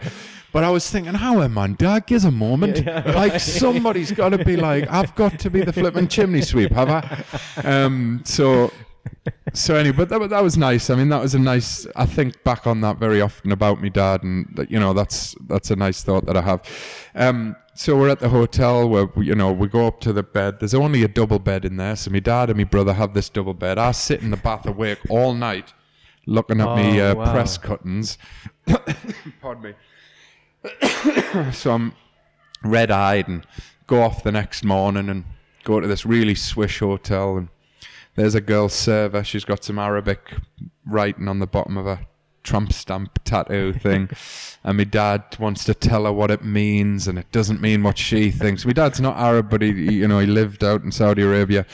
but 0.51 0.63
I 0.63 0.71
was 0.71 0.89
thinking, 0.89 1.13
how 1.13 1.41
am 1.43 1.55
I, 1.55 1.67
Dad? 1.67 2.07
Gives 2.07 2.25
a 2.25 2.31
moment. 2.31 2.83
Like 2.85 3.39
somebody's 3.39 4.11
got 4.11 4.29
to 4.29 4.43
be 4.43 4.55
like, 4.57 4.89
I've 4.89 5.13
got 5.13 5.37
to 5.39 5.51
be 5.51 5.61
the 5.61 5.71
flipping 5.71 6.07
chimney 6.07 6.41
sweep, 6.41 6.71
have 6.71 6.89
I? 6.89 7.23
Um, 7.63 8.21
so, 8.25 8.71
so 9.53 9.75
anyway, 9.75 9.95
but 9.97 10.09
that, 10.09 10.29
that 10.29 10.43
was 10.43 10.57
nice. 10.57 10.89
I 10.89 10.95
mean, 10.95 11.09
that 11.09 11.21
was 11.21 11.33
a 11.35 11.39
nice. 11.39 11.87
I 11.95 12.05
think 12.05 12.43
back 12.43 12.67
on 12.67 12.81
that 12.81 12.97
very 12.97 13.21
often 13.21 13.51
about 13.51 13.81
me 13.81 13.89
dad, 13.89 14.23
and 14.23 14.47
that, 14.55 14.69
you 14.71 14.79
know, 14.79 14.93
that's 14.93 15.35
that's 15.47 15.71
a 15.71 15.75
nice 15.75 16.03
thought 16.03 16.25
that 16.25 16.35
I 16.37 16.41
have. 16.41 16.61
Um, 17.15 17.55
so 17.75 17.95
we're 17.97 18.09
at 18.09 18.19
the 18.19 18.29
hotel 18.29 18.89
where 18.89 19.05
we- 19.05 19.27
you 19.27 19.35
know 19.35 19.51
we 19.51 19.67
go 19.67 19.87
up 19.87 19.99
to 20.01 20.13
the 20.13 20.23
bed. 20.23 20.59
There's 20.59 20.73
only 20.73 21.03
a 21.03 21.07
double 21.07 21.39
bed 21.39 21.63
in 21.65 21.77
there, 21.77 21.95
so 21.95 22.11
my 22.11 22.19
dad 22.19 22.49
and 22.49 22.57
my 22.57 22.63
brother 22.63 22.93
have 22.93 23.13
this 23.13 23.29
double 23.29 23.53
bed. 23.53 23.77
I 23.77 23.91
sit 23.91 24.21
in 24.21 24.31
the 24.31 24.37
bath 24.37 24.65
awake 24.65 24.99
all 25.09 25.33
night, 25.33 25.73
looking 26.25 26.59
at 26.61 26.75
me 26.75 26.99
Oh, 27.01 27.11
uh, 27.11 27.15
wow. 27.15 27.31
press 27.33 27.57
cuttings. 27.57 28.17
Pardon 29.41 29.63
me 29.63 29.73
so 31.53 31.71
I'm 31.73 31.93
red 32.63 32.91
eyed 32.91 33.27
and 33.27 33.45
go 33.85 34.01
off 34.01 34.23
the 34.23 34.31
next 34.31 34.63
morning 34.65 35.09
and 35.09 35.23
go 35.63 35.79
to 35.79 35.87
this 35.87 36.05
really 36.05 36.35
swish 36.35 36.79
hotel 36.79 37.37
and 37.37 37.47
there's 38.17 38.35
a 38.35 38.41
girl 38.41 38.67
server. 38.67 39.23
She's 39.23 39.45
got 39.45 39.63
some 39.63 39.79
Arabic 39.79 40.33
writing 40.85 41.27
on 41.27 41.39
the 41.39 41.47
bottom 41.47 41.77
of 41.77 41.87
a 41.87 42.01
tramp 42.43 42.73
stamp 42.73 43.19
tattoo 43.23 43.73
thing. 43.73 44.09
and 44.63 44.77
my 44.77 44.83
dad 44.83 45.23
wants 45.39 45.63
to 45.65 45.73
tell 45.73 46.05
her 46.05 46.11
what 46.11 46.31
it 46.31 46.43
means 46.43 47.07
and 47.07 47.19
it 47.19 47.31
doesn't 47.31 47.61
mean 47.61 47.83
what 47.83 47.97
she 47.97 48.31
thinks. 48.31 48.65
My 48.65 48.73
dad's 48.73 48.99
not 48.99 49.17
Arab, 49.17 49.49
but 49.51 49.61
he, 49.61 49.69
you 49.69 50.07
know, 50.07 50.19
he 50.19 50.25
lived 50.25 50.63
out 50.63 50.83
in 50.83 50.91
Saudi 50.91 51.21
Arabia. 51.21 51.65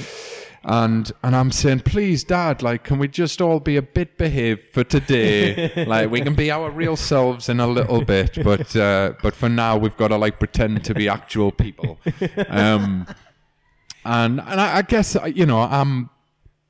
And 0.66 1.12
and 1.24 1.36
I'm 1.36 1.52
saying, 1.52 1.82
please, 1.82 2.24
Dad, 2.24 2.62
like, 2.62 2.86
can 2.86 2.98
we 2.98 3.10
just 3.10 3.42
all 3.42 3.60
be 3.60 3.76
a 3.76 3.82
bit 3.82 4.18
behaved 4.18 4.74
for 4.74 4.86
today? 4.86 5.86
like, 5.88 6.10
we 6.10 6.22
can 6.22 6.36
be 6.36 6.52
our 6.52 6.70
real 6.70 6.96
selves 6.96 7.50
in 7.50 7.60
a 7.60 7.68
little 7.68 8.04
bit, 8.06 8.42
but 8.42 8.74
uh, 8.74 9.12
but 9.22 9.36
for 9.36 9.50
now, 9.50 9.76
we've 9.76 9.98
got 9.98 10.08
to 10.08 10.18
like 10.18 10.40
pretend 10.40 10.86
to 10.86 10.94
be 10.94 11.10
actual 11.10 11.52
people. 11.52 12.00
Um, 12.48 13.06
and 14.06 14.40
and 14.42 14.62
I, 14.62 14.78
I 14.78 14.82
guess 14.82 15.18
you 15.34 15.46
know 15.46 15.60
I'm 15.60 16.10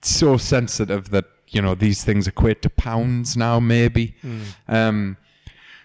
so 0.10 0.38
sensitive 0.38 1.10
that 1.12 1.26
you 1.49 1.62
know 1.62 1.76
these 1.76 2.04
things 2.04 2.28
equate 2.28 2.62
to 2.64 2.70
pounds 2.70 3.38
now, 3.38 3.60
maybe. 3.60 4.16
Um, 4.68 5.18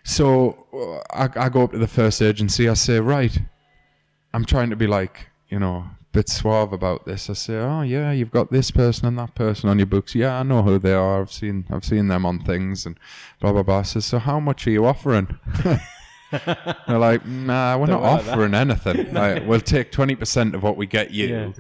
so 0.05 0.67
uh, 0.73 1.01
I, 1.15 1.47
I 1.47 1.49
go 1.51 1.65
up 1.65 1.73
to 1.73 1.79
the 1.79 1.87
first 1.89 2.23
agency. 2.23 2.69
I 2.69 2.75
say, 2.75 2.99
right, 3.01 3.39
I'm 4.33 4.45
trying 4.45 4.71
to 4.71 4.77
be 4.77 4.87
like, 4.87 5.29
you 5.51 5.59
know, 5.59 5.77
a 5.77 5.97
bit 6.13 6.29
suave 6.31 6.73
about 6.73 7.05
this. 7.05 7.29
I 7.29 7.35
say, 7.35 7.57
oh 7.57 7.83
yeah, 7.83 8.13
you've 8.13 8.31
got 8.31 8.51
this 8.51 8.71
person 8.71 9.07
and 9.07 9.19
that 9.19 9.35
person 9.35 9.69
on 9.69 9.79
your 9.79 9.87
books. 9.87 10.15
Yeah, 10.15 10.39
I 10.41 10.43
know 10.45 10.63
who 10.63 10.79
they 10.79 10.95
are. 10.95 11.21
I've 11.21 11.33
seen, 11.33 11.67
I've 11.71 11.85
seen 11.85 12.09
them 12.09 12.25
on 12.25 12.41
things 12.41 12.87
and 12.87 12.99
blah 13.41 13.53
blah 13.53 13.63
blah. 13.63 13.81
I 13.81 13.83
says, 13.83 14.07
so 14.07 14.19
how 14.19 14.41
much 14.41 14.67
are 14.67 14.71
you 14.71 14.87
offering? 14.87 15.39
They're 16.31 16.99
like, 16.99 17.25
nah, 17.27 17.77
we're 17.79 17.87
not 17.87 18.03
like 18.03 18.25
that." 18.25 18.33
offering 18.33 18.55
anything. 18.55 19.13
Like, 19.13 19.47
we'll 19.47 19.61
take 19.61 19.93
twenty 19.93 20.15
percent 20.15 20.55
of 20.55 20.63
what 20.63 20.77
we 20.77 20.87
get 20.87 21.11
you. 21.11 21.27
Yeah. 21.27 21.53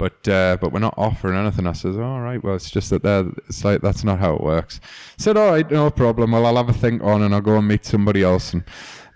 But 0.00 0.26
uh, 0.26 0.56
but 0.60 0.72
we're 0.72 0.80
not 0.80 0.94
offering 0.96 1.36
anything. 1.36 1.66
I 1.66 1.72
says, 1.72 1.96
all 1.98 2.20
right. 2.20 2.42
Well, 2.42 2.56
it's 2.56 2.70
just 2.70 2.88
that 2.90 3.02
they're, 3.02 3.26
it's 3.48 3.64
like 3.64 3.82
that's 3.82 4.02
not 4.02 4.18
how 4.18 4.34
it 4.34 4.42
works. 4.42 4.80
said, 5.18 5.36
all 5.36 5.50
right, 5.50 5.70
no 5.70 5.90
problem. 5.90 6.32
Well, 6.32 6.46
I'll 6.46 6.56
have 6.56 6.70
a 6.70 6.72
think 6.72 7.02
on 7.02 7.22
and 7.22 7.34
I'll 7.34 7.40
go 7.42 7.58
and 7.58 7.68
meet 7.68 7.84
somebody 7.84 8.22
else. 8.22 8.54
And 8.54 8.64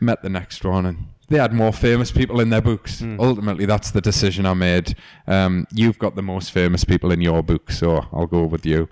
met 0.01 0.23
the 0.23 0.29
next 0.29 0.65
one, 0.65 0.87
and 0.87 1.07
they 1.29 1.39
had 1.39 1.53
more 1.53 1.73
famous 1.73 2.11
people 2.13 2.41
in 2.41 2.51
their 2.51 2.61
books. 2.61 3.03
Ultimately, 3.03 3.67
that's 3.67 3.91
the 3.91 4.01
decision 4.01 4.47
I 4.47 4.55
made. 4.55 4.95
Um, 5.27 5.67
you've 5.73 5.99
got 5.99 6.15
the 6.15 6.23
most 6.23 6.53
famous 6.53 6.85
people 6.85 7.11
in 7.11 7.21
your 7.21 7.43
book, 7.43 7.71
so 7.71 8.07
I'll 8.13 8.27
go 8.27 8.45
with 8.45 8.67
you. 8.67 8.89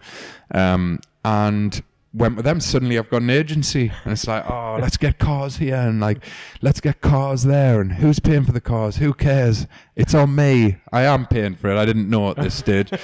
Um, 0.52 1.00
and 1.24 1.82
went 2.14 2.36
with 2.36 2.44
them. 2.44 2.60
Suddenly, 2.60 2.98
I've 2.98 3.10
got 3.10 3.22
an 3.22 3.30
agency, 3.30 3.92
and 4.04 4.12
it's 4.12 4.26
like, 4.26 4.48
oh, 4.48 4.78
let's 4.80 4.96
get 4.96 5.18
cars 5.18 5.56
here, 5.56 5.76
and 5.76 6.00
like, 6.00 6.24
let's 6.60 6.80
get 6.80 7.00
cars 7.00 7.44
there, 7.44 7.80
and 7.80 7.92
who's 7.92 8.18
paying 8.18 8.44
for 8.44 8.52
the 8.52 8.60
cars? 8.60 8.96
Who 8.96 9.14
cares? 9.14 9.66
It's 9.96 10.14
on 10.14 10.34
me. 10.34 10.76
I 10.92 11.02
am 11.02 11.26
paying 11.26 11.54
for 11.54 11.70
it. 11.70 11.78
I 11.78 11.84
didn't 11.84 12.08
know 12.08 12.30
at 12.30 12.36
this 12.36 12.54
stage. 12.54 12.90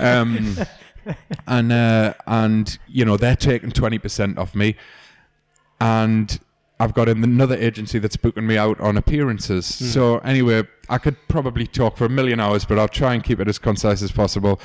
Um, 0.00 0.56
and 1.46 1.72
uh, 1.72 2.14
and 2.26 2.78
you 2.86 3.04
know 3.04 3.16
they're 3.16 3.36
taking 3.36 3.70
twenty 3.70 3.98
percent 3.98 4.38
off 4.38 4.54
me, 4.54 4.76
and 5.80 6.38
I've 6.80 6.94
got 6.94 7.08
another 7.08 7.56
agency 7.56 7.98
that's 7.98 8.16
booking 8.16 8.46
me 8.46 8.56
out 8.56 8.78
on 8.80 8.96
appearances. 8.96 9.66
So 9.92 10.18
anyway, 10.18 10.64
I 10.88 10.98
could 10.98 11.16
probably 11.28 11.66
talk 11.66 11.96
for 11.96 12.04
a 12.04 12.08
million 12.08 12.40
hours, 12.40 12.64
but 12.64 12.78
I'll 12.78 12.88
try 12.88 13.14
and 13.14 13.24
keep 13.24 13.40
it 13.40 13.48
as 13.48 13.58
concise 13.58 14.02
as 14.02 14.12
possible. 14.12 14.60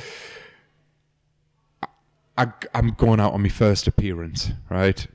I, 2.37 2.47
I'm 2.73 2.89
going 2.91 3.19
out 3.19 3.33
on 3.33 3.41
my 3.43 3.49
first 3.49 3.87
appearance, 3.87 4.51
right? 4.69 5.05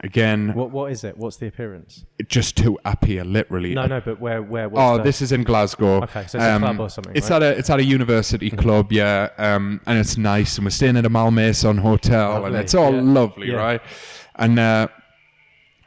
Again, 0.00 0.52
What 0.54 0.70
what 0.70 0.92
is 0.92 1.02
it? 1.04 1.16
What's 1.16 1.36
the 1.38 1.46
appearance? 1.46 2.04
just 2.28 2.56
to 2.58 2.78
appear, 2.84 3.24
literally. 3.24 3.74
No, 3.74 3.86
no, 3.86 4.00
but 4.02 4.20
where 4.20 4.42
where? 4.42 4.68
Oh, 4.74 4.98
the- 4.98 5.02
this 5.02 5.22
is 5.22 5.32
in 5.32 5.44
Glasgow. 5.44 5.98
Um, 5.98 6.02
Okay, 6.04 6.26
so 6.26 6.36
it's 6.38 6.44
a 6.46 6.58
club 6.58 6.80
or 6.80 6.90
something, 6.90 7.16
It's 7.16 7.30
right? 7.30 7.42
at 7.42 7.54
a 7.54 7.58
it's 7.58 7.70
at 7.70 7.78
a 7.80 7.84
university 7.84 8.50
club, 8.50 8.92
yeah, 8.92 9.30
um, 9.38 9.80
and 9.86 9.98
it's 9.98 10.18
nice. 10.18 10.56
And 10.58 10.66
we're 10.66 10.70
staying 10.70 10.96
at 10.98 11.06
a 11.06 11.08
Malmaison 11.10 11.78
hotel, 11.78 12.44
and 12.44 12.54
it's 12.56 12.74
all 12.74 12.92
yeah. 12.92 13.00
lovely, 13.00 13.50
Yeah. 13.50 13.56
right? 13.56 13.80
And 14.36 14.58
uh, 14.58 14.88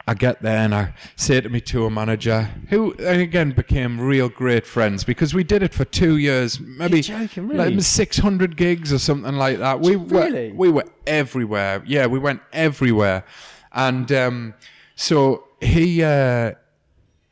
I 0.08 0.14
get 0.14 0.40
there 0.40 0.58
and 0.58 0.74
I 0.74 0.94
say 1.16 1.40
to 1.40 1.48
my 1.50 1.58
tour 1.58 1.90
manager, 1.90 2.48
who 2.70 2.92
again 2.98 3.52
became 3.52 4.00
real 4.00 4.28
great 4.28 4.66
friends 4.66 5.04
because 5.04 5.34
we 5.34 5.44
did 5.44 5.62
it 5.62 5.74
for 5.74 5.84
two 5.84 6.16
years, 6.16 6.58
maybe 6.58 7.02
joking, 7.02 7.48
like 7.48 7.80
six 7.82 8.16
hundred 8.18 8.56
gigs 8.56 8.92
or 8.92 8.98
something 8.98 9.34
like 9.36 9.58
that. 9.58 9.80
We 9.80 9.96
Really? 9.96 10.50
were 10.52 10.56
we 10.56 10.68
were 10.70 10.84
everywhere. 11.06 11.82
Yeah, 11.86 12.06
we 12.06 12.18
went 12.18 12.40
everywhere, 12.52 13.24
and 13.72 14.10
um, 14.12 14.54
so 14.96 15.44
he. 15.60 16.02
Uh, 16.02 16.52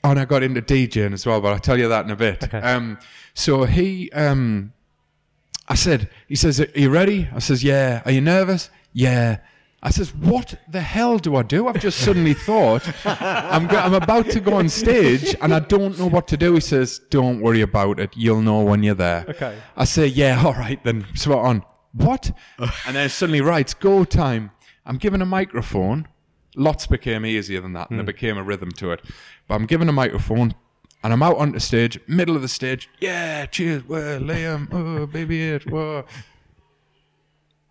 Oh, 0.04 0.10
and 0.10 0.20
I 0.20 0.24
got 0.24 0.44
into 0.44 0.62
DJing 0.62 1.12
as 1.12 1.26
well, 1.26 1.40
but 1.40 1.52
I'll 1.52 1.58
tell 1.58 1.76
you 1.76 1.88
that 1.88 2.04
in 2.04 2.12
a 2.12 2.16
bit. 2.16 2.44
Okay. 2.44 2.58
Um, 2.60 2.96
so 3.34 3.64
he, 3.64 4.08
um, 4.12 4.72
I 5.66 5.74
said, 5.74 6.08
he 6.28 6.36
says, 6.36 6.60
"Are 6.60 6.68
you 6.76 6.90
ready?" 6.90 7.28
I 7.34 7.40
says, 7.40 7.64
"Yeah." 7.64 8.02
Are 8.04 8.12
you 8.12 8.20
nervous? 8.20 8.70
Yeah. 8.92 9.38
I 9.82 9.90
says, 9.90 10.14
"What 10.14 10.58
the 10.68 10.80
hell 10.80 11.18
do 11.18 11.36
I 11.36 11.42
do?" 11.42 11.68
I've 11.68 11.80
just 11.80 11.98
suddenly 11.98 12.34
thought 12.34 12.82
I'm 13.04 13.66
go- 13.66 13.78
I'm 13.78 13.94
about 13.94 14.30
to 14.30 14.40
go 14.40 14.54
on 14.54 14.68
stage 14.68 15.36
and 15.40 15.54
I 15.54 15.60
don't 15.60 15.98
know 15.98 16.06
what 16.06 16.26
to 16.28 16.36
do. 16.36 16.54
He 16.54 16.60
says, 16.60 17.00
"Don't 17.10 17.40
worry 17.40 17.60
about 17.60 18.00
it. 18.00 18.10
You'll 18.16 18.42
know 18.42 18.62
when 18.62 18.82
you're 18.82 18.94
there." 18.94 19.26
Okay. 19.28 19.56
I 19.76 19.84
say, 19.84 20.06
"Yeah, 20.06 20.42
all 20.44 20.54
right 20.54 20.82
then." 20.82 21.06
Spot 21.14 21.44
on. 21.44 21.62
What? 21.92 22.32
and 22.58 22.96
then 22.96 23.08
suddenly 23.08 23.40
writes, 23.40 23.74
"Go 23.74 24.04
time." 24.04 24.50
I'm 24.86 24.98
given 24.98 25.20
a 25.20 25.26
microphone. 25.26 26.08
Lots 26.54 26.86
became 26.86 27.26
easier 27.26 27.60
than 27.60 27.74
that, 27.74 27.90
and 27.90 27.98
there 27.98 28.04
hmm. 28.04 28.06
became 28.06 28.38
a 28.38 28.42
rhythm 28.42 28.70
to 28.72 28.92
it. 28.92 29.02
But 29.46 29.56
I'm 29.56 29.66
given 29.66 29.88
a 29.88 29.92
microphone. 29.92 30.54
And 31.04 31.12
I'm 31.12 31.22
out 31.22 31.36
onto 31.36 31.60
stage, 31.60 32.00
middle 32.08 32.34
of 32.34 32.42
the 32.42 32.48
stage. 32.48 32.88
Yeah, 32.98 33.46
cheers, 33.46 33.86
well, 33.86 34.18
Liam, 34.18 34.66
oh, 34.72 35.06
baby, 35.06 35.50
it, 35.50 35.70
whoa. 35.70 36.04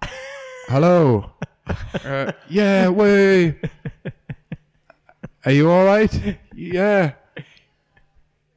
Hello. 0.67 1.31
Uh, 1.67 2.31
yeah, 2.49 2.89
way. 2.89 3.59
Are 5.45 5.51
you 5.51 5.69
all 5.69 5.85
right? 5.85 6.37
Yeah. 6.55 7.13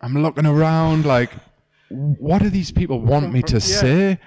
I'm 0.00 0.22
looking 0.22 0.46
around 0.46 1.04
like, 1.04 1.30
what 1.88 2.42
do 2.42 2.50
these 2.50 2.70
people 2.70 3.00
want 3.00 3.32
me 3.32 3.42
to 3.42 3.60
say? 3.60 4.18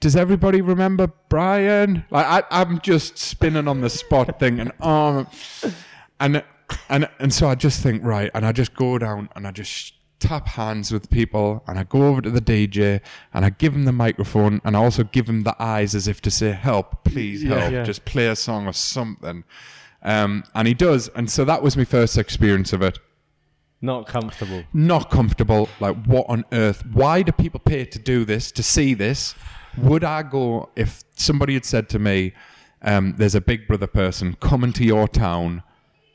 Does 0.00 0.14
everybody 0.14 0.60
remember 0.60 1.10
Brian? 1.28 2.04
Like, 2.10 2.26
I, 2.26 2.42
I'm 2.50 2.80
just 2.80 3.16
spinning 3.16 3.66
on 3.66 3.80
the 3.80 3.88
spot 3.88 4.38
thinking, 4.38 4.70
oh, 4.80 5.26
and 6.18 6.44
and 6.88 7.08
and 7.18 7.32
so 7.32 7.48
I 7.48 7.54
just 7.54 7.82
think 7.82 8.04
right, 8.04 8.30
and 8.34 8.44
I 8.44 8.52
just 8.52 8.74
go 8.74 8.98
down 8.98 9.30
and 9.34 9.46
I 9.46 9.52
just 9.52 9.94
tap 10.20 10.46
hands 10.48 10.92
with 10.92 11.10
people, 11.10 11.64
and 11.66 11.78
I 11.78 11.84
go 11.84 12.06
over 12.06 12.20
to 12.20 12.30
the 12.30 12.40
DJ 12.40 13.00
and 13.34 13.44
I 13.44 13.50
give 13.50 13.74
him 13.74 13.84
the 13.86 13.92
microphone, 13.92 14.60
and 14.64 14.76
I 14.76 14.80
also 14.80 15.02
give 15.02 15.28
him 15.28 15.42
the 15.42 15.60
eyes 15.60 15.94
as 15.94 16.06
if 16.06 16.20
to 16.22 16.30
say, 16.30 16.52
"Help, 16.52 17.04
please 17.04 17.42
Yeah. 17.42 17.58
help, 17.60 17.72
Yeah. 17.72 17.82
just 17.84 18.04
play 18.04 18.28
a 18.28 18.36
song 18.36 18.66
or 18.66 18.72
something." 18.72 19.44
Um, 20.02 20.44
and 20.54 20.68
he 20.68 20.74
does, 20.74 21.08
and 21.16 21.28
so 21.30 21.44
that 21.44 21.62
was 21.62 21.76
my 21.76 21.84
first 21.84 22.16
experience 22.16 22.72
of 22.72 22.82
it. 22.82 22.98
Not 23.82 24.06
comfortable. 24.06 24.64
Not 24.74 25.10
comfortable. 25.10 25.68
Like, 25.80 25.96
what 26.04 26.26
on 26.28 26.44
earth? 26.52 26.84
Why 26.92 27.22
do 27.22 27.32
people 27.32 27.60
pay 27.60 27.84
to 27.86 27.98
do 27.98 28.24
this, 28.26 28.52
to 28.52 28.62
see 28.62 28.92
this? 28.94 29.34
Would 29.78 30.04
I 30.04 30.22
go 30.22 30.68
if 30.76 31.02
somebody 31.16 31.54
had 31.54 31.64
said 31.64 31.88
to 31.90 31.98
me, 31.98 32.32
um, 32.82 33.14
"There's 33.16 33.34
a 33.34 33.40
Big 33.40 33.66
Brother 33.66 33.86
person 33.86 34.36
coming 34.40 34.72
to 34.74 34.84
your 34.84 35.08
town"? 35.08 35.62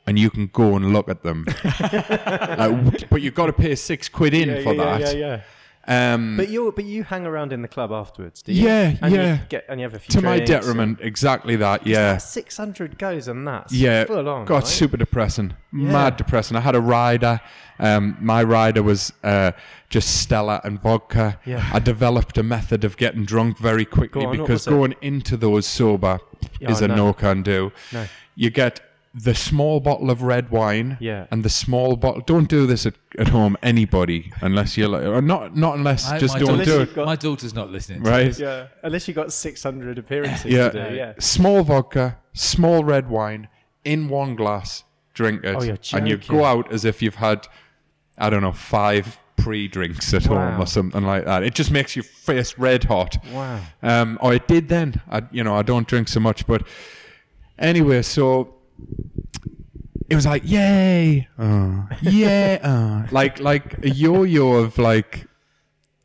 And 0.08 0.18
you 0.18 0.30
can 0.30 0.46
go 0.46 0.76
and 0.76 0.92
look 0.92 1.08
at 1.08 1.22
them, 1.24 1.44
Like, 1.80 3.08
but 3.10 3.22
you've 3.22 3.34
got 3.34 3.46
to 3.46 3.52
pay 3.52 3.74
six 3.74 4.08
quid 4.08 4.34
in 4.34 4.48
Yeah, 4.48 4.62
for 4.62 4.72
yeah, 4.74 4.98
that. 4.98 5.16
yeah, 5.16 5.40
yeah. 5.88 6.14
Um, 6.14 6.36
But 6.36 6.48
you 6.48 6.72
but 6.74 6.84
you 6.84 7.04
hang 7.04 7.26
around 7.26 7.52
in 7.52 7.62
the 7.62 7.68
club 7.68 7.92
afterwards, 7.92 8.42
do 8.42 8.52
you? 8.52 8.64
Yeah, 8.66 8.96
and 9.02 9.14
yeah. 9.14 9.34
You 9.34 9.40
get, 9.48 9.64
and 9.68 9.78
you 9.80 9.84
have 9.84 9.94
a 9.94 10.00
few 10.00 10.12
to 10.20 10.20
my 10.24 10.36
drinks 10.38 10.50
detriment, 10.50 10.98
exactly 11.00 11.54
that. 11.56 11.86
Yeah, 11.86 12.16
Six 12.18 12.56
hundred 12.56 12.98
goes 12.98 13.28
and 13.28 13.46
that's 13.46 13.72
yeah. 13.72 14.04
full 14.04 14.28
on. 14.28 14.46
got 14.46 14.54
right? 14.56 14.66
super 14.66 14.96
depressing, 14.96 15.54
Yeah. 15.72 15.92
mad 15.92 16.16
depressing. 16.16 16.56
I 16.56 16.60
had 16.60 16.74
a 16.74 16.80
rider. 16.80 17.40
Um, 17.78 18.16
my 18.20 18.42
rider 18.42 18.82
was 18.82 19.12
uh, 19.22 19.52
just 19.88 20.22
Stella 20.22 20.60
and 20.64 20.80
vodka. 20.82 21.38
Yeah. 21.44 21.64
I 21.72 21.78
developed 21.78 22.36
a 22.38 22.42
method 22.42 22.82
of 22.84 22.96
getting 22.96 23.24
drunk 23.24 23.58
very 23.58 23.84
quickly 23.84 24.22
Go 24.22 24.30
on, 24.30 24.36
because 24.38 24.66
was 24.66 24.66
it? 24.66 24.70
going 24.70 24.94
into 25.02 25.36
those 25.36 25.66
sober 25.66 26.18
Yeah, 26.58 26.70
is 26.72 26.82
I 26.82 26.86
a 26.86 26.88
know. 26.88 26.96
no 26.96 27.12
can 27.12 27.42
do. 27.42 27.70
No. 27.92 28.06
You 28.34 28.50
get 28.50 28.80
the 29.18 29.34
small 29.34 29.80
bottle 29.80 30.10
of 30.10 30.20
red 30.22 30.50
wine 30.50 30.98
Yeah. 31.00 31.26
and 31.30 31.42
the 31.42 31.48
small 31.48 31.96
bottle. 31.96 32.20
Don't 32.26 32.48
do 32.50 32.66
this 32.66 32.84
at, 32.84 32.94
at 33.18 33.28
home, 33.28 33.56
anybody, 33.62 34.30
unless 34.42 34.76
you're 34.76 34.88
like, 34.90 35.04
or 35.06 35.22
not, 35.22 35.56
not 35.56 35.76
unless, 35.78 36.06
I- 36.10 36.18
just 36.18 36.34
my 36.34 36.40
don't 36.40 36.48
daughter- 36.58 36.64
do 36.64 36.76
it. 36.76 36.80
you've 36.80 36.94
got- 36.94 37.06
My 37.06 37.16
daughter's 37.16 37.54
not 37.54 37.70
listening. 37.70 38.02
To 38.02 38.10
Right? 38.10 38.24
this. 38.26 38.38
Yeah, 38.40 38.66
unless 38.82 39.08
you 39.08 39.14
got 39.14 39.32
six 39.32 39.62
hundred 39.62 39.96
appearances 39.98 40.44
Yeah. 40.52 40.68
to 40.68 40.90
do. 40.90 40.94
Yeah. 40.96 41.12
Small 41.18 41.62
vodka, 41.62 42.18
small 42.34 42.84
red 42.84 43.08
wine 43.08 43.48
in 43.84 44.08
one 44.08 44.36
glass, 44.36 44.84
drink 45.14 45.42
it. 45.44 45.56
Oh, 45.58 45.62
you're 45.62 45.78
and 45.94 46.06
you 46.06 46.18
joking. 46.18 46.36
go 46.36 46.44
out 46.44 46.70
as 46.70 46.84
if 46.84 47.00
you've 47.00 47.14
had, 47.14 47.48
I 48.18 48.28
don't 48.28 48.42
know, 48.42 48.52
five 48.52 49.16
pre 49.38 49.66
drinks 49.66 50.12
at 50.12 50.26
home 50.26 50.36
Wow. 50.56 50.60
or 50.62 50.66
something 50.66 51.04
like 51.04 51.24
that. 51.24 51.42
It 51.42 51.54
just 51.54 51.70
makes 51.70 51.96
your 51.96 52.02
face 52.02 52.58
red 52.58 52.84
hot. 52.84 53.16
Wow. 53.32 53.60
Um, 53.82 54.18
or 54.20 54.34
it 54.34 54.46
did 54.46 54.68
then. 54.68 55.00
I, 55.10 55.22
you 55.30 55.42
know, 55.42 55.54
I 55.56 55.62
don't 55.62 55.86
drink 55.88 56.08
so 56.08 56.20
much, 56.20 56.46
but 56.46 56.66
anyway, 57.58 58.02
so 58.02 58.55
it 60.08 60.14
was 60.14 60.26
like, 60.26 60.42
yay, 60.44 61.26
uh, 61.38 61.82
yeah, 62.02 62.58
uh, 62.62 63.08
like 63.12 63.40
like 63.40 63.84
a 63.84 63.90
yo-yo 63.90 64.52
of 64.54 64.78
like 64.78 65.26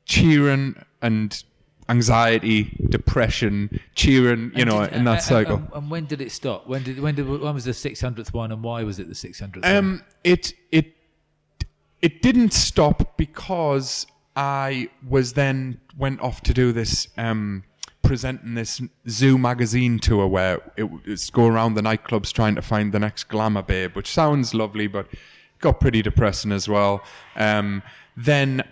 cheering 0.05 0.75
and 1.01 1.43
anxiety, 1.89 2.75
depression, 2.89 3.79
cheering, 3.95 4.51
you 4.55 4.61
And 4.61 4.69
know, 4.69 4.85
did- 4.85 4.93
in 4.93 5.03
that 5.05 5.13
and- 5.15 5.21
cycle. 5.23 5.55
And, 5.57 5.69
and 5.73 5.91
when 5.91 6.05
did 6.05 6.21
it 6.21 6.31
stop? 6.31 6.67
When 6.67 6.83
did 6.83 6.99
when 6.99 7.15
did 7.15 7.27
when 7.27 7.53
was 7.53 7.65
the 7.65 7.73
six 7.73 8.01
hundredth 8.01 8.33
one, 8.33 8.51
and 8.51 8.63
why 8.63 8.83
was 8.83 8.99
it 8.99 9.07
the 9.07 9.15
six 9.15 9.39
hundredth? 9.39 9.65
Um, 9.65 10.03
it 10.23 10.53
it 10.71 10.95
it 12.01 12.21
didn't 12.21 12.53
stop 12.53 13.17
because 13.17 14.07
I 14.35 14.89
was 15.07 15.33
then 15.33 15.79
went 15.97 16.21
off 16.21 16.41
to 16.43 16.53
do 16.53 16.71
this 16.71 17.07
um 17.17 17.63
presenting 18.11 18.55
this 18.55 18.81
zoo 19.07 19.37
magazine 19.37 19.97
tour 19.97 20.27
where 20.27 20.59
it, 20.75 20.85
it's 21.05 21.29
go 21.29 21.47
around 21.47 21.75
the 21.75 21.81
nightclubs 21.81 22.33
trying 22.33 22.53
to 22.55 22.61
find 22.61 22.91
the 22.91 22.99
next 22.99 23.29
glamour 23.29 23.61
babe, 23.61 23.95
which 23.95 24.11
sounds 24.11 24.53
lovely, 24.53 24.85
but 24.85 25.07
got 25.59 25.79
pretty 25.79 26.01
depressing 26.01 26.51
as 26.51 26.67
well. 26.67 27.01
Um, 27.37 27.81
then. 28.17 28.63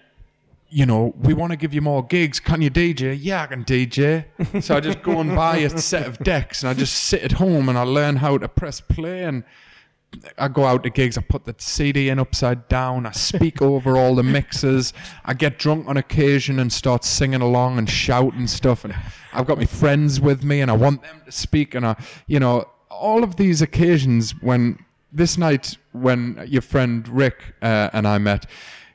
You 0.71 0.85
know, 0.85 1.15
we 1.17 1.33
want 1.33 1.51
to 1.51 1.57
give 1.57 1.73
you 1.73 1.81
more 1.81 2.05
gigs. 2.05 2.39
Can 2.39 2.61
you 2.61 2.69
DJ? 2.69 3.17
Yeah, 3.19 3.41
I 3.41 3.47
can 3.47 3.63
DJ. 3.63 4.25
So 4.61 4.75
I 4.75 4.79
just 4.79 5.01
go 5.01 5.19
and 5.19 5.35
buy 5.35 5.57
a 5.57 5.69
set 5.79 6.05
of 6.05 6.19
decks 6.19 6.61
and 6.61 6.69
I 6.69 6.75
just 6.75 6.93
sit 6.93 7.23
at 7.23 7.31
home 7.31 7.69
and 7.69 7.75
I 7.75 7.81
learn 7.81 8.17
how 8.17 8.37
to 8.37 8.47
press 8.47 8.79
play 8.79 9.23
and 9.23 9.43
I 10.37 10.47
go 10.47 10.65
out 10.65 10.83
to 10.83 10.89
gigs, 10.89 11.17
I 11.17 11.21
put 11.21 11.45
the 11.45 11.55
CD 11.57 12.09
in 12.09 12.19
upside 12.19 12.67
down, 12.67 13.05
I 13.05 13.11
speak 13.11 13.61
over 13.61 13.95
all 13.95 14.15
the 14.15 14.23
mixes, 14.23 14.93
I 15.23 15.33
get 15.33 15.59
drunk 15.59 15.87
on 15.87 15.97
occasion 15.97 16.59
and 16.59 16.73
start 16.73 17.03
singing 17.03 17.41
along 17.41 17.77
and 17.77 17.89
shouting 17.89 18.47
stuff, 18.47 18.83
and 18.83 18.95
I've 19.33 19.45
got 19.45 19.57
my 19.57 19.65
friends 19.65 20.19
with 20.19 20.43
me 20.43 20.61
and 20.61 20.71
I 20.71 20.75
want 20.75 21.03
them 21.03 21.21
to 21.25 21.31
speak, 21.31 21.75
and 21.75 21.85
I, 21.85 21.95
you 22.27 22.39
know, 22.39 22.67
all 22.89 23.23
of 23.23 23.35
these 23.35 23.61
occasions 23.61 24.31
when 24.41 24.83
this 25.11 25.37
night 25.37 25.77
when 25.91 26.43
your 26.47 26.61
friend 26.61 27.07
Rick 27.07 27.55
uh, 27.61 27.89
and 27.93 28.07
I 28.07 28.17
met, 28.17 28.45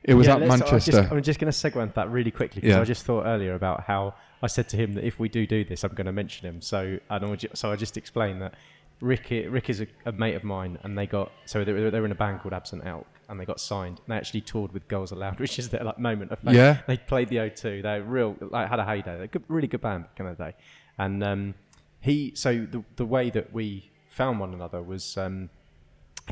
it 0.02 0.14
was 0.14 0.26
Yeah, 0.26 0.36
at 0.36 0.46
Manchester. 0.46 1.08
I'm 1.10 1.22
just 1.22 1.40
going 1.40 1.50
to 1.50 1.56
segue 1.56 1.80
into 1.82 1.94
that 1.94 2.10
really 2.10 2.30
quickly 2.30 2.60
because 2.60 2.76
Yeah. 2.76 2.80
I 2.80 2.84
just 2.84 3.04
thought 3.04 3.24
earlier 3.24 3.54
about 3.54 3.84
how 3.84 4.14
I 4.42 4.46
said 4.46 4.68
to 4.70 4.76
him 4.76 4.92
that 4.94 5.04
if 5.04 5.18
we 5.18 5.28
do 5.28 5.46
do 5.46 5.64
this, 5.64 5.82
I'm 5.82 5.94
going 5.94 6.06
to 6.06 6.12
mention 6.12 6.46
him. 6.46 6.60
So 6.60 6.98
I 7.08 7.18
don't. 7.18 7.42
So 7.56 7.72
I 7.72 7.76
just 7.76 7.96
explained 7.96 8.42
that 8.42 8.54
Rick, 9.00 9.26
i- 9.30 9.44
Rick 9.46 9.70
is 9.70 9.80
a, 9.80 9.86
a 10.06 10.12
mate 10.12 10.34
of 10.34 10.44
mine, 10.44 10.78
and 10.82 10.96
they 10.96 11.06
got 11.06 11.30
so 11.46 11.64
they 11.64 11.72
were, 11.72 11.90
they 11.90 12.00
were 12.00 12.06
in 12.06 12.12
a 12.12 12.16
band 12.16 12.40
called 12.40 12.52
Absent 12.54 12.86
Elk, 12.86 13.06
and 13.28 13.38
they 13.38 13.44
got 13.44 13.60
signed. 13.60 13.98
And 13.98 14.06
they 14.08 14.16
actually 14.16 14.40
toured 14.40 14.72
with 14.72 14.86
Girls 14.88 15.12
Aloud, 15.12 15.40
which 15.44 15.58
is 15.58 15.68
their 15.68 15.84
like 15.84 15.98
moment 15.98 16.30
of 16.30 16.38
fame. 16.40 16.54
Yeah. 16.54 16.78
They 16.86 16.96
played 16.96 17.28
the 17.28 17.36
O2. 17.36 17.82
They 17.82 18.00
were 18.00 18.04
real 18.06 18.36
like 18.40 18.68
had 18.68 18.78
a 18.78 18.84
heyday. 18.84 19.14
They're 19.16 19.22
a 19.24 19.28
good, 19.28 19.44
really 19.48 19.68
good 19.68 19.80
band 19.80 20.04
back 20.04 20.20
in 20.20 20.26
the 20.26 20.32
day. 20.34 20.54
And 20.98 21.22
um, 21.24 21.54
he 22.00 22.32
so 22.34 22.66
the 22.70 22.82
the 22.96 23.04
way 23.06 23.30
that 23.30 23.52
we 23.52 23.90
found 24.08 24.38
one 24.40 24.54
another 24.54 24.82
was 24.82 25.16
um, 25.18 25.50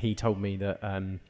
he 0.00 0.14
told 0.14 0.40
me 0.40 0.56
that. 0.56 0.78
Um, 0.82 1.20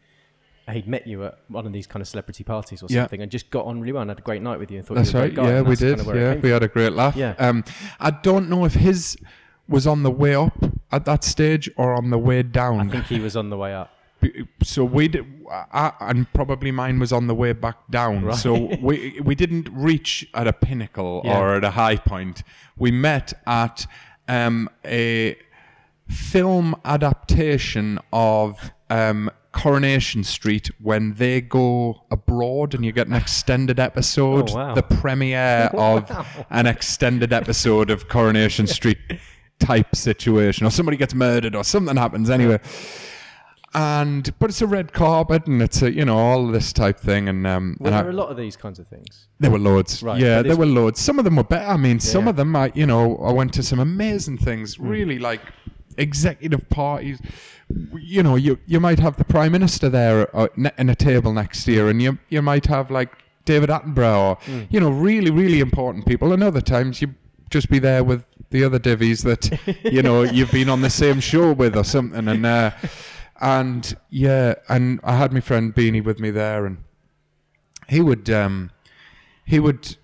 he'd 0.70 0.86
met 0.86 1.08
you 1.08 1.24
at 1.24 1.40
one 1.48 1.66
of 1.66 1.72
these 1.72 1.88
kind 1.88 2.00
of 2.00 2.06
celebrity 2.06 2.44
parties 2.44 2.84
or 2.84 2.86
Yeah. 2.88 3.02
something 3.02 3.20
and 3.20 3.32
just 3.32 3.50
got 3.50 3.66
on 3.66 3.80
really 3.80 3.92
well 3.92 4.02
and 4.02 4.10
had 4.12 4.20
a 4.20 4.22
great 4.22 4.42
night 4.42 4.60
with 4.60 4.70
you 4.70 4.78
and 4.78 4.86
thought 4.86 4.94
That's 4.94 5.12
you 5.12 5.18
were 5.18 5.24
a 5.24 5.26
right. 5.26 5.34
great 5.34 5.44
guy. 5.44 5.50
Yeah, 5.50 5.58
and 5.58 5.66
we 5.66 5.70
that's 5.74 5.80
did. 5.80 5.88
kind 5.96 6.00
of 6.00 6.06
where 6.06 6.16
it 6.16 6.20
Yeah, 6.20 6.32
came 6.34 6.40
we 6.42 6.50
had 6.50 6.62
a 6.62 6.68
great 6.68 6.92
laugh. 6.92 7.16
Yeah. 7.16 7.34
Um, 7.40 7.64
I 7.98 8.12
don't 8.12 8.48
know 8.48 8.64
if 8.64 8.72
his 8.74 9.16
was 9.68 9.86
on 9.86 10.02
the 10.02 10.10
way 10.10 10.34
up 10.34 10.52
at 10.90 11.04
that 11.06 11.24
stage 11.24 11.70
or 11.76 11.94
on 11.94 12.10
the 12.10 12.18
way 12.18 12.42
down. 12.42 12.88
I 12.88 12.92
think 12.92 13.06
he 13.06 13.20
was 13.20 13.36
on 13.36 13.50
the 13.50 13.56
way 13.56 13.74
up. 13.74 13.90
So 14.62 14.84
we 14.84 15.08
did, 15.08 15.24
I, 15.50 15.92
and 16.00 16.32
probably 16.32 16.70
mine 16.70 17.00
was 17.00 17.12
on 17.12 17.26
the 17.26 17.34
way 17.34 17.52
back 17.52 17.76
down. 17.90 18.24
Right. 18.24 18.36
So 18.36 18.70
we 18.80 19.20
we 19.24 19.34
didn't 19.34 19.68
reach 19.72 20.28
at 20.34 20.46
a 20.46 20.52
pinnacle 20.52 21.22
Yeah. 21.24 21.38
or 21.40 21.56
at 21.56 21.64
a 21.64 21.70
high 21.72 21.96
point. 21.96 22.44
We 22.76 22.92
met 22.92 23.32
at 23.46 23.86
um, 24.28 24.68
a 24.84 25.36
film 26.08 26.76
adaptation 26.84 27.98
of 28.12 28.70
um, 28.90 29.30
Coronation 29.52 30.22
Street 30.24 30.70
when 30.80 31.14
they 31.14 31.40
go 31.40 32.04
abroad 32.10 32.74
and 32.74 32.84
you 32.84 32.92
get 32.92 33.08
an 33.08 33.14
extended 33.14 33.80
episode. 33.80 34.50
Oh, 34.50 34.54
wow. 34.54 34.74
The 34.74 34.82
premiere 34.82 35.68
of 35.74 36.10
an 36.50 36.66
extended 36.66 37.32
episode 37.32 37.90
of 37.90 38.08
Coronation 38.08 38.66
Street 38.66 38.98
type 39.66 39.94
situation, 39.94 40.66
or 40.66 40.70
somebody 40.70 40.96
gets 40.96 41.14
murdered, 41.14 41.54
or 41.54 41.64
something 41.64 41.96
happens 41.96 42.28
anyway 42.30 42.58
and 43.74 44.38
but 44.38 44.50
it's 44.50 44.60
a 44.60 44.66
red 44.66 44.92
carpet 44.92 45.46
and 45.46 45.62
it's 45.62 45.80
a 45.80 45.90
you 45.90 46.04
know 46.04 46.16
all 46.18 46.46
this 46.48 46.72
type 46.74 46.98
thing 46.98 47.28
and 47.28 47.46
um 47.46 47.74
there 47.80 47.90
Were 47.90 47.96
and 47.98 48.06
there 48.06 48.12
I- 48.12 48.14
a 48.14 48.20
lot 48.22 48.28
of 48.30 48.36
these 48.36 48.54
kinds 48.54 48.78
of 48.78 48.86
things? 48.86 49.28
there 49.40 49.50
were 49.50 49.58
loads 49.58 50.02
Right, 50.02 50.20
yeah 50.20 50.38
but 50.38 50.42
there 50.42 50.50
this- 50.50 50.58
were 50.58 50.66
loads 50.66 51.00
some 51.00 51.18
of 51.18 51.24
them 51.24 51.36
were 51.36 51.44
better 51.44 51.70
i 51.70 51.76
mean 51.78 51.98
some 51.98 52.24
Yeah. 52.24 52.30
of 52.30 52.36
them 52.36 52.54
i 52.54 52.70
you 52.74 52.84
know 52.86 53.16
i 53.18 53.32
went 53.32 53.52
to 53.54 53.62
some 53.62 53.80
amazing 53.80 54.36
things 54.38 54.74
Hmm. 54.76 54.88
really 54.88 55.18
like 55.18 55.40
executive 55.96 56.68
parties 56.68 57.18
you 57.98 58.22
know 58.22 58.36
you 58.36 58.58
you 58.66 58.78
might 58.78 58.98
have 58.98 59.16
the 59.16 59.24
prime 59.24 59.52
minister 59.52 59.88
there 59.88 60.34
uh, 60.36 60.48
ne- 60.56 60.76
in 60.76 60.90
a 60.90 60.94
table 60.94 61.32
next 61.32 61.66
year 61.66 61.88
and 61.88 62.02
you 62.02 62.18
you 62.28 62.42
might 62.42 62.66
have 62.66 62.90
like 62.90 63.10
david 63.46 63.70
attenborough 63.70 64.18
or 64.28 64.38
Hmm. 64.44 64.60
you 64.68 64.80
know 64.80 64.90
really 64.90 65.30
really 65.30 65.60
important 65.60 66.04
people 66.04 66.32
and 66.34 66.42
other 66.42 66.60
times 66.60 67.00
you 67.00 67.08
just 67.52 67.68
be 67.68 67.78
there 67.78 68.02
with 68.02 68.24
the 68.50 68.64
other 68.64 68.78
divvies 68.78 69.22
that 69.22 69.60
you 69.84 70.02
know 70.02 70.22
you've 70.36 70.50
been 70.50 70.68
on 70.68 70.80
the 70.80 70.90
same 70.90 71.20
show 71.20 71.52
with 71.52 71.76
or 71.76 71.84
something, 71.84 72.26
and 72.26 72.44
uh, 72.44 72.72
and 73.40 73.94
yeah, 74.10 74.54
and 74.68 74.98
I 75.04 75.16
had 75.16 75.32
my 75.32 75.40
friend 75.40 75.74
Beanie 75.74 76.02
with 76.02 76.18
me 76.18 76.30
there, 76.30 76.66
and 76.66 76.78
he 77.88 78.00
would 78.00 78.28
um, 78.30 78.70
he 79.44 79.60
would 79.60 79.96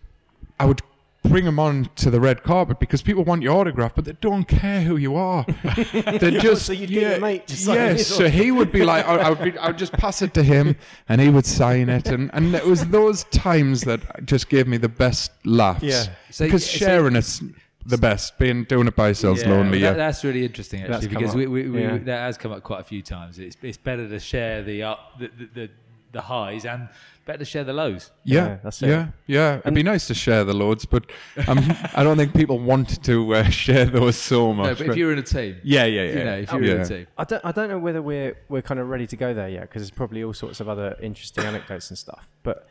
I 0.60 0.66
would 0.66 0.82
bring 1.24 1.44
him 1.44 1.58
on 1.58 1.90
to 1.96 2.10
the 2.10 2.20
red 2.20 2.42
carpet 2.42 2.78
because 2.78 3.02
people 3.02 3.24
want 3.24 3.42
your 3.42 3.52
autograph, 3.54 3.94
but 3.94 4.04
they 4.04 4.12
don't 4.20 4.44
care 4.44 4.82
who 4.82 4.96
you 4.96 5.16
are. 5.16 5.44
They're 5.92 6.40
just 6.40 6.66
so 6.66 6.72
you'd 6.72 6.90
get 6.90 7.02
your 7.02 7.10
yeah, 7.12 7.18
mate 7.18 7.46
to 7.48 7.56
sign 7.56 7.76
yeah. 7.76 7.92
his 7.94 8.06
So 8.06 8.28
he 8.28 8.50
would 8.50 8.72
be 8.72 8.84
like, 8.84 9.06
I, 9.06 9.16
I 9.16 9.30
would 9.30 9.42
be, 9.42 9.58
I 9.58 9.68
would 9.68 9.78
just 9.78 9.92
pass 9.92 10.22
it 10.22 10.34
to 10.34 10.42
him, 10.42 10.76
and 11.08 11.20
he 11.20 11.28
would 11.28 11.46
sign 11.46 11.88
it, 11.88 12.08
and 12.08 12.30
and 12.32 12.54
it 12.54 12.64
was 12.64 12.86
those 12.86 13.24
times 13.24 13.82
that 13.82 14.24
just 14.24 14.48
gave 14.48 14.66
me 14.66 14.76
the 14.76 14.88
best 14.88 15.32
laughs. 15.44 15.82
Yeah. 15.82 16.04
So- 16.30 16.44
because 16.44 16.64
so- 16.64 16.78
sharing 16.78 17.16
it's 17.16 17.42
the 17.84 17.98
best. 17.98 18.38
Being 18.38 18.64
doing 18.64 18.86
it 18.86 18.94
by 18.94 19.06
yourselves 19.08 19.44
lonely. 19.44 19.80
that- 19.80 19.84
Yeah, 19.84 19.92
that's 19.94 20.22
really 20.24 20.44
interesting 20.44 20.82
That's 20.82 21.04
actually 21.04 21.08
come 21.08 21.22
because 21.22 21.34
we, 21.34 21.46
we, 21.46 21.68
we, 21.68 21.82
Yeah. 21.82 21.98
that 21.98 22.18
has 22.18 22.36
come 22.38 22.52
up 22.52 22.62
quite 22.62 22.80
a 22.80 22.84
few 22.84 23.02
times. 23.02 23.38
It's 23.38 23.56
it's 23.62 23.78
better 23.78 24.08
to 24.08 24.20
share 24.20 24.62
the 24.62 24.82
up 24.82 25.18
the, 25.18 25.28
the, 25.38 25.46
the 25.54 25.70
the 26.12 26.20
highs 26.22 26.64
and 26.64 26.88
better 27.28 27.40
to 27.40 27.44
share 27.44 27.62
the 27.62 27.74
lows. 27.74 28.10
yeah, 28.24 28.46
Yeah, 28.46 28.58
that's 28.64 28.82
it. 28.82 28.88
yeah, 28.88 29.08
yeah. 29.26 29.58
It'd 29.58 29.74
be 29.74 29.82
nice 29.82 30.06
to 30.06 30.14
share 30.14 30.44
the 30.44 30.54
loads, 30.54 30.86
but 30.86 31.04
um, 31.46 31.58
I 31.94 32.02
don't 32.02 32.16
think 32.16 32.34
people 32.34 32.58
want 32.58 33.04
to 33.04 33.34
uh, 33.34 33.44
share 33.64 33.84
those 33.84 34.16
so 34.16 34.54
much. 34.54 34.80
No, 34.80 34.86
but 34.86 34.92
if 34.92 34.96
you're 34.96 35.12
in 35.12 35.18
a 35.18 35.22
team, 35.22 35.58
yeah, 35.62 35.84
yeah, 35.84 36.02
yeah, 36.02 36.18
you 36.18 36.24
know, 36.24 36.38
if 36.38 36.52
you're 36.52 36.64
yeah. 36.64 36.74
in 36.74 36.80
a 36.80 36.88
team, 36.88 37.06
I 37.18 37.24
don't, 37.24 37.44
I 37.44 37.52
don't 37.52 37.68
know 37.68 37.78
whether 37.78 38.00
we're 38.00 38.36
we're 38.48 38.62
kind 38.62 38.80
of 38.80 38.88
ready 38.88 39.06
to 39.06 39.16
go 39.16 39.34
there 39.34 39.50
yet 39.50 39.62
because 39.62 39.82
there's 39.82 39.90
probably 39.90 40.24
all 40.24 40.32
sorts 40.32 40.60
of 40.60 40.68
other 40.70 40.96
interesting 41.02 41.44
anecdotes 41.44 41.90
and 41.90 41.98
stuff. 41.98 42.28
But 42.42 42.66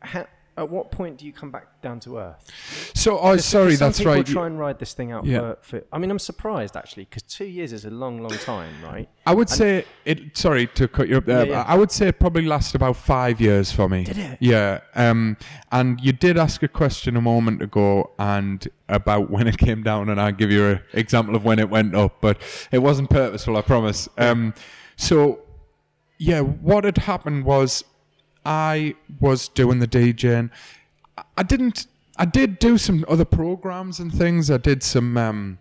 how, 0.00 0.26
at 0.56 0.68
what 0.68 0.90
point 0.90 1.16
do 1.18 1.24
you 1.26 1.32
come 1.32 1.50
back 1.50 1.80
down 1.80 1.98
to 2.00 2.18
earth? 2.18 2.50
So, 2.94 3.18
oh, 3.18 3.22
'Cause- 3.32 3.44
sorry, 3.46 3.74
some 3.76 3.88
that's 3.88 3.98
people 3.98 4.12
right. 4.12 4.26
Try 4.26 4.46
and 4.46 4.58
ride 4.58 4.78
this 4.78 4.92
thing 4.92 5.10
out 5.10 5.24
Yeah. 5.24 5.54
for, 5.62 5.78
for. 5.80 5.84
I 5.92 5.98
mean, 5.98 6.10
I'm 6.10 6.18
surprised 6.18 6.76
actually 6.76 7.04
because 7.06 7.22
two 7.22 7.46
years 7.46 7.72
is 7.72 7.84
a 7.86 7.90
long, 7.90 8.20
long 8.22 8.36
time, 8.38 8.74
right? 8.84 9.08
I 9.26 9.34
would 9.34 9.48
say 9.48 9.84
it. 10.04 10.36
Sorry 10.36 10.66
to 10.68 10.88
cut 10.88 11.08
you 11.08 11.16
up 11.16 11.24
there. 11.24 11.46
Yeah, 11.46 11.52
yeah. 11.52 11.64
I 11.66 11.76
would 11.76 11.90
say 11.90 12.08
it 12.08 12.18
probably 12.20 12.44
lasted 12.44 12.76
about 12.76 12.96
five 12.96 13.40
years 13.40 13.72
for 13.72 13.88
me. 13.88 14.04
Did 14.04 14.18
it? 14.18 14.38
Yeah. 14.40 14.80
Um. 14.94 15.36
And 15.70 15.98
you 16.00 16.12
did 16.12 16.36
ask 16.36 16.62
a 16.62 16.68
question 16.68 17.16
a 17.16 17.22
moment 17.22 17.62
ago, 17.62 18.10
and 18.18 18.68
about 18.88 19.30
when 19.30 19.46
it 19.48 19.56
came 19.58 19.82
down, 19.82 20.10
and 20.10 20.20
I'll 20.20 20.32
give 20.32 20.50
you 20.50 20.66
an 20.66 20.80
example 20.92 21.34
of 21.34 21.44
when 21.44 21.58
it 21.58 21.70
went 21.70 21.94
up, 21.94 22.20
but 22.20 22.36
it 22.70 22.78
wasn't 22.78 23.08
purposeful. 23.10 23.56
I 23.56 23.62
promise. 23.62 24.08
Um. 24.18 24.52
So, 24.96 25.40
yeah, 26.18 26.40
what 26.40 26.84
had 26.84 26.98
happened 26.98 27.44
was, 27.44 27.82
I 28.44 28.94
was 29.20 29.48
doing 29.48 29.78
the 29.78 29.88
DJing. 29.88 30.50
I- 31.36 31.42
didn't. 31.42 31.86
I 32.18 32.24
did 32.26 32.58
do 32.58 32.76
some 32.78 33.04
other 33.08 33.24
programs 33.24 33.98
and 33.98 34.12
things. 34.12 34.50
I 34.50 34.58
did 34.58 34.82
some. 34.82 35.16
Um, 35.16 35.58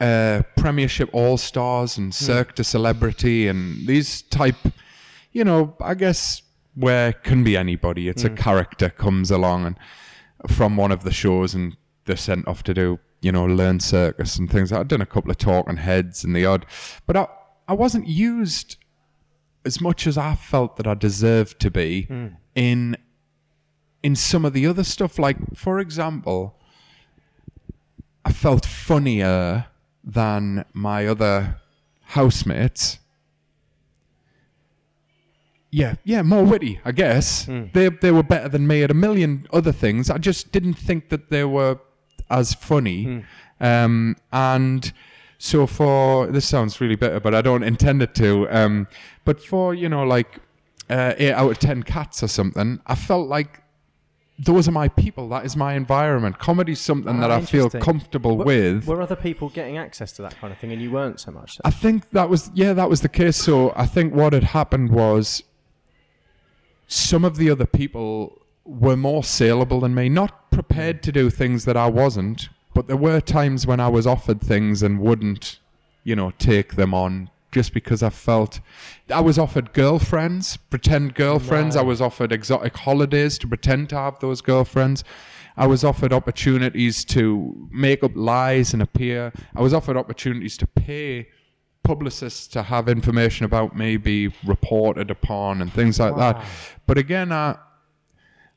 uh, 0.00 0.42
Premiership 0.56 1.08
All 1.12 1.38
Stars 1.38 1.96
and 1.96 2.14
Cirque 2.14 2.54
du 2.54 2.62
Celebrity 2.62 3.48
and 3.48 3.86
these 3.86 4.22
type, 4.22 4.56
you 5.32 5.42
know, 5.44 5.74
I 5.80 5.94
guess 5.94 6.42
where 6.74 7.12
can 7.14 7.42
be 7.44 7.56
anybody. 7.56 8.08
It's 8.08 8.22
a 8.24 8.28
character 8.30 8.90
comes 8.90 9.30
along 9.30 9.64
and 9.66 9.76
from 10.54 10.76
one 10.76 10.92
of 10.92 11.02
the 11.02 11.12
shows 11.12 11.54
and 11.54 11.76
they're 12.04 12.16
sent 12.16 12.46
off 12.46 12.62
to 12.64 12.74
do, 12.74 12.98
you 13.22 13.32
know, 13.32 13.46
learn 13.46 13.80
circus 13.80 14.36
and 14.36 14.50
things. 14.50 14.70
I'd 14.70 14.88
done 14.88 15.00
a 15.00 15.06
couple 15.06 15.30
of 15.30 15.38
talking 15.38 15.78
heads 15.78 16.24
and 16.24 16.36
the 16.36 16.44
odd, 16.44 16.66
but 17.06 17.16
I, 17.16 17.28
I 17.66 17.72
wasn't 17.72 18.06
used 18.06 18.76
as 19.66 19.80
much 19.80 20.06
as 20.06 20.16
I 20.16 20.34
felt 20.34 20.76
that 20.76 20.86
I 20.86 20.94
deserved 20.94 21.60
to 21.60 21.70
be 21.70 22.02
hmm. 22.02 22.28
in 22.54 22.96
in 24.02 24.14
some 24.14 24.44
of 24.44 24.52
the 24.52 24.66
other 24.66 24.84
stuff. 24.84 25.18
Like, 25.18 25.36
for 25.54 25.80
example, 25.80 26.54
I 28.24 28.32
felt 28.32 28.64
funnier 28.64 29.66
than 30.04 30.64
my 30.72 31.06
other 31.06 31.60
housemates. 32.04 33.00
Yeah, 35.72 35.96
yeah, 36.04 36.22
more 36.22 36.44
witty, 36.44 36.80
I 36.84 36.92
guess. 36.92 37.46
Hmm. 37.46 37.64
They 37.74 37.88
they 37.88 38.12
were 38.12 38.22
better 38.22 38.48
than 38.48 38.66
me 38.66 38.82
at 38.82 38.90
a 38.90 38.94
million 38.94 39.46
other 39.52 39.72
things. 39.72 40.08
I 40.08 40.18
just 40.18 40.52
didn't 40.52 40.74
think 40.74 41.08
that 41.08 41.28
they 41.28 41.44
were 41.44 41.80
as 42.30 42.54
funny. 42.54 43.04
Hmm. 43.04 43.20
Um, 43.58 44.16
and 44.32 44.92
so 45.38 45.66
for 45.66 46.26
this 46.28 46.46
sounds 46.46 46.80
really 46.80 46.96
bitter, 46.96 47.20
but 47.20 47.34
I 47.34 47.42
don't 47.42 47.62
intend 47.62 48.02
it 48.02 48.14
to. 48.16 48.48
Um, 48.50 48.88
but 49.24 49.42
for 49.42 49.74
you 49.74 49.88
know 49.88 50.02
like 50.04 50.38
uh, 50.88 51.14
eight 51.18 51.32
out 51.32 51.50
of 51.50 51.58
ten 51.58 51.82
cats 51.82 52.22
or 52.22 52.28
something, 52.28 52.80
I 52.86 52.94
felt 52.94 53.28
like 53.28 53.62
those 54.38 54.68
are 54.68 54.72
my 54.72 54.88
people. 54.88 55.28
That 55.30 55.46
is 55.46 55.56
my 55.56 55.74
environment. 55.74 56.38
Comedy's 56.38 56.80
something 56.80 57.20
that 57.20 57.30
Ah, 57.30 57.36
I 57.36 57.40
feel 57.40 57.70
comfortable 57.70 58.36
Were- 58.36 58.44
with. 58.44 58.86
Were 58.86 59.00
other 59.00 59.16
people 59.16 59.48
getting 59.48 59.78
access 59.78 60.12
to 60.12 60.22
that 60.22 60.38
kind 60.38 60.52
of 60.52 60.58
thing, 60.58 60.72
and 60.72 60.80
you 60.82 60.90
weren't 60.90 61.20
so 61.20 61.30
much? 61.32 61.58
I 61.64 61.70
think 61.70 62.10
that 62.10 62.28
was 62.28 62.50
yeah, 62.54 62.72
that 62.74 62.88
was 62.90 63.00
the 63.00 63.08
case. 63.08 63.36
So 63.36 63.72
I 63.76 63.86
think 63.86 64.14
what 64.14 64.32
had 64.32 64.44
happened 64.44 64.90
was 64.90 65.42
some 66.86 67.24
of 67.24 67.36
the 67.36 67.50
other 67.50 67.66
people 67.66 68.42
were 68.64 68.96
more 68.96 69.24
saleable 69.24 69.80
than 69.80 69.94
me, 69.94 70.08
not 70.08 70.50
prepared 70.50 71.02
to 71.04 71.12
do 71.12 71.30
things 71.30 71.64
that 71.64 71.76
I 71.76 71.88
wasn't, 71.88 72.48
but 72.76 72.88
there 72.88 72.96
were 72.98 73.22
times 73.22 73.66
when 73.66 73.80
I 73.80 73.88
was 73.88 74.06
offered 74.06 74.38
things 74.38 74.82
and 74.82 75.00
wouldn't, 75.00 75.60
you 76.04 76.14
know, 76.14 76.32
take 76.38 76.76
them 76.76 76.92
on 76.92 77.30
just 77.50 77.72
because 77.72 78.02
I 78.02 78.10
felt 78.10 78.60
I 79.08 79.22
was 79.22 79.38
offered 79.38 79.72
girlfriends, 79.72 80.58
pretend 80.58 81.14
girlfriends. 81.14 81.74
I 81.74 81.80
was 81.80 82.02
offered 82.02 82.32
exotic 82.32 82.76
holidays 82.76 83.38
to 83.38 83.48
pretend 83.48 83.88
to 83.88 83.96
have 83.96 84.20
those 84.20 84.42
girlfriends. 84.42 85.04
I 85.56 85.66
was 85.66 85.84
offered 85.84 86.12
opportunities 86.12 87.02
to 87.06 87.66
make 87.72 88.04
up 88.04 88.12
lies 88.14 88.74
and 88.74 88.82
appear. 88.82 89.32
I 89.54 89.62
was 89.62 89.72
offered 89.72 89.96
opportunities 89.96 90.58
to 90.58 90.66
pay 90.66 91.28
publicists 91.82 92.46
to 92.48 92.62
have 92.62 92.90
information 92.90 93.46
about 93.46 93.74
me 93.74 93.96
be 93.96 94.34
reported 94.44 95.10
upon 95.10 95.62
and 95.62 95.72
things 95.72 95.98
like 95.98 96.14
that. 96.16 96.44
But 96.86 96.98
again, 96.98 97.32
I 97.32 97.56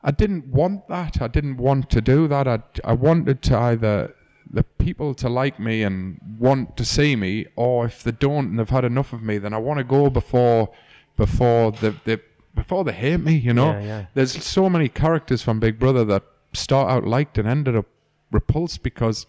I 0.02 0.12
didn't 0.12 0.48
want 0.48 0.88
that. 0.88 1.22
I 1.22 1.28
didn't 1.28 1.58
want 1.58 1.90
to 1.90 2.02
do 2.02 2.28
that. 2.28 2.48
I 2.48 2.60
I 2.84 2.94
wanted 2.94 3.42
to 3.44 3.58
either 3.58 4.16
the 4.52 4.64
people 4.64 5.14
to 5.16 5.30
like 5.30 5.60
me 5.60 5.84
and 5.84 6.20
want 6.40 6.76
to 6.78 6.86
see 6.86 7.16
me, 7.16 7.46
or 7.56 7.86
if 7.86 8.02
they 8.04 8.12
don't 8.12 8.48
and 8.50 8.60
they've 8.60 8.70
had 8.70 8.86
enough 8.86 9.14
of 9.14 9.22
me, 9.22 9.38
then 9.38 9.54
I 9.54 9.58
want 9.58 9.78
to 9.80 9.84
go 9.84 10.10
before 10.10 10.70
before 11.18 11.72
the 11.72 11.96
the 12.06 12.22
before 12.56 12.84
they 12.84 12.94
hate 12.94 13.20
me. 13.20 13.36
You 13.36 13.54
know, 13.54 13.72
Yeah, 13.74 13.82
yeah. 13.84 14.06
there's 14.14 14.44
so 14.44 14.70
many 14.70 14.90
characters 14.90 15.42
from 15.42 15.60
Big 15.60 15.78
Brother 15.80 16.06
that 16.06 16.24
start 16.54 16.90
out 16.90 17.06
liked 17.06 17.38
and 17.38 17.48
ended 17.48 17.76
up 17.76 17.86
repulsed 18.32 18.82
because 18.84 19.28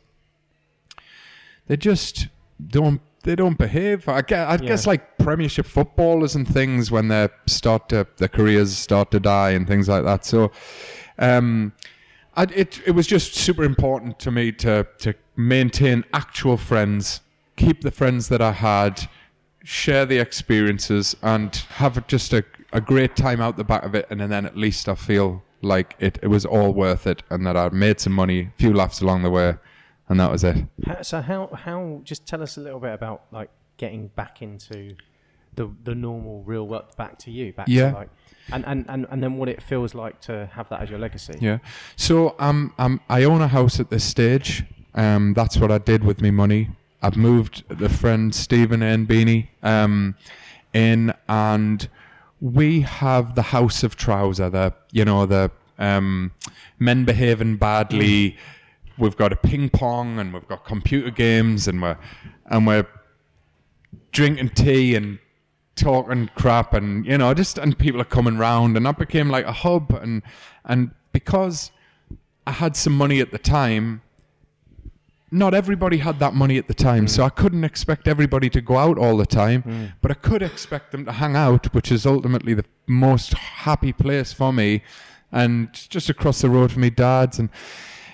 they 1.66 1.76
just 1.76 2.28
don't 2.64 3.00
they 3.22 3.36
don't 3.36 3.58
behave. 3.58 4.08
I 4.08 4.22
guess, 4.22 4.48
I 4.50 4.56
guess 4.56 4.84
Yeah. 4.86 4.90
like 4.90 5.18
Premiership 5.18 5.66
footballers 5.66 6.34
and 6.34 6.46
things 6.48 6.90
when 6.90 7.08
they 7.08 7.28
start 7.46 7.88
to 7.90 8.06
their 8.16 8.28
careers 8.28 8.76
start 8.76 9.10
to 9.10 9.20
die 9.20 9.50
and 9.50 9.66
things 9.66 9.88
like 9.88 10.04
that. 10.04 10.24
So, 10.24 10.50
um, 11.18 11.72
I, 12.36 12.44
it 12.54 12.80
it 12.86 12.92
was 12.92 13.06
just 13.06 13.34
super 13.34 13.64
important 13.64 14.18
to 14.20 14.30
me 14.30 14.52
to 14.52 14.86
to 14.98 15.14
maintain 15.36 16.04
actual 16.14 16.56
friends, 16.56 17.20
keep 17.56 17.82
the 17.82 17.90
friends 17.90 18.28
that 18.28 18.40
I 18.40 18.52
had, 18.52 19.08
share 19.64 20.06
the 20.06 20.18
experiences, 20.18 21.16
and 21.22 21.54
have 21.76 22.06
just 22.06 22.32
a 22.32 22.44
a 22.72 22.80
great 22.80 23.16
time 23.16 23.40
out 23.40 23.56
the 23.56 23.64
back 23.64 23.82
of 23.84 23.94
it. 23.96 24.06
And 24.10 24.20
then 24.20 24.46
at 24.46 24.56
least 24.56 24.88
I 24.88 24.94
feel 24.94 25.42
like 25.60 25.96
it 25.98 26.18
it 26.22 26.28
was 26.28 26.46
all 26.46 26.72
worth 26.72 27.06
it, 27.06 27.22
and 27.30 27.44
that 27.46 27.56
I 27.56 27.68
made 27.70 28.00
some 28.00 28.12
money, 28.14 28.40
a 28.42 28.50
few 28.58 28.72
laughs 28.72 29.00
along 29.02 29.22
the 29.24 29.30
way, 29.30 29.56
and 30.10 30.20
that 30.20 30.30
was 30.30 30.44
it. 30.44 30.56
How, 30.84 31.00
so 31.02 31.20
how 31.22 31.46
how 31.54 32.00
just 32.04 32.26
tell 32.26 32.42
us 32.42 32.56
a 32.58 32.60
little 32.60 32.80
bit 32.80 32.92
about 32.92 33.22
like 33.32 33.48
getting 33.78 34.08
back 34.08 34.42
into 34.42 34.94
the 35.54 35.70
the 35.84 35.94
normal 35.94 36.42
real 36.42 36.66
world 36.68 36.94
back 36.96 37.18
to 37.20 37.30
you 37.30 37.52
back 37.52 37.68
Yeah. 37.68 37.90
to 37.90 37.96
like 37.96 38.10
and, 38.52 38.64
and, 38.66 38.84
and, 38.88 39.06
and 39.10 39.22
then 39.22 39.36
what 39.36 39.48
it 39.48 39.62
feels 39.62 39.94
like 39.94 40.20
to 40.22 40.50
have 40.54 40.68
that 40.70 40.82
as 40.82 40.90
your 40.90 40.98
legacy. 40.98 41.34
Yeah. 41.40 41.58
So 41.94 42.34
um, 42.40 42.74
um, 42.78 43.00
I 43.08 43.22
own 43.22 43.40
a 43.42 43.48
house 43.48 43.78
at 43.78 43.90
this 43.90 44.02
stage. 44.02 44.64
Um, 44.94 45.34
that's 45.34 45.56
what 45.56 45.70
I 45.70 45.78
did 45.78 46.02
with 46.02 46.20
my 46.20 46.32
money. 46.32 46.70
I've 47.00 47.16
moved 47.16 47.62
the 47.68 47.88
friend 47.88 48.34
Stephen 48.34 48.82
and 48.82 49.06
Beanie 49.08 49.48
um, 49.62 50.16
in, 50.72 51.14
and 51.28 51.88
we 52.40 52.80
have 52.80 53.36
the 53.36 53.42
House 53.42 53.84
of 53.84 53.94
Trouser. 53.96 54.50
The 54.50 54.74
you 54.90 55.04
know 55.04 55.26
the 55.26 55.52
um, 55.78 56.32
men 56.80 57.04
behaving 57.04 57.56
badly. 57.56 58.36
We've 59.00 59.16
got 59.16 59.32
a 59.32 59.36
ping 59.36 59.70
pong, 59.70 60.18
and 60.18 60.32
we've 60.32 60.46
got 60.46 60.64
computer 60.64 61.10
games, 61.10 61.66
and 61.66 61.82
we're 61.82 61.98
and 62.46 62.66
we're 62.66 62.86
drinking 64.12 64.50
tea 64.50 64.94
and 64.94 65.18
talking 65.76 66.28
crap 66.34 66.74
and 66.74 67.06
you 67.06 67.16
know 67.16 67.32
just 67.32 67.56
and 67.58 67.78
people 67.78 68.00
are 68.00 68.04
coming 68.04 68.36
round 68.36 68.76
and 68.76 68.84
that 68.84 68.98
became 68.98 69.30
like 69.30 69.46
a 69.46 69.52
hub 69.52 69.90
and 69.92 70.22
and 70.64 70.90
because 71.12 71.70
I 72.46 72.52
had 72.52 72.76
some 72.76 72.96
money 72.96 73.20
at 73.20 73.30
the 73.30 73.38
time 73.38 74.02
not 75.32 75.54
everybody 75.54 75.98
had 75.98 76.18
that 76.18 76.34
money 76.34 76.58
at 76.58 76.66
the 76.66 76.74
time. 76.74 77.06
Mm. 77.06 77.08
So 77.08 77.22
I 77.22 77.28
couldn't 77.28 77.62
expect 77.62 78.08
everybody 78.08 78.50
to 78.50 78.60
go 78.60 78.78
out 78.78 78.98
all 78.98 79.16
the 79.16 79.26
time 79.26 79.62
mm. 79.62 79.92
but 80.02 80.10
I 80.10 80.14
could 80.14 80.42
expect 80.42 80.92
them 80.92 81.04
to 81.06 81.12
hang 81.12 81.34
out 81.34 81.72
which 81.72 81.90
is 81.90 82.04
ultimately 82.04 82.52
the 82.52 82.64
most 82.86 83.32
happy 83.34 83.92
place 83.92 84.32
for 84.32 84.52
me 84.52 84.82
and 85.32 85.72
just 85.72 86.10
across 86.10 86.40
the 86.42 86.50
road 86.50 86.72
from 86.72 86.82
me 86.82 86.90
dad's 86.90 87.38
and 87.38 87.48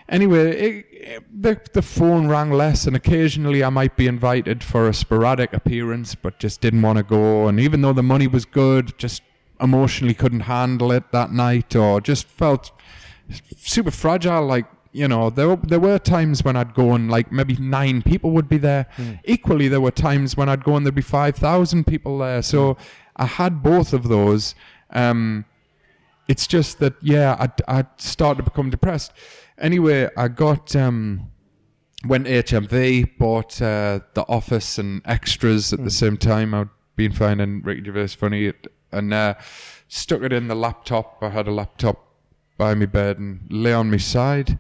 anyway, 0.09 0.51
it, 0.51 0.87
it- 0.91 1.23
the 1.43 1.61
the 1.73 1.83
phone 1.83 2.27
rang 2.29 2.51
less, 2.51 2.87
and 2.87 2.97
occasionally 2.97 3.63
I 3.63 3.69
might 3.69 3.97
be 3.97 4.07
invited 4.07 4.65
for 4.65 4.89
a 4.89 4.95
sporadic 4.95 5.53
appearance, 5.53 6.15
but 6.15 6.39
just 6.39 6.61
didn't 6.61 6.83
want 6.83 6.97
to 6.99 7.05
go. 7.05 7.47
And 7.49 7.61
even 7.61 7.83
though 7.83 7.93
the 7.93 8.03
money 8.03 8.27
was 8.27 8.45
good, 8.45 8.97
just 8.99 9.23
emotionally 9.61 10.15
couldn't 10.15 10.41
handle 10.41 10.91
it 10.93 11.13
that 11.13 11.31
night, 11.33 11.77
or 11.77 12.01
just 12.01 12.27
felt 12.27 12.73
super 13.59 13.91
fragile. 13.91 14.45
Like 14.47 14.67
you 14.93 15.07
know, 15.07 15.29
there 15.31 15.49
were, 15.49 15.57
there 15.57 15.79
were 15.81 15.99
times 15.99 16.43
when 16.43 16.57
I'd 16.57 16.73
go 16.75 16.95
and 16.95 17.11
like 17.11 17.31
maybe 17.31 17.55
nine 17.57 18.03
people 18.03 18.31
would 18.33 18.49
be 18.49 18.59
there. 18.59 18.87
Equally, 19.25 19.69
there 19.69 19.81
were 19.81 19.91
times 19.91 20.37
when 20.37 20.49
I'd 20.49 20.65
go 20.65 20.75
and 20.77 20.85
there'd 20.87 20.95
be 20.95 21.03
five 21.03 21.37
thousand 21.37 21.87
people 21.87 22.19
there. 22.19 22.43
So 22.43 22.77
I 23.17 23.27
had 23.27 23.63
both 23.63 23.93
of 23.93 24.09
those. 24.09 24.55
Um, 24.91 25.45
it's 26.29 26.47
just 26.47 26.79
that 26.81 26.95
yeah, 27.03 27.37
I 27.69 27.79
I 27.81 27.85
started 27.99 28.45
to 28.45 28.51
become 28.51 28.71
depressed. 28.71 29.13
Anyway, 29.59 30.09
I 30.17 30.29
got 30.29 30.77
um, 30.77 31.31
went 32.07 32.27
to 32.27 32.43
HMV, 32.43 33.19
bought 33.19 33.61
uh, 33.63 34.01
The 34.15 34.25
Office 34.29 34.79
and 34.79 35.03
extras 35.05 35.73
at 35.73 35.83
the 35.83 35.91
same 35.91 36.17
time. 36.17 36.55
I'd 36.55 36.69
been 36.95 37.13
finding 37.13 37.63
Ricky 37.63 37.85
Gervais 37.85 38.09
funny, 38.09 38.53
and 38.93 39.15
uh, 39.15 39.35
stuck 39.89 40.23
it 40.23 40.33
in 40.33 40.49
the 40.49 40.55
laptop. 40.55 41.19
I 41.23 41.31
had 41.31 41.49
a 41.49 41.53
laptop 41.53 42.07
by 42.59 42.75
my 42.75 42.87
bed 42.87 43.19
and 43.19 43.41
lay 43.51 43.73
on 43.73 43.91
my 43.91 43.97
side, 43.97 44.59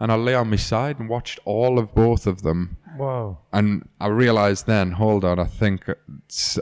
and 0.00 0.12
I 0.12 0.14
lay 0.16 0.34
on 0.34 0.50
my 0.50 0.56
side 0.56 0.98
and 0.98 1.08
watched 1.08 1.38
all 1.44 1.78
of 1.78 1.94
both 1.94 2.26
of 2.26 2.42
them. 2.42 2.76
Whoa. 2.96 3.38
And 3.52 3.88
I 4.00 4.08
realized 4.08 4.66
then, 4.66 4.92
hold 4.92 5.24
on, 5.24 5.38
I 5.38 5.44
think 5.44 5.84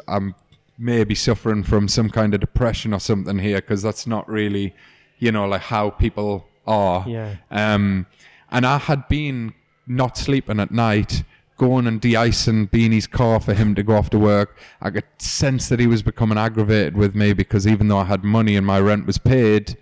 I'm 0.07 0.35
maybe 0.79 1.15
suffering 1.15 1.63
from 1.63 1.89
some 1.89 2.11
kind 2.11 2.35
of 2.35 2.41
depression 2.41 2.93
or 2.93 3.01
something 3.01 3.39
here 3.39 3.57
because 3.57 3.83
that's 3.83 4.07
not 4.07 4.29
really, 4.29 4.75
you 5.19 5.33
know, 5.33 5.47
like 5.47 5.63
how 5.63 5.91
people 5.91 6.47
are. 6.67 7.05
Yeah. 7.09 7.37
Um, 7.51 8.07
and 8.51 8.67
I 8.67 8.79
had 8.79 9.09
been 9.09 9.55
not 9.87 10.17
sleeping 10.17 10.61
at 10.61 10.71
night, 10.71 11.23
going 11.57 11.87
and 11.87 12.01
de-icing 12.01 12.67
Beanie's 12.69 13.07
car 13.07 13.41
for 13.41 13.55
him 13.55 13.75
to 13.75 13.83
go 13.83 13.97
off 13.97 14.11
to 14.11 14.19
work. 14.19 14.59
I 14.81 14.91
could 14.91 15.05
sense 15.19 15.69
that 15.69 15.81
he 15.81 15.87
was 15.87 16.03
becoming 16.03 16.39
aggravated 16.39 16.97
with 16.97 17.15
me 17.15 17.33
because 17.33 17.67
even 17.67 17.89
though 17.89 17.99
I 17.99 18.05
had 18.05 18.25
money 18.25 18.57
and 18.57 18.67
my 18.67 18.79
rent 18.81 19.07
was 19.07 19.19
paid, 19.19 19.77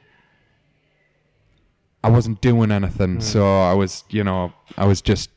I 2.03 2.11
wasn't 2.11 2.41
doing 2.41 2.71
anything. 2.71 3.21
So 3.21 3.61
I 3.63 3.73
was, 3.73 4.05
you 4.11 4.23
know, 4.23 4.53
I 4.77 4.87
was 4.87 5.01
just 5.01 5.31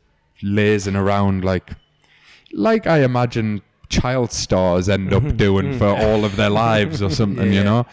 lazing 0.43 0.95
around 0.95 1.43
like, 1.43 1.71
like 2.51 2.85
I 2.85 3.03
imagine 3.03 3.61
child 3.89 4.31
stars 4.31 4.89
end 4.89 5.13
up 5.13 5.37
doing 5.37 5.77
for 5.77 5.87
all 5.87 6.25
of 6.25 6.35
their 6.35 6.49
lives 6.49 7.01
or 7.01 7.09
something, 7.09 7.51
you 7.51 7.63
know. 7.63 7.85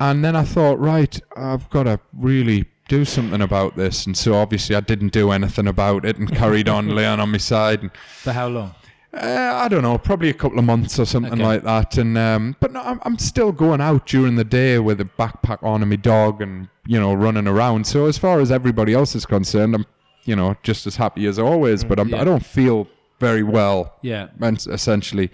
And 0.00 0.24
then 0.24 0.36
I 0.36 0.42
thought, 0.42 0.78
right, 0.78 1.18
I've 1.36 1.70
got 1.70 1.84
to 1.84 2.00
really 2.12 2.66
do 2.88 3.04
something 3.04 3.40
about 3.40 3.76
this. 3.76 4.06
And 4.06 4.16
so 4.16 4.34
obviously 4.34 4.74
I 4.74 4.80
didn't 4.80 5.12
do 5.12 5.30
anything 5.30 5.66
about 5.68 6.04
it 6.04 6.18
and 6.18 6.30
carried 6.34 6.68
on 6.68 6.88
laying 6.94 7.20
on 7.20 7.30
my 7.30 7.38
side. 7.38 7.82
And 7.82 7.90
For 8.22 8.32
how 8.32 8.48
long? 8.48 8.74
uh, 9.14 9.52
I 9.64 9.68
don't 9.68 9.82
know, 9.82 9.96
probably 9.98 10.28
a 10.30 10.34
couple 10.34 10.58
of 10.58 10.64
months 10.64 10.98
or 10.98 11.04
something 11.06 11.32
Okay. 11.34 11.42
like 11.42 11.62
that. 11.64 11.96
And 11.98 12.18
um, 12.18 12.56
but 12.60 12.72
no, 12.72 12.80
I'm, 12.82 13.00
I'm 13.04 13.18
still 13.18 13.52
going 13.52 13.80
out 13.80 14.06
during 14.06 14.36
the 14.36 14.44
day 14.44 14.78
with 14.78 15.00
a 15.00 15.04
backpack 15.04 15.62
on 15.62 15.80
and 15.82 15.88
my 15.90 15.96
dog, 15.96 16.42
and 16.42 16.68
you 16.86 17.00
know, 17.00 17.14
running 17.14 17.46
around. 17.46 17.86
So 17.86 18.06
as 18.06 18.18
far 18.18 18.40
as 18.40 18.50
everybody 18.52 18.92
else 18.94 19.14
is 19.14 19.24
concerned, 19.24 19.74
I'm 19.74 19.86
you 20.24 20.36
know 20.36 20.56
just 20.62 20.86
as 20.86 20.96
happy 20.96 21.26
as 21.26 21.38
always. 21.38 21.84
But 21.84 21.98
I'm, 21.98 22.08
Yeah. 22.10 22.20
I 22.20 22.24
don't 22.24 22.44
feel 22.44 22.86
very 23.18 23.42
well 23.42 23.94
Yeah. 24.02 24.28
essentially. 24.42 25.30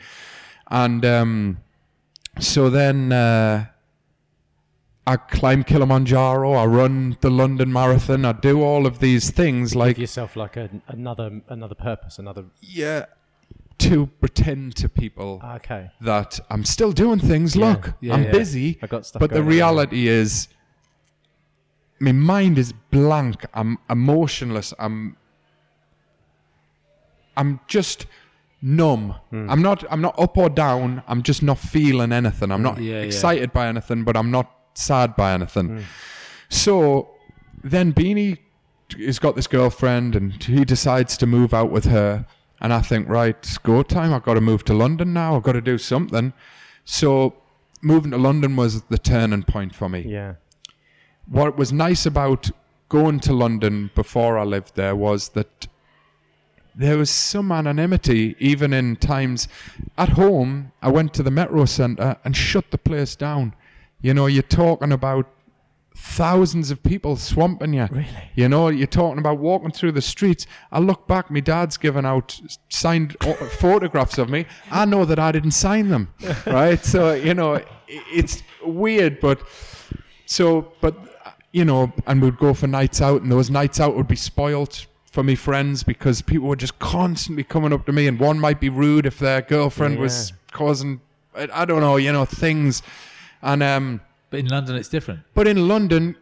And 0.71 1.05
um, 1.05 1.59
so 2.41 2.71
then 2.71 3.13
uh, 3.13 3.67
I 5.07 5.17
climb 5.17 5.65
Kilimanjaro, 5.65 6.53
I 6.55 6.65
run 6.65 7.19
the 7.21 7.29
London 7.31 7.71
Marathon, 7.73 8.25
I 8.25 8.33
do 8.33 8.63
all 8.63 8.87
of 8.87 9.01
these 9.01 9.31
things 9.31 9.75
like 9.77 9.97
Give 9.97 10.03
yourself 10.03 10.35
like 10.35 10.57
a, 10.57 10.71
another 10.89 11.43
another 11.49 11.75
purpose, 11.75 12.19
another. 12.19 12.47
yeah, 12.63 13.05
to 13.79 14.07
pretend 14.07 14.77
to 14.77 14.89
people 14.89 15.43
Okay. 15.57 15.91
that 16.01 16.41
I'm 16.49 16.65
still 16.65 16.93
doing 16.93 17.19
things. 17.19 17.55
Yeah. 17.55 17.71
Look, 17.73 17.93
Yeah, 18.01 18.15
I'm 18.15 18.25
yeah. 18.25 18.31
busy, 18.33 18.79
I 18.83 18.87
got 18.87 19.05
stuff. 19.05 19.21
but 19.21 19.29
the 19.31 19.35
going 19.37 19.47
on. 19.47 19.53
reality 19.53 20.09
is, 20.09 20.49
my 22.01 22.13
mind 22.13 22.57
is 22.59 22.73
blank. 22.91 23.45
I'm 23.53 23.77
emotionless. 23.91 24.73
I'm, 24.79 25.17
I'm 27.37 27.61
just 27.67 28.07
numb. 28.63 29.17
Hmm. 29.31 29.51
I'm 29.51 29.61
not. 29.63 29.85
I'm 29.91 30.01
not 30.01 30.19
up 30.19 30.37
or 30.39 30.49
down. 30.49 31.03
I'm 31.07 31.23
just 31.23 31.43
not 31.43 31.59
feeling 31.59 32.13
anything. 32.13 32.51
I'm 32.51 32.63
not 32.63 32.79
excited 32.81 33.53
by 33.53 33.67
anything, 33.69 34.05
but 34.05 34.17
I'm 34.17 34.31
not 34.31 34.51
sad 34.75 35.17
by 35.17 35.33
anything. 35.33 35.79
Hmm. 35.79 35.83
So 36.49 37.11
then 37.63 37.93
Beanie 37.93 38.39
has 38.99 39.19
got 39.19 39.35
this 39.37 39.47
girlfriend, 39.47 40.15
and 40.15 40.43
he 40.43 40.65
decides 40.65 41.17
to 41.19 41.27
move 41.27 41.55
out 41.55 41.71
with 41.71 41.87
her. 41.87 42.27
And 42.61 42.73
I 42.73 42.81
think, 42.81 43.09
right, 43.09 43.37
it's 43.37 43.59
go 43.59 43.83
time. 43.83 44.13
I've 44.15 44.23
got 44.23 44.35
to 44.35 44.41
move 44.41 44.65
to 44.67 44.75
London 44.75 45.13
now. 45.13 45.37
I've 45.37 45.43
got 45.43 45.53
to 45.53 45.61
do 45.61 45.77
something. 45.79 46.33
So 46.85 47.35
moving 47.83 48.11
to 48.13 48.19
London 48.19 48.57
was 48.57 48.83
the 48.85 48.99
turning 48.99 49.43
point 49.43 49.75
for 49.75 49.89
me 49.91 50.01
Yeah. 50.07 50.35
what 51.29 51.59
was 51.59 51.71
nice 51.73 52.07
about 52.07 52.51
going 52.89 53.21
to 53.21 53.33
London 53.35 53.91
before 53.95 54.39
I 54.39 54.45
lived 54.45 54.75
there 54.75 54.97
was 54.97 55.31
that 55.31 55.67
there 56.75 56.97
was 56.97 57.11
some 57.11 57.53
anonymity, 57.53 58.35
even 58.39 58.73
in 58.73 58.97
times 58.97 59.49
at 59.99 60.11
home. 60.11 60.73
I 60.83 60.91
went 60.91 61.13
to 61.15 61.23
the 61.23 61.31
Metro 61.31 61.67
Centre 61.67 62.17
and 62.25 62.35
shut 62.37 62.71
the 62.71 62.79
place 62.79 63.15
down. 63.15 63.55
You 64.05 64.13
know, 64.13 64.27
you're 64.27 64.43
talking 64.43 64.93
about 64.93 65.27
thousands 65.97 66.71
of 66.71 66.83
people 66.83 67.17
swamping 67.17 67.73
you. 67.73 67.89
Really? 67.91 68.31
You 68.35 68.51
know, 68.51 68.69
you're 68.69 68.87
talking 68.87 69.19
about 69.19 69.39
walking 69.39 69.71
through 69.71 69.93
the 69.93 70.03
streets. 70.03 70.47
I 70.71 70.81
look 70.81 71.07
back, 71.07 71.31
my 71.31 71.41
dad's 71.41 71.79
given 71.79 72.05
out 72.05 72.39
signed 72.69 73.17
photographs 73.59 74.19
of 74.19 74.29
me. 74.29 74.45
I 74.71 74.85
know 74.85 75.07
that 75.07 75.19
I 75.19 75.33
didn't 75.33 75.53
sign 75.53 75.89
them, 75.89 76.13
right? 76.47 76.85
So, 76.85 77.15
you 77.15 77.33
know, 77.33 77.63
it's 77.89 78.43
weird, 78.63 79.21
but 79.21 79.41
so, 80.27 80.71
but, 80.83 80.95
you 81.53 81.65
know, 81.65 81.91
and 82.07 82.21
we'd 82.21 82.37
go 82.37 82.53
for 82.53 82.67
nights 82.67 83.01
out, 83.01 83.23
and 83.23 83.33
those 83.33 83.49
nights 83.49 83.81
out 83.81 83.97
would 83.97 84.09
be 84.09 84.17
spoilt 84.17 84.85
for 85.11 85.23
me 85.23 85.35
friends 85.35 85.83
because 85.83 86.21
people 86.21 86.49
were 86.49 86.57
just 86.57 86.79
constantly 86.79 87.43
coming 87.43 87.73
up 87.73 87.87
to 87.87 87.93
me, 87.93 88.07
and 88.07 88.21
one 88.21 88.39
might 88.39 88.61
be 88.61 88.69
rude 88.69 89.07
if 89.07 89.19
their 89.19 89.41
girlfriend 89.41 89.95
Yeah, 89.95 90.01
was 90.03 90.35
causing, 90.53 91.01
I, 91.35 91.49
I 91.55 91.65
don't 91.65 91.81
know, 91.81 91.97
you 91.97 92.13
know, 92.13 92.27
things. 92.27 92.83
And, 93.45 93.63
um, 93.63 94.01
But 94.31 94.41
in 94.41 94.49
London, 94.49 94.75
it's 94.77 94.89
different. 94.89 95.21
but 95.35 95.47
in 95.47 95.69
London, 95.69 96.17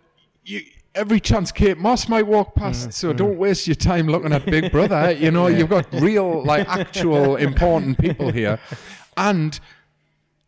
you, 0.44 0.60
every 0.94 1.20
chance 1.20 1.50
Kate 1.52 1.78
Moss 1.78 2.08
might 2.08 2.26
walk 2.26 2.54
past, 2.54 2.88
Mm, 2.88 2.92
so 2.92 3.12
don't 3.12 3.38
waste 3.38 3.66
your 3.66 3.76
time 3.76 4.06
looking 4.08 4.32
at 4.32 4.44
Big 4.44 4.70
Brother. 4.72 5.12
You 5.24 5.30
know, 5.30 5.46
you've 5.46 5.70
got 5.70 5.86
real, 5.94 6.42
like, 6.44 6.68
actual 6.68 7.36
important 7.36 7.98
people 7.98 8.30
here, 8.32 8.58
and 9.16 9.58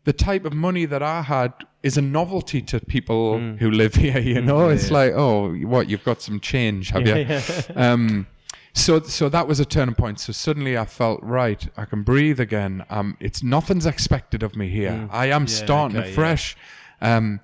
the 0.03 0.13
type 0.13 0.45
of 0.45 0.53
money 0.53 0.85
that 0.85 1.01
I 1.01 1.21
had 1.23 1.51
is 1.81 1.97
a 1.97 2.01
novelty 2.01 2.61
to 2.63 2.79
people 2.79 3.35
Mm. 3.39 3.57
who 3.59 3.71
live 3.71 3.95
here. 3.95 4.19
You 4.19 4.41
know, 4.41 4.69
it's 4.69 4.91
like, 4.91 5.13
oh, 5.15 5.53
what 5.73 5.89
you've 5.89 6.03
got 6.03 6.21
some 6.21 6.39
change, 6.39 6.89
have 6.91 7.07
you? 7.07 7.15
Yeah, 7.15 7.41
um, 7.75 8.27
so 8.75 9.01
so 9.01 9.29
that 9.29 9.47
was 9.47 9.59
a 9.59 9.65
turning 9.65 9.95
point. 9.95 10.19
So 10.19 10.33
suddenly 10.33 10.77
I 10.77 10.85
felt 10.85 11.23
right. 11.23 11.67
I 11.77 11.85
can 11.85 12.03
breathe 12.03 12.41
again. 12.41 12.85
Um, 12.89 13.15
it's 13.21 13.41
nothing's 13.41 13.85
expected 13.85 14.43
of 14.43 14.55
me 14.55 14.67
here. 14.67 15.07
I 15.11 15.27
am 15.27 15.47
starting 15.47 15.97
okay, 15.97 16.09
yeah. 17.01 17.17
um, 17.17 17.39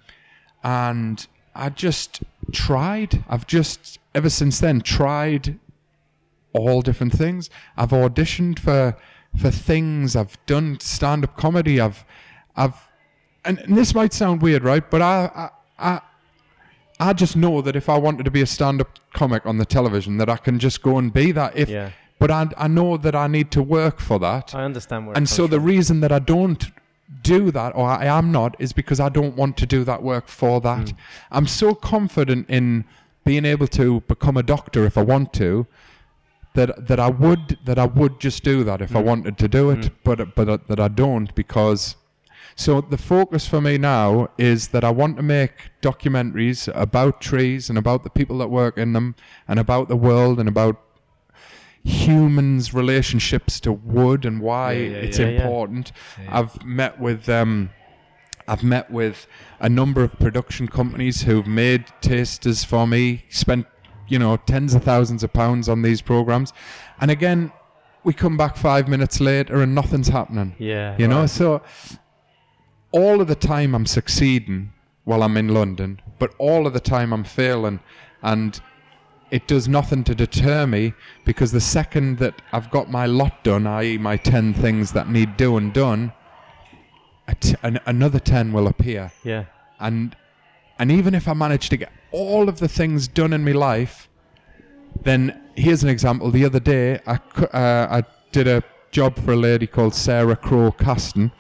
and 0.62 1.26
I 1.56 1.70
just 1.70 2.22
tried. 2.52 3.24
I've 3.30 3.48
just 3.48 3.98
ever 4.14 4.30
since 4.30 4.60
then 4.60 4.82
tried 4.82 5.58
all 6.54 6.82
different 6.82 7.14
things. 7.14 7.50
I've 7.78 7.92
auditioned 7.92 8.60
for 8.60 8.98
for 9.36 9.52
things. 9.52 10.18
I've 10.18 10.38
done 10.46 10.80
stand 10.82 11.24
up 11.24 11.38
comedy. 11.38 11.80
I've 11.80 12.04
I've 12.58 12.76
and, 13.46 13.58
and 13.60 13.78
this 13.78 13.96
might 13.96 14.12
sound 14.14 14.42
weird, 14.42 14.64
right? 14.64 14.90
But 14.92 15.02
I 15.02 15.32
I. 15.34 15.50
I 15.80 16.02
I 17.10 17.14
just 17.14 17.36
know 17.36 17.62
that 17.62 17.76
if 17.76 17.88
I 17.90 17.98
wanted 17.98 18.24
to 18.26 18.32
be 18.32 18.42
a 18.42 18.46
stand-up 18.46 18.92
comic 19.14 19.46
on 19.46 19.58
the 19.58 19.66
television, 19.78 20.18
that 20.18 20.30
I 20.30 20.38
can 20.38 20.60
just 20.60 20.82
go 20.82 20.98
and 21.02 21.12
be 21.22 21.32
that. 21.40 21.52
If, 21.56 21.68
Yeah. 21.70 21.90
but 22.20 22.30
I, 22.32 22.42
I 22.66 22.68
know 22.78 22.98
that 23.06 23.16
I 23.16 23.28
need 23.28 23.50
to 23.58 23.62
work 23.64 24.00
for 24.00 24.18
that, 24.20 24.54
I 24.56 24.64
understand 24.64 25.08
where. 25.08 25.18
and 25.18 25.28
so 25.28 25.48
the 25.48 25.58
from. 25.58 25.66
reason 25.74 25.96
that 26.02 26.12
I 26.12 26.20
don't 26.20 26.64
do 27.24 27.52
that, 27.52 27.72
or 27.76 27.86
I 27.88 28.06
am 28.06 28.32
not, 28.32 28.56
is 28.60 28.72
because 28.74 29.00
I 29.00 29.10
don't 29.10 29.36
want 29.36 29.54
to 29.58 29.66
do 29.66 29.84
that 29.84 30.02
work 30.04 30.28
for 30.28 30.62
that. 30.62 30.86
Mm. 30.88 30.96
I'm 31.32 31.48
so 31.48 31.74
confident 31.76 32.50
in 32.50 32.86
being 33.26 33.46
able 33.46 33.68
to 33.82 34.02
become 34.02 34.38
a 34.38 34.44
doctor 34.44 34.86
if 34.86 34.98
I 34.98 35.04
want 35.14 35.34
to, 35.34 35.66
that 36.54 36.70
that 36.90 37.00
I 37.00 37.10
would 37.10 37.58
that 37.66 37.80
I 37.80 37.86
would 37.86 38.20
just 38.20 38.44
do 38.44 38.64
that 38.70 38.82
if 38.82 38.92
I 38.96 39.02
Mm. 39.02 39.06
wanted 39.12 39.38
to 39.44 39.48
do 39.48 39.70
it, 39.74 39.84
but 40.04 40.36
but 40.36 40.68
that 40.68 40.80
I 40.80 40.88
don't 40.88 41.34
because. 41.36 41.96
So 42.56 42.82
the 42.82 42.98
focus 42.98 43.48
for 43.48 43.62
me 43.62 43.78
now 43.78 44.30
is 44.38 44.70
that 44.70 44.84
I 44.84 44.92
want 44.92 45.18
to 45.18 45.24
make 45.24 45.72
documentaries 45.82 46.72
about 46.76 47.22
trees 47.22 47.70
and 47.70 47.78
about 47.78 48.04
the 48.04 48.10
people 48.10 48.38
that 48.40 48.50
work 48.50 48.78
in 48.78 48.94
them 48.94 49.16
and 49.48 49.60
about 49.60 49.88
the 49.88 49.96
world 49.96 50.40
and 50.40 50.50
about 50.50 50.82
humans' 51.84 52.74
relationships 52.74 53.60
to 53.62 53.72
wood 53.72 54.26
and 54.26 54.42
why 54.42 54.74
Yeah, 54.74 54.90
yeah, 54.90 54.98
it's 54.98 55.20
yeah, 55.20 55.28
important. 55.28 55.92
I've 56.30 56.64
met 56.64 57.00
with 57.00 57.28
um, 57.30 57.72
I've 58.48 58.64
met 58.64 58.92
with 58.92 59.28
a 59.60 59.70
number 59.70 60.04
of 60.04 60.18
production 60.20 60.68
companies 60.68 61.24
who've 61.24 61.48
made 61.48 61.86
tasters 62.02 62.64
for 62.64 62.86
me. 62.86 63.26
Spent 63.30 63.66
you 64.12 64.20
know, 64.20 64.36
tens 64.36 64.76
of 64.76 64.84
thousands 64.84 65.24
of 65.24 65.32
pounds 65.32 65.70
on 65.70 65.82
these 65.84 66.02
programs. 66.02 66.52
And 67.00 67.10
again, 67.10 67.52
we 68.04 68.14
come 68.14 68.36
back 68.36 68.58
five 68.58 68.90
minutes 68.90 69.22
later 69.22 69.62
and 69.62 69.74
nothing's 69.74 70.10
happening. 70.10 70.54
Yeah. 70.60 70.98
You 70.98 71.08
know, 71.08 71.26
so 71.28 71.62
all 72.92 73.22
of 73.22 73.28
the 73.28 73.36
time 73.36 73.74
I'm 73.76 73.86
succeeding 73.86 74.74
while 75.04 75.24
I'm 75.24 75.38
in 75.38 75.48
London, 75.50 76.02
but 76.20 76.34
all 76.38 76.68
of 76.68 76.74
the 76.74 76.80
time 76.80 77.14
I'm 77.14 77.24
failing. 77.24 77.80
And 78.22 78.60
it 79.32 79.48
does 79.48 79.68
nothing 79.68 80.04
to 80.04 80.16
deter 80.16 80.68
me 80.68 80.94
because 81.26 81.52
the 81.52 81.62
second 81.62 82.20
that 82.20 82.42
I've 82.52 82.70
got 82.70 82.92
my 82.92 83.06
lot 83.06 83.44
done, 83.44 83.66
i.e., 83.66 83.98
my 83.98 84.18
10 84.18 84.54
things 84.54 84.92
that 84.92 85.10
need 85.10 85.38
doing 85.38 85.72
done, 85.72 86.14
a 87.28 87.36
t- 87.36 87.56
an, 87.64 87.80
another 87.86 88.20
10 88.20 88.52
will 88.52 88.68
appear. 88.68 89.12
Yeah. 89.24 89.46
And 89.80 90.16
and 90.78 90.92
even 90.92 91.14
if 91.14 91.28
I 91.28 91.34
manage 91.34 91.70
to 91.70 91.78
get 91.78 91.92
all 92.12 92.50
of 92.50 92.58
the 92.58 92.68
things 92.68 93.08
done 93.08 93.34
in 93.34 93.44
my 93.46 93.52
life, 93.52 94.10
then 95.04 95.40
here's 95.56 95.84
an 95.84 95.90
example. 95.90 96.32
The 96.32 96.44
other 96.44 96.60
day, 96.60 97.00
I, 97.06 97.18
cu- 97.18 97.46
uh, 97.46 97.88
I 98.02 98.04
did 98.32 98.48
a 98.48 98.64
job 98.90 99.16
for 99.24 99.34
a 99.34 99.36
lady 99.36 99.68
called 99.68 99.94
Sarah 99.94 100.36
Crowe 100.36 100.72
Casting. 100.72 101.32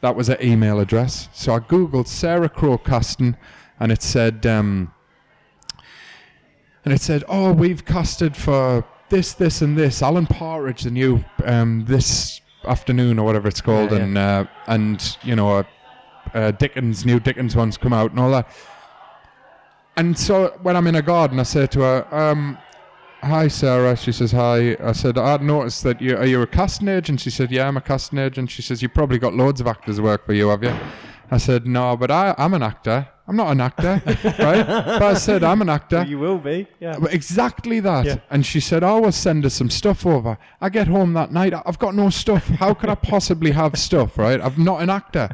That 0.00 0.14
was 0.14 0.28
her 0.28 0.38
email 0.40 0.78
address. 0.78 1.28
So 1.32 1.54
I 1.54 1.58
googled 1.60 2.06
Sarah 2.06 2.48
Crowe 2.48 2.78
Casting, 2.78 3.36
and 3.80 3.90
it 3.90 4.02
said, 4.02 4.46
um, 4.46 4.92
and 6.84 6.94
it 6.94 7.00
said, 7.00 7.24
oh, 7.28 7.52
we've 7.52 7.84
casted 7.84 8.36
for 8.36 8.84
this, 9.08 9.32
this, 9.32 9.60
and 9.60 9.76
this. 9.76 10.02
Alan 10.02 10.26
Partridge, 10.26 10.82
the 10.82 10.90
new 10.90 11.24
um, 11.44 11.84
this 11.86 12.40
afternoon 12.64 13.18
or 13.18 13.24
whatever 13.24 13.48
it's 13.48 13.60
called, 13.60 13.90
Yeah, 13.90 13.98
yeah. 13.98 14.04
and 14.04 14.18
uh, 14.18 14.44
and 14.68 15.16
you 15.22 15.34
know, 15.34 15.58
uh, 15.58 15.62
uh, 16.34 16.50
Dickens, 16.52 17.04
new 17.04 17.18
Dickens 17.18 17.56
ones 17.56 17.76
come 17.76 17.92
out 17.92 18.10
and 18.10 18.20
all 18.20 18.30
that. 18.30 18.48
And 19.96 20.16
so 20.16 20.56
when 20.62 20.76
I'm 20.76 20.86
in 20.86 20.94
a 20.94 21.02
garden, 21.02 21.40
I 21.40 21.42
say 21.42 21.66
to 21.66 21.80
her, 21.80 22.14
um, 22.14 22.56
"Hi, 23.22 23.48
Sarah." 23.48 23.96
She 23.96 24.12
says, 24.12 24.32
"Hi." 24.32 24.76
I 24.82 24.92
said, 24.92 25.18
"I'd 25.18 25.42
noticed 25.42 25.82
that 25.84 26.00
you 26.00 26.16
are 26.16 26.26
you 26.26 26.40
a 26.42 26.46
casting 26.46 26.88
agent." 26.88 27.20
She 27.20 27.30
said, 27.30 27.50
"Yeah, 27.50 27.68
I'm 27.68 27.76
a 27.76 27.80
casting 27.80 28.18
agent." 28.18 28.50
She 28.50 28.62
says, 28.62 28.82
"You 28.82 28.88
probably 28.88 29.18
got 29.18 29.34
loads 29.34 29.60
of 29.60 29.66
actors 29.66 30.00
work 30.00 30.24
for 30.26 30.32
you, 30.32 30.48
have 30.48 30.62
you?" 30.62 30.74
I 31.30 31.36
said, 31.38 31.66
"No, 31.66 31.96
but 31.96 32.10
I, 32.10 32.34
I'm 32.38 32.54
an 32.54 32.62
actor. 32.62 33.06
I'm 33.26 33.36
not 33.36 33.50
an 33.52 33.60
actor, 33.60 34.00
right?" 34.38 34.66
But 34.66 35.02
I 35.02 35.14
said, 35.14 35.44
"I'm 35.44 35.60
an 35.60 35.68
actor." 35.68 36.02
You 36.08 36.18
will 36.18 36.38
be. 36.38 36.66
Yeah. 36.80 36.96
But 36.98 37.12
Exactly 37.12 37.80
that. 37.80 38.06
Yeah. 38.06 38.16
And 38.30 38.46
she 38.46 38.60
said, 38.60 38.82
"I 38.82 38.98
will 38.98 39.12
send 39.12 39.44
her 39.44 39.50
some 39.50 39.68
stuff 39.68 40.06
over." 40.06 40.38
I 40.60 40.70
get 40.70 40.86
home 40.88 41.12
that 41.12 41.30
night. 41.30 41.52
I've 41.66 41.78
got 41.78 41.94
no 41.94 42.08
stuff. 42.08 42.46
How 42.48 42.72
could 42.72 42.88
I 42.88 42.94
possibly 42.94 43.50
have 43.50 43.78
stuff? 43.78 44.16
Right? 44.16 44.40
I'm 44.40 44.64
not 44.64 44.80
an 44.80 44.88
actor. 44.90 45.28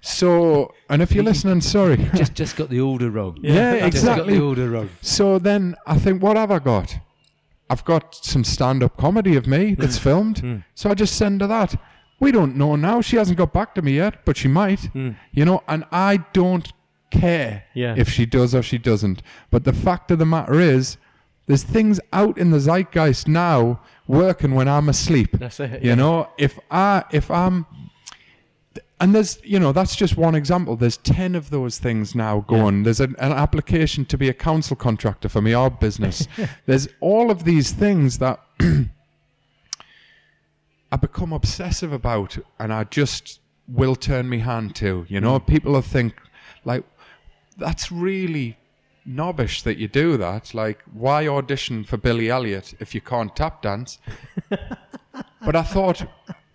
So, 0.00 0.72
and 0.88 1.02
if 1.02 1.12
you're 1.12 1.24
listening, 1.24 1.60
sorry. 1.60 1.96
just 2.14 2.34
just 2.34 2.56
got 2.56 2.68
the 2.70 2.80
order 2.80 3.10
wrong. 3.10 3.38
Yeah, 3.40 3.72
Just 3.72 3.80
got 3.80 3.86
exactly. 3.88 4.38
the 4.38 4.44
order 4.44 4.70
wrong. 4.70 4.90
So 5.00 5.38
then 5.38 5.74
I 5.86 5.98
think, 5.98 6.22
what 6.22 6.36
have 6.36 6.50
I 6.50 6.58
got? 6.60 6.96
I've 7.72 7.84
got 7.84 8.04
some 8.32 8.44
stand-up 8.44 8.94
comedy 8.96 9.34
of 9.36 9.46
me 9.46 9.62
that's 9.80 9.96
Hmm. 9.98 10.02
filmed. 10.08 10.38
So 10.74 10.90
I 10.90 10.94
just 10.94 11.14
send 11.16 11.40
her 11.40 11.46
that. 11.58 11.70
We 12.20 12.30
don't 12.30 12.54
know 12.56 12.76
now. 12.76 13.00
She 13.00 13.16
hasn't 13.16 13.38
got 13.38 13.52
back 13.52 13.74
to 13.76 13.82
me 13.82 13.92
yet, 14.04 14.14
but 14.26 14.36
she 14.36 14.48
might. 14.48 14.82
You 15.38 15.44
know, 15.48 15.58
and 15.72 15.82
I 15.90 16.12
don't 16.32 16.68
care. 17.10 17.64
Yeah. 17.74 17.94
if 18.02 18.08
she 18.08 18.24
does 18.26 18.54
or 18.54 18.62
she 18.62 18.78
doesn't. 18.78 19.22
But 19.50 19.64
the 19.64 19.72
fact 19.86 20.10
of 20.10 20.18
the 20.18 20.26
matter 20.26 20.58
is, 20.76 20.96
there's 21.46 21.62
things 21.76 21.98
out 22.12 22.38
in 22.38 22.50
the 22.50 22.58
zeitgeist 22.60 23.26
now 23.28 23.80
working 24.06 24.54
when 24.54 24.68
I'm 24.68 24.88
asleep. 24.88 25.30
That's 25.38 25.60
it. 25.60 25.82
You 25.82 25.90
yeah. 25.90 25.94
know, 26.02 26.28
if 26.38 26.58
I 26.70 27.04
if 27.10 27.30
I'm 27.30 27.66
and 29.02 29.12
there's 29.16 29.40
you 29.42 29.58
know 29.58 29.72
that's 29.72 29.96
just 29.96 30.16
one 30.16 30.36
example. 30.36 30.76
There's 30.76 30.96
ten 30.96 31.34
of 31.34 31.50
those 31.50 31.78
things 31.78 32.14
now 32.14 32.44
going. 32.46 32.84
There's 32.84 33.00
an, 33.00 33.16
an 33.18 33.32
application 33.32 34.04
to 34.06 34.16
be 34.16 34.28
a 34.28 34.32
council 34.32 34.76
contractor 34.76 35.28
for 35.28 35.42
my 35.42 35.54
art 35.54 35.80
business. 35.80 36.28
there's 36.66 36.88
all 37.00 37.28
of 37.32 37.42
these 37.42 37.72
things 37.72 38.18
that 38.18 38.40
I 40.92 40.96
become 41.00 41.32
obsessive 41.32 41.92
about, 41.92 42.38
and 42.60 42.72
I 42.72 42.84
just 42.84 43.40
will 43.66 43.96
turn 43.96 44.28
my 44.30 44.36
hand 44.36 44.76
to. 44.76 45.04
You 45.08 45.20
know, 45.20 45.40
mm. 45.40 45.46
people 45.48 45.72
will 45.72 45.82
think 45.82 46.14
like 46.64 46.84
that's 47.56 47.90
really 47.90 48.56
knobbish 49.04 49.64
that 49.64 49.78
you 49.78 49.88
do 49.88 50.16
that. 50.16 50.54
Like, 50.54 50.80
why 50.92 51.26
audition 51.26 51.82
for 51.82 51.96
Billy 51.96 52.30
Elliot 52.30 52.74
if 52.78 52.94
you 52.94 53.00
can't 53.00 53.34
tap 53.34 53.62
dance? 53.62 53.98
but 54.48 55.56
I 55.56 55.62
thought, 55.62 56.06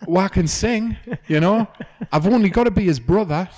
well, 0.06 0.24
I 0.24 0.28
can 0.28 0.48
sing. 0.48 0.96
You 1.26 1.40
know, 1.40 1.68
I've 2.12 2.26
only 2.26 2.48
got 2.48 2.64
to 2.64 2.70
be 2.70 2.84
his 2.84 3.00
brother. 3.00 3.48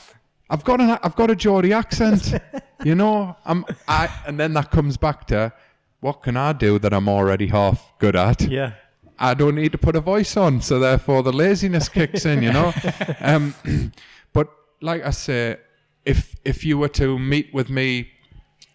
I've 0.49 0.65
got 0.65 0.81
an 0.81 0.99
I've 1.03 1.15
got 1.17 1.31
a 1.31 1.37
Geordie 1.37 1.73
accent. 1.73 2.35
You 2.83 2.95
know, 2.95 3.37
I'm 3.45 3.67
I, 3.87 4.09
and 4.27 4.41
then 4.41 4.55
that 4.55 4.71
comes 4.71 4.97
back 4.97 5.27
to 5.27 5.53
what 6.01 6.23
can 6.23 6.39
I 6.39 6.55
do 6.55 6.79
that 6.79 6.95
I'm 6.95 7.11
already 7.11 7.49
half 7.49 7.93
good 7.99 8.17
at? 8.17 8.41
Yeah. 8.41 8.73
I 9.19 9.35
don't 9.35 9.55
need 9.55 9.73
to 9.73 9.79
put 9.79 9.97
a 9.97 10.01
voice 10.01 10.35
on, 10.35 10.63
so 10.63 10.79
therefore 10.79 11.23
the 11.23 11.33
laziness 11.33 11.91
kicks 11.91 12.25
in, 12.25 12.43
you 12.43 12.51
know. 12.51 12.73
um, 13.21 13.55
but 14.33 14.51
like 14.81 15.05
I 15.05 15.11
say, 15.11 15.59
if 16.07 16.37
if 16.43 16.65
you 16.65 16.79
were 16.79 16.89
to 16.89 17.19
meet 17.19 17.53
with 17.53 17.69
me 17.69 18.13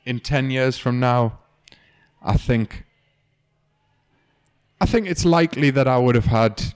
in 0.06 0.20
ten 0.20 0.52
years 0.52 0.78
from 0.78 1.00
now, 1.00 1.40
I 2.22 2.38
think 2.38 2.86
I 4.80 4.86
think 4.86 5.08
it's 5.08 5.26
likely 5.26 5.72
that 5.72 5.88
I 5.88 5.98
would 5.98 6.14
have 6.14 6.26
had 6.26 6.75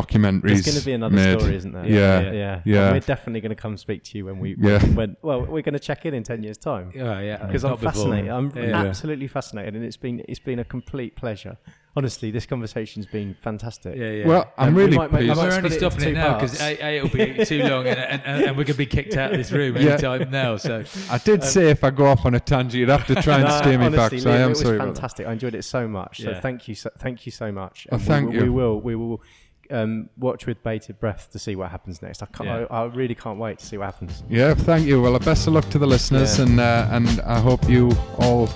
documentaries. 0.00 0.42
There's 0.42 0.64
going 0.66 0.78
to 0.78 0.84
be 0.84 0.92
another 0.92 1.14
made. 1.14 1.38
story, 1.40 1.56
isn't 1.56 1.72
there? 1.72 1.86
Yeah, 1.86 2.20
yeah. 2.20 2.32
yeah. 2.32 2.60
yeah. 2.64 2.84
And 2.86 2.92
we're 2.94 3.00
definitely 3.00 3.40
going 3.40 3.50
to 3.50 3.62
come 3.62 3.76
speak 3.76 4.02
to 4.04 4.18
you 4.18 4.24
when 4.26 4.38
we. 4.38 4.56
Yeah. 4.58 4.84
When, 4.86 5.16
well, 5.22 5.40
we're 5.40 5.62
going 5.62 5.72
to 5.74 5.78
check 5.78 6.04
in 6.06 6.14
in 6.14 6.22
ten 6.22 6.42
years' 6.42 6.58
time 6.58 6.92
Yeah, 6.94 7.20
yeah. 7.20 7.44
because 7.46 7.64
I'm 7.64 7.70
Not 7.72 7.80
before. 7.80 7.92
fascinated. 7.92 8.30
I'm 8.30 8.52
Yeah. 8.54 8.82
absolutely 8.84 9.28
fascinated, 9.28 9.74
and 9.74 9.84
it's 9.84 9.96
been 9.96 10.22
it's 10.28 10.40
been 10.40 10.58
a 10.58 10.64
complete 10.64 11.16
pleasure. 11.16 11.56
Honestly, 11.98 12.30
this 12.30 12.44
conversation's 12.44 13.06
been 13.06 13.34
fantastic. 13.40 13.96
Yeah, 13.96 14.10
yeah. 14.10 14.26
Well, 14.26 14.52
I'm 14.58 14.68
Um, 14.68 14.74
really 14.74 14.98
might 14.98 15.10
make- 15.10 15.20
pleased. 15.22 15.36
We're 15.38 15.48
might 15.48 15.56
only 15.56 15.70
split 15.70 15.72
it 15.72 15.76
into 15.76 15.90
stopping 15.90 16.08
it 16.08 16.10
two 16.10 16.12
now 16.20 16.34
because 16.34 16.58
parts. 16.58 16.80
a, 16.82 16.84
a, 16.84 16.96
it'll 16.98 17.08
be 17.08 17.44
too 17.46 17.62
long, 17.62 17.86
and, 17.86 17.98
and, 17.98 18.22
and, 18.26 18.42
and 18.44 18.50
we're 18.50 18.64
going 18.64 18.66
to 18.66 18.74
be 18.74 18.84
kicked 18.84 19.16
out 19.16 19.30
of 19.32 19.38
this 19.38 19.50
room 19.50 19.76
Yeah. 19.78 19.92
anytime 19.92 20.30
now. 20.30 20.58
So 20.58 20.84
I 21.10 21.16
did 21.16 21.42
say 21.42 21.70
if 21.70 21.82
I 21.82 21.88
go 21.90 22.04
off 22.04 22.26
on 22.26 22.34
a 22.34 22.40
tangent, 22.40 22.74
you'd 22.74 22.90
have 22.90 23.06
to 23.06 23.14
try 23.22 23.36
and 23.36 23.44
No, 23.44 23.56
steer 23.62 23.78
me 23.78 23.88
back. 23.88 23.98
honestly, 24.12 24.18
So 24.18 24.30
I 24.30 24.36
am 24.36 24.42
it 24.42 24.48
was 24.50 24.60
sorry. 24.60 24.78
fantastic. 24.78 25.26
I 25.26 25.32
enjoyed 25.32 25.54
it 25.54 25.64
so 25.64 25.88
much. 25.88 26.20
So 26.20 26.34
thank 26.34 26.68
you, 26.68 26.74
so, 26.74 26.90
thank 26.98 27.24
you 27.24 27.32
so 27.32 27.50
much. 27.50 27.86
Oh, 27.90 27.94
And 27.94 28.02
we 28.02 28.06
thank 28.06 28.26
will- 28.28 28.34
you. 28.34 28.42
We 28.42 28.50
will, 28.50 28.80
we 28.82 28.94
will 28.96 29.22
um, 29.70 30.08
watch 30.18 30.46
with 30.46 30.62
bated 30.62 30.98
breath 31.00 31.30
to 31.32 31.38
see 31.38 31.56
what 31.56 31.70
happens 31.70 32.02
next. 32.02 32.22
I 32.22 32.26
can't. 32.26 32.48
Yeah. 32.48 32.66
I, 32.70 32.82
I 32.82 32.84
really 32.86 33.14
can't 33.14 33.38
wait 33.38 33.58
to 33.58 33.66
see 33.66 33.76
what 33.78 33.86
happens. 33.86 34.22
Yeah, 34.28 34.54
thank 34.54 34.86
you. 34.86 35.00
Well, 35.02 35.18
best 35.18 35.46
of 35.46 35.54
luck 35.54 35.68
to 35.70 35.78
the 35.78 35.86
listeners, 35.86 36.38
Yeah. 36.38 36.44
and 36.44 36.60
uh, 36.60 36.88
and 36.92 37.20
I 37.22 37.38
hope 37.40 37.68
you 37.68 37.90
all 38.18 38.46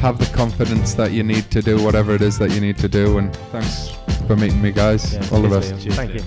have 0.00 0.18
the 0.18 0.28
confidence 0.34 0.94
that 0.94 1.12
you 1.12 1.22
need 1.22 1.50
to 1.52 1.62
do 1.62 1.82
whatever 1.84 2.14
it 2.14 2.22
is 2.22 2.38
that 2.38 2.50
you 2.52 2.60
need 2.60 2.78
to 2.78 2.88
do. 2.88 3.18
And 3.18 3.34
thanks 3.52 3.90
for 4.26 4.36
meeting 4.36 4.60
me, 4.62 4.72
guys. 4.72 5.14
Yeah, 5.14 5.20
all 5.32 5.42
the 5.42 5.48
cheers, 5.60 5.70
best. 5.70 5.86
Liam. 5.86 5.94
Thank 5.94 6.14
you. 6.14 6.22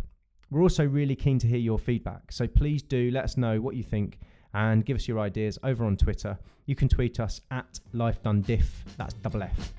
We're 0.49 0.61
also 0.61 0.86
really 0.86 1.15
keen 1.15 1.40
to 1.40 1.48
hear 1.48 1.57
your 1.57 1.80
feedback, 1.80 2.32
so 2.32 2.48
please 2.48 2.82
do 2.82 3.11
let 3.11 3.23
us 3.23 3.36
know 3.36 3.60
what 3.60 3.76
you 3.76 3.84
think 3.84 4.19
and 4.53 4.86
give 4.86 4.95
us 4.95 5.07
your 5.07 5.19
ideas 5.19 5.60
over 5.64 5.86
on 5.86 5.98
Twitter. 5.98 6.38
You 6.65 6.76
can 6.76 6.88
tweet 6.88 7.19
us 7.19 7.41
at 7.52 7.80
lifedonediff, 7.94 8.68
that's 8.98 9.14
double 9.15 9.44
F. 9.44 9.73